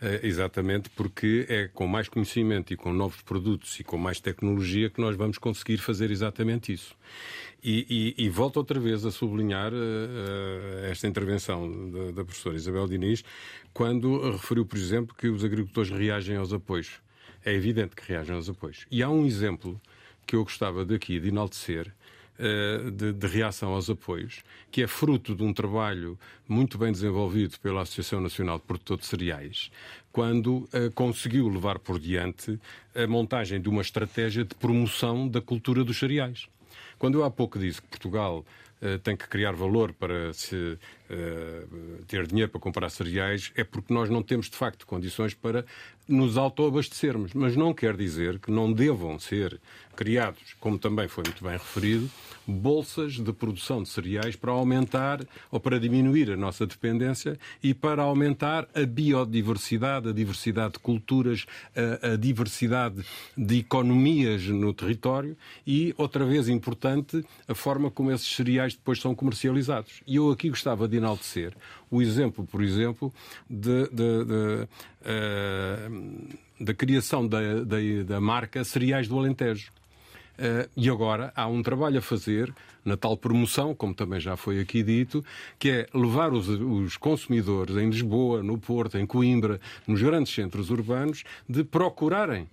Uh, 0.00 0.20
exatamente 0.22 0.90
porque 0.90 1.46
é 1.48 1.68
com 1.68 1.86
mais 1.86 2.06
conhecimento 2.06 2.70
e 2.70 2.76
com 2.76 2.92
novos 2.92 3.22
produtos 3.22 3.80
e 3.80 3.84
com 3.84 3.96
mais 3.96 4.20
tecnologia 4.20 4.90
que 4.90 5.00
nós 5.00 5.16
vamos 5.16 5.38
conseguir 5.38 5.78
fazer 5.78 6.10
exatamente 6.10 6.70
isso. 6.70 6.94
E, 7.64 8.14
e, 8.18 8.24
e 8.26 8.28
volto 8.28 8.58
outra 8.58 8.78
vez 8.78 9.06
a 9.06 9.10
sublinhar 9.10 9.72
uh, 9.72 10.84
esta 10.90 11.06
intervenção 11.06 11.90
da, 11.90 12.10
da 12.10 12.24
professora 12.24 12.56
Isabel 12.56 12.86
Diniz, 12.86 13.24
quando 13.72 14.32
referiu, 14.32 14.66
por 14.66 14.76
exemplo, 14.76 15.16
que 15.16 15.28
os 15.28 15.42
agricultores 15.42 15.90
reagem 15.90 16.36
aos 16.36 16.52
apoios. 16.52 17.00
É 17.42 17.54
evidente 17.54 17.96
que 17.96 18.06
reagem 18.06 18.36
aos 18.36 18.50
apoios. 18.50 18.86
E 18.90 19.02
há 19.02 19.08
um 19.08 19.24
exemplo 19.24 19.80
que 20.26 20.36
eu 20.36 20.42
gostava 20.42 20.84
daqui 20.84 21.18
de 21.18 21.28
enaltecer, 21.28 21.94
uh, 22.38 22.90
de, 22.90 23.12
de, 23.12 23.26
reação 23.26 23.72
aos 23.72 23.88
apoios, 23.90 24.42
que 24.70 24.82
é 24.82 24.86
fruto 24.86 25.34
de 25.34 25.42
um 25.42 25.52
trabalho 25.52 26.18
muito 26.48 26.78
bem 26.78 26.92
desenvolvido 26.92 27.58
pela 27.60 27.82
Associação 27.82 28.20
Nacional 28.20 28.58
de 28.58 28.64
Produtores 28.64 29.04
de 29.04 29.10
Cereais, 29.10 29.70
quando 30.12 30.58
uh, 30.58 30.90
conseguiu 30.94 31.48
levar 31.48 31.78
por 31.78 31.98
diante 31.98 32.58
a 32.94 33.06
montagem 33.06 33.60
de 33.60 33.68
uma 33.68 33.82
estratégia 33.82 34.44
de 34.44 34.54
promoção 34.54 35.28
da 35.28 35.40
cultura 35.40 35.84
dos 35.84 35.98
cereais. 35.98 36.48
Quando 36.98 37.18
eu 37.18 37.24
há 37.24 37.30
pouco 37.30 37.58
disse 37.58 37.82
que 37.82 37.88
Portugal 37.88 38.44
uh, 38.80 38.98
tem 39.00 39.16
que 39.16 39.28
criar 39.28 39.52
valor 39.52 39.92
para 39.92 40.32
se, 40.32 40.56
uh, 40.56 42.04
ter 42.06 42.26
dinheiro 42.26 42.50
para 42.50 42.60
comprar 42.60 42.88
cereais, 42.88 43.52
é 43.54 43.64
porque 43.64 43.92
nós 43.92 44.08
não 44.08 44.22
temos, 44.22 44.48
de 44.48 44.56
facto, 44.56 44.86
condições 44.86 45.34
para 45.34 45.64
nos 46.08 46.36
autoabastecermos. 46.36 47.32
Mas 47.34 47.56
não 47.56 47.74
quer 47.74 47.96
dizer 47.96 48.38
que 48.38 48.50
não 48.50 48.72
devam 48.72 49.18
ser 49.18 49.60
criados, 49.96 50.54
como 50.60 50.78
também 50.78 51.08
foi 51.08 51.24
muito 51.24 51.42
bem 51.42 51.54
referido, 51.54 52.08
bolsas 52.46 53.14
de 53.14 53.32
produção 53.32 53.82
de 53.82 53.88
cereais 53.88 54.36
para 54.36 54.52
aumentar 54.52 55.24
ou 55.50 55.58
para 55.58 55.80
diminuir 55.80 56.30
a 56.30 56.36
nossa 56.36 56.66
dependência 56.66 57.38
e 57.62 57.72
para 57.72 58.02
aumentar 58.02 58.68
a 58.74 58.84
biodiversidade, 58.84 60.10
a 60.10 60.12
diversidade 60.12 60.74
de 60.74 60.78
culturas, 60.80 61.46
a, 61.74 62.12
a 62.12 62.16
diversidade 62.16 63.04
de 63.36 63.58
economias 63.58 64.46
no 64.46 64.72
território 64.74 65.36
e, 65.66 65.94
outra 65.96 66.24
vez 66.24 66.48
importante, 66.48 67.24
a 67.48 67.54
forma 67.54 67.90
como 67.90 68.12
esses 68.12 68.28
cereais 68.28 68.74
depois 68.74 69.00
são 69.00 69.14
comercializados. 69.14 70.02
E 70.06 70.16
eu 70.16 70.30
aqui 70.30 70.50
gostava 70.50 70.86
de 70.86 70.98
enaltecer 70.98 71.54
o 71.90 72.02
exemplo, 72.02 72.46
por 72.46 72.62
exemplo, 72.62 73.12
de, 73.48 73.88
de, 73.88 74.24
de, 74.24 74.68
uh, 75.02 76.36
da 76.60 76.74
criação 76.74 77.26
da, 77.26 77.62
da, 77.64 77.76
da 78.06 78.20
marca 78.20 78.64
Cereais 78.64 79.08
do 79.08 79.18
Alentejo. 79.18 79.70
Uh, 80.38 80.68
e 80.76 80.90
agora 80.90 81.32
há 81.34 81.46
um 81.46 81.62
trabalho 81.62 81.98
a 81.98 82.02
fazer 82.02 82.52
na 82.86 82.96
tal 82.96 83.16
promoção, 83.16 83.74
como 83.74 83.92
também 83.92 84.20
já 84.20 84.36
foi 84.36 84.60
aqui 84.60 84.82
dito, 84.82 85.24
que 85.58 85.68
é 85.68 85.86
levar 85.92 86.32
os, 86.32 86.48
os, 86.48 86.96
consumidores 86.96 87.76
em 87.76 87.90
Lisboa, 87.90 88.42
no 88.42 88.56
Porto, 88.56 88.96
em 88.96 89.04
Coimbra, 89.04 89.60
nos 89.86 90.00
grandes 90.00 90.32
centros 90.32 90.70
urbanos, 90.70 91.24
de 91.48 91.64
procurarem 91.64 92.44
uh, 92.44 92.48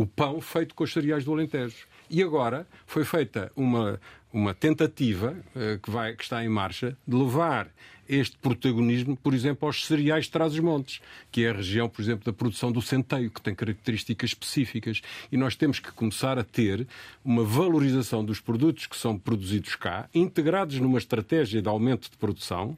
o 0.00 0.06
pão 0.06 0.40
feito 0.40 0.74
com 0.74 0.82
os 0.82 0.92
cereais 0.92 1.24
do 1.24 1.32
Alentejo. 1.32 1.86
E 2.08 2.22
agora 2.22 2.66
foi 2.86 3.04
feita 3.04 3.52
uma, 3.54 4.00
uma 4.32 4.54
tentativa 4.54 5.36
uh, 5.54 5.78
que, 5.78 5.90
vai, 5.90 6.14
que 6.14 6.22
está 6.22 6.42
em 6.42 6.48
marcha 6.48 6.96
de 7.06 7.14
levar 7.14 7.68
este 8.10 8.36
protagonismo, 8.38 9.16
por 9.16 9.32
exemplo, 9.32 9.66
aos 9.66 9.86
cereais 9.86 10.24
de 10.24 10.32
Trás-os-Montes, 10.32 11.00
que 11.30 11.44
é 11.44 11.50
a 11.50 11.52
região, 11.52 11.88
por 11.88 12.02
exemplo, 12.02 12.24
da 12.24 12.32
produção 12.32 12.72
do 12.72 12.82
centeio, 12.82 13.30
que 13.30 13.40
tem 13.40 13.54
características 13.54 14.30
específicas. 14.30 15.00
E 15.30 15.36
nós 15.36 15.54
temos 15.54 15.78
que 15.78 15.92
começar 15.92 16.36
a 16.36 16.42
ter 16.42 16.88
uma 17.24 17.44
valorização 17.44 18.24
dos 18.24 18.40
produtos 18.40 18.86
que 18.86 18.96
são 18.96 19.16
produzidos 19.16 19.76
cá, 19.76 20.08
integrados 20.12 20.80
numa 20.80 20.98
estratégia 20.98 21.62
de 21.62 21.68
aumento 21.68 22.10
de 22.10 22.16
produção, 22.16 22.76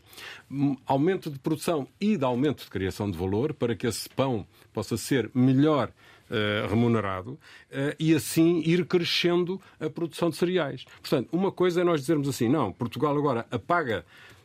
hum, 0.51 0.77
aumento 0.87 1.31
de 1.31 1.39
produção 1.39 1.89
e 1.99 2.17
de 2.17 2.25
aumento 2.25 2.65
de 2.65 2.71
criação 2.71 3.11
de 3.11 3.17
valor, 3.17 3.55
para 3.55 3.75
que 3.75 3.87
esse 3.87 4.09
pão 4.11 4.47
possa 4.73 4.97
ser 4.97 5.31
melhor 5.35 5.91
Uh, 6.31 6.67
remunerado 6.67 7.33
uh, 7.33 7.95
e 7.99 8.15
assim 8.15 8.63
ir 8.65 8.87
crescendo 8.87 9.61
a 9.79 9.91
produção 9.91 10.31
de 10.31 10.37
cereais. 10.37 10.87
Portanto, 11.03 11.29
uma 11.31 11.53
coisa 11.53 11.83
é 11.83 11.85
nós 11.85 12.01
dizermos 12.01 12.27
assim, 12.27 12.49
não, 12.49 12.73
Portugal 12.73 13.15
agora 13.15 13.45
apaga 13.51 14.03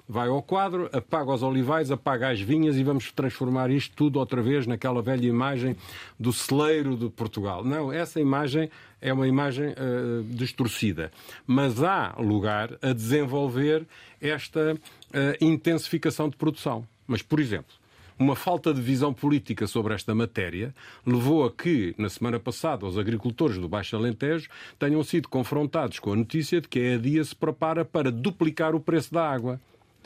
vai 0.08 0.30
ao 0.30 0.42
quadro, 0.42 0.90
apaga 0.94 1.34
os 1.34 1.44
olivais, 1.44 1.92
apaga 1.92 2.30
as 2.30 2.40
vinhas 2.40 2.78
e 2.78 2.84
vamos 2.84 3.12
transformar 3.12 3.70
isto 3.70 3.96
tudo 3.96 4.20
outra 4.20 4.42
vez 4.42 4.66
naquela 4.66 5.02
velha 5.02 5.28
imagem 5.28 5.76
do 6.20 6.32
celeiro 6.32 6.96
de 6.96 7.10
Portugal. 7.10 7.64
Não, 7.64 7.92
essa 7.92 8.20
imagem 8.20 8.70
é 9.02 9.12
uma 9.12 9.28
imagem 9.28 9.70
uh, 9.70 10.24
distorcida. 10.30 11.12
Mas 11.46 11.84
há 11.84 12.16
lugar 12.18 12.78
a 12.82 12.94
desenvolver 12.94 13.86
esta 14.22 14.74
uh, 14.74 14.78
intensificação 15.44 16.30
de 16.30 16.38
produção. 16.38 16.88
Mas, 17.06 17.22
por 17.22 17.40
exemplo, 17.40 17.74
uma 18.20 18.36
falta 18.36 18.74
de 18.74 18.82
visão 18.82 19.14
política 19.14 19.68
sobre 19.68 19.94
esta 19.94 20.16
matéria 20.16 20.74
levou 21.06 21.46
a 21.46 21.52
que, 21.52 21.94
na 21.98 22.10
semana 22.10 22.40
passada, 22.40 22.86
os 22.86 22.98
agricultores 22.98 23.58
do 23.60 23.70
Baixo 23.70 23.96
Alentejo 23.96 24.50
tenham 24.80 25.04
sido 25.04 25.30
confrontados 25.30 26.00
com 26.00 26.14
a 26.14 26.16
notícia 26.16 26.60
de 26.60 26.68
que 26.68 26.80
a 26.80 26.94
EDIA 26.96 27.24
se 27.24 27.36
prepara 27.36 27.86
para 27.86 28.12
duplicar 28.12 28.74
o 28.74 28.80
preço 28.80 29.14
da 29.14 29.30
água. 29.30 29.62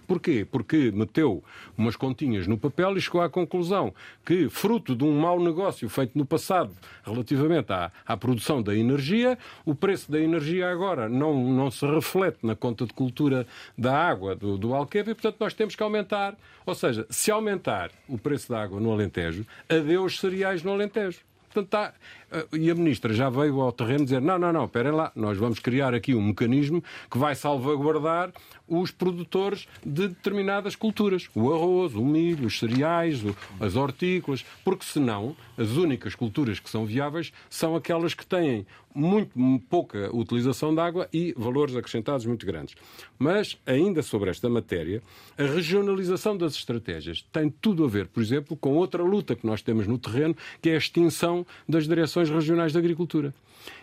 Porquê? 0.08 0.46
Porque 0.50 0.92
meteu 0.92 1.44
umas 1.78 1.96
continhas 1.96 2.48
no 2.48 2.58
papel 2.58 2.98
e 2.98 3.02
chegou 3.02 3.22
à 3.22 3.30
conclusão 3.30 3.94
que, 4.26 4.50
fruto 4.50 4.96
de 4.96 5.04
um 5.04 5.20
mau 5.20 5.40
negócio 5.40 5.88
feito 5.90 6.18
no 6.18 6.26
passado 6.26 6.76
relativamente 7.04 7.72
à, 7.72 7.92
à 8.06 8.18
produção 8.18 8.62
da 8.62 8.76
energia, 8.76 9.38
o 9.66 9.74
preço 9.74 10.12
da 10.12 10.20
energia 10.20 10.70
agora 10.70 11.08
não, 11.08 11.34
não 11.52 11.72
se 11.72 11.86
reflete 11.86 12.40
na 12.44 12.56
conta 12.56 12.86
de 12.86 12.94
cultura 12.94 13.48
da 13.78 13.96
água 13.98 14.36
do, 14.36 14.58
do 14.58 14.74
Alqueva 14.74 15.12
e, 15.12 15.14
portanto, 15.14 15.38
nós 15.40 15.54
temos 15.54 15.76
que 15.76 15.84
aumentar. 15.84 16.36
Ou 16.66 16.76
seja, 16.76 17.06
se 17.10 17.32
aumentar 17.32 17.92
o 18.08 18.18
preço 18.18 18.50
da 18.50 18.62
água 18.62 18.80
no 18.80 18.92
Alentejo, 18.92 19.46
adeus 19.70 20.20
cereais 20.20 20.64
no 20.64 20.72
Alentejo. 20.72 21.20
Portanto, 21.54 21.66
está, 21.66 21.94
eh, 22.32 22.48
e 22.54 22.72
a 22.72 22.76
ministra 22.76 23.14
já 23.14 23.30
veio 23.30 23.60
ao 23.60 23.72
terreno 23.72 24.06
dizer: 24.06 24.22
não, 24.22 24.40
não, 24.40 24.54
não, 24.54 24.66
esperem 24.66 24.92
lá, 24.92 25.12
nós 25.16 25.38
vamos 25.38 25.60
criar 25.60 25.94
aqui 25.94 26.16
um 26.16 26.22
mecanismo 26.22 26.82
que 27.10 27.18
vai 27.18 27.36
salvaguardar 27.36 28.32
os 28.68 28.90
produtores 28.90 29.68
de 29.86 30.08
determinadas 30.08 30.76
culturas, 30.76 31.30
o 31.36 31.54
arroz, 31.54 31.94
o 31.94 32.06
milho, 32.06 32.48
os 32.48 32.58
cereais, 32.58 33.22
as 33.60 33.76
hortícolas, 33.76 34.46
porque 34.64 34.86
senão 34.86 35.36
as 35.62 35.78
únicas 35.78 36.16
culturas 36.16 36.60
que 36.60 36.70
são 36.70 36.86
viáveis 36.86 37.32
são 37.50 37.76
aquelas 37.76 38.14
que 38.14 38.26
têm 38.26 38.66
muito 38.94 39.32
pouca 39.70 40.14
utilização 40.14 40.74
de 40.74 40.82
água 40.82 41.08
e 41.14 41.34
valores 41.38 41.76
acrescentados 41.76 42.26
muito 42.26 42.46
grandes. 42.46 42.76
Mas, 43.18 43.58
ainda 43.66 44.02
sobre 44.02 44.30
esta 44.30 44.50
matéria, 44.50 45.02
a 45.38 45.44
regionalização 45.44 46.36
das 46.36 46.56
estratégias 46.56 47.24
tem 47.32 47.50
tudo 47.50 47.86
a 47.86 47.88
ver, 47.88 48.08
por 48.08 48.22
exemplo, 48.22 48.58
com 48.58 48.74
outra 48.74 49.04
luta 49.04 49.36
que 49.36 49.46
nós 49.46 49.62
temos 49.62 49.88
no 49.88 49.98
terreno, 49.98 50.36
que 50.62 50.70
é 50.70 50.74
a 50.74 50.78
extinção 50.78 51.46
das 51.70 51.88
direções 51.88 52.30
regionais 52.30 52.72
de 52.72 52.78
agricultura 52.78 53.34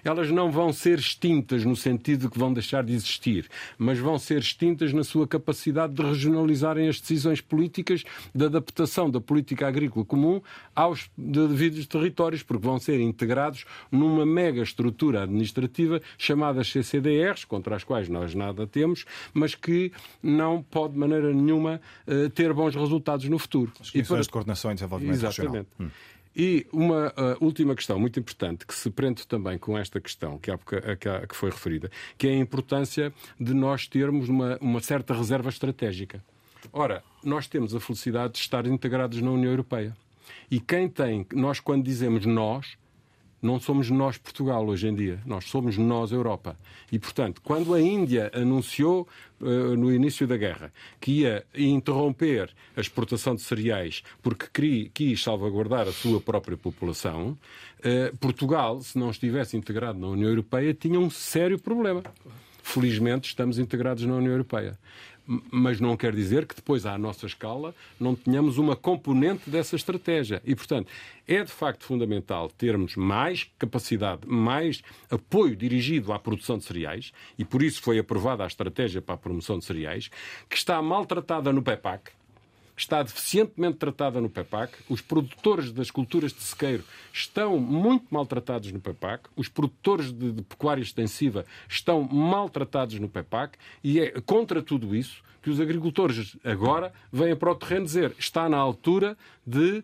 elas 0.04 0.30
não 0.30 0.50
vão 0.50 0.72
ser 0.72 0.98
extintas 0.98 1.64
no 1.64 1.76
sentido 1.76 2.22
de 2.22 2.28
que 2.30 2.38
vão 2.38 2.52
deixar 2.52 2.84
de 2.84 2.92
existir, 2.92 3.48
mas 3.76 3.98
vão 3.98 4.18
ser 4.18 4.38
extintas 4.38 4.92
na 4.92 5.04
sua 5.04 5.26
capacidade 5.26 5.94
de 5.94 6.02
regionalizarem 6.02 6.88
as 6.88 7.00
decisões 7.00 7.40
políticas 7.40 8.04
de 8.34 8.44
adaptação 8.44 9.10
da 9.10 9.20
política 9.20 9.66
agrícola 9.68 10.04
comum 10.04 10.40
aos 10.74 11.10
devidos 11.16 11.86
territórios, 11.86 12.42
porque 12.42 12.66
vão 12.66 12.78
ser 12.78 13.00
integrados 13.00 13.64
numa 13.90 14.24
mega 14.24 14.62
estrutura 14.62 15.22
administrativa 15.22 16.00
chamada 16.16 16.64
CCDRs, 16.64 17.44
contra 17.44 17.76
as 17.76 17.84
quais 17.84 18.08
nós 18.08 18.34
nada 18.34 18.66
temos, 18.66 19.04
mas 19.32 19.54
que 19.54 19.92
não 20.22 20.62
pode 20.62 20.94
de 20.94 20.98
maneira 20.98 21.32
nenhuma 21.32 21.80
eh, 22.06 22.28
ter 22.28 22.52
bons 22.52 22.74
resultados 22.74 23.28
no 23.28 23.38
futuro. 23.38 23.72
As 23.80 23.88
e 23.94 24.02
para... 24.02 24.20
de 24.20 24.28
coordenação 24.28 24.70
e 24.70 24.74
desenvolvimento 24.74 25.14
Exatamente. 25.16 25.68
Regional. 25.78 25.90
Hum. 25.90 25.90
E 26.38 26.64
uma 26.72 27.08
uh, 27.08 27.44
última 27.44 27.74
questão 27.74 27.98
muito 27.98 28.20
importante, 28.20 28.64
que 28.64 28.72
se 28.72 28.88
prende 28.90 29.26
também 29.26 29.58
com 29.58 29.76
esta 29.76 30.00
questão 30.00 30.38
que, 30.38 30.52
há, 30.52 30.56
que 31.26 31.34
foi 31.34 31.50
referida, 31.50 31.90
que 32.16 32.28
é 32.28 32.30
a 32.30 32.36
importância 32.36 33.12
de 33.40 33.52
nós 33.52 33.88
termos 33.88 34.28
uma, 34.28 34.56
uma 34.60 34.78
certa 34.80 35.12
reserva 35.12 35.48
estratégica. 35.48 36.22
Ora, 36.72 37.02
nós 37.24 37.48
temos 37.48 37.74
a 37.74 37.80
felicidade 37.80 38.34
de 38.34 38.38
estar 38.38 38.66
integrados 38.66 39.20
na 39.20 39.32
União 39.32 39.50
Europeia. 39.50 39.96
E 40.48 40.60
quem 40.60 40.88
tem, 40.88 41.26
nós 41.32 41.58
quando 41.58 41.82
dizemos 41.82 42.24
nós, 42.24 42.78
não 43.40 43.60
somos 43.60 43.90
nós 43.90 44.18
Portugal 44.18 44.66
hoje 44.66 44.88
em 44.88 44.94
dia, 44.94 45.20
nós 45.24 45.44
somos 45.44 45.78
nós 45.78 46.12
Europa. 46.12 46.56
E, 46.90 46.98
portanto, 46.98 47.40
quando 47.42 47.74
a 47.74 47.80
Índia 47.80 48.30
anunciou 48.34 49.06
uh, 49.40 49.76
no 49.76 49.92
início 49.92 50.26
da 50.26 50.36
guerra 50.36 50.72
que 51.00 51.20
ia 51.20 51.44
interromper 51.54 52.50
a 52.76 52.80
exportação 52.80 53.34
de 53.34 53.42
cereais 53.42 54.02
porque 54.22 54.46
quis, 54.52 54.90
quis 54.92 55.22
salvaguardar 55.22 55.86
a 55.86 55.92
sua 55.92 56.20
própria 56.20 56.56
população, 56.56 57.38
uh, 57.80 58.16
Portugal, 58.18 58.80
se 58.80 58.98
não 58.98 59.10
estivesse 59.10 59.56
integrado 59.56 59.98
na 59.98 60.08
União 60.08 60.28
Europeia, 60.28 60.74
tinha 60.74 60.98
um 60.98 61.10
sério 61.10 61.58
problema. 61.58 62.02
Felizmente 62.62 63.28
estamos 63.28 63.58
integrados 63.58 64.04
na 64.04 64.14
União 64.14 64.32
Europeia 64.32 64.78
mas 65.50 65.78
não 65.78 65.96
quer 65.96 66.14
dizer 66.14 66.46
que 66.46 66.54
depois, 66.54 66.86
à 66.86 66.96
nossa 66.96 67.26
escala, 67.26 67.74
não 68.00 68.14
tenhamos 68.14 68.56
uma 68.56 68.74
componente 68.74 69.50
dessa 69.50 69.76
estratégia. 69.76 70.40
E, 70.44 70.54
portanto, 70.54 70.90
é 71.26 71.44
de 71.44 71.52
facto 71.52 71.84
fundamental 71.84 72.48
termos 72.48 72.96
mais 72.96 73.50
capacidade, 73.58 74.22
mais 74.26 74.82
apoio 75.10 75.54
dirigido 75.54 76.12
à 76.12 76.18
produção 76.18 76.56
de 76.56 76.64
cereais, 76.64 77.12
e 77.38 77.44
por 77.44 77.62
isso 77.62 77.82
foi 77.82 77.98
aprovada 77.98 78.42
a 78.42 78.46
estratégia 78.46 79.02
para 79.02 79.16
a 79.16 79.18
promoção 79.18 79.58
de 79.58 79.66
cereais, 79.66 80.10
que 80.48 80.56
está 80.56 80.80
maltratada 80.80 81.52
no 81.52 81.62
PEPAC, 81.62 82.10
está 82.78 83.02
deficientemente 83.02 83.76
tratada 83.78 84.20
no 84.20 84.30
PEPAC, 84.30 84.72
os 84.88 85.00
produtores 85.00 85.72
das 85.72 85.90
culturas 85.90 86.32
de 86.32 86.42
sequeiro 86.42 86.84
estão 87.12 87.58
muito 87.58 88.06
maltratados 88.10 88.70
no 88.72 88.80
PEPAC, 88.80 89.28
os 89.36 89.48
produtores 89.48 90.12
de, 90.12 90.32
de 90.32 90.42
pecuária 90.42 90.80
extensiva 90.80 91.44
estão 91.68 92.02
maltratados 92.02 92.98
no 92.98 93.08
PEPAC 93.08 93.58
e 93.82 94.00
é 94.00 94.20
contra 94.20 94.62
tudo 94.62 94.94
isso 94.94 95.22
que 95.42 95.50
os 95.50 95.60
agricultores 95.60 96.36
agora 96.44 96.92
vêm 97.12 97.34
para 97.34 97.50
o 97.50 97.54
terreno 97.54 97.84
dizer 97.84 98.14
está 98.18 98.48
na 98.48 98.56
altura 98.56 99.16
de 99.46 99.82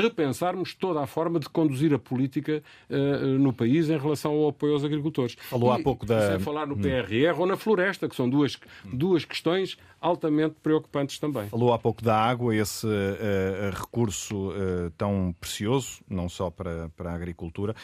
repensarmos 0.00 0.74
toda 0.74 1.02
a 1.02 1.06
forma 1.06 1.38
de 1.38 1.48
conduzir 1.48 1.92
a 1.92 1.98
política 1.98 2.62
uh, 2.88 3.26
no 3.38 3.52
país 3.52 3.90
em 3.90 3.98
relação 3.98 4.32
ao 4.32 4.48
apoio 4.48 4.74
aos 4.74 4.84
agricultores. 4.84 5.36
Falou 5.48 5.72
e, 5.72 5.80
há 5.80 5.82
pouco 5.82 6.06
da. 6.06 6.32
Sem 6.32 6.40
falar 6.40 6.66
no 6.66 6.76
PRR 6.76 7.34
hum. 7.34 7.40
ou 7.40 7.46
na 7.46 7.56
floresta, 7.56 8.08
que 8.08 8.16
são 8.16 8.28
duas, 8.28 8.58
duas 8.84 9.24
questões 9.24 9.76
altamente 10.00 10.56
preocupantes 10.62 11.18
também. 11.18 11.48
Falou 11.48 11.72
há 11.72 11.78
pouco 11.78 12.02
da 12.02 12.16
água, 12.16 12.54
esse 12.54 12.86
uh, 12.86 13.70
recurso 13.72 14.50
uh, 14.50 14.90
tão 14.96 15.34
precioso, 15.40 16.00
não 16.08 16.28
só 16.28 16.50
para, 16.50 16.90
para 16.96 17.10
a 17.10 17.14
agricultura. 17.14 17.74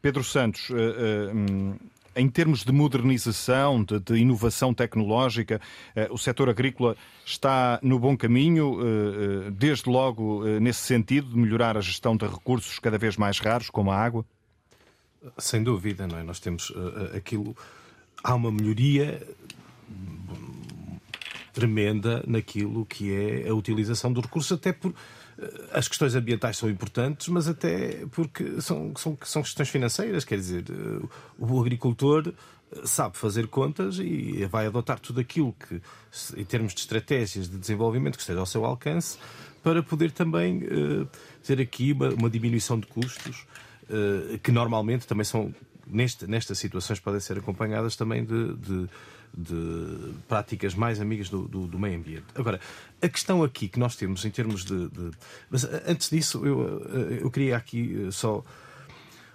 Pedro 0.00 0.22
Santos. 0.22 0.70
Um, 0.70 1.74
em 2.14 2.28
termos 2.28 2.64
de 2.64 2.72
modernização, 2.72 3.82
de, 3.82 3.98
de 3.98 4.16
inovação 4.16 4.72
tecnológica, 4.74 5.60
o 6.10 6.18
setor 6.18 6.48
agrícola 6.48 6.96
está 7.24 7.78
no 7.82 7.98
bom 7.98 8.16
caminho, 8.16 8.78
desde 9.52 9.88
logo 9.88 10.44
nesse 10.60 10.80
sentido 10.80 11.28
de 11.30 11.36
melhorar 11.36 11.76
a 11.76 11.80
gestão 11.80 12.16
de 12.16 12.26
recursos 12.26 12.78
cada 12.78 12.98
vez 12.98 13.16
mais 13.16 13.38
raros, 13.38 13.70
como 13.70 13.90
a 13.90 13.96
água? 13.96 14.24
Sem 15.38 15.62
dúvida, 15.62 16.06
não 16.06 16.18
é? 16.18 16.22
Nós 16.22 16.40
temos 16.40 16.72
aquilo. 17.14 17.56
Há 18.24 18.34
uma 18.34 18.52
melhoria 18.52 19.20
tremenda 21.52 22.24
naquilo 22.26 22.86
que 22.86 23.12
é 23.12 23.48
a 23.48 23.54
utilização 23.54 24.12
do 24.12 24.20
recurso, 24.20 24.54
até 24.54 24.72
por 24.72 24.90
eh, 24.90 24.94
as 25.72 25.88
questões 25.88 26.14
ambientais 26.14 26.56
são 26.56 26.68
importantes, 26.68 27.28
mas 27.28 27.48
até 27.48 28.06
porque 28.10 28.60
são, 28.60 28.94
são, 28.96 29.16
são 29.22 29.42
questões 29.42 29.68
financeiras, 29.68 30.24
quer 30.24 30.36
dizer, 30.36 30.64
eh, 30.70 31.06
o 31.38 31.60
agricultor 31.60 32.28
eh, 32.28 32.80
sabe 32.84 33.16
fazer 33.16 33.46
contas 33.48 33.98
e 33.98 34.44
vai 34.46 34.66
adotar 34.66 34.98
tudo 34.98 35.20
aquilo 35.20 35.54
que, 35.54 35.80
em 36.36 36.44
termos 36.44 36.74
de 36.74 36.80
estratégias 36.80 37.48
de 37.48 37.58
desenvolvimento, 37.58 38.16
que 38.16 38.22
esteja 38.22 38.40
ao 38.40 38.46
seu 38.46 38.64
alcance, 38.64 39.18
para 39.62 39.82
poder 39.82 40.10
também 40.10 40.64
uh, 40.64 41.08
ter 41.44 41.60
aqui 41.60 41.92
uma, 41.92 42.08
uma 42.08 42.28
diminuição 42.28 42.80
de 42.80 42.86
custos, 42.88 43.46
uh, 43.84 44.36
que 44.38 44.50
normalmente 44.50 45.06
também 45.06 45.24
são, 45.24 45.54
neste, 45.86 46.26
nestas 46.26 46.58
situações, 46.58 46.98
podem 46.98 47.20
ser 47.20 47.38
acompanhadas 47.38 47.94
também 47.94 48.24
de, 48.24 48.56
de 48.56 48.88
de 49.36 50.12
práticas 50.28 50.74
mais 50.74 51.00
amigas 51.00 51.28
do, 51.28 51.48
do, 51.48 51.66
do, 51.66 51.78
meio 51.78 51.98
ambiente. 51.98 52.26
Agora, 52.34 52.60
a 53.00 53.08
questão 53.08 53.42
aqui 53.42 53.68
que 53.68 53.78
nós 53.78 53.96
temos 53.96 54.24
em 54.24 54.30
termos 54.30 54.64
de. 54.64 54.88
de... 54.88 55.10
Mas 55.50 55.64
antes 55.86 56.10
disso, 56.10 56.44
eu, 56.44 56.80
eu 57.20 57.30
queria 57.30 57.56
aqui 57.56 58.06
eh, 58.08 58.10
só. 58.10 58.42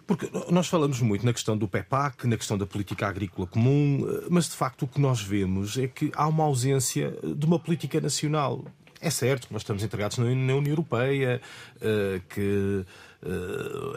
Porque 0.05 0.29
nós 0.49 0.67
falamos 0.67 1.01
muito 1.01 1.25
na 1.25 1.33
questão 1.33 1.57
do 1.57 1.67
PEPAC, 1.67 2.27
na 2.27 2.37
questão 2.37 2.57
da 2.57 2.65
política 2.65 3.07
agrícola 3.07 3.45
comum, 3.47 4.07
eh, 4.07 4.27
mas 4.29 4.45
de 4.45 4.55
facto 4.55 4.83
o 4.83 4.87
que 4.87 5.01
nós 5.01 5.21
vemos 5.21 5.77
é 5.77 5.87
que 5.87 6.11
há 6.15 6.27
uma 6.27 6.43
ausência 6.43 7.17
de 7.23 7.45
uma 7.45 7.59
política 7.59 7.99
nacional. 7.99 8.63
É 9.01 9.09
certo 9.09 9.47
que 9.47 9.53
nós 9.53 9.61
estamos 9.61 9.83
integrados 9.83 10.17
na 10.17 10.25
União 10.25 10.63
Europeia, 10.63 11.41
eh, 11.81 12.21
que 12.29 12.85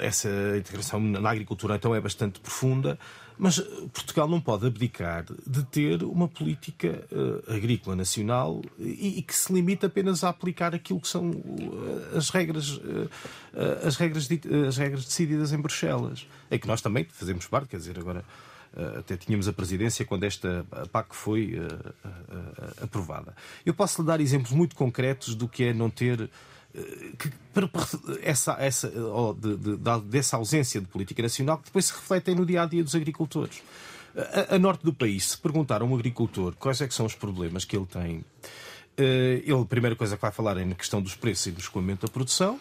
essa 0.01 0.31
integração 0.57 0.99
na 0.99 1.31
agricultura 1.31 1.77
então 1.77 1.95
é 1.95 2.01
bastante 2.01 2.41
profunda, 2.41 2.99
mas 3.41 3.59
eh, 3.59 3.63
Portugal 3.91 4.29
não 4.29 4.39
pode 4.39 4.67
abdicar 4.67 5.25
de 5.47 5.65
ter 5.65 6.03
uma 6.03 6.29
política 6.29 7.03
uh, 7.11 7.53
agrícola 7.53 7.97
nacional 7.97 8.61
e, 8.79 9.19
e, 9.19 9.23
que 9.23 9.35
se 9.35 9.51
limita 9.51 9.87
apenas 9.87 10.23
a 10.23 10.29
aplicar 10.29 10.75
aquilo 10.75 11.01
que 11.01 11.09
são 11.09 11.31
uh, 11.31 12.17
as 12.19 12.29
regras, 12.29 12.77
uh, 12.77 13.09
as, 13.83 13.97
regras 13.97 14.29
as 14.69 14.77
regras 14.77 15.07
decididas 15.07 15.55
em 15.55 15.59
Bruxelas. 15.59 16.27
É 16.51 16.59
que 16.59 16.69
nós 16.69 16.83
também 16.83 17.07
fazemos 17.11 17.47
parte, 17.47 17.69
quer 17.69 17.79
dizer, 17.79 17.99
agora 17.99 18.23
até 18.97 19.17
tínhamos 19.17 19.49
a 19.49 19.53
presidência 19.53 20.05
quando 20.05 20.23
esta 20.23 20.65
PAC 20.93 21.13
foi 21.13 21.59
aprovada. 22.81 23.35
Eu 23.67 23.75
posso 23.75 24.01
lhe 24.01 24.07
dar 24.07 24.21
exemplos 24.21 24.53
muito 24.53 24.77
concretos 24.77 25.35
do 25.35 25.49
que 25.49 25.65
é 25.65 25.75
não 25.75 25.91
ter 25.91 26.31
que, 27.19 27.31
para, 27.53 27.69
essa, 28.23 28.57
essa, 28.61 28.89
de, 28.89 29.57
de, 29.57 29.77
de, 29.77 30.01
dessa 30.07 30.37
ausência 30.37 30.81
de 30.81 30.87
política 30.87 31.23
nacional 31.23 31.59
que 31.59 31.65
depois 31.65 31.87
se 31.87 31.93
refletem 31.93 32.35
no 32.35 32.47
dia 32.47 32.63
a 32.63 32.67
dia 32.67 32.85
dos 32.85 32.95
agricultores. 32.95 33.63
A, 34.17 34.57
a, 34.57 34.59
norte 34.59 34.85
do 34.85 34.93
país, 34.93 35.31
se 35.31 35.39
perguntar 35.39 35.83
a 35.83 35.85
um 35.85 35.95
agricultor 35.95 36.55
quais 36.57 36.81
é 36.81 36.89
que 36.89 36.95
são 36.95 37.07
os 37.07 37.15
problemas 37.15 37.65
que 37.65 37.77
ele 37.77 37.87
tem, 37.87 38.25
eh, 38.97 39.43
ele, 39.45 39.61
a 39.61 39.65
primeira 39.65 39.97
coisa 39.97 40.17
que 40.17 40.23
vai 40.23 40.33
falar 40.33 40.57
é 40.59 40.65
na 40.65 40.75
questão 40.75 41.01
dos 41.01 41.15
preços 41.15 41.47
e 41.47 41.51
do 41.53 41.61
escoamento 41.61 42.07
da 42.07 42.13
produção. 42.13 42.59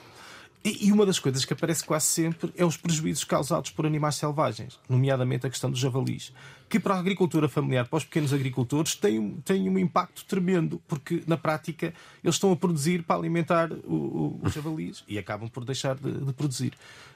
E 0.63 0.91
uma 0.91 1.05
das 1.05 1.17
coisas 1.19 1.45
que 1.45 1.53
aparece 1.53 1.85
quase 1.85 2.05
sempre 2.05 2.51
é 2.57 2.65
os 2.65 2.75
prejuízos 2.75 3.23
causados 3.23 3.71
por 3.71 3.85
animais 3.85 4.15
selvagens, 4.15 4.77
nomeadamente 4.89 5.47
a 5.47 5.49
questão 5.49 5.71
dos 5.71 5.79
javalis, 5.79 6.33
que 6.69 6.79
para 6.79 6.93
a 6.93 6.99
agricultura 6.99 7.49
familiar, 7.49 7.87
para 7.87 7.97
os 7.97 8.05
pequenos 8.05 8.31
agricultores, 8.31 8.95
tem, 8.95 9.37
tem 9.43 9.67
um 9.67 9.77
impacto 9.79 10.23
tremendo, 10.25 10.79
porque 10.87 11.23
na 11.25 11.35
prática 11.35 11.93
eles 12.23 12.35
estão 12.35 12.51
a 12.51 12.55
produzir 12.55 13.03
para 13.03 13.15
alimentar 13.15 13.71
o, 13.71 13.93
o, 13.93 14.39
os 14.43 14.53
javalis 14.53 15.03
e 15.07 15.17
acabam 15.17 15.49
por 15.49 15.65
deixar 15.65 15.95
de, 15.95 16.11
de 16.11 16.33
produzir. 16.33 16.73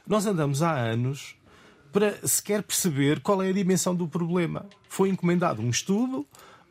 Nós 0.07 0.25
andamos 0.25 0.63
há 0.63 0.73
anos 0.73 1.35
para 1.91 2.27
sequer 2.27 2.63
perceber 2.63 3.19
qual 3.19 3.43
é 3.43 3.49
a 3.49 3.53
dimensão 3.53 3.93
do 3.95 4.07
problema. 4.07 4.65
Foi 4.89 5.09
encomendado 5.09 5.61
um 5.61 5.69
estudo. 5.69 6.25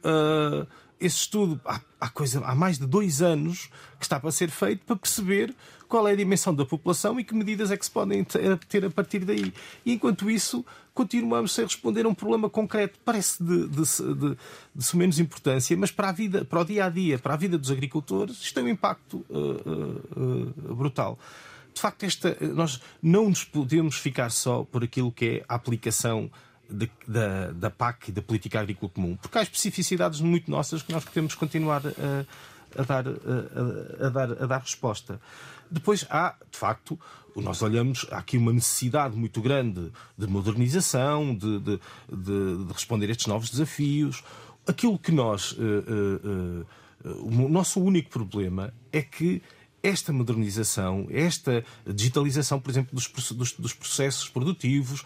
Uh, 0.04 0.66
esse 0.98 1.16
estudo 1.16 1.60
há, 1.64 1.80
há, 2.00 2.09
coisa, 2.09 2.44
há 2.44 2.54
mais 2.54 2.78
de 2.78 2.86
dois 2.86 3.22
anos 3.22 3.70
que 3.98 4.04
está 4.04 4.18
para 4.18 4.30
ser 4.32 4.50
feito 4.50 4.84
para 4.84 4.96
perceber 4.96 5.54
qual 5.88 6.09
é 6.09 6.12
a 6.12 6.16
dimensão 6.16 6.54
da 6.54 6.64
população 6.64 7.20
e 7.20 7.24
que 7.24 7.34
medidas 7.34 7.70
é 7.70 7.76
que 7.76 7.84
se 7.84 7.90
podem 7.90 8.24
ter 8.68 8.84
a 8.84 8.90
partir 8.90 9.20
daí. 9.20 9.52
E 9.84 9.92
enquanto 9.92 10.30
isso, 10.30 10.64
continuamos 10.94 11.52
sem 11.52 11.64
responder 11.64 12.05
a 12.05 12.09
um 12.09 12.14
problema 12.14 12.48
concreto. 12.48 12.98
Parece 13.05 13.43
de, 13.43 13.69
de, 13.69 13.82
de, 13.82 14.36
de 14.74 14.97
menos 14.97 15.19
importância, 15.19 15.77
mas 15.77 15.90
para 15.90 16.09
a 16.09 16.12
vida, 16.12 16.44
para 16.44 16.60
o 16.60 16.64
dia 16.64 16.85
a 16.85 16.89
dia, 16.89 17.19
para 17.19 17.35
a 17.35 17.36
vida 17.36 17.59
dos 17.59 17.70
agricultores, 17.70 18.36
isto 18.43 18.55
tem 18.55 18.64
um 18.64 18.69
impacto 18.69 19.24
uh, 19.28 20.51
uh, 20.70 20.74
brutal. 20.74 21.19
De 21.74 21.81
facto, 21.81 22.05
esta, 22.05 22.36
nós 22.40 22.81
não 23.02 23.28
nos 23.31 23.44
podemos 23.44 23.97
ficar 23.97 24.31
só 24.31 24.62
por 24.64 24.85
aquilo 24.85 25.10
que 25.10 25.24
é 25.27 25.44
a 25.48 25.55
aplicação 25.55 26.31
de, 26.69 26.90
da, 27.06 27.51
da 27.52 27.70
PAC 27.70 28.09
e 28.09 28.12
da 28.12 28.23
Política 28.23 28.60
Agrícola 28.60 28.90
Comum, 28.90 29.16
porque 29.16 29.39
há 29.39 29.43
especificidades 29.43 30.20
muito 30.20 30.51
nossas 30.51 30.82
que 30.82 30.93
nós 30.93 31.05
que 31.05 31.36
continuar 31.36 31.82
a, 31.86 32.81
a 32.81 32.82
dar, 32.85 33.05
a, 33.09 34.06
a, 34.06 34.09
dar, 34.10 34.43
a 34.43 34.47
dar 34.47 34.60
resposta. 34.60 35.20
Depois 35.73 36.07
há, 36.11 36.36
de 36.51 36.59
facto, 36.59 36.99
nós 37.35 37.62
olhamos, 37.62 38.07
há 38.11 38.19
aqui 38.19 38.36
uma 38.36 38.53
necessidade 38.53 39.16
muito 39.16 39.40
grande 39.40 39.90
de 40.19 40.27
modernização, 40.27 41.35
de, 41.35 41.59
de, 41.61 41.81
de, 42.11 42.65
de 42.66 42.73
responder 42.73 43.07
a 43.07 43.11
estes 43.12 43.27
novos 43.27 43.51
desafios. 43.51 44.23
Aquilo 44.66 44.99
que 44.99 45.11
nós. 45.11 45.53
Uh, 45.53 45.57
uh, 45.57 46.61
uh, 46.61 46.66
o 47.27 47.49
nosso 47.49 47.81
único 47.81 48.11
problema 48.11 48.73
é 48.93 49.03
que 49.03 49.43
esta 49.82 50.12
modernização, 50.12 51.09
esta 51.11 51.65
digitalização, 51.86 52.61
por 52.61 52.70
exemplo, 52.70 52.94
dos, 52.94 53.09
dos, 53.32 53.53
dos 53.53 53.73
processos 53.73 54.28
produtivos, 54.28 55.05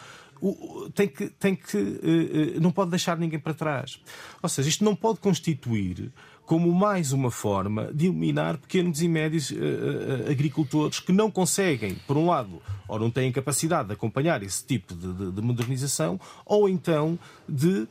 tem 0.95 1.09
que, 1.09 1.29
tem 1.31 1.55
que, 1.55 2.59
não 2.61 2.71
pode 2.71 2.91
deixar 2.91 3.17
ninguém 3.17 3.39
para 3.39 3.55
trás. 3.55 4.01
Ou 4.43 4.49
seja, 4.49 4.69
isto 4.69 4.85
não 4.85 4.95
pode 4.95 5.19
constituir 5.19 6.13
como 6.45 6.73
mais 6.73 7.13
uma 7.13 7.31
forma 7.31 7.91
de 7.93 8.07
eliminar 8.07 8.57
pequenos 8.57 9.03
e 9.03 9.09
médios 9.09 9.51
uh, 9.51 10.31
agricultores 10.31 11.01
que 11.01 11.13
não 11.13 11.29
conseguem, 11.29 11.97
por 12.07 12.17
um 12.17 12.27
lado, 12.27 12.63
ou 12.87 13.01
não 13.01 13.11
têm 13.11 13.33
capacidade 13.33 13.89
de 13.89 13.95
acompanhar 13.95 14.43
esse 14.45 14.65
tipo 14.65 14.95
de, 14.95 15.13
de, 15.13 15.33
de 15.33 15.43
modernização, 15.43 16.21
ou 16.45 16.69
então 16.69 17.19
de 17.49 17.89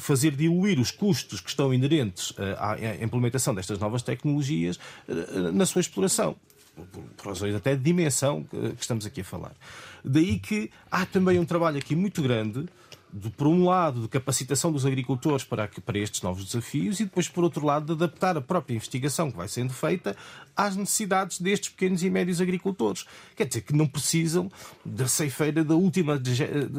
fazer 0.00 0.32
diluir 0.32 0.80
os 0.80 0.90
custos 0.90 1.40
que 1.40 1.48
estão 1.48 1.72
inerentes 1.72 2.32
à 2.58 2.76
implementação 3.04 3.54
destas 3.54 3.78
novas 3.78 4.02
tecnologias 4.02 4.80
na 5.52 5.64
sua 5.64 5.80
exploração 5.80 6.34
por 6.86 7.26
razões 7.26 7.54
até 7.54 7.74
de 7.74 7.82
dimensão 7.82 8.44
que 8.44 8.80
estamos 8.80 9.06
aqui 9.06 9.20
a 9.20 9.24
falar. 9.24 9.52
Daí 10.04 10.38
que 10.38 10.70
há 10.90 11.04
também 11.04 11.38
um 11.38 11.44
trabalho 11.44 11.78
aqui 11.78 11.94
muito 11.96 12.22
grande 12.22 12.66
de, 13.12 13.30
por 13.30 13.46
um 13.46 13.64
lado, 13.64 14.02
de 14.02 14.08
capacitação 14.08 14.70
dos 14.70 14.84
agricultores 14.84 15.44
para, 15.44 15.68
para 15.84 15.98
estes 15.98 16.22
novos 16.22 16.44
desafios 16.44 17.00
e 17.00 17.04
depois, 17.04 17.28
por 17.28 17.42
outro 17.42 17.64
lado, 17.64 17.86
de 17.86 18.04
adaptar 18.04 18.36
a 18.36 18.40
própria 18.40 18.74
investigação 18.74 19.30
que 19.30 19.36
vai 19.36 19.48
sendo 19.48 19.72
feita 19.72 20.16
às 20.58 20.74
necessidades 20.74 21.40
destes 21.40 21.68
pequenos 21.68 22.02
e 22.02 22.10
médios 22.10 22.40
agricultores. 22.40 23.06
Quer 23.36 23.46
dizer, 23.46 23.60
que 23.60 23.72
não 23.72 23.86
precisam 23.86 24.50
da 24.84 25.06
ceifeira 25.06 25.62
da 25.62 25.76
última 25.76 26.20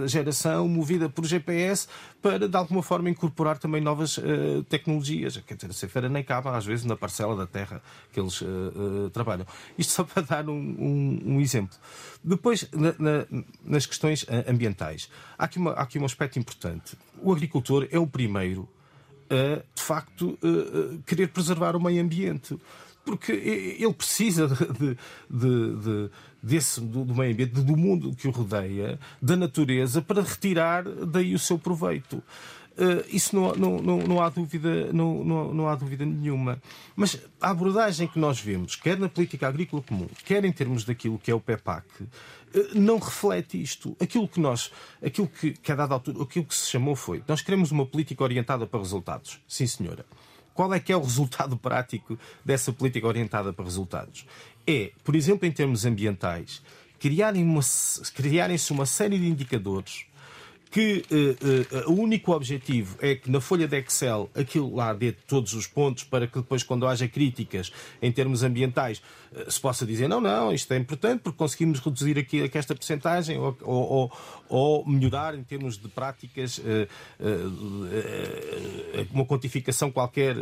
geração 0.06 0.68
movida 0.68 1.08
por 1.08 1.26
GPS 1.26 1.88
para, 2.22 2.50
de 2.50 2.58
alguma 2.58 2.84
forma, 2.84 3.10
incorporar 3.10 3.58
também 3.58 3.80
novas 3.82 4.18
uh, 4.18 4.64
tecnologias. 4.68 5.38
Quer 5.48 5.56
dizer, 5.56 5.70
a 5.70 5.74
ceifeira 5.74 6.10
nem 6.10 6.22
cabe, 6.22 6.50
às 6.50 6.66
vezes, 6.66 6.84
na 6.84 6.98
parcela 6.98 7.38
da 7.38 7.48
terra 7.48 7.82
que 8.12 8.20
eles 8.20 8.42
uh, 8.42 8.46
uh, 8.46 9.10
trabalham. 9.12 9.48
Isto 9.78 9.94
só 9.94 10.04
para 10.04 10.24
dar 10.24 10.50
um, 10.50 10.54
um, 10.54 11.36
um 11.36 11.40
exemplo. 11.40 11.78
Depois, 12.22 12.70
na, 12.74 12.94
na, 13.00 13.26
nas 13.64 13.86
questões 13.86 14.26
ambientais, 14.46 15.10
há 15.38 15.46
aqui, 15.46 15.58
uma, 15.58 15.72
há 15.72 15.84
aqui 15.84 15.98
um 15.98 16.04
aspecto 16.04 16.38
importante. 16.38 16.98
O 17.22 17.32
agricultor 17.32 17.88
é 17.90 17.98
o 17.98 18.06
primeiro 18.06 18.68
a, 19.30 19.64
de 19.74 19.82
facto, 19.82 20.38
querer 21.06 21.28
preservar 21.30 21.76
o 21.76 21.82
meio 21.82 22.02
ambiente 22.02 22.60
porque 23.04 23.32
ele 23.32 23.94
precisa 23.94 24.48
de, 24.50 24.98
de, 25.30 25.76
de, 25.76 26.10
desse, 26.42 26.80
do, 26.82 27.04
do, 27.06 27.16
meio 27.16 27.34
ambiente, 27.34 27.54
do 27.54 27.78
mundo 27.78 28.16
que 28.16 28.28
o 28.28 28.32
rodeia, 28.32 29.00
da 29.22 29.36
natureza, 29.36 30.02
para 30.02 30.22
retirar 30.22 30.84
daí 30.84 31.34
o 31.34 31.40
seu 31.40 31.58
proveito. 31.58 32.24
Uh, 32.80 33.04
isso 33.10 33.36
não, 33.36 33.54
não, 33.56 33.78
não, 33.80 33.98
não, 33.98 34.22
há 34.22 34.30
dúvida, 34.30 34.94
não, 34.94 35.22
não, 35.22 35.54
não 35.54 35.68
há 35.68 35.76
dúvida 35.76 36.06
nenhuma. 36.06 36.62
Mas 36.96 37.20
a 37.42 37.50
abordagem 37.50 38.08
que 38.08 38.18
nós 38.18 38.40
vemos, 38.40 38.78
quer 38.78 38.98
na 38.98 39.10
política 39.10 39.50
agrícola 39.50 39.82
comum, 39.82 40.08
quer 40.24 40.46
em 40.46 40.52
termos 40.52 40.86
daquilo 40.86 41.20
que 41.20 41.30
é 41.30 41.36
o 41.36 41.42
PEPAC, 41.42 41.86
uh, 42.02 42.10
não 42.76 42.98
reflete 42.98 43.62
isto. 43.62 43.98
Aquilo 44.00 44.30
que 44.30 44.40
nós, 44.40 44.72
aquilo 45.04 45.28
que, 45.28 45.52
que 45.52 45.72
a 45.74 45.76
dada 45.76 45.94
altura, 45.94 46.24
aquilo 46.24 46.46
que 46.46 46.56
se 46.56 46.70
chamou 46.70 46.96
foi, 46.96 47.22
nós 47.28 47.42
queremos 47.42 47.70
uma 47.70 47.86
política 47.86 48.24
orientada 48.24 48.66
para 48.66 48.80
resultados. 48.80 49.42
Sim, 49.46 49.68
senhora. 49.68 50.06
Qual 50.60 50.74
é 50.74 50.80
que 50.82 50.92
é 50.92 50.98
o 50.98 51.02
resultado 51.02 51.56
prático 51.58 52.20
dessa 52.44 52.74
política 52.74 53.08
orientada 53.08 53.54
para 53.54 53.64
resultados? 53.64 54.26
É, 54.68 54.92
por 55.06 55.16
exemplo, 55.16 55.48
em 55.48 55.52
termos 55.54 55.86
ambientais, 55.86 56.62
criarem-se 57.00 57.46
uma, 57.50 57.62
criarem 58.14 58.58
uma 58.70 58.86
série 58.86 59.18
de 59.18 59.26
indicadores 59.26 60.04
que 60.72 61.04
uh, 61.12 61.88
uh, 61.88 61.92
o 61.92 62.00
único 62.00 62.32
objetivo 62.32 62.96
é 63.02 63.16
que 63.16 63.30
na 63.30 63.42
folha 63.42 63.68
de 63.68 63.78
Excel 63.80 64.30
aquilo 64.36 64.76
lá 64.76 64.94
dê 64.94 65.12
todos 65.12 65.54
os 65.54 65.66
pontos 65.66 66.04
para 66.04 66.28
que 66.28 66.36
depois, 66.36 66.62
quando 66.62 66.88
haja 66.88 67.08
críticas 67.08 67.72
em 68.02 68.12
termos 68.12 68.44
ambientais, 68.44 69.02
uh, 69.32 69.52
se 69.52 69.60
possa 69.60 69.86
dizer 69.86 70.08
não, 70.08 70.22
não, 70.22 70.54
isto 70.54 70.72
é 70.72 70.78
importante 70.78 71.22
porque 71.22 71.38
conseguimos 71.38 71.80
reduzir 71.80 72.20
aqui, 72.20 72.44
aqui 72.44 72.58
esta 72.58 72.76
percentagem 72.76 73.40
ou, 73.40 73.58
ou, 73.62 74.12
ou, 74.48 74.88
melhorar 74.88 75.34
em 75.34 75.44
termos 75.44 75.78
de 75.78 75.88
práticas 75.88 76.62
uma 79.12 79.26
quantificação 79.26 79.92
qualquer 79.92 80.36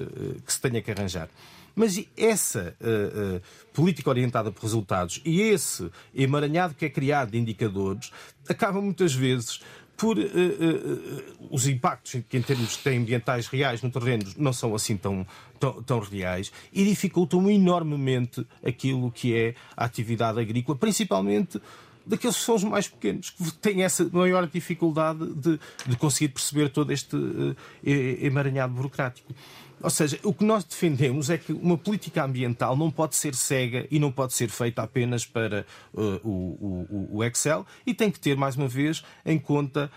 que 0.45 0.51
se 0.51 0.59
tenha 0.59 0.81
que 0.81 0.91
arranjar. 0.91 1.29
Mas 1.77 2.03
essa 2.17 2.75
uh, 2.81 3.35
uh, 3.35 3.41
política 3.71 4.09
orientada 4.09 4.51
por 4.51 4.63
resultados 4.63 5.21
e 5.23 5.41
esse 5.41 5.91
emaranhado 6.15 6.73
que 6.73 6.85
é 6.85 6.89
criado 6.89 7.29
de 7.29 7.37
indicadores 7.37 8.11
acaba 8.49 8.81
muitas 8.81 9.13
vezes 9.13 9.61
por 9.98 10.18
uh, 10.18 10.22
uh, 10.22 11.48
os 11.49 11.68
impactos 11.68 12.22
que, 12.30 12.38
em 12.38 12.41
termos 12.41 12.80
ambientais 12.86 13.48
reais 13.48 13.82
no 13.82 13.90
terreno, 13.90 14.24
não 14.38 14.53
são 14.53 14.76
assim 14.76 14.95
tão, 14.95 15.26
tão, 15.60 15.82
tão, 15.82 15.99
reais 15.99 16.52
e 16.72 16.86
dificultam 16.86 17.49
enormemente 17.49 18.45
aquilo 18.64 19.11
que 19.11 19.36
é 19.36 19.56
a 19.76 19.86
atividade 19.86 20.40
agrícola, 20.40 20.78
principalmente 20.78 21.60
daqueles 22.06 22.38
que 22.38 22.44
são 22.44 22.56
os 22.56 22.64
mais 22.64 22.88
pequenos, 22.88 23.32
que 23.32 23.52
têm 23.53 23.84
essa 23.84 24.07
maior 24.14 24.48
dificuldade 24.48 25.34
de, 25.34 25.60
de 25.86 25.98
conseguir 25.98 26.30
perceber 26.30 26.69
todo 26.69 26.94
este 26.94 27.15
uh, 27.15 27.56
emaranhado 27.84 28.74
burocrático. 28.74 29.34
Ou 29.81 29.89
seja, 29.91 30.19
o 30.23 30.33
que 30.33 30.43
nós 30.43 30.63
defendemos 30.63 31.29
é 31.29 31.37
que 31.37 31.53
uma 31.53 31.77
política 31.77 32.23
ambiental 32.23 32.75
não 32.75 32.89
pode 32.89 33.15
ser 33.15 33.35
cega 33.35 33.87
e 33.91 33.99
não 33.99 34.11
pode 34.11 34.33
ser 34.33 34.49
feita 34.49 34.81
apenas 34.81 35.23
para 35.23 35.65
uh, 35.93 36.27
o, 36.27 36.87
o, 36.89 37.17
o, 37.17 37.23
Excel 37.23 37.65
e 37.85 37.93
tem 37.93 38.09
que 38.09 38.19
ter, 38.19 38.35
mais 38.35 38.55
uma 38.55 38.67
vez, 38.67 39.03
em 39.23 39.37
conta 39.37 39.91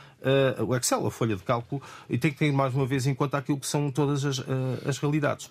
uh, 0.58 0.64
o 0.64 0.76
Excel, 0.76 1.06
a 1.06 1.10
folha 1.10 1.34
de 1.34 1.42
cálculo, 1.42 1.82
e 2.10 2.18
tem 2.18 2.30
que 2.30 2.38
ter, 2.38 2.52
mais 2.52 2.74
uma 2.74 2.84
vez, 2.84 3.06
em 3.06 3.14
conta 3.14 3.38
aquilo 3.38 3.58
que 3.58 3.66
são 3.66 3.90
todas 3.90 4.24
as, 4.24 4.38
uh, 4.38 4.44
as 4.84 4.98
realidades. 4.98 5.50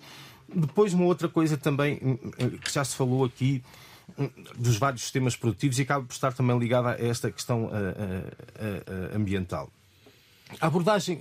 Depois, 0.54 0.94
uma 0.94 1.06
outra 1.06 1.28
coisa 1.28 1.56
também 1.56 1.98
hum, 2.00 2.18
hum, 2.22 2.50
que 2.58 2.72
já 2.72 2.84
se 2.84 2.94
falou 2.94 3.24
aqui 3.24 3.64
hum, 4.16 4.30
dos 4.56 4.76
vários 4.76 5.02
sistemas 5.02 5.34
produtivos 5.34 5.76
e 5.80 5.82
acaba 5.82 6.04
por 6.04 6.12
estar 6.12 6.32
também 6.32 6.56
ligada 6.56 6.90
a 6.90 7.04
esta 7.04 7.30
questão 7.32 7.68
ambiental. 9.14 9.70
A 10.60 10.66
abordagem, 10.66 11.20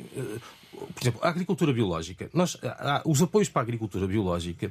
por 0.71 1.01
exemplo, 1.01 1.19
a 1.23 1.29
agricultura 1.29 1.73
biológica. 1.73 2.29
Nós, 2.33 2.57
os 3.05 3.21
apoios 3.21 3.49
para 3.49 3.61
a 3.61 3.63
agricultura 3.63 4.07
biológica, 4.07 4.69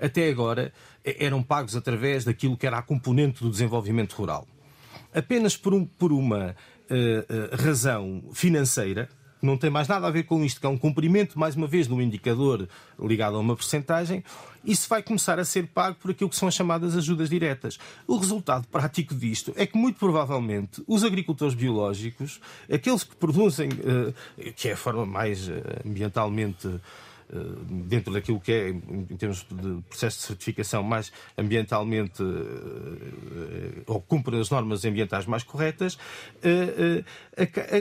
até 0.00 0.28
agora, 0.28 0.72
eram 1.04 1.42
pagos 1.42 1.74
através 1.74 2.24
daquilo 2.24 2.56
que 2.56 2.66
era 2.66 2.78
a 2.78 2.82
componente 2.82 3.42
do 3.42 3.50
desenvolvimento 3.50 4.14
rural. 4.14 4.46
Apenas 5.12 5.56
por, 5.56 5.74
um, 5.74 5.84
por 5.84 6.12
uma 6.12 6.54
uh, 6.90 7.54
uh, 7.54 7.56
razão 7.62 8.22
financeira, 8.32 9.08
não 9.40 9.56
tem 9.56 9.70
mais 9.70 9.88
nada 9.88 10.06
a 10.06 10.10
ver 10.10 10.24
com 10.24 10.44
isto, 10.44 10.60
que 10.60 10.66
é 10.66 10.68
um 10.68 10.78
cumprimento, 10.78 11.38
mais 11.38 11.56
uma 11.56 11.66
vez, 11.66 11.86
de 11.86 11.94
um 11.94 12.00
indicador 12.00 12.68
ligado 12.98 13.36
a 13.36 13.40
uma 13.40 13.54
percentagem, 13.54 14.24
isso 14.64 14.88
vai 14.88 15.02
começar 15.02 15.38
a 15.38 15.44
ser 15.44 15.68
pago 15.68 15.96
por 16.00 16.10
aquilo 16.10 16.28
que 16.28 16.36
são 16.36 16.48
as 16.48 16.54
chamadas 16.54 16.96
ajudas 16.96 17.30
diretas. 17.30 17.78
O 18.06 18.16
resultado 18.16 18.66
prático 18.68 19.14
disto 19.14 19.52
é 19.56 19.66
que, 19.66 19.78
muito 19.78 19.98
provavelmente, 19.98 20.82
os 20.86 21.04
agricultores 21.04 21.54
biológicos, 21.54 22.40
aqueles 22.70 23.04
que 23.04 23.16
produzem, 23.16 23.68
eh, 24.38 24.52
que 24.52 24.68
é 24.68 24.72
a 24.72 24.76
forma 24.76 25.06
mais 25.06 25.48
eh, 25.48 25.82
ambientalmente 25.86 26.68
dentro 27.86 28.12
daquilo 28.12 28.40
que 28.40 28.52
é, 28.52 28.68
em 28.70 29.16
termos 29.16 29.46
de 29.50 29.82
processo 29.88 30.18
de 30.18 30.24
certificação, 30.24 30.82
mais 30.82 31.12
ambientalmente 31.36 32.22
eh, 32.22 33.82
ou 33.86 34.00
cumpre 34.00 34.38
as 34.38 34.50
normas 34.50 34.84
ambientais 34.84 35.26
mais 35.26 35.42
corretas, 35.42 35.98
eh, 36.42 37.04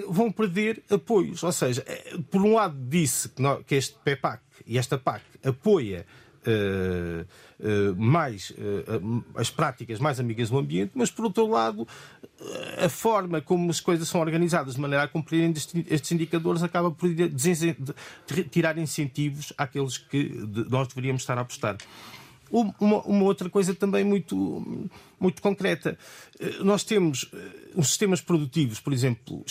vão 0.10 0.32
perder 0.32 0.84
apoios. 0.90 1.44
Ou 1.44 1.52
seja, 1.52 1.86
por 2.30 2.42
um 2.42 2.56
lado 2.56 2.78
disse 2.90 3.32
que 3.66 3.76
este 3.76 3.96
PEPAC 4.04 4.42
e 4.66 4.78
esta 4.78 4.98
PAC 4.98 5.22
apoia 5.44 6.06
mais 7.96 8.52
uh, 8.52 9.24
as 9.36 9.50
práticas 9.50 10.00
mais 10.00 10.20
amigas 10.20 10.50
do 10.50 10.58
ambiente, 10.58 10.92
mas 10.96 11.10
por 11.10 11.26
outro 11.26 11.48
lado 11.48 11.88
a 12.78 12.88
forma 12.88 13.42
como 13.42 13.70
as 13.70 13.80
coisas 13.80 14.08
são 14.08 14.22
organizadas 14.22 14.76
de 14.76 14.82
maneira 14.82 15.04
a 15.04 15.08
cumprirem 15.08 15.52
estes 15.90 16.12
indicadores 16.12 16.62
acaba 16.62 16.92
por 16.92 17.10
tirar 18.52 18.78
incentivos 18.78 19.52
àqueles 19.58 19.98
que 19.98 20.32
nós 20.70 20.88
deveríamos 20.88 21.24
estar 21.24 21.38
a 21.38 21.42
apostar. 21.42 21.78
Uma, 22.52 23.02
uma, 23.02 23.24
outra 23.24 23.50
coisa 23.50 23.74
também 23.74 24.04
muito, 24.04 24.88
muito 25.20 25.42
concreta. 25.42 25.98
Eh, 26.40 26.64
nós 26.64 26.84
temos 26.84 27.30
eh, 27.34 27.38
os 27.76 27.88
sistemas 27.88 28.22
produtivos, 28.22 28.80
por 28.80 28.94
exemplo, 28.94 29.44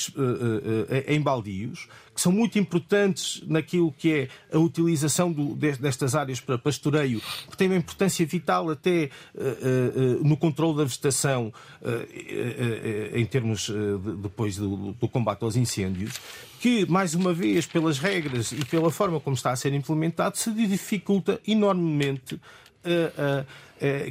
eh, 0.89 1.14
em 1.14 1.20
baldios, 1.20 1.89
que 2.14 2.20
são 2.20 2.32
muito 2.32 2.59
importantes 2.59 3.43
naquilo 3.47 3.93
que 3.93 4.12
é 4.12 4.28
a 4.51 4.59
utilização 4.59 5.31
do, 5.31 5.55
destas 5.55 6.14
áreas 6.14 6.40
para 6.40 6.56
pastoreio, 6.56 7.20
que 7.51 7.56
têm 7.56 7.68
uma 7.68 7.77
importância 7.77 8.24
vital 8.24 8.70
até 8.70 9.10
no 10.24 10.35
controle 10.35 10.78
da 10.78 10.85
vegetação, 10.85 11.52
em 13.12 13.27
termos 13.27 13.66
de, 13.66 14.16
depois 14.23 14.56
do, 14.56 14.93
do 14.93 15.06
combate 15.06 15.43
aos 15.43 15.56
incêndios 15.56 16.18
que, 16.60 16.85
mais 16.86 17.14
uma 17.14 17.32
vez, 17.32 17.66
pelas 17.66 17.98
regras 17.98 18.52
e 18.52 18.64
pela 18.64 18.90
forma 18.90 19.20
como 19.20 19.36
está 19.36 19.52
a 19.52 19.56
ser 19.56 19.73
implementado, 19.73 20.36
se 20.36 20.51
dificulta 20.51 21.40
enormemente 21.47 22.40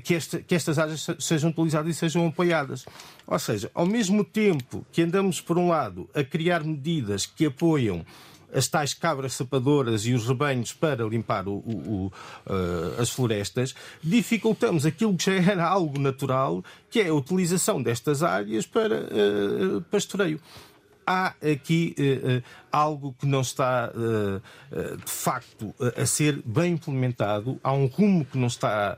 que, 0.04 0.14
esta, 0.14 0.40
que, 0.42 0.54
estas 0.54 0.78
áreas 0.78 1.08
sejam 1.20 1.50
utilizadas 1.50 1.96
e 1.96 1.98
sejam 1.98 2.28
apoiadas. 2.28 2.86
Ou 3.26 3.40
seja, 3.40 3.72
ao 3.74 3.86
mesmo 3.86 4.24
tempo 4.24 4.86
que 4.92 5.02
andamos, 5.02 5.42
por 5.42 5.58
um 5.58 5.70
lado, 5.70 6.10
a 6.14 6.24
criar 6.24 6.64
medidas 6.64 7.26
que 7.26 7.46
apoiam 7.46 8.06
as 8.56 8.68
tais 8.68 8.94
cabras 8.94 9.34
sapadoras 9.34 10.06
e 10.06 10.14
os 10.14 10.28
rebanhos 10.28 10.72
para 10.72 11.04
limpar 11.04 11.48
o, 11.48 11.56
o, 11.56 12.12
uh, 12.48 13.02
as 13.02 13.10
florestas, 13.10 13.76
dificultamos 14.02 14.86
aquilo 14.86 15.16
que 15.16 15.26
já 15.26 15.52
era 15.52 15.68
algo 15.68 16.00
natural, 16.00 16.64
que 16.90 17.02
é 17.02 17.10
a 17.10 17.14
utilização 17.14 17.84
destas 17.84 18.24
áreas 18.24 18.66
para 18.66 19.02
uh, 19.02 19.82
pastoreio 19.92 20.40
há 21.06 21.36
aqui 21.52 21.96
uh, 21.98 22.38
uh, 22.38 22.44
algo 22.72 23.16
que 23.20 23.26
não 23.26 23.42
está 23.42 23.92
uh, 23.94 24.98
de 24.98 25.12
facto 25.12 25.74
a 25.96 26.06
ser 26.06 26.42
bem 26.46 26.74
implementado, 26.74 27.60
há 27.64 27.72
um 27.74 27.86
rumo 27.86 28.26
que 28.26 28.38
não 28.38 28.48
está. 28.48 28.98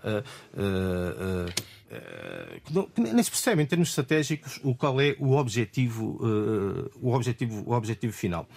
que, 2.64 2.74
não, 2.74 2.84
que 2.84 3.02
nem 3.02 3.24
se 3.24 3.30
percebe 3.30 3.62
em 3.62 3.66
termos 3.66 3.90
estratégicos 3.90 4.60
o 4.64 4.74
qual 4.76 5.00
é 5.00 5.16
o 5.20 5.36
objetivo, 5.36 6.20
o 7.02 7.14
objetivo, 7.14 7.64
o 7.66 7.74
objetivo 7.74 8.14
final. 8.14 8.48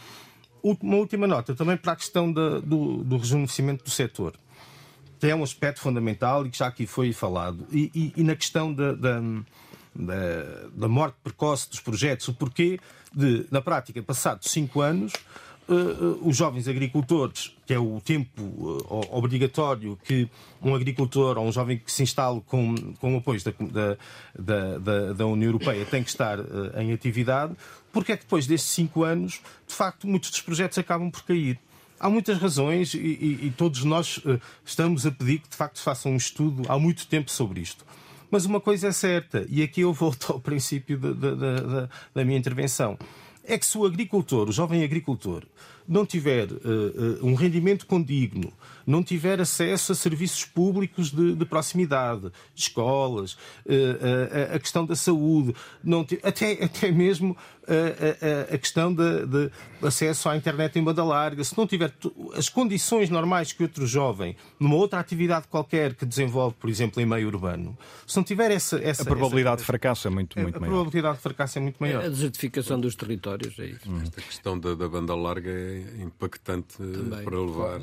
Uma 0.63 0.97
última 0.97 1.27
nota 1.27 1.55
também 1.55 1.77
para 1.77 1.93
a 1.93 1.97
questão 1.97 2.33
da, 2.33 2.61
do, 2.61 3.03
do 3.05 3.17
rejuvenescimento 3.17 3.85
do 3.85 3.91
setor 3.91 4.35
é 5.29 5.35
um 5.35 5.43
aspecto 5.43 5.81
fundamental 5.81 6.47
e 6.47 6.51
que 6.51 6.59
já 6.59 6.67
aqui 6.67 6.87
foi 6.87 7.13
falado. 7.13 7.67
E, 7.71 7.91
e, 7.95 8.13
e 8.17 8.25
na 8.25 8.35
questão 8.35 8.73
da, 8.73 8.93
da, 8.93 9.21
da 10.73 10.89
morte 10.89 11.17
precoce 11.23 11.69
dos 11.69 11.81
projetos, 11.81 12.29
o 12.29 12.35
porquê 12.35 12.79
de, 13.15 13.47
na 13.51 13.61
prática, 13.61 14.03
passados 14.03 14.51
cinco 14.51 14.81
anos, 14.81 15.13
Uh, 15.69 16.29
os 16.29 16.37
jovens 16.37 16.67
agricultores, 16.67 17.57
que 17.65 17.73
é 17.73 17.79
o 17.79 18.01
tempo 18.01 18.43
uh, 18.43 19.17
obrigatório 19.17 19.97
que 20.03 20.29
um 20.61 20.75
agricultor 20.75 21.39
ou 21.39 21.47
um 21.47 21.53
jovem 21.53 21.79
que 21.79 21.93
se 21.93 22.03
instale 22.03 22.43
com, 22.45 22.75
com 22.95 23.17
apoio 23.17 23.41
da, 23.45 23.97
da, 24.37 24.79
da, 24.79 25.13
da 25.13 25.27
União 25.27 25.49
Europeia 25.49 25.85
tem 25.85 26.03
que 26.03 26.09
estar 26.09 26.41
em 26.77 26.93
atividade, 26.93 27.55
porque 27.93 28.11
é 28.11 28.17
que 28.17 28.25
depois 28.25 28.49
destes 28.49 28.73
cinco 28.73 29.05
anos, 29.05 29.41
de 29.65 29.73
facto, 29.73 30.09
muitos 30.09 30.31
dos 30.31 30.41
projetos 30.41 30.77
acabam 30.77 31.09
por 31.09 31.23
cair. 31.23 31.57
Há 32.01 32.11
muitas 32.11 32.39
razões 32.39 32.93
e, 32.95 32.99
e, 32.99 33.47
e 33.47 33.55
todos 33.57 33.85
nós 33.85 34.21
estamos 34.65 35.07
a 35.07 35.13
pedir 35.13 35.39
que, 35.39 35.51
de 35.51 35.57
facto, 35.57 35.79
se 35.79 35.85
faça 35.85 36.09
um 36.09 36.17
estudo 36.17 36.65
há 36.69 36.77
muito 36.81 37.07
tempo 37.07 37.31
sobre 37.31 37.61
isto. 37.61 37.85
Mas 38.31 38.47
uma 38.47 38.61
coisa 38.61 38.89
é 38.89 38.93
certa, 38.93 39.45
e 39.49 39.63
aqui 39.63 39.81
eu 39.81 39.93
volto 39.93 40.33
ao 40.33 40.41
princípio 40.41 40.97
da, 40.99 41.89
da, 42.15 42.25
minha 42.25 42.39
intervenção, 42.39 42.97
é 43.43 43.59
que 43.59 43.67
se 43.67 43.77
o 43.77 43.85
agricultor, 43.85 44.49
o 44.49 44.53
jovem 44.53 44.85
agricultor, 44.85 45.45
não 45.89 46.07
tiver 46.07 46.47
uh, 46.53 46.57
uh, 46.57 47.27
um 47.27 47.35
rendimento 47.35 47.87
condigno, 47.87 48.53
não 48.91 49.03
tiver 49.03 49.41
acesso 49.41 49.93
a 49.93 49.95
serviços 49.95 50.45
públicos 50.45 51.11
de, 51.11 51.35
de 51.35 51.45
proximidade, 51.45 52.31
escolas, 52.55 53.35
uh, 53.65 54.55
a 54.55 54.59
questão 54.59 54.85
da 54.85 54.97
saúde, 54.97 55.55
não 55.83 56.05
até, 56.23 56.65
até 56.65 56.91
mesmo 56.91 57.37
a, 57.69 58.53
a, 58.53 58.55
a 58.55 58.59
questão 58.59 58.93
de, 58.93 59.27
de, 59.27 59.51
acesso 59.83 60.29
à 60.29 60.37
internet 60.37 60.77
em 60.79 60.83
banda 60.83 61.05
larga, 61.05 61.45
se 61.45 61.57
não 61.57 61.67
tiver 61.67 61.93
as 62.35 62.49
condições 62.49 63.09
normais 63.09 63.53
que 63.53 63.63
outro 63.63 63.87
jovem, 63.87 64.37
numa 64.59 64.75
outra 64.75 64.99
atividade 64.99 65.47
qualquer 65.47 65.95
que 65.95 66.05
desenvolve, 66.05 66.57
por 66.59 66.69
exemplo, 66.69 67.01
em 67.01 67.07
meio 67.07 67.29
urbano, 67.29 67.79
se 68.07 68.17
não 68.17 68.25
tiver 68.25 68.51
essa. 68.51 68.77
essa 68.83 69.03
a 69.03 69.05
probabilidade 69.05 69.57
essa, 69.57 69.63
de 69.63 69.67
fracasso 69.67 70.09
é 70.09 70.11
muito, 70.11 70.39
muito 70.39 70.57
a 70.57 70.61
maior. 70.61 70.73
A 70.73 70.75
probabilidade 70.75 71.17
de 71.17 71.23
fracasso 71.23 71.59
é 71.59 71.61
muito 71.61 71.77
maior. 71.79 72.05
A 72.05 72.09
desertificação 72.09 72.81
dos 72.81 72.97
territórios, 72.97 73.57
é 73.59 73.67
isso. 73.67 73.89
Hum. 73.89 74.01
Esta 74.03 74.21
questão 74.21 74.59
da, 74.59 74.75
da, 74.75 74.89
banda 74.89 75.15
larga 75.15 75.51
é 75.51 76.03
impactante 76.03 76.77
Também. 76.77 77.23
para 77.23 77.39
levar 77.39 77.81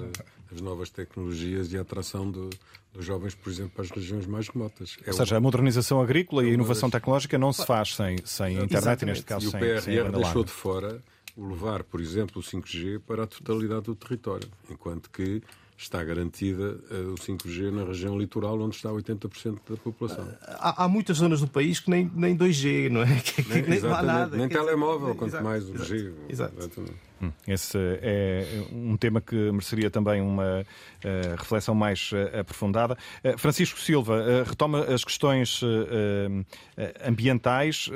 as 0.53 0.61
novas 0.61 0.89
tecnologias 0.89 1.71
e 1.73 1.77
a 1.77 1.81
atração 1.81 2.29
de, 2.31 2.49
dos 2.93 3.05
jovens, 3.05 3.35
por 3.35 3.49
exemplo, 3.49 3.71
para 3.75 3.83
as 3.83 3.91
regiões 3.91 4.25
mais 4.25 4.47
remotas. 4.47 4.97
É 5.05 5.09
Ou 5.09 5.17
seja, 5.17 5.37
a 5.37 5.39
modernização 5.39 6.01
agrícola 6.01 6.43
e 6.43 6.49
a 6.49 6.53
inovação 6.53 6.89
tecnológica 6.89 7.37
não 7.37 7.51
se 7.51 7.65
faz 7.65 7.95
sem, 7.95 8.17
sem 8.25 8.57
internet 8.57 9.01
e, 9.01 9.05
neste 9.05 9.25
caso, 9.25 9.47
e 9.47 9.51
sem, 9.51 9.59
o 9.59 9.63
PRR 9.63 9.81
sem 9.81 10.11
deixou 10.11 10.43
de 10.43 10.51
fora 10.51 11.03
levar, 11.37 11.83
por 11.83 12.01
exemplo, 12.01 12.41
o 12.41 12.43
5G 12.43 12.99
para 13.05 13.23
a 13.23 13.27
totalidade 13.27 13.83
do 13.83 13.95
território, 13.95 14.49
enquanto 14.69 15.09
que 15.09 15.41
está 15.77 16.03
garantida 16.03 16.79
uh, 16.89 17.11
o 17.11 17.15
5G 17.15 17.71
na 17.71 17.83
região 17.85 18.17
litoral, 18.17 18.59
onde 18.59 18.75
está 18.75 18.89
80% 18.89 19.59
da 19.69 19.77
população. 19.77 20.27
Há, 20.41 20.85
há, 20.85 20.87
muitas 20.87 21.17
zonas 21.17 21.39
do 21.39 21.47
país 21.47 21.79
que 21.79 21.89
nem, 21.91 22.11
nem 22.15 22.35
2G, 22.35 22.89
não 22.89 23.03
é? 23.03 23.15
Que, 23.21 23.47
nem, 23.47 23.61
nem 23.61 23.79
não 23.81 23.93
há 23.93 24.01
nada. 24.01 24.35
Nem 24.35 24.49
telemóvel, 24.49 25.07
dizer, 25.07 25.17
quanto 25.19 25.29
exato, 25.29 25.43
mais 25.43 25.69
o 25.69 25.77
G. 25.77 26.13
Exato. 26.27 26.55
Exatamente. 26.57 27.06
Hum, 27.21 27.31
esse 27.47 27.77
é 28.01 28.45
um 28.71 28.95
tema 28.95 29.19
que 29.19 29.35
mereceria 29.35 29.89
também 29.89 30.21
uma 30.21 30.61
uh, 30.61 31.35
reflexão 31.37 31.73
mais 31.73 32.11
uh, 32.11 32.39
aprofundada. 32.39 32.95
Uh, 33.23 33.37
Francisco 33.37 33.79
Silva 33.79 34.43
retoma 34.45 34.81
as 34.85 35.03
questões 35.03 35.61
ambientais. 37.05 37.89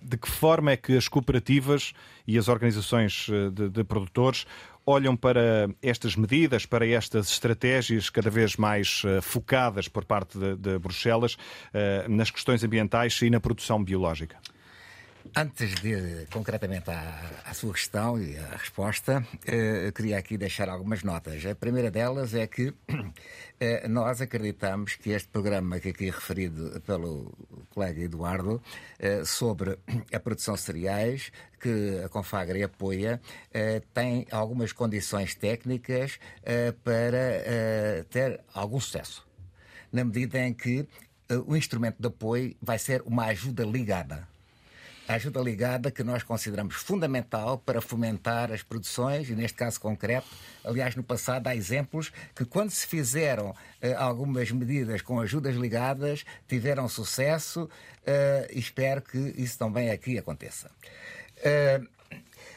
de 0.00 0.16
que 0.16 0.28
forma 0.28 0.72
é 0.72 0.76
que 0.76 0.96
as 0.96 1.08
cooperativas 1.08 1.92
e 2.26 2.38
as 2.38 2.48
organizações 2.48 3.26
de, 3.52 3.68
de 3.68 3.84
produtores 3.84 4.46
olham 4.86 5.16
para 5.16 5.68
estas 5.82 6.14
medidas, 6.16 6.66
para 6.66 6.86
estas 6.86 7.30
estratégias 7.30 8.10
cada 8.10 8.30
vez 8.30 8.56
mais 8.56 9.02
focadas 9.22 9.88
por 9.88 10.04
parte 10.04 10.38
de, 10.38 10.56
de 10.56 10.78
Bruxelas 10.78 11.36
nas 12.08 12.30
questões 12.30 12.62
ambientais 12.62 13.20
e 13.22 13.30
na 13.30 13.40
produção 13.40 13.82
biológica? 13.82 14.36
Antes 15.32 15.74
de 15.80 16.26
concretamente 16.30 16.90
à, 16.90 17.42
à, 17.44 17.54
sua 17.54 17.72
questão 17.72 18.20
e 18.20 18.36
à 18.36 18.56
resposta, 18.56 19.26
eh, 19.46 19.90
queria 19.92 20.18
aqui 20.18 20.36
deixar 20.36 20.68
algumas 20.68 21.02
notas. 21.02 21.44
A 21.46 21.54
primeira 21.54 21.90
delas 21.90 22.34
é 22.34 22.46
que 22.46 22.72
eh, 23.58 23.88
nós 23.88 24.20
acreditamos 24.20 24.94
que 24.94 25.10
este 25.10 25.28
programa 25.28 25.80
que 25.80 25.88
aqui 25.88 26.10
referido 26.10 26.80
pelo 26.82 27.36
colega 27.70 28.00
Eduardo 28.00 28.62
eh, 28.98 29.24
sobre 29.24 29.78
a 30.14 30.20
produção 30.20 30.54
de 30.54 30.60
cereais, 30.60 31.32
que 31.58 32.02
a 32.04 32.08
Confagre 32.08 32.62
apoia, 32.62 33.20
eh, 33.52 33.82
tem 33.92 34.26
algumas 34.30 34.72
condições 34.72 35.34
técnicas 35.34 36.20
eh, 36.44 36.72
para 36.84 37.16
eh, 37.16 38.04
ter 38.10 38.40
algum 38.52 38.78
sucesso. 38.78 39.26
Na 39.90 40.04
medida 40.04 40.38
em 40.38 40.52
que 40.52 40.86
o 41.46 41.56
instrumento 41.56 41.96
de 41.98 42.06
apoio 42.06 42.54
vai 42.60 42.78
ser 42.78 43.02
uma 43.02 43.24
ajuda 43.26 43.64
ligada 43.64 44.28
a 45.06 45.14
ajuda 45.14 45.40
ligada 45.40 45.90
que 45.90 46.02
nós 46.02 46.22
consideramos 46.22 46.74
fundamental 46.76 47.58
para 47.58 47.80
fomentar 47.80 48.50
as 48.50 48.62
produções, 48.62 49.28
e 49.28 49.34
neste 49.34 49.56
caso 49.56 49.80
concreto, 49.80 50.26
aliás, 50.64 50.96
no 50.96 51.02
passado 51.02 51.46
há 51.46 51.54
exemplos 51.54 52.10
que, 52.34 52.44
quando 52.44 52.70
se 52.70 52.86
fizeram 52.86 53.54
eh, 53.80 53.92
algumas 53.94 54.50
medidas 54.50 55.02
com 55.02 55.20
ajudas 55.20 55.56
ligadas, 55.56 56.24
tiveram 56.48 56.88
sucesso 56.88 57.68
eh, 58.06 58.50
e 58.52 58.58
espero 58.58 59.02
que 59.02 59.18
isso 59.36 59.58
também 59.58 59.90
aqui 59.90 60.18
aconteça. 60.18 60.70
Eh, 61.42 61.80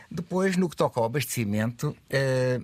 depois, 0.10 0.56
no 0.56 0.69
que 0.69 0.76
toca 0.76 0.99
ao 0.99 1.06
abastecimento, 1.06 1.95
eh, 2.10 2.61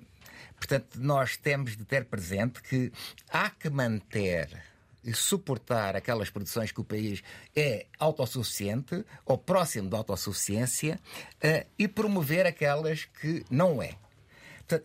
portanto, 0.56 0.98
nós 0.98 1.36
temos 1.36 1.76
de 1.76 1.84
ter 1.84 2.06
presente 2.06 2.62
que 2.62 2.90
há 3.30 3.50
que 3.50 3.68
manter 3.68 4.48
suportar 5.12 5.96
aquelas 5.96 6.30
produções 6.30 6.72
que 6.72 6.80
o 6.80 6.84
país 6.84 7.22
é 7.54 7.86
autossuficiente 7.98 9.04
ou 9.26 9.36
próximo 9.36 9.88
da 9.88 9.98
autossuficiência 9.98 10.98
uh, 11.36 11.66
e 11.78 11.86
promover 11.86 12.46
aquelas 12.46 13.04
que 13.20 13.44
não 13.50 13.82
é. 13.82 13.94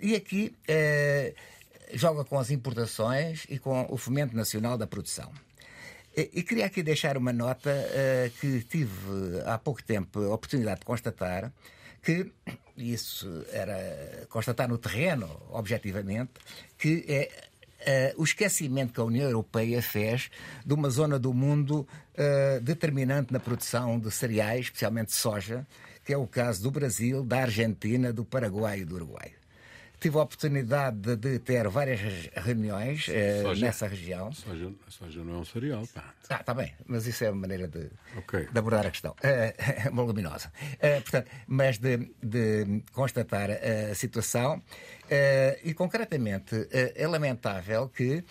E 0.02 0.16
aqui 0.16 0.56
uh, 0.68 1.98
joga 1.98 2.26
com 2.26 2.38
as 2.38 2.52
importações 2.52 3.46
e 3.50 3.58
com 3.58 3.88
o 3.90 3.98
fomento 3.98 4.36
nacional 4.36 4.78
da 4.78 4.86
produção. 4.86 5.32
E, 6.16 6.30
e 6.34 6.44
queria 6.44 6.66
aqui 6.66 6.84
deixar 6.84 7.18
uma 7.18 7.32
nota 7.32 7.70
uh, 7.70 8.40
que 8.40 8.62
tive 8.64 9.42
há 9.46 9.58
pouco 9.58 9.82
tempo 9.84 10.20
a 10.20 10.34
oportunidade 10.34 10.82
de 10.82 10.86
constatar 10.86 11.52
que 12.02 12.32
isso 12.78 13.46
era 13.52 14.26
constatar 14.30 14.68
no 14.70 14.78
terreno, 14.78 15.30
objetivamente, 15.50 16.32
que 16.78 17.06
é 17.08 17.49
Uh, 17.80 18.22
o 18.22 18.24
esquecimento 18.24 18.94
que 18.94 19.00
a 19.00 19.04
União 19.04 19.28
Europeia 19.30 19.82
fez 19.82 20.30
de 20.66 20.74
uma 20.74 20.90
zona 20.90 21.18
do 21.18 21.34
mundo 21.34 21.88
uh, 22.14 22.62
determinante 22.62 23.32
na 23.32 23.40
produção 23.40 23.98
de 23.98 24.12
cereais, 24.12 24.66
especialmente 24.66 25.14
soja, 25.14 25.66
que 26.04 26.14
é 26.14 26.18
o 26.18 26.28
caso 26.28 26.64
do 26.64 26.72
Brasil, 26.72 27.24
da 27.24 27.42
Argentina, 27.42 28.12
do 28.12 28.26
Paraguai 28.26 28.80
e 28.80 28.86
do 28.86 28.96
Uruguai. 28.96 29.32
Tive 30.00 30.18
a 30.18 30.22
oportunidade 30.22 30.98
de, 30.98 31.16
de 31.18 31.40
ter 31.40 31.68
várias 31.68 32.00
reuniões 32.34 33.08
uh, 33.10 33.60
nessa 33.60 33.86
região. 33.86 34.32
Soja, 34.32 34.72
soja 34.88 35.24
não 35.26 35.36
é 35.36 35.38
um 35.40 35.46
cereal, 35.46 35.86
pá. 35.94 36.14
Ah, 36.30 36.40
está 36.40 36.54
bem, 36.54 36.74
mas 36.88 37.06
isso 37.06 37.26
é 37.26 37.30
uma 37.30 37.42
maneira 37.42 37.68
de, 37.68 37.90
okay. 38.18 38.46
de 38.46 38.58
abordar 38.58 38.88
a 38.88 38.92
questão. 38.92 39.12
Uh, 39.12 39.90
uma 39.92 40.04
luminosa. 40.04 40.52
Uh, 40.76 41.02
portanto, 41.02 41.30
mas 41.46 41.78
de, 41.78 42.12
de 42.24 42.82
constatar 42.94 43.50
a 43.52 43.94
situação 43.94 44.62
e, 45.64 45.74
concretamente, 45.74 46.68
é 46.72 47.08
lamentável 47.08 47.90
que 47.90 48.24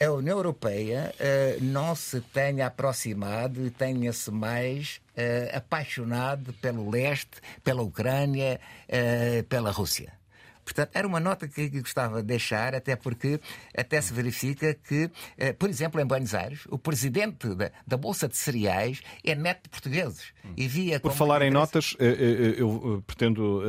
a 0.00 0.10
União 0.12 0.36
Europeia 0.36 1.12
não 1.60 1.94
se 1.94 2.20
tenha 2.20 2.66
aproximado 2.66 3.66
e 3.66 3.70
tenha-se 3.70 4.30
mais 4.30 5.00
uh, 5.18 5.56
apaixonado 5.56 6.52
pelo 6.54 6.88
leste, 6.88 7.40
pela 7.64 7.82
Ucrânia, 7.82 8.60
uh, 8.88 9.42
pela 9.44 9.70
Rússia. 9.70 10.17
Portanto, 10.68 10.90
era 10.92 11.08
uma 11.08 11.18
nota 11.18 11.48
que 11.48 11.66
gostava 11.80 12.20
de 12.20 12.28
deixar, 12.28 12.74
até 12.74 12.94
porque 12.94 13.40
até 13.74 13.98
se 14.02 14.12
verifica 14.12 14.74
que, 14.74 15.10
eh, 15.38 15.54
por 15.54 15.70
exemplo, 15.70 15.98
em 15.98 16.04
Buenos 16.04 16.34
Aires, 16.34 16.60
o 16.68 16.76
presidente 16.76 17.54
da, 17.54 17.70
da 17.86 17.96
Bolsa 17.96 18.28
de 18.28 18.36
Cereais 18.36 19.00
é 19.24 19.34
neto 19.34 19.62
de 19.62 19.70
portugueses. 19.70 20.26
E 20.54 20.68
via 20.68 21.00
por 21.00 21.12
falar 21.12 21.40
em 21.40 21.50
notas, 21.50 21.96
eu 21.98 23.02
pretendo 23.06 23.62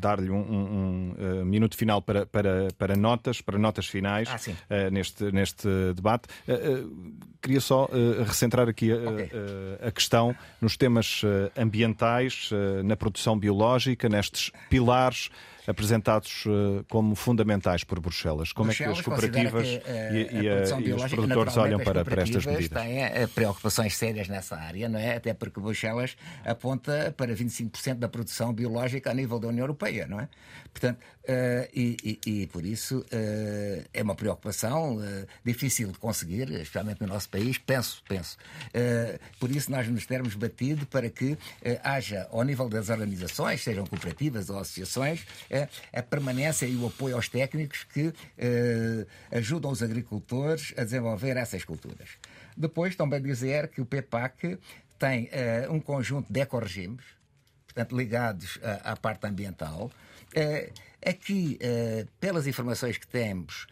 dar-lhe 0.00 0.30
um, 0.30 1.14
um, 1.20 1.44
minuto 1.44 1.76
final 1.76 2.00
para, 2.00 2.26
para, 2.26 2.68
para 2.78 2.96
notas, 2.96 3.40
para 3.40 3.58
notas 3.58 3.86
finais 3.86 4.28
ah, 4.70 4.90
neste, 4.90 5.32
neste 5.32 5.68
debate. 5.94 6.28
Queria 7.42 7.60
só 7.60 7.88
recentrar 8.24 8.68
aqui 8.68 8.92
okay. 8.92 9.30
a 9.80 9.90
questão 9.90 10.34
nos 10.60 10.76
temas 10.76 11.22
ambientais, 11.56 12.50
na 12.84 12.96
produção 12.96 13.38
biológica, 13.38 14.08
nestes 14.08 14.52
pilares 14.68 15.30
apresentados 15.68 16.46
uh, 16.46 16.82
como 16.88 17.14
fundamentais 17.14 17.84
por 17.84 18.00
Bruxelas. 18.00 18.52
Como 18.52 18.68
Bruxelas 18.68 18.98
é 18.98 19.02
que 19.02 19.10
as 19.10 19.18
cooperativas 19.18 19.68
que, 19.68 19.76
uh, 19.76 20.14
e, 20.14 20.44
e, 20.44 20.48
a, 20.48 20.80
e, 20.80 20.92
os 20.94 21.04
produtores 21.10 21.56
olham 21.58 21.78
para, 21.78 22.02
para 22.04 22.22
estas 22.22 22.46
medidas? 22.46 22.82
têm 22.82 23.04
uh, 23.04 23.28
preocupações 23.28 23.94
sérias 23.94 24.28
nessa 24.28 24.56
área, 24.56 24.88
não 24.88 24.98
é? 24.98 25.16
Até 25.16 25.34
porque 25.34 25.60
Bruxelas 25.60 26.16
aponta 26.42 27.14
para 27.14 27.34
25% 27.34 27.96
da 27.96 28.08
produção 28.08 28.50
biológica 28.50 29.10
a 29.10 29.14
nível 29.14 29.38
da 29.38 29.48
União 29.48 29.64
Europeia, 29.64 30.06
não 30.06 30.18
é? 30.18 30.28
Portanto, 30.72 31.00
e, 31.74 32.18
e, 32.26 32.46
por 32.46 32.64
isso 32.64 33.04
é 33.92 34.02
uma 34.02 34.14
preocupação 34.14 34.98
difícil 35.44 35.92
de 35.92 35.98
conseguir, 35.98 36.50
especialmente 36.50 37.00
no 37.02 37.06
nosso 37.06 37.28
país, 37.28 37.58
penso, 37.58 38.02
penso. 38.08 38.38
por 39.38 39.50
isso 39.50 39.70
nós 39.70 39.86
nos 39.88 40.06
termos 40.06 40.34
batido 40.34 40.86
para 40.86 41.10
que 41.10 41.36
haja, 41.82 42.26
ao 42.30 42.42
nível 42.42 42.68
das 42.68 42.88
organizações, 42.88 43.62
sejam 43.62 43.84
cooperativas 43.86 44.48
ou 44.48 44.58
associações, 44.58 45.26
a 45.92 46.02
permanência 46.02 46.66
e 46.66 46.76
o 46.76 46.86
apoio 46.86 47.16
aos 47.16 47.28
técnicos 47.28 47.84
que 47.84 48.14
ajudam 49.30 49.70
os 49.70 49.82
agricultores 49.82 50.72
a 50.76 50.84
desenvolver 50.84 51.36
essas 51.36 51.64
culturas. 51.64 52.08
Depois, 52.56 52.96
também 52.96 53.20
dizer 53.20 53.68
que 53.68 53.80
o 53.80 53.86
PEPAC 53.86 54.58
tem 54.98 55.28
um 55.70 55.78
conjunto 55.78 56.32
de 56.32 56.40
ecoregimes, 56.40 57.04
portanto, 57.66 57.96
ligados 57.96 58.58
à, 58.62 58.92
à 58.92 58.96
parte 58.96 59.26
ambiental. 59.26 59.90
Eh, 61.00 61.10
aqui, 61.10 61.58
pelas 62.20 62.46
informações 62.46 62.98
que 62.98 63.06
temos 63.06 63.66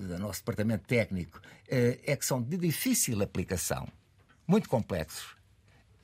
do 0.00 0.18
nosso 0.18 0.40
departamento 0.40 0.84
técnico, 0.86 1.40
é 1.68 2.16
que 2.16 2.24
são 2.24 2.42
de 2.42 2.56
difícil 2.56 3.22
aplicação, 3.22 3.88
muito 4.46 4.68
complexos 4.68 5.40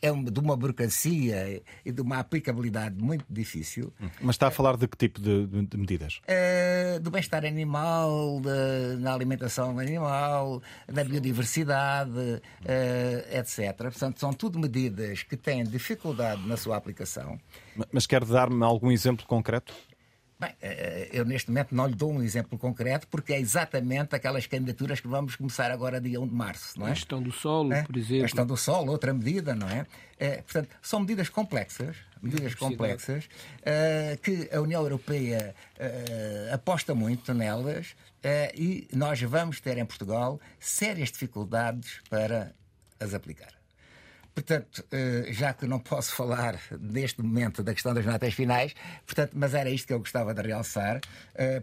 é 0.03 0.13
de 0.13 0.41
uma 0.41 0.57
burocracia 0.57 1.63
e 1.85 1.93
de 1.93 2.01
uma 2.01 2.19
aplicabilidade 2.19 2.97
muito 2.97 3.25
difícil. 3.29 3.93
Mas 4.21 4.35
está 4.35 4.49
a 4.49 4.51
falar 4.51 4.77
de 4.77 4.87
que 4.87 4.97
tipo 4.97 5.21
de, 5.21 5.47
de 5.47 5.77
medidas? 5.77 6.21
É, 6.27 6.99
do 6.99 7.11
bem-estar 7.11 7.45
animal, 7.45 8.41
de, 8.41 9.01
na 9.01 9.15
alimentação 9.15 9.79
animal, 9.79 10.63
da 10.87 11.03
biodiversidade, 11.03 12.43
é, 12.65 13.39
etc. 13.39 13.75
Portanto, 13.77 14.21
são 14.21 14.33
tudo 14.33 14.59
medidas 14.59 15.23
que 15.23 15.37
têm 15.37 15.65
dificuldade 15.65 16.47
na 16.47 16.57
sua 16.57 16.77
aplicação. 16.77 17.39
Mas 17.93 18.07
quer 18.07 18.25
dar-me 18.25 18.65
algum 18.65 18.91
exemplo 18.91 19.27
concreto? 19.27 19.75
Bem, 20.39 20.55
eh, 20.61 21.09
eu 21.13 21.25
neste 21.25 21.51
momento 21.51 21.75
não 21.75 21.87
lhe 21.87 21.95
dou 21.95 22.13
um 22.13 22.23
exemplo 22.23 22.59
concreto, 22.59 23.09
porque 23.09 23.33
é 23.33 23.41
exatamente 23.41 24.15
aquelas 24.15 24.47
candidaturas 24.47 25.01
que 25.01 25.09
vamos 25.09 25.35
começar 25.35 25.71
agora 25.71 25.99
dia 25.99 26.21
1 26.21 26.29
de 26.29 26.35
março. 26.35 26.79
Não 26.79 26.87
é? 26.87 26.91
A 26.91 26.95
gestão 26.95 27.23
do 27.23 27.33
solo, 27.33 27.73
é? 27.73 27.83
por 27.83 27.97
exemplo. 27.97 28.25
A 28.25 28.27
gestão 28.27 28.47
do 28.47 28.57
solo, 28.57 28.93
outra 28.93 29.15
medida, 29.15 29.55
não 29.55 29.69
é? 29.69 29.87
é 30.19 30.43
portanto, 30.43 30.69
são 30.83 31.01
medidas 31.01 31.31
complexas, 31.31 31.97
medidas 32.21 32.55
complexas, 32.55 33.25
uh, 33.25 34.21
que 34.21 34.51
a 34.53 34.61
União 34.61 34.83
Europeia 34.83 35.55
uh, 35.79 36.55
aposta 36.55 36.95
muito 36.95 37.33
nelas 37.33 37.93
uh, 37.93 38.53
e 38.55 38.89
nós 38.93 39.21
vamos 39.23 39.59
ter 39.59 39.79
em 39.79 39.87
Portugal 39.87 40.39
sérias 40.61 41.11
dificuldades 41.11 42.01
para 42.11 42.55
as 43.01 43.15
aplicar. 43.15 43.57
Portanto, 44.37 44.85
já 45.31 45.55
que 45.55 45.67
não 45.67 45.81
posso 45.81 46.13
falar 46.13 46.61
neste 46.79 47.23
momento 47.23 47.63
da 47.63 47.73
questão 47.73 47.95
das 47.95 48.05
notas 48.05 48.35
finais, 48.35 48.75
portanto, 49.07 49.33
mas 49.35 49.55
era 49.55 49.71
isto 49.71 49.87
que 49.87 49.95
eu 49.95 49.99
gostava 49.99 50.35
de 50.35 50.43
realçar, 50.43 51.01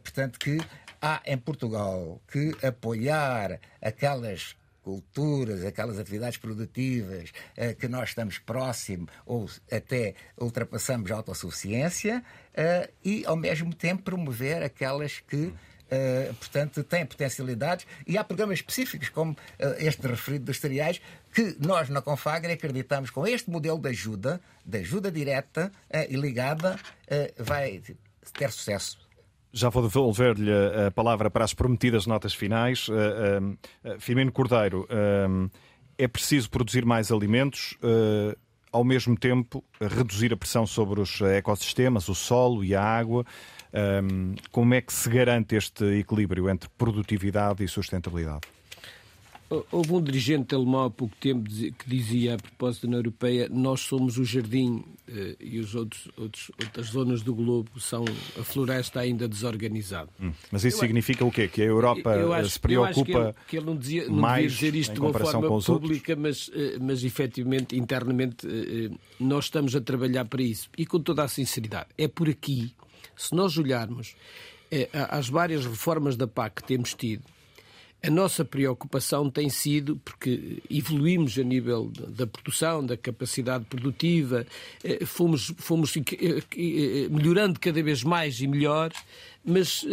portanto, 0.04 0.40
que 0.40 0.58
há 1.00 1.22
em 1.24 1.38
Portugal 1.38 2.20
que 2.28 2.52
apoiar 2.66 3.60
aquelas 3.80 4.56
culturas, 4.84 5.64
aquelas 5.64 5.98
atividades 5.98 6.38
produtivas 6.38 7.32
eh, 7.56 7.74
que 7.74 7.88
nós 7.88 8.10
estamos 8.10 8.38
próximo 8.38 9.08
ou 9.26 9.50
até 9.72 10.14
ultrapassamos 10.38 11.10
a 11.10 11.16
autossuficiência 11.16 12.24
eh, 12.54 12.90
e, 13.04 13.26
ao 13.26 13.36
mesmo 13.36 13.74
tempo, 13.74 14.04
promover 14.04 14.62
aquelas 14.62 15.20
que. 15.20 15.54
Uh, 15.84 16.34
portanto, 16.36 16.84
têm 16.84 17.06
potencialidades 17.06 17.86
e 18.08 18.18
há 18.18 18.24
programas 18.24 18.58
específicos, 18.58 19.10
como 19.10 19.38
este 19.78 20.08
referido 20.08 20.46
dos 20.46 20.60
cereais, 20.60 21.00
que 21.34 21.58
nós 21.60 21.90
na 21.90 22.02
Confagre 22.02 22.54
acreditamos 22.54 23.10
com 23.10 23.26
este 23.26 23.50
modelo 23.50 23.80
de 23.80 23.90
ajuda, 23.90 24.40
de 24.66 24.80
ajuda 24.80 25.12
direta 25.12 25.72
uh, 25.90 26.06
e 26.10 26.16
ligada, 26.16 26.80
vai 27.38 27.82
ter 28.34 28.52
sucesso. 28.52 29.04
Já 29.56 29.70
vou 29.70 29.84
devolver-lhe 29.84 30.50
a 30.88 30.90
palavra 30.90 31.30
para 31.30 31.46
as 31.46 31.54
prometidas 31.54 32.08
notas 32.08 32.34
finais. 32.34 32.88
Uh, 32.88 32.94
uh, 33.86 34.00
Firmino 34.00 34.32
Cordeiro, 34.32 34.88
uh, 34.90 35.52
é 35.96 36.08
preciso 36.08 36.50
produzir 36.50 36.84
mais 36.86 37.12
alimentos, 37.12 37.78
ao 38.72 38.84
mesmo 38.84 39.16
tempo 39.16 39.64
reduzir 39.80 40.34
a 40.34 40.38
pressão 40.38 40.66
sobre 40.66 41.00
os 41.00 41.22
ecossistemas, 41.22 42.10
o 42.10 42.16
solo 42.16 42.64
e 42.64 42.74
a 42.74 42.82
água. 42.82 43.24
Como 44.52 44.74
é 44.74 44.82
que 44.82 44.92
se 44.92 45.08
garante 45.08 45.56
este 45.56 46.00
equilíbrio 46.00 46.50
entre 46.50 46.68
produtividade 46.70 47.64
e 47.64 47.68
sustentabilidade? 47.68 48.42
Houve 49.72 49.94
um 49.94 50.02
dirigente 50.02 50.56
alemão 50.56 50.86
há 50.86 50.90
pouco 50.90 51.16
tempo 51.18 51.50
que 51.50 51.88
dizia, 51.88 52.36
a 52.36 52.38
propósito 52.38 52.84
da 52.84 52.88
União 52.88 53.00
Europeia, 53.00 53.50
nós 53.50 53.82
somos 53.82 54.18
o 54.18 54.26
jardim 54.26 54.84
eh, 55.08 55.36
e 55.40 55.60
os 55.60 55.76
outros, 55.76 56.08
outros, 56.18 56.52
outras 56.60 56.88
zonas 56.88 57.22
do 57.22 57.36
globo 57.36 57.80
são 57.80 58.06
a 58.40 58.44
floresta 58.44 59.02
ainda 59.02 59.28
desorganizada. 59.28 60.10
Hum, 60.20 60.32
mas 60.52 60.64
isso 60.64 60.78
eu, 60.78 60.80
significa 60.80 61.24
o 61.24 61.32
quê? 61.32 61.48
Que 61.48 61.62
a 61.62 61.66
Europa 61.66 62.12
acho, 62.36 62.52
se 62.52 62.60
preocupa 62.60 63.04
que 63.04 63.12
ele, 63.12 63.34
que 63.50 63.58
ele, 63.58 63.66
não, 63.66 63.78
dizia, 63.78 64.08
não 64.08 64.16
mais 64.16 64.54
devia 64.54 64.72
dizer 64.72 64.80
isto 64.80 64.94
de 64.94 65.00
uma 65.00 65.14
forma 65.14 65.62
pública, 65.62 66.16
mas, 66.16 66.50
eh, 66.54 66.78
mas 66.80 67.04
efetivamente, 67.04 67.78
internamente, 67.78 68.48
eh, 68.48 68.90
nós 69.20 69.46
estamos 69.46 69.76
a 69.76 69.82
trabalhar 69.82 70.26
para 70.26 70.42
isso. 70.42 70.70
E 70.78 70.86
com 70.86 71.00
toda 71.00 71.24
a 71.24 71.28
sinceridade, 71.28 71.90
é 71.98 72.08
por 72.08 72.30
aqui, 72.30 72.74
se 73.16 73.36
nós 73.36 73.58
olharmos 73.58 74.16
as 75.12 75.30
várias 75.30 75.68
reformas 75.68 76.18
da 76.18 76.26
PAC 76.26 76.56
que 76.56 76.64
temos 76.64 76.96
tido, 76.96 77.24
a 78.06 78.10
nossa 78.10 78.44
preocupação 78.44 79.30
tem 79.30 79.50
sido, 79.50 79.96
porque 80.04 80.62
evoluímos 80.70 81.40
a 81.40 81.44
nível 81.44 81.90
da 82.10 82.28
produção, 82.28 82.86
da 82.86 82.98
capacidade 82.98 83.64
produtiva, 83.64 84.46
eh, 84.84 85.06
fomos, 85.06 85.54
fomos 85.58 85.96
eh, 85.96 86.02
eh, 86.12 87.08
melhorando 87.10 87.58
cada 87.62 87.82
vez 87.82 88.04
mais 88.04 88.42
e 88.42 88.48
melhor, 88.48 88.92
mas 89.46 89.86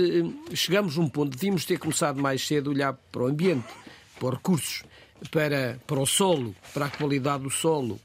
chegamos 0.54 0.98
a 0.98 1.00
um 1.00 1.08
ponto, 1.08 1.36
devíamos 1.36 1.64
ter 1.64 1.78
começado 1.78 2.20
mais 2.20 2.44
cedo 2.44 2.70
a 2.70 2.72
olhar 2.74 2.92
para 3.12 3.22
o 3.22 3.26
ambiente, 3.28 3.68
para 4.18 4.28
os 4.28 4.34
recursos, 4.34 4.82
para, 5.30 5.78
para 5.86 6.00
o 6.00 6.06
solo, 6.06 6.54
para 6.74 6.86
a 6.86 6.90
qualidade 6.90 7.44
do 7.44 7.50
solo, 7.50 8.00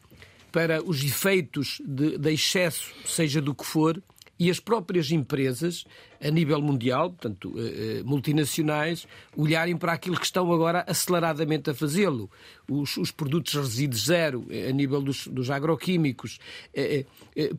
para 0.52 0.84
os 0.84 1.04
efeitos 1.04 1.82
de, 1.84 2.18
de 2.20 2.32
excesso, 2.32 2.94
seja 3.06 3.42
do 3.42 3.56
que 3.56 3.66
for, 3.66 4.00
e 4.38 4.50
as 4.50 4.60
próprias 4.60 5.12
empresas, 5.12 5.86
a 6.22 6.30
nível 6.30 6.62
mundial, 6.62 7.10
portanto, 7.10 7.54
eh, 7.58 8.00
eh, 8.00 8.04
multinacionais, 8.04 9.08
olharem 9.36 9.78
para 9.78 9.94
aquilo 9.94 10.18
que 10.18 10.26
estão 10.26 10.52
agora 10.52 10.84
aceleradamente 10.88 11.70
a 11.70 11.74
fazê-lo. 11.74 12.30
Os, 12.70 12.98
os, 12.98 13.12
produtos 13.12 13.54
resíduos 13.54 14.06
zero, 14.06 14.46
eh, 14.50 14.70
a 14.70 14.72
nível 14.74 15.02
dos, 15.02 15.28
dos 15.28 15.50
agroquímicos, 15.50 16.40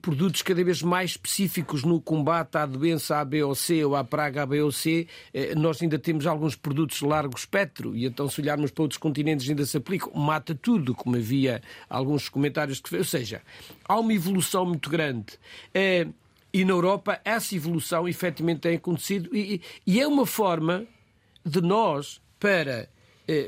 produtos 0.03 0.43
cada 0.43 0.63
vez 0.63 0.83
mais 0.83 1.13
específicos 1.13 1.83
no 1.83 2.01
combate 2.01 2.57
à 2.57 2.67
doença 2.67 3.19
A, 3.19 3.25
B 3.25 3.43
ou 3.43 3.55
C 3.55 3.85
ou 3.85 3.97
à 3.97 4.05
praga 4.05 4.43
A, 4.43 4.47
B 4.47 4.61
ou 4.61 4.73
C, 4.73 5.07
nós 5.57 5.81
ainda 5.83 5.99
temos 5.99 6.27
alguns 6.27 6.57
produtos 6.57 6.99
de 6.99 7.07
largo 7.07 7.37
espectro, 7.37 7.97
e 7.97 8.05
então 8.05 8.29
se 8.29 8.41
olharmos 8.41 8.71
para 8.71 8.83
outros 8.83 8.99
continentes 8.99 9.49
ainda 9.49 9.65
se 9.65 9.77
aplicam, 9.77 10.13
mata 10.15 10.55
tudo, 10.55 10.95
como 10.95 11.17
havia 11.17 11.63
alguns 11.89 12.29
comentários 12.29 12.81
que... 12.81 12.97
Ou 12.97 13.05
seja, 13.05 13.43
há 13.85 13.99
uma 13.99 14.13
evolução 14.13 14.67
muito 14.67 14.91
grande. 14.91 15.39
E 16.57 16.65
na 16.65 16.73
Europa 16.73 17.21
essa 17.23 17.55
evolução 17.55 18.09
efetivamente 18.09 18.61
tem 18.61 18.77
acontecido. 18.77 19.29
E, 19.37 19.61
e 19.87 20.01
é 20.01 20.09
uma 20.09 20.25
forma 20.25 20.87
de 21.45 21.61
nós, 21.61 22.19
para 22.41 22.89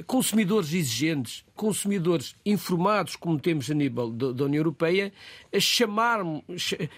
consumidores 0.06 0.72
exigentes, 0.72 1.44
consumidores 1.54 2.34
informados, 2.44 3.14
como 3.14 3.38
temos 3.38 3.70
a 3.70 3.74
nível 3.74 4.10
da 4.10 4.44
União 4.44 4.60
Europeia, 4.60 5.12
a 5.54 5.60
chamar, 5.60 6.20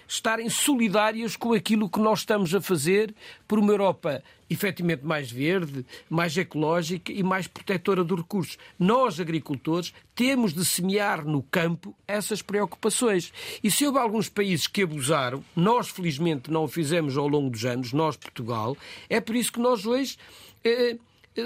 estarem 0.08 0.48
solidários 0.48 1.36
com 1.36 1.52
aquilo 1.52 1.90
que 1.90 1.98
nós 1.98 2.20
estamos 2.20 2.54
a 2.54 2.60
fazer 2.60 3.14
por 3.46 3.58
uma 3.58 3.72
Europa 3.72 4.22
efetivamente 4.48 5.04
mais 5.04 5.30
verde, 5.30 5.86
mais 6.08 6.36
ecológica 6.36 7.12
e 7.12 7.22
mais 7.22 7.46
protetora 7.46 8.02
dos 8.02 8.18
recursos. 8.18 8.58
Nós, 8.78 9.20
agricultores, 9.20 9.94
temos 10.14 10.52
de 10.52 10.64
semear 10.64 11.24
no 11.24 11.42
campo 11.42 11.94
essas 12.08 12.42
preocupações. 12.42 13.32
E 13.62 13.70
se 13.70 13.86
houve 13.86 13.98
alguns 13.98 14.28
países 14.28 14.66
que 14.66 14.82
abusaram, 14.82 15.44
nós 15.54 15.88
felizmente 15.88 16.50
não 16.50 16.64
o 16.64 16.68
fizemos 16.68 17.16
ao 17.16 17.28
longo 17.28 17.50
dos 17.50 17.64
anos, 17.64 17.92
nós, 17.92 18.16
Portugal, 18.16 18.76
é 19.08 19.20
por 19.20 19.36
isso 19.36 19.52
que 19.52 19.60
nós 19.60 19.86
hoje. 19.86 20.16
Eh, 20.64 20.96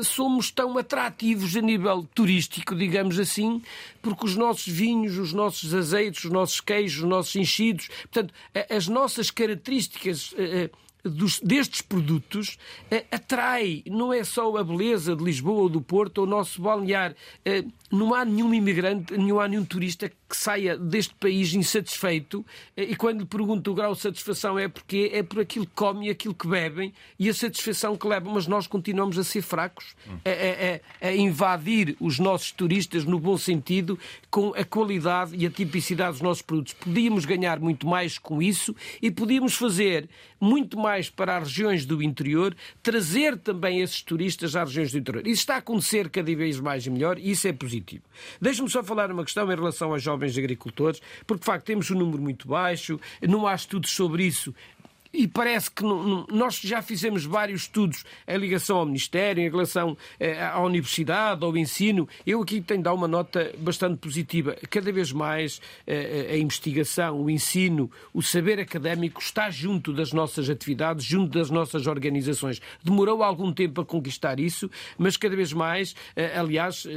somos 0.03 0.51
tão 0.51 0.77
atrativos 0.79 1.57
a 1.57 1.61
nível 1.61 2.07
turístico, 2.15 2.75
digamos 2.75 3.19
assim, 3.19 3.63
porque 4.03 4.25
os 4.25 4.37
nossos 4.37 4.67
vinhos, 4.67 5.19
os 5.19 5.33
nossos 5.33 5.75
azeites, 5.75 6.25
os 6.25 6.31
nossos 6.31 6.61
queijos, 6.61 7.03
os 7.03 7.09
nossos 7.09 7.37
enchidos, 7.37 7.89
portanto, 8.03 8.35
as 8.71 8.89
nossas 8.89 9.31
características 9.31 10.35
eh, 10.37 10.71
eh, 10.71 10.71
destes 11.43 11.83
produtos 11.83 12.59
eh, 12.91 13.05
atrai, 13.11 13.83
não 13.87 14.13
é 14.13 14.25
só 14.25 14.57
a 14.57 14.65
beleza 14.65 15.15
de 15.15 15.23
Lisboa 15.23 15.63
ou 15.63 15.69
do 15.69 15.81
Porto 15.81 16.19
ou 16.19 16.25
o 16.25 16.31
nosso 16.31 16.63
balnear. 16.63 17.15
Eh, 17.45 17.65
não 17.95 18.15
há 18.15 18.25
nenhum 18.25 18.53
imigrante, 18.53 19.17
não 19.17 19.41
há 19.41 19.49
nenhum 19.49 19.65
turista 19.65 20.09
que 20.09 20.37
saia 20.37 20.77
deste 20.77 21.15
país 21.15 21.55
insatisfeito 21.55 22.45
eh, 22.77 22.85
e 22.85 22.97
quando 22.97 23.21
lhe 23.21 23.27
pergunto 23.27 23.71
o 23.71 23.75
grau 23.75 23.95
de 23.95 24.01
satisfação 24.01 24.59
é 24.59 24.69
porque 24.69 25.11
é 25.13 25.23
por 25.23 25.41
aquilo 25.41 25.65
que 25.65 25.73
comem, 25.75 26.11
aquilo 26.11 26.35
que 26.35 26.47
bebem 26.47 26.93
e 27.19 27.29
a 27.29 27.35
satisfação 27.35 27.97
que 27.97 28.07
levam, 28.07 28.33
mas 28.35 28.47
nós 28.47 28.67
continuamos 28.67 29.19
a 29.19 29.25
ser 29.25 29.43
fracos, 29.43 29.95
a, 30.25 31.07
a, 31.07 31.09
a 31.09 31.15
invadir 31.15 31.97
os 32.01 32.19
nossos 32.19 32.51
turistas 32.51 33.05
no 33.05 33.19
bom 33.19 33.39
sentido 33.39 33.99
com 34.31 34.53
a 34.57 34.65
qualidade 34.65 35.37
e 35.37 35.47
a 35.47 35.51
tipicidade 35.51 36.13
dos 36.13 36.23
nossos 36.23 36.43
produtos. 36.43 36.73
Podíamos 36.73 37.25
ganhar 37.25 37.61
muito 37.61 37.87
mais 37.87 38.19
com 38.19 38.43
isso 38.43 38.75
e 39.01 39.11
podíamos 39.11 39.55
fazer 39.55 40.09
muito 40.41 40.79
mais 40.79 41.09
para 41.09 41.37
as 41.37 41.49
regiões 41.49 41.87
do 41.87 42.03
interior, 42.03 42.55
trazer 42.83 43.39
também 43.39 43.81
esses 43.81 44.03
turistas 44.03 44.57
às 44.57 44.69
regiões 44.69 44.93
do 44.93 44.99
interior. 44.99 45.27
Isso 45.27 45.41
está 45.41 45.55
a 45.55 45.59
acontecer 45.59 46.11
cada 46.11 46.35
vez 46.35 46.59
mais 46.61 46.85
e 46.87 46.91
melhor 46.91 47.19
e 47.19 47.31
isso 47.31 47.47
é 47.47 47.53
positivo. 47.53 47.84
Deixe-me 48.41 48.69
só 48.69 48.83
falar 48.83 49.11
uma 49.11 49.25
questão 49.25 49.51
em 49.51 49.55
relação 49.55 49.93
aos 49.93 50.03
jovens 50.03 50.37
agricultores, 50.37 51.01
porque 51.27 51.41
de 51.41 51.47
facto 51.47 51.67
temos 51.67 51.91
um 51.91 51.99
número 51.99 52.23
muito 52.23 52.49
baixo, 52.49 53.01
não 53.23 53.47
há 53.47 53.55
estudos 53.55 53.91
sobre 53.91 54.25
isso 54.25 54.55
e 55.15 55.29
parece 55.29 55.71
que 55.71 55.85
nós 55.85 56.57
já 56.57 56.83
fizemos 56.83 57.25
vários 57.25 57.63
estudos 57.63 58.05
em 58.27 58.37
ligação 58.37 58.79
ao 58.79 58.85
Ministério, 58.85 59.43
em 59.43 59.49
relação 59.49 59.97
eh, 60.19 60.45
à 60.45 60.61
universidade, 60.61 61.45
ao 61.45 61.57
ensino. 61.57 62.09
Eu 62.27 62.43
aqui 62.43 62.61
tenho 62.61 62.81
de 62.81 62.85
dar 62.85 62.93
uma 62.93 63.07
nota 63.07 63.53
bastante 63.59 63.97
positiva. 63.99 64.57
Cada 64.69 64.91
vez 64.91 65.13
mais 65.13 65.61
eh, 65.87 66.31
a 66.33 66.37
investigação, 66.37 67.23
o 67.23 67.31
ensino, 67.31 67.89
o 68.13 68.21
saber 68.21 68.59
académico 68.59 69.21
está 69.21 69.49
junto 69.51 69.93
das 69.93 70.13
nossas 70.13 70.51
atividades, 70.51 71.05
junto 71.05 71.39
das 71.39 71.49
nossas 71.49 71.87
organizações. 71.87 72.61
Demorou 72.83 73.23
algum 73.23 73.53
tempo 73.53 73.83
a 73.83 73.85
conquistar 73.85 74.41
isso, 74.41 74.69
mas 74.99 75.17
cada 75.17 75.37
vez 75.37 75.53
mais, 75.53 75.95
eh, 76.17 76.37
aliás, 76.37 76.89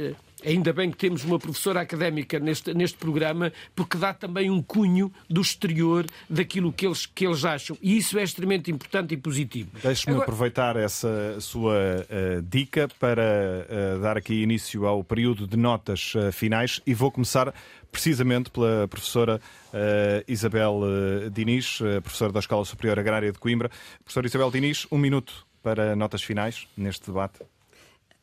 Ainda 0.44 0.72
bem 0.72 0.90
que 0.90 0.96
temos 0.96 1.24
uma 1.24 1.38
professora 1.38 1.80
académica 1.80 2.38
neste, 2.38 2.72
neste 2.72 2.96
programa, 2.96 3.52
porque 3.74 3.96
dá 3.96 4.14
também 4.14 4.50
um 4.50 4.62
cunho 4.62 5.12
do 5.28 5.40
exterior 5.40 6.06
daquilo 6.30 6.72
que 6.72 6.86
eles, 6.86 7.06
que 7.06 7.26
eles 7.26 7.44
acham. 7.44 7.76
E 7.82 7.96
isso 7.96 8.18
é 8.18 8.22
extremamente 8.22 8.70
importante 8.70 9.14
e 9.14 9.16
positivo. 9.16 9.70
Deixe-me 9.82 10.12
Agora... 10.12 10.24
aproveitar 10.24 10.76
essa 10.76 11.40
sua 11.40 11.74
uh, 11.74 12.42
dica 12.42 12.88
para 13.00 13.22
uh, 13.22 14.00
dar 14.00 14.16
aqui 14.16 14.42
início 14.42 14.86
ao 14.86 15.02
período 15.02 15.46
de 15.46 15.56
notas 15.56 16.14
uh, 16.14 16.30
finais 16.30 16.80
e 16.86 16.94
vou 16.94 17.10
começar 17.10 17.52
precisamente 17.90 18.50
pela 18.50 18.86
professora 18.86 19.40
Isabel 20.26 20.82
Diniz, 21.32 21.78
professora 22.02 22.30
da 22.30 22.40
Escola 22.40 22.62
Superior 22.66 22.98
Agrária 22.98 23.32
de 23.32 23.38
Coimbra. 23.38 23.70
Professora 24.04 24.26
Isabel 24.26 24.50
Diniz, 24.50 24.86
um 24.92 24.98
minuto 24.98 25.46
para 25.62 25.96
notas 25.96 26.22
finais 26.22 26.68
neste 26.76 27.06
debate. 27.06 27.38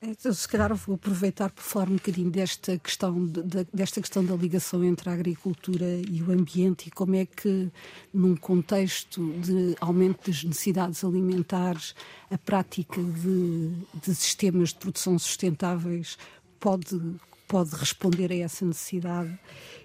Então, 0.07 0.31
se 0.31 0.47
calhar 0.47 0.73
vou 0.75 0.95
aproveitar 0.95 1.49
para 1.49 1.63
falar 1.63 1.89
um 1.89 1.95
bocadinho 1.95 2.29
desta 2.29 2.77
questão, 2.77 3.25
de, 3.25 3.65
desta 3.73 3.99
questão 3.99 4.23
da 4.23 4.35
ligação 4.35 4.83
entre 4.83 5.09
a 5.09 5.13
agricultura 5.13 5.85
e 5.85 6.21
o 6.21 6.31
ambiente 6.31 6.87
e 6.87 6.91
como 6.91 7.15
é 7.15 7.25
que, 7.25 7.71
num 8.13 8.35
contexto 8.35 9.33
de 9.39 9.75
aumento 9.81 10.29
das 10.29 10.43
necessidades 10.43 11.03
alimentares, 11.03 11.95
a 12.29 12.37
prática 12.37 13.01
de, 13.01 13.71
de 14.05 14.13
sistemas 14.13 14.69
de 14.69 14.75
produção 14.75 15.17
sustentáveis 15.17 16.19
pode 16.59 16.99
pode 17.47 17.75
responder 17.75 18.31
a 18.31 18.35
essa 18.35 18.65
necessidade. 18.65 19.37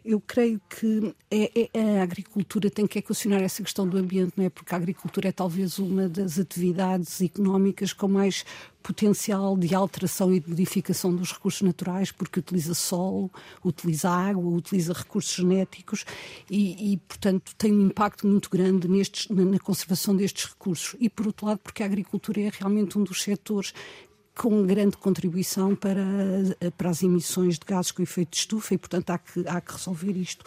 Eu 0.04 0.20
creio 0.20 0.60
que 0.68 1.14
é, 1.30 1.68
é, 1.74 2.00
a 2.00 2.02
agricultura 2.02 2.70
tem 2.70 2.86
que 2.86 2.98
equacionar 2.98 3.42
essa 3.42 3.62
questão 3.62 3.86
do 3.86 3.98
ambiente, 3.98 4.32
não 4.36 4.44
é? 4.44 4.48
Porque 4.48 4.74
a 4.74 4.78
agricultura 4.78 5.28
é 5.28 5.32
talvez 5.32 5.78
uma 5.78 6.08
das 6.08 6.38
atividades 6.38 7.20
económicas 7.20 7.92
com 7.92 8.08
mais 8.08 8.44
potencial 8.82 9.56
de 9.56 9.74
alteração 9.74 10.32
e 10.32 10.40
de 10.40 10.48
modificação 10.48 11.14
dos 11.14 11.32
recursos 11.32 11.60
naturais, 11.62 12.10
porque 12.10 12.40
utiliza 12.40 12.74
solo, 12.74 13.30
utiliza 13.62 14.08
água, 14.08 14.56
utiliza 14.56 14.92
recursos 14.92 15.34
genéticos 15.34 16.04
e, 16.50 16.92
e 16.92 16.96
portanto, 16.96 17.54
tem 17.56 17.72
um 17.72 17.86
impacto 17.86 18.26
muito 18.26 18.48
grande 18.48 18.88
nestes, 18.88 19.28
na 19.28 19.58
conservação 19.58 20.16
destes 20.16 20.46
recursos. 20.46 20.96
E, 20.98 21.08
por 21.10 21.26
outro 21.26 21.46
lado, 21.46 21.60
porque 21.62 21.82
a 21.82 21.86
agricultura 21.86 22.40
é 22.40 22.50
realmente 22.50 22.98
um 22.98 23.04
dos 23.04 23.22
setores 23.22 23.74
com 24.40 24.64
grande 24.64 24.96
contribuição 24.96 25.76
para, 25.76 26.02
para 26.78 26.88
as 26.88 27.02
emissões 27.02 27.58
de 27.58 27.66
gases 27.66 27.92
com 27.92 28.02
efeito 28.02 28.30
de 28.30 28.38
estufa 28.38 28.72
e, 28.72 28.78
portanto, 28.78 29.10
há 29.10 29.18
que, 29.18 29.44
há 29.46 29.60
que 29.60 29.72
resolver 29.72 30.12
isto. 30.12 30.46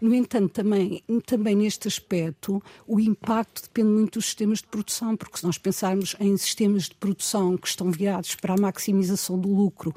No 0.00 0.14
entanto, 0.14 0.50
também, 0.50 1.02
também 1.26 1.56
neste 1.56 1.88
aspecto, 1.88 2.62
o 2.86 3.00
impacto 3.00 3.62
depende 3.62 3.88
muito 3.88 4.20
dos 4.20 4.26
sistemas 4.26 4.58
de 4.58 4.68
produção, 4.68 5.16
porque 5.16 5.38
se 5.38 5.44
nós 5.44 5.58
pensarmos 5.58 6.14
em 6.20 6.36
sistemas 6.36 6.84
de 6.84 6.94
produção 6.94 7.56
que 7.56 7.66
estão 7.66 7.90
virados 7.90 8.36
para 8.36 8.54
a 8.54 8.56
maximização 8.56 9.36
do 9.36 9.52
lucro, 9.52 9.92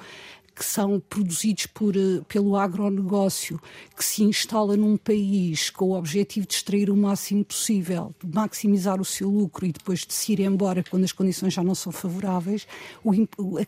que 0.55 0.63
são 0.63 0.99
produzidos 0.99 1.67
por, 1.67 1.95
eh, 1.95 2.21
pelo 2.27 2.55
agronegócio, 2.55 3.59
que 3.95 4.03
se 4.03 4.23
instala 4.23 4.77
num 4.77 4.95
país 4.95 5.69
com 5.69 5.89
o 5.89 5.97
objetivo 5.97 6.47
de 6.47 6.53
extrair 6.53 6.89
o 6.89 6.95
máximo 6.95 7.43
possível, 7.43 8.15
de 8.23 8.33
maximizar 8.33 9.01
o 9.01 9.05
seu 9.05 9.29
lucro 9.29 9.65
e 9.65 9.73
depois 9.73 10.05
de 10.05 10.13
se 10.13 10.31
ir 10.31 10.39
embora 10.39 10.83
quando 10.89 11.03
as 11.03 11.11
condições 11.11 11.53
já 11.53 11.63
não 11.63 11.75
são 11.75 11.91
favoráveis, 11.91 12.65
o, 13.03 13.11
a, 13.11 13.63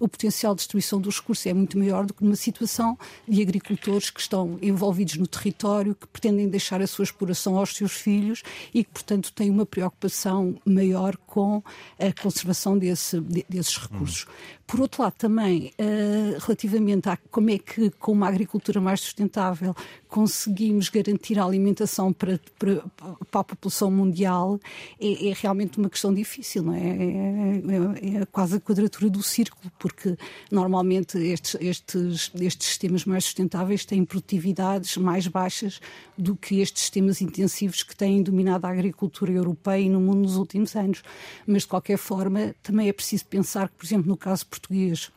o 0.00 0.08
potencial 0.08 0.54
de 0.54 0.58
destruição 0.58 1.00
dos 1.00 1.20
recursos 1.20 1.46
é 1.46 1.54
muito 1.54 1.78
maior 1.78 2.04
do 2.04 2.12
que 2.12 2.24
numa 2.24 2.36
situação 2.36 2.98
de 3.28 3.40
agricultores 3.40 4.10
que 4.10 4.20
estão 4.20 4.58
envolvidos 4.60 5.16
no 5.16 5.26
território, 5.26 5.94
que 5.94 6.06
pretendem 6.08 6.48
deixar 6.48 6.82
a 6.82 6.86
sua 6.86 7.04
exploração 7.04 7.56
aos 7.56 7.74
seus 7.76 7.92
filhos 7.92 8.42
e 8.74 8.82
que, 8.82 8.90
portanto, 8.90 9.32
têm 9.32 9.50
uma 9.50 9.64
preocupação 9.64 10.56
maior 10.64 11.16
com 11.16 11.62
a 11.98 12.22
conservação 12.22 12.76
desse, 12.76 13.20
desses 13.48 13.76
recursos. 13.76 14.26
Hum. 14.28 14.62
Por 14.66 14.80
outro 14.80 15.02
lado, 15.02 15.14
também, 15.18 15.70
uh, 15.92 16.38
relativamente 16.40 17.08
a 17.08 17.16
como 17.30 17.50
é 17.50 17.58
que, 17.58 17.90
com 17.90 18.12
uma 18.12 18.28
agricultura 18.28 18.80
mais 18.80 19.00
sustentável, 19.00 19.74
conseguimos 20.08 20.90
garantir 20.90 21.38
a 21.38 21.44
alimentação 21.44 22.12
para, 22.12 22.38
para, 22.58 22.84
para 23.30 23.40
a 23.40 23.44
população 23.44 23.90
mundial, 23.90 24.60
é, 25.00 25.28
é, 25.28 25.34
realmente 25.34 25.78
uma 25.78 25.88
questão 25.88 26.12
difícil, 26.12 26.62
não 26.62 26.74
é? 26.74 26.80
É, 26.80 28.16
é? 28.16 28.22
é, 28.22 28.26
quase 28.26 28.56
a 28.56 28.60
quadratura 28.60 29.08
do 29.08 29.22
círculo, 29.22 29.72
porque 29.78 30.16
normalmente 30.50 31.16
estes, 31.16 31.56
estes, 31.60 32.30
estes 32.38 32.68
sistemas 32.68 33.06
mais 33.06 33.24
sustentáveis 33.24 33.86
têm 33.86 34.04
produtividades 34.04 34.98
mais 34.98 35.26
baixas 35.26 35.80
do 36.16 36.36
que 36.36 36.60
estes 36.60 36.82
sistemas 36.82 37.22
intensivos 37.22 37.82
que 37.82 37.96
têm 37.96 38.22
dominado 38.22 38.66
a 38.66 38.70
agricultura 38.70 39.32
europeia 39.32 39.80
e 39.80 39.88
no 39.88 40.00
mundo 40.00 40.20
nos 40.20 40.36
últimos 40.36 40.76
anos. 40.76 41.02
Mas, 41.46 41.62
de 41.62 41.68
qualquer 41.68 41.96
forma, 41.96 42.54
também 42.62 42.88
é 42.88 42.92
preciso 42.92 43.24
pensar 43.26 43.68
que, 43.68 43.76
por 43.76 43.86
exemplo, 43.86 44.08
no 44.08 44.16
caso 44.16 44.46
português 44.46 45.10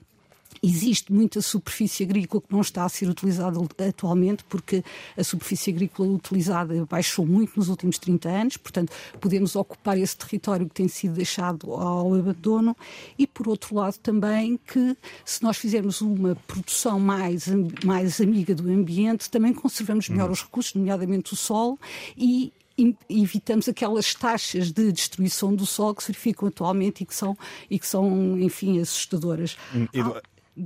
Existe 0.62 1.12
muita 1.12 1.42
superfície 1.42 2.04
agrícola 2.04 2.42
que 2.42 2.54
não 2.54 2.62
está 2.62 2.86
a 2.86 2.90
ser 2.90 3.10
utilizada 3.10 3.60
atualmente, 3.88 4.44
porque 4.46 4.84
a 5.18 5.24
superfície 5.24 5.72
agrícola 5.72 6.10
utilizada 6.10 6.86
baixou 6.86 7.26
muito 7.26 7.54
nos 7.58 7.70
últimos 7.70 7.98
30 7.98 8.30
anos, 8.30 8.58
portanto, 8.58 8.92
podemos 9.20 9.56
ocupar 9.56 9.98
esse 9.98 10.16
território 10.18 10.68
que 10.68 10.74
tem 10.74 10.88
sido 10.88 11.16
deixado 11.16 11.74
ao 11.74 12.14
abandono, 12.14 12.76
e 13.18 13.28
por 13.28 13.48
outro 13.48 13.76
lado 13.76 13.98
também 14.00 14.60
que 14.66 14.98
se 15.24 15.44
nós 15.44 15.58
fizermos 15.58 16.02
uma 16.02 16.36
produção 16.48 17.00
mais, 17.00 17.48
mais 17.84 18.20
amiga 18.20 18.56
do 18.56 18.70
ambiente, 18.70 19.30
também 19.30 19.54
conservamos 19.54 20.10
melhor 20.10 20.30
hum. 20.30 20.34
os 20.34 20.42
recursos, 20.42 20.74
nomeadamente 20.74 21.34
o 21.34 21.36
solo, 21.36 21.80
e 22.18 22.52
evitamos 23.10 23.70
aquelas 23.70 24.14
taxas 24.14 24.72
de 24.72 24.92
destruição 24.92 25.56
do 25.56 25.66
solo 25.66 25.96
que 25.96 26.04
se 26.04 26.12
verificam 26.12 26.48
atualmente 26.48 27.02
e 27.02 27.06
que 27.06 27.16
são, 27.16 27.38
e 27.70 27.80
que 27.80 27.88
são 27.88 28.38
enfim, 28.40 28.80
assustadoras. 28.80 29.58
Hum, 29.74 29.88
Edu... 29.94 30.14
ah, 30.16 30.22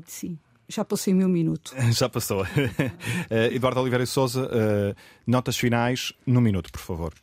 sim. 0.06 0.38
Já 0.68 0.86
passei 0.86 1.14
o 1.14 1.18
meu 1.18 1.28
minuto. 1.28 1.74
Já 1.92 2.08
passou. 2.08 2.44
uh, 2.44 2.46
Eduardo 3.52 3.82
Oliveira 3.82 4.06
Souza, 4.06 4.46
uh, 4.46 4.96
notas 5.26 5.58
finais, 5.58 6.14
num 6.26 6.42
minuto, 6.42 6.72
por 6.72 6.82
favor. 6.82 7.14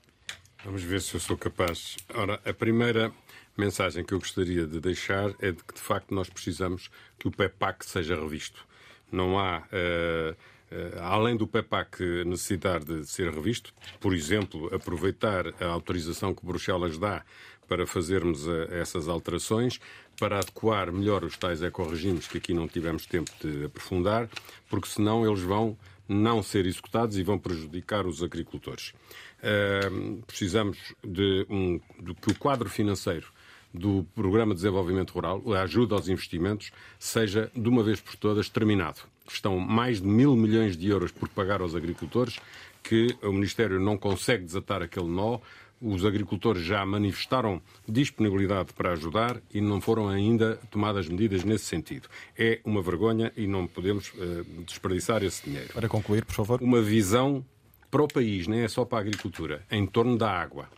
Vamos 0.64 0.82
ver 0.82 1.00
se 1.00 1.14
eu 1.14 1.20
sou 1.20 1.36
capaz. 1.36 1.96
Ora, 2.12 2.40
a 2.44 2.52
primeira 2.52 3.12
mensagem 3.56 4.04
que 4.04 4.12
eu 4.12 4.18
gostaria 4.18 4.66
de 4.66 4.80
deixar 4.80 5.30
é 5.40 5.52
de 5.52 5.62
que, 5.62 5.74
de 5.74 5.80
facto, 5.80 6.12
nós 6.12 6.28
precisamos 6.28 6.90
que 7.18 7.28
o 7.28 7.30
PEPAC 7.30 7.86
seja 7.86 8.16
revisto. 8.16 8.66
Não 9.12 9.38
há. 9.38 9.60
Uh, 9.60 10.36
eh, 10.68 10.98
além 11.00 11.36
do 11.36 11.46
PEPAC 11.46 12.24
necessitar 12.24 12.82
de 12.82 13.06
ser 13.06 13.32
revisto, 13.32 13.72
por 14.00 14.12
exemplo, 14.12 14.74
aproveitar 14.74 15.46
a 15.60 15.66
autorização 15.66 16.34
que 16.34 16.44
Bruxelas 16.44 16.98
dá 16.98 17.24
para 17.68 17.86
fazermos 17.86 18.46
eh, 18.46 18.80
essas 18.80 19.08
alterações, 19.08 19.80
para 20.18 20.38
adequar 20.38 20.92
melhor 20.92 21.24
os 21.24 21.36
tais 21.36 21.62
ecorregimes 21.62 22.26
que 22.26 22.38
aqui 22.38 22.54
não 22.54 22.66
tivemos 22.66 23.06
tempo 23.06 23.30
de 23.40 23.64
aprofundar, 23.64 24.28
porque 24.68 24.88
senão 24.88 25.26
eles 25.26 25.42
vão 25.42 25.76
não 26.08 26.42
ser 26.42 26.66
executados 26.66 27.18
e 27.18 27.22
vão 27.22 27.38
prejudicar 27.38 28.06
os 28.06 28.22
agricultores. 28.22 28.92
Uh, 29.38 30.22
precisamos 30.26 30.78
de, 31.04 31.46
um, 31.50 31.80
de 32.00 32.14
que 32.14 32.30
o 32.30 32.38
quadro 32.38 32.68
financeiro 32.68 33.26
do 33.74 34.06
Programa 34.14 34.54
de 34.54 34.60
Desenvolvimento 34.62 35.12
Rural, 35.12 35.42
a 35.52 35.62
ajuda 35.62 35.94
aos 35.94 36.08
investimentos, 36.08 36.70
seja 36.98 37.50
de 37.54 37.68
uma 37.68 37.82
vez 37.82 38.00
por 38.00 38.16
todas 38.16 38.48
terminado. 38.48 39.00
Estão 39.28 39.58
mais 39.58 40.00
de 40.00 40.06
mil 40.06 40.34
milhões 40.36 40.76
de 40.76 40.88
euros 40.88 41.12
por 41.12 41.28
pagar 41.28 41.60
aos 41.60 41.74
agricultores, 41.74 42.38
que 42.82 43.16
o 43.22 43.32
Ministério 43.32 43.80
não 43.80 43.98
consegue 43.98 44.44
desatar 44.44 44.82
aquele 44.82 45.08
nó. 45.08 45.40
Os 45.80 46.04
agricultores 46.04 46.64
já 46.64 46.84
manifestaram 46.86 47.60
disponibilidade 47.86 48.72
para 48.72 48.92
ajudar 48.92 49.40
e 49.52 49.60
não 49.60 49.80
foram 49.80 50.08
ainda 50.08 50.58
tomadas 50.70 51.08
medidas 51.08 51.44
nesse 51.44 51.64
sentido. 51.64 52.08
É 52.36 52.60
uma 52.64 52.80
vergonha 52.80 53.32
e 53.36 53.46
não 53.46 53.66
podemos 53.66 54.08
uh, 54.14 54.44
desperdiçar 54.66 55.22
esse 55.22 55.44
dinheiro. 55.44 55.72
Para 55.72 55.88
concluir, 55.88 56.24
por 56.24 56.34
favor. 56.34 56.62
Uma 56.62 56.80
visão 56.80 57.44
para 57.90 58.02
o 58.02 58.08
país, 58.08 58.46
nem 58.46 58.60
é 58.60 58.68
só 58.68 58.84
para 58.84 58.98
a 58.98 59.00
agricultura, 59.02 59.64
em 59.70 59.86
torno 59.86 60.16
da 60.16 60.30
água 60.30 60.68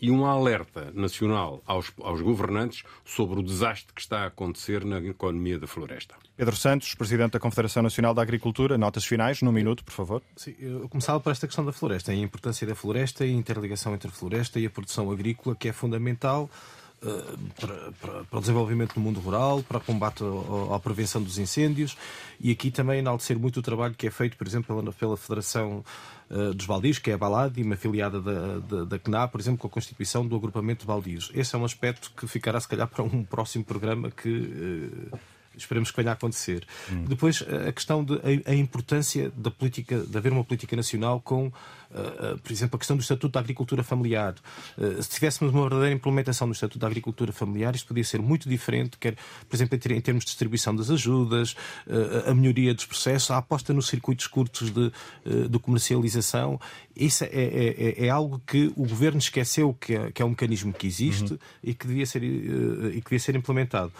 e 0.00 0.10
um 0.10 0.24
alerta 0.24 0.90
nacional 0.94 1.62
aos, 1.66 1.92
aos, 2.02 2.20
governantes 2.20 2.82
sobre 3.04 3.38
o 3.38 3.42
desastre 3.42 3.92
que 3.94 4.00
está 4.00 4.22
a 4.22 4.26
acontecer 4.26 4.84
na 4.84 4.98
economia 4.98 5.58
da 5.58 5.66
floresta. 5.66 6.14
Pedro 6.36 6.56
Santos, 6.56 6.94
Presidente 6.94 7.32
da 7.32 7.40
Confederação 7.40 7.82
Nacional 7.82 8.14
da 8.14 8.22
Agricultura, 8.22 8.78
notas 8.78 9.04
finais, 9.04 9.42
num 9.42 9.52
minuto, 9.52 9.84
por 9.84 9.92
favor. 9.92 10.22
Sim, 10.36 10.54
eu 10.58 10.88
começava 10.88 11.20
por 11.20 11.30
esta 11.30 11.46
questão 11.46 11.64
da 11.64 11.72
floresta, 11.72 12.12
a 12.12 12.14
importância 12.14 12.66
da 12.66 12.74
floresta 12.74 13.26
e 13.26 13.30
a 13.30 13.34
interligação 13.34 13.94
entre 13.94 14.08
a 14.08 14.12
floresta 14.12 14.58
e 14.58 14.66
a 14.66 14.70
produção 14.70 15.10
agrícola, 15.10 15.54
que 15.54 15.68
é 15.68 15.72
fundamental 15.72 16.48
uh, 17.02 17.38
para, 17.60 17.92
para, 18.00 18.24
para, 18.24 18.38
o 18.38 18.40
desenvolvimento 18.40 18.94
do 18.94 19.00
mundo 19.00 19.20
rural, 19.20 19.62
para 19.62 19.78
o 19.78 19.80
combate 19.80 20.22
à 20.74 20.78
prevenção 20.78 21.22
dos 21.22 21.38
incêndios 21.38 21.96
e 22.40 22.50
aqui 22.50 22.70
também 22.70 23.00
enaltecer 23.00 23.38
muito 23.38 23.58
o 23.60 23.62
trabalho 23.62 23.94
que 23.94 24.06
é 24.06 24.10
feito, 24.10 24.36
por 24.36 24.46
exemplo, 24.46 24.74
pela, 24.74 24.92
pela 24.92 25.16
Federação 25.16 25.84
uh, 26.30 26.54
dos 26.54 26.66
Baldios, 26.66 26.98
que 26.98 27.10
é 27.10 27.14
a 27.14 27.18
Balad, 27.18 27.56
e 27.58 27.62
uma 27.62 27.74
afiliada 27.74 28.20
da, 28.20 28.58
da, 28.58 28.84
da 28.84 28.98
CNA, 28.98 29.28
por 29.28 29.40
exemplo, 29.40 29.58
com 29.58 29.66
a 29.66 29.70
constituição 29.70 30.26
do 30.26 30.36
agrupamento 30.36 30.80
de 30.80 30.86
Baldios. 30.86 31.30
Esse 31.34 31.54
é 31.54 31.58
um 31.58 31.64
aspecto 31.64 32.12
que 32.16 32.26
ficará, 32.26 32.60
se 32.60 32.68
calhar, 32.68 32.86
para 32.88 33.02
um 33.02 33.24
próximo 33.24 33.64
programa 33.64 34.10
que. 34.10 34.28
Uh, 34.28 35.18
esperemos 35.62 35.90
que 35.90 35.96
venha 35.96 36.10
a 36.10 36.14
acontecer. 36.14 36.66
Hum. 36.90 37.04
Depois, 37.04 37.42
a 37.68 37.72
questão 37.72 38.04
da 38.04 38.20
a, 38.46 38.54
importância 38.54 39.30
da 39.36 39.50
política, 39.50 39.98
de 39.98 40.16
haver 40.16 40.32
uma 40.32 40.44
política 40.44 40.76
nacional 40.76 41.20
com, 41.20 41.46
uh, 41.46 41.50
uh, 41.50 42.38
por 42.38 42.52
exemplo, 42.52 42.76
a 42.76 42.78
questão 42.78 42.96
do 42.96 43.00
Estatuto 43.00 43.32
da 43.32 43.40
Agricultura 43.40 43.82
Familiar. 43.82 44.34
Uh, 44.76 45.02
se 45.02 45.10
tivéssemos 45.10 45.52
uma 45.52 45.62
verdadeira 45.62 45.94
implementação 45.94 46.48
do 46.48 46.52
Estatuto 46.52 46.78
da 46.78 46.86
Agricultura 46.86 47.32
Familiar, 47.32 47.74
isto 47.74 47.86
podia 47.86 48.04
ser 48.04 48.20
muito 48.20 48.48
diferente, 48.48 48.96
quer, 48.98 49.16
por 49.48 49.56
exemplo, 49.56 49.76
em 49.76 50.00
termos 50.00 50.24
de 50.24 50.30
distribuição 50.30 50.74
das 50.74 50.90
ajudas, 50.90 51.56
a 52.26 52.34
melhoria 52.34 52.74
dos 52.74 52.84
processos, 52.84 53.30
a 53.30 53.38
aposta 53.38 53.72
nos 53.72 53.88
circuitos 53.88 54.26
curtos 54.26 54.70
de, 54.70 54.92
de 55.48 55.58
comercialização. 55.58 56.60
Isso 56.94 57.24
é, 57.24 57.28
é, 57.28 58.02
é, 58.02 58.06
é, 58.06 58.08
algo 58.10 58.40
que 58.46 58.72
o 58.76 58.86
governo 58.86 59.18
esqueceu 59.18 59.74
que 59.74 59.94
é, 59.94 60.10
que 60.10 60.22
é 60.22 60.24
um 60.24 60.30
mecanismo 60.30 60.72
que 60.72 60.86
existe 60.86 61.32
uhum. 61.32 61.38
e, 61.62 61.74
que 61.74 61.86
devia 61.86 62.06
ser, 62.06 62.22
e 62.22 63.00
que 63.00 63.04
devia 63.04 63.18
ser 63.18 63.36
implementado 63.36 63.92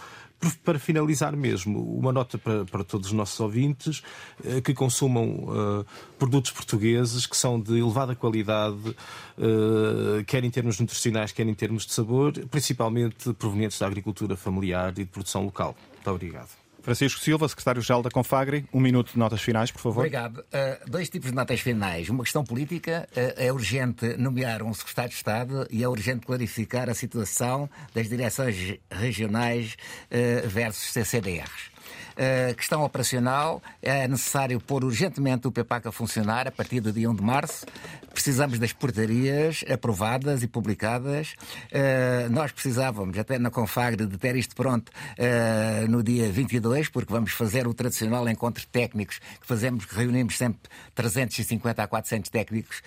para 0.63 0.79
finalizar 0.79 1.35
mesmo, 1.35 1.97
uma 1.97 2.11
nota 2.11 2.37
para, 2.37 2.65
para 2.65 2.83
todos 2.83 3.07
os 3.07 3.13
nossos 3.13 3.39
ouvintes 3.39 4.01
eh, 4.43 4.61
que 4.61 4.73
consumam 4.73 5.45
uh, 5.45 5.85
produtos 6.17 6.51
portugueses 6.51 7.25
que 7.25 7.37
são 7.37 7.59
de 7.59 7.79
elevada 7.79 8.15
qualidade, 8.15 8.95
uh, 9.37 10.23
quer 10.25 10.43
em 10.43 10.49
termos 10.49 10.79
nutricionais, 10.79 11.31
quer 11.31 11.47
em 11.47 11.53
termos 11.53 11.85
de 11.85 11.93
sabor, 11.93 12.33
principalmente 12.49 13.33
provenientes 13.33 13.79
da 13.79 13.87
agricultura 13.87 14.35
familiar 14.35 14.91
e 14.93 15.03
de 15.03 15.05
produção 15.05 15.45
local. 15.45 15.75
Muito 15.93 16.09
obrigado. 16.09 16.60
Francisco 16.81 17.19
Silva, 17.19 17.47
secretário-geral 17.47 18.01
da 18.01 18.09
Confagri, 18.09 18.65
um 18.73 18.79
minuto 18.79 19.13
de 19.13 19.19
notas 19.19 19.41
finais, 19.41 19.71
por 19.71 19.79
favor. 19.79 19.99
Obrigado. 19.99 20.39
Uh, 20.39 20.89
dois 20.89 21.09
tipos 21.09 21.29
de 21.29 21.35
notas 21.35 21.59
finais. 21.59 22.09
Uma 22.09 22.23
questão 22.23 22.43
política. 22.43 23.07
Uh, 23.11 23.33
é 23.37 23.51
urgente 23.51 24.17
nomear 24.17 24.63
um 24.63 24.73
secretário 24.73 25.09
de 25.09 25.15
Estado 25.15 25.67
e 25.69 25.83
é 25.83 25.87
urgente 25.87 26.25
clarificar 26.25 26.89
a 26.89 26.93
situação 26.93 27.69
das 27.93 28.09
direções 28.09 28.77
regionais 28.89 29.75
uh, 30.11 30.47
versus 30.47 30.91
CCDRs. 30.91 31.70
Uh, 32.11 32.53
questão 32.55 32.83
operacional, 32.83 33.61
é 33.81 34.07
necessário 34.07 34.59
pôr 34.59 34.83
urgentemente 34.83 35.47
o 35.47 35.51
PEPAC 35.51 35.87
a 35.87 35.91
funcionar 35.91 36.47
a 36.47 36.51
partir 36.51 36.79
do 36.79 36.91
dia 36.91 37.09
1 37.09 37.15
de 37.15 37.23
março. 37.23 37.65
Precisamos 38.13 38.59
das 38.59 38.73
portarias 38.73 39.63
aprovadas 39.71 40.43
e 40.43 40.47
publicadas. 40.47 41.35
Uh, 41.71 42.29
nós 42.29 42.51
precisávamos, 42.51 43.17
até 43.17 43.39
na 43.39 43.49
Confagre, 43.49 44.05
de 44.05 44.17
ter 44.17 44.35
isto 44.35 44.55
pronto 44.55 44.89
uh, 44.89 45.87
no 45.89 46.03
dia 46.03 46.29
22, 46.29 46.89
porque 46.89 47.11
vamos 47.11 47.31
fazer 47.31 47.65
o 47.67 47.73
tradicional 47.73 48.27
encontro 48.27 48.65
técnicos 48.67 49.19
que 49.39 49.47
fazemos, 49.47 49.85
que 49.85 49.95
reunimos 49.95 50.37
sempre 50.37 50.69
350 50.93 51.83
a 51.83 51.87
400 51.87 52.29
técnicos 52.29 52.81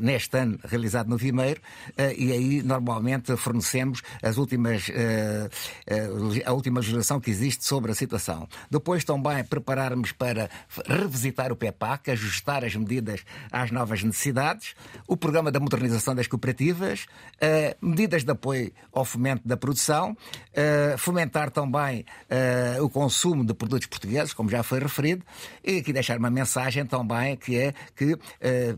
neste 0.00 0.36
ano, 0.36 0.58
realizado 0.64 1.08
no 1.08 1.16
Vimeiro, 1.16 1.60
e 2.16 2.32
aí 2.32 2.62
normalmente 2.62 3.36
fornecemos 3.36 4.02
as 4.22 4.36
últimas, 4.36 4.90
a 6.44 6.52
última 6.52 6.80
legislação 6.80 7.20
que 7.20 7.30
existe 7.30 7.64
sobre 7.64 7.92
a 7.92 7.94
situação. 7.94 8.48
Depois 8.70 9.04
também 9.04 9.42
prepararmos 9.44 10.12
para 10.12 10.50
revisitar 10.86 11.52
o 11.52 11.56
PEPAC, 11.56 12.10
ajustar 12.10 12.64
as 12.64 12.74
medidas 12.74 13.24
às 13.50 13.70
novas 13.70 14.02
necessidades, 14.02 14.74
o 15.06 15.16
programa 15.16 15.50
da 15.50 15.60
modernização 15.60 16.14
das 16.14 16.26
cooperativas, 16.26 17.06
uh, 17.36 17.86
medidas 17.86 18.24
de 18.24 18.30
apoio 18.30 18.72
ao 18.92 19.04
fomento 19.04 19.46
da 19.46 19.56
produção, 19.56 20.12
uh, 20.12 20.98
fomentar 20.98 21.50
também 21.50 22.04
uh, 22.78 22.84
o 22.84 22.88
consumo 22.88 23.44
de 23.44 23.54
produtos 23.54 23.86
portugueses, 23.86 24.32
como 24.32 24.50
já 24.50 24.62
foi 24.62 24.78
referido, 24.78 25.24
e 25.64 25.78
aqui 25.78 25.92
deixar 25.92 26.18
uma 26.18 26.30
mensagem 26.30 26.84
também 26.86 27.36
que 27.36 27.56
é 27.56 27.74
que, 27.94 28.18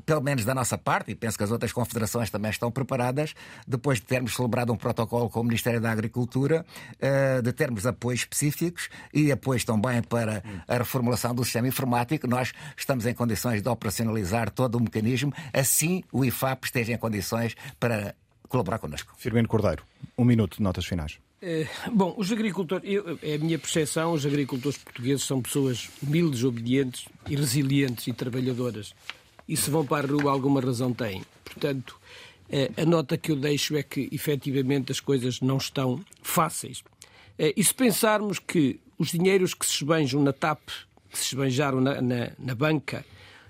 pelo 0.05 0.21
menos 0.21 0.45
da 0.45 0.55
nossa 0.55 0.77
parte, 0.77 1.13
e 1.13 1.15
penso 1.15 1.37
que 1.37 1.45
as 1.45 1.51
outras 1.51 1.73
confederações 1.73 2.31
também 2.31 2.51
estão 2.51 2.71
preparadas, 2.71 3.35
depois 3.67 3.99
de 3.99 4.07
termos 4.07 4.35
celebrado 4.35 4.73
um 4.73 4.77
protocolo 4.77 5.29
com 5.31 5.41
o 5.41 5.45
Ministério 5.45 5.81
da 5.81 5.91
Agricultura, 5.91 6.65
de 7.43 7.53
termos 7.53 7.87
apoios 7.87 8.21
específicos 8.21 8.89
e 9.13 9.31
apoios 9.31 9.65
também 9.71 10.03
para 10.03 10.43
a 10.67 10.79
reformulação 10.79 11.33
do 11.33 11.45
sistema 11.45 11.69
informático, 11.69 12.27
nós 12.27 12.53
estamos 12.77 13.07
em 13.07 13.15
condições 13.15 13.63
de 13.63 13.69
operacionalizar 13.69 14.51
todo 14.51 14.75
o 14.75 14.81
mecanismo, 14.81 15.33
assim 15.53 16.03
o 16.11 16.25
IFAP 16.25 16.65
esteja 16.65 16.93
em 16.93 16.99
condições 16.99 17.55
para 17.79 18.17
colaborar 18.49 18.81
connosco. 18.81 19.15
Firmino 19.17 19.47
Cordeiro, 19.47 19.85
um 20.19 20.25
minuto 20.25 20.57
de 20.57 20.63
notas 20.63 20.85
finais. 20.85 21.19
É, 21.41 21.69
bom, 21.93 22.13
os 22.19 22.33
agricultores, 22.33 22.85
eu, 22.85 23.17
é 23.23 23.37
a 23.37 23.39
minha 23.39 23.59
percepção, 23.61 24.13
os 24.13 24.27
agricultores 24.27 24.77
portugueses 24.77 25.25
são 25.25 25.41
pessoas 25.41 25.89
humildes, 26.03 26.43
obedientes 26.43 27.07
e 27.29 27.37
resilientes 27.37 28.09
e 28.09 28.13
trabalhadoras. 28.13 28.93
E 29.49 29.57
se 29.57 29.71
vão 29.71 29.87
para 29.87 30.07
a 30.07 30.11
rua, 30.11 30.33
alguma 30.33 30.61
razão 30.61 30.93
têm. 30.93 31.23
Portanto, 31.45 31.99
é, 32.51 32.71
a 32.77 32.85
nota 32.85 33.17
que 33.17 33.31
eu 33.31 33.37
deixo 33.37 33.77
é 33.77 33.85
que, 33.85 34.09
efetivamente, 34.11 34.91
as 34.91 34.99
coisas 34.99 35.41
não 35.41 35.59
estão 35.59 36.05
fáceis. 36.23 36.83
É, 37.39 37.55
e 37.57 37.65
se 37.65 37.73
pensarmos 37.73 38.39
que 38.39 38.81
os 39.01 39.11
dinheiros 39.11 39.55
que 39.55 39.65
se 39.65 39.77
esbanjam 39.77 40.23
na 40.23 40.31
TAP, 40.31 40.61
que 41.11 41.19
se 41.19 41.35
esbanjaram 41.35 41.81
na, 41.81 42.03
na, 42.03 42.33
na 42.39 42.55
banca, 42.55 43.03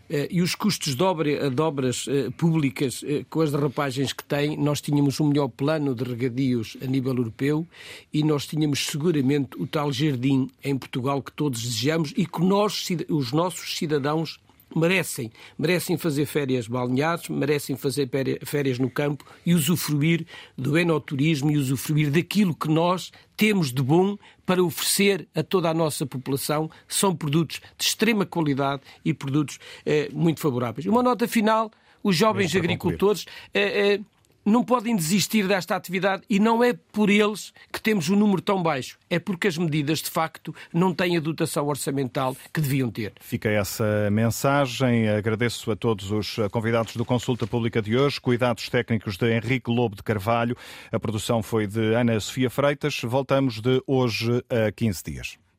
eh, 0.09 0.29
e 0.31 0.41
os 0.43 0.55
custos 0.55 0.95
de, 0.95 1.03
obra, 1.03 1.51
de 1.51 1.61
obras 1.61 2.07
eh, 2.09 2.31
públicas 2.31 3.03
eh, 3.05 3.25
com 3.29 3.41
as 3.41 3.51
derrapagens 3.51 4.13
que 4.13 4.23
têm, 4.23 4.57
nós 4.57 4.81
tínhamos 4.81 5.19
um 5.19 5.27
melhor 5.27 5.49
plano 5.49 5.93
de 5.93 6.05
regadios 6.05 6.77
a 6.81 6.87
nível 6.87 7.17
europeu 7.17 7.67
e 8.13 8.23
nós 8.23 8.47
tínhamos 8.47 8.87
seguramente 8.87 9.61
o 9.61 9.67
tal 9.67 9.93
jardim 9.93 10.49
em 10.63 10.79
Portugal 10.79 11.21
que 11.21 11.33
todos 11.33 11.61
desejamos 11.61 12.15
e 12.17 12.25
que 12.25 12.41
nós, 12.43 12.87
os 13.09 13.33
nossos 13.33 13.77
cidadãos 13.77 14.39
merecem. 14.75 15.31
Merecem 15.59 15.97
fazer 15.97 16.27
férias 16.27 16.67
balneares, 16.67 17.29
merecem 17.29 17.77
fazer 17.77 18.09
férias 18.45 18.79
no 18.79 18.91
campo 18.91 19.25
e 19.45 19.55
usufruir 19.55 20.27
do 20.57 20.79
enoturismo 20.79 21.51
e 21.51 21.57
usufruir 21.57 22.11
daquilo 22.11 22.55
que 22.55 22.69
nós 22.69 23.11
temos 23.37 23.73
de 23.73 23.83
bom 23.83 24.17
para 24.45 24.63
oferecer 24.63 25.29
a 25.35 25.43
toda 25.43 25.71
a 25.71 25.75
nossa 25.75 26.05
população. 26.05 26.71
São 26.87 27.15
produtos 27.15 27.61
de 27.77 27.85
extrema 27.85 28.27
qualidade 28.27 28.83
e 29.05 29.15
produtos 29.15 29.59
eh, 29.87 30.09
muito 30.13 30.41
favoráveis. 30.41 30.87
Uma 30.87 31.03
nota 31.03 31.27
final: 31.27 31.71
os 32.03 32.17
jovens 32.17 32.55
agricultores. 32.55 33.27
Eh, 33.55 33.95
eh, 33.95 34.01
não 34.45 34.65
podem 34.65 34.97
desistir 34.97 35.47
desta 35.47 35.77
atividade 35.77 36.23
e 36.29 36.39
não 36.39 36.63
é 36.63 36.73
por 36.73 37.11
eles 37.11 37.53
que 37.73 37.81
temos 37.81 38.09
um 38.09 38.17
número 38.17 38.41
tão 38.41 38.63
baixo. 38.63 38.99
É 39.09 39.19
porque 39.19 39.49
as 39.49 39.59
medidas, 39.59 40.01
de 40.01 40.11
facto, 40.11 40.55
não 40.73 40.95
têm 40.95 41.17
a 41.17 41.21
dotação 41.21 41.67
orçamental 41.67 42.37
que 42.53 42.61
deviam 42.61 42.91
ter. 42.91 43.13
Fica 43.21 43.49
essa 43.49 44.11
mensagem. 44.11 45.09
Agradeço 45.09 45.71
a 45.71 45.77
todos 45.77 46.11
os 46.11 46.37
convidados 46.51 46.97
do 46.97 47.05
Consulta 47.05 47.47
Pública 47.47 47.83
de 47.83 47.97
hoje. 47.97 48.21
Cuidados 48.21 48.69
técnicos 48.69 49.17
de 49.17 49.31
Henrique 49.31 49.71
Lobo 49.71 49.97
de 49.97 50.03
Carvalho. 50.03 50.57
A 50.93 50.99
produção 50.99 51.43
foi 51.43 51.67
de 51.67 51.95
Ana 51.95 52.19
Sofia 52.21 52.51
Freitas. 52.51 53.01
Voltamos 53.03 53.61
de 53.61 53.83
hoje 53.87 54.43
a 54.49 54.71
15 54.73 55.03
dias. 55.05 55.41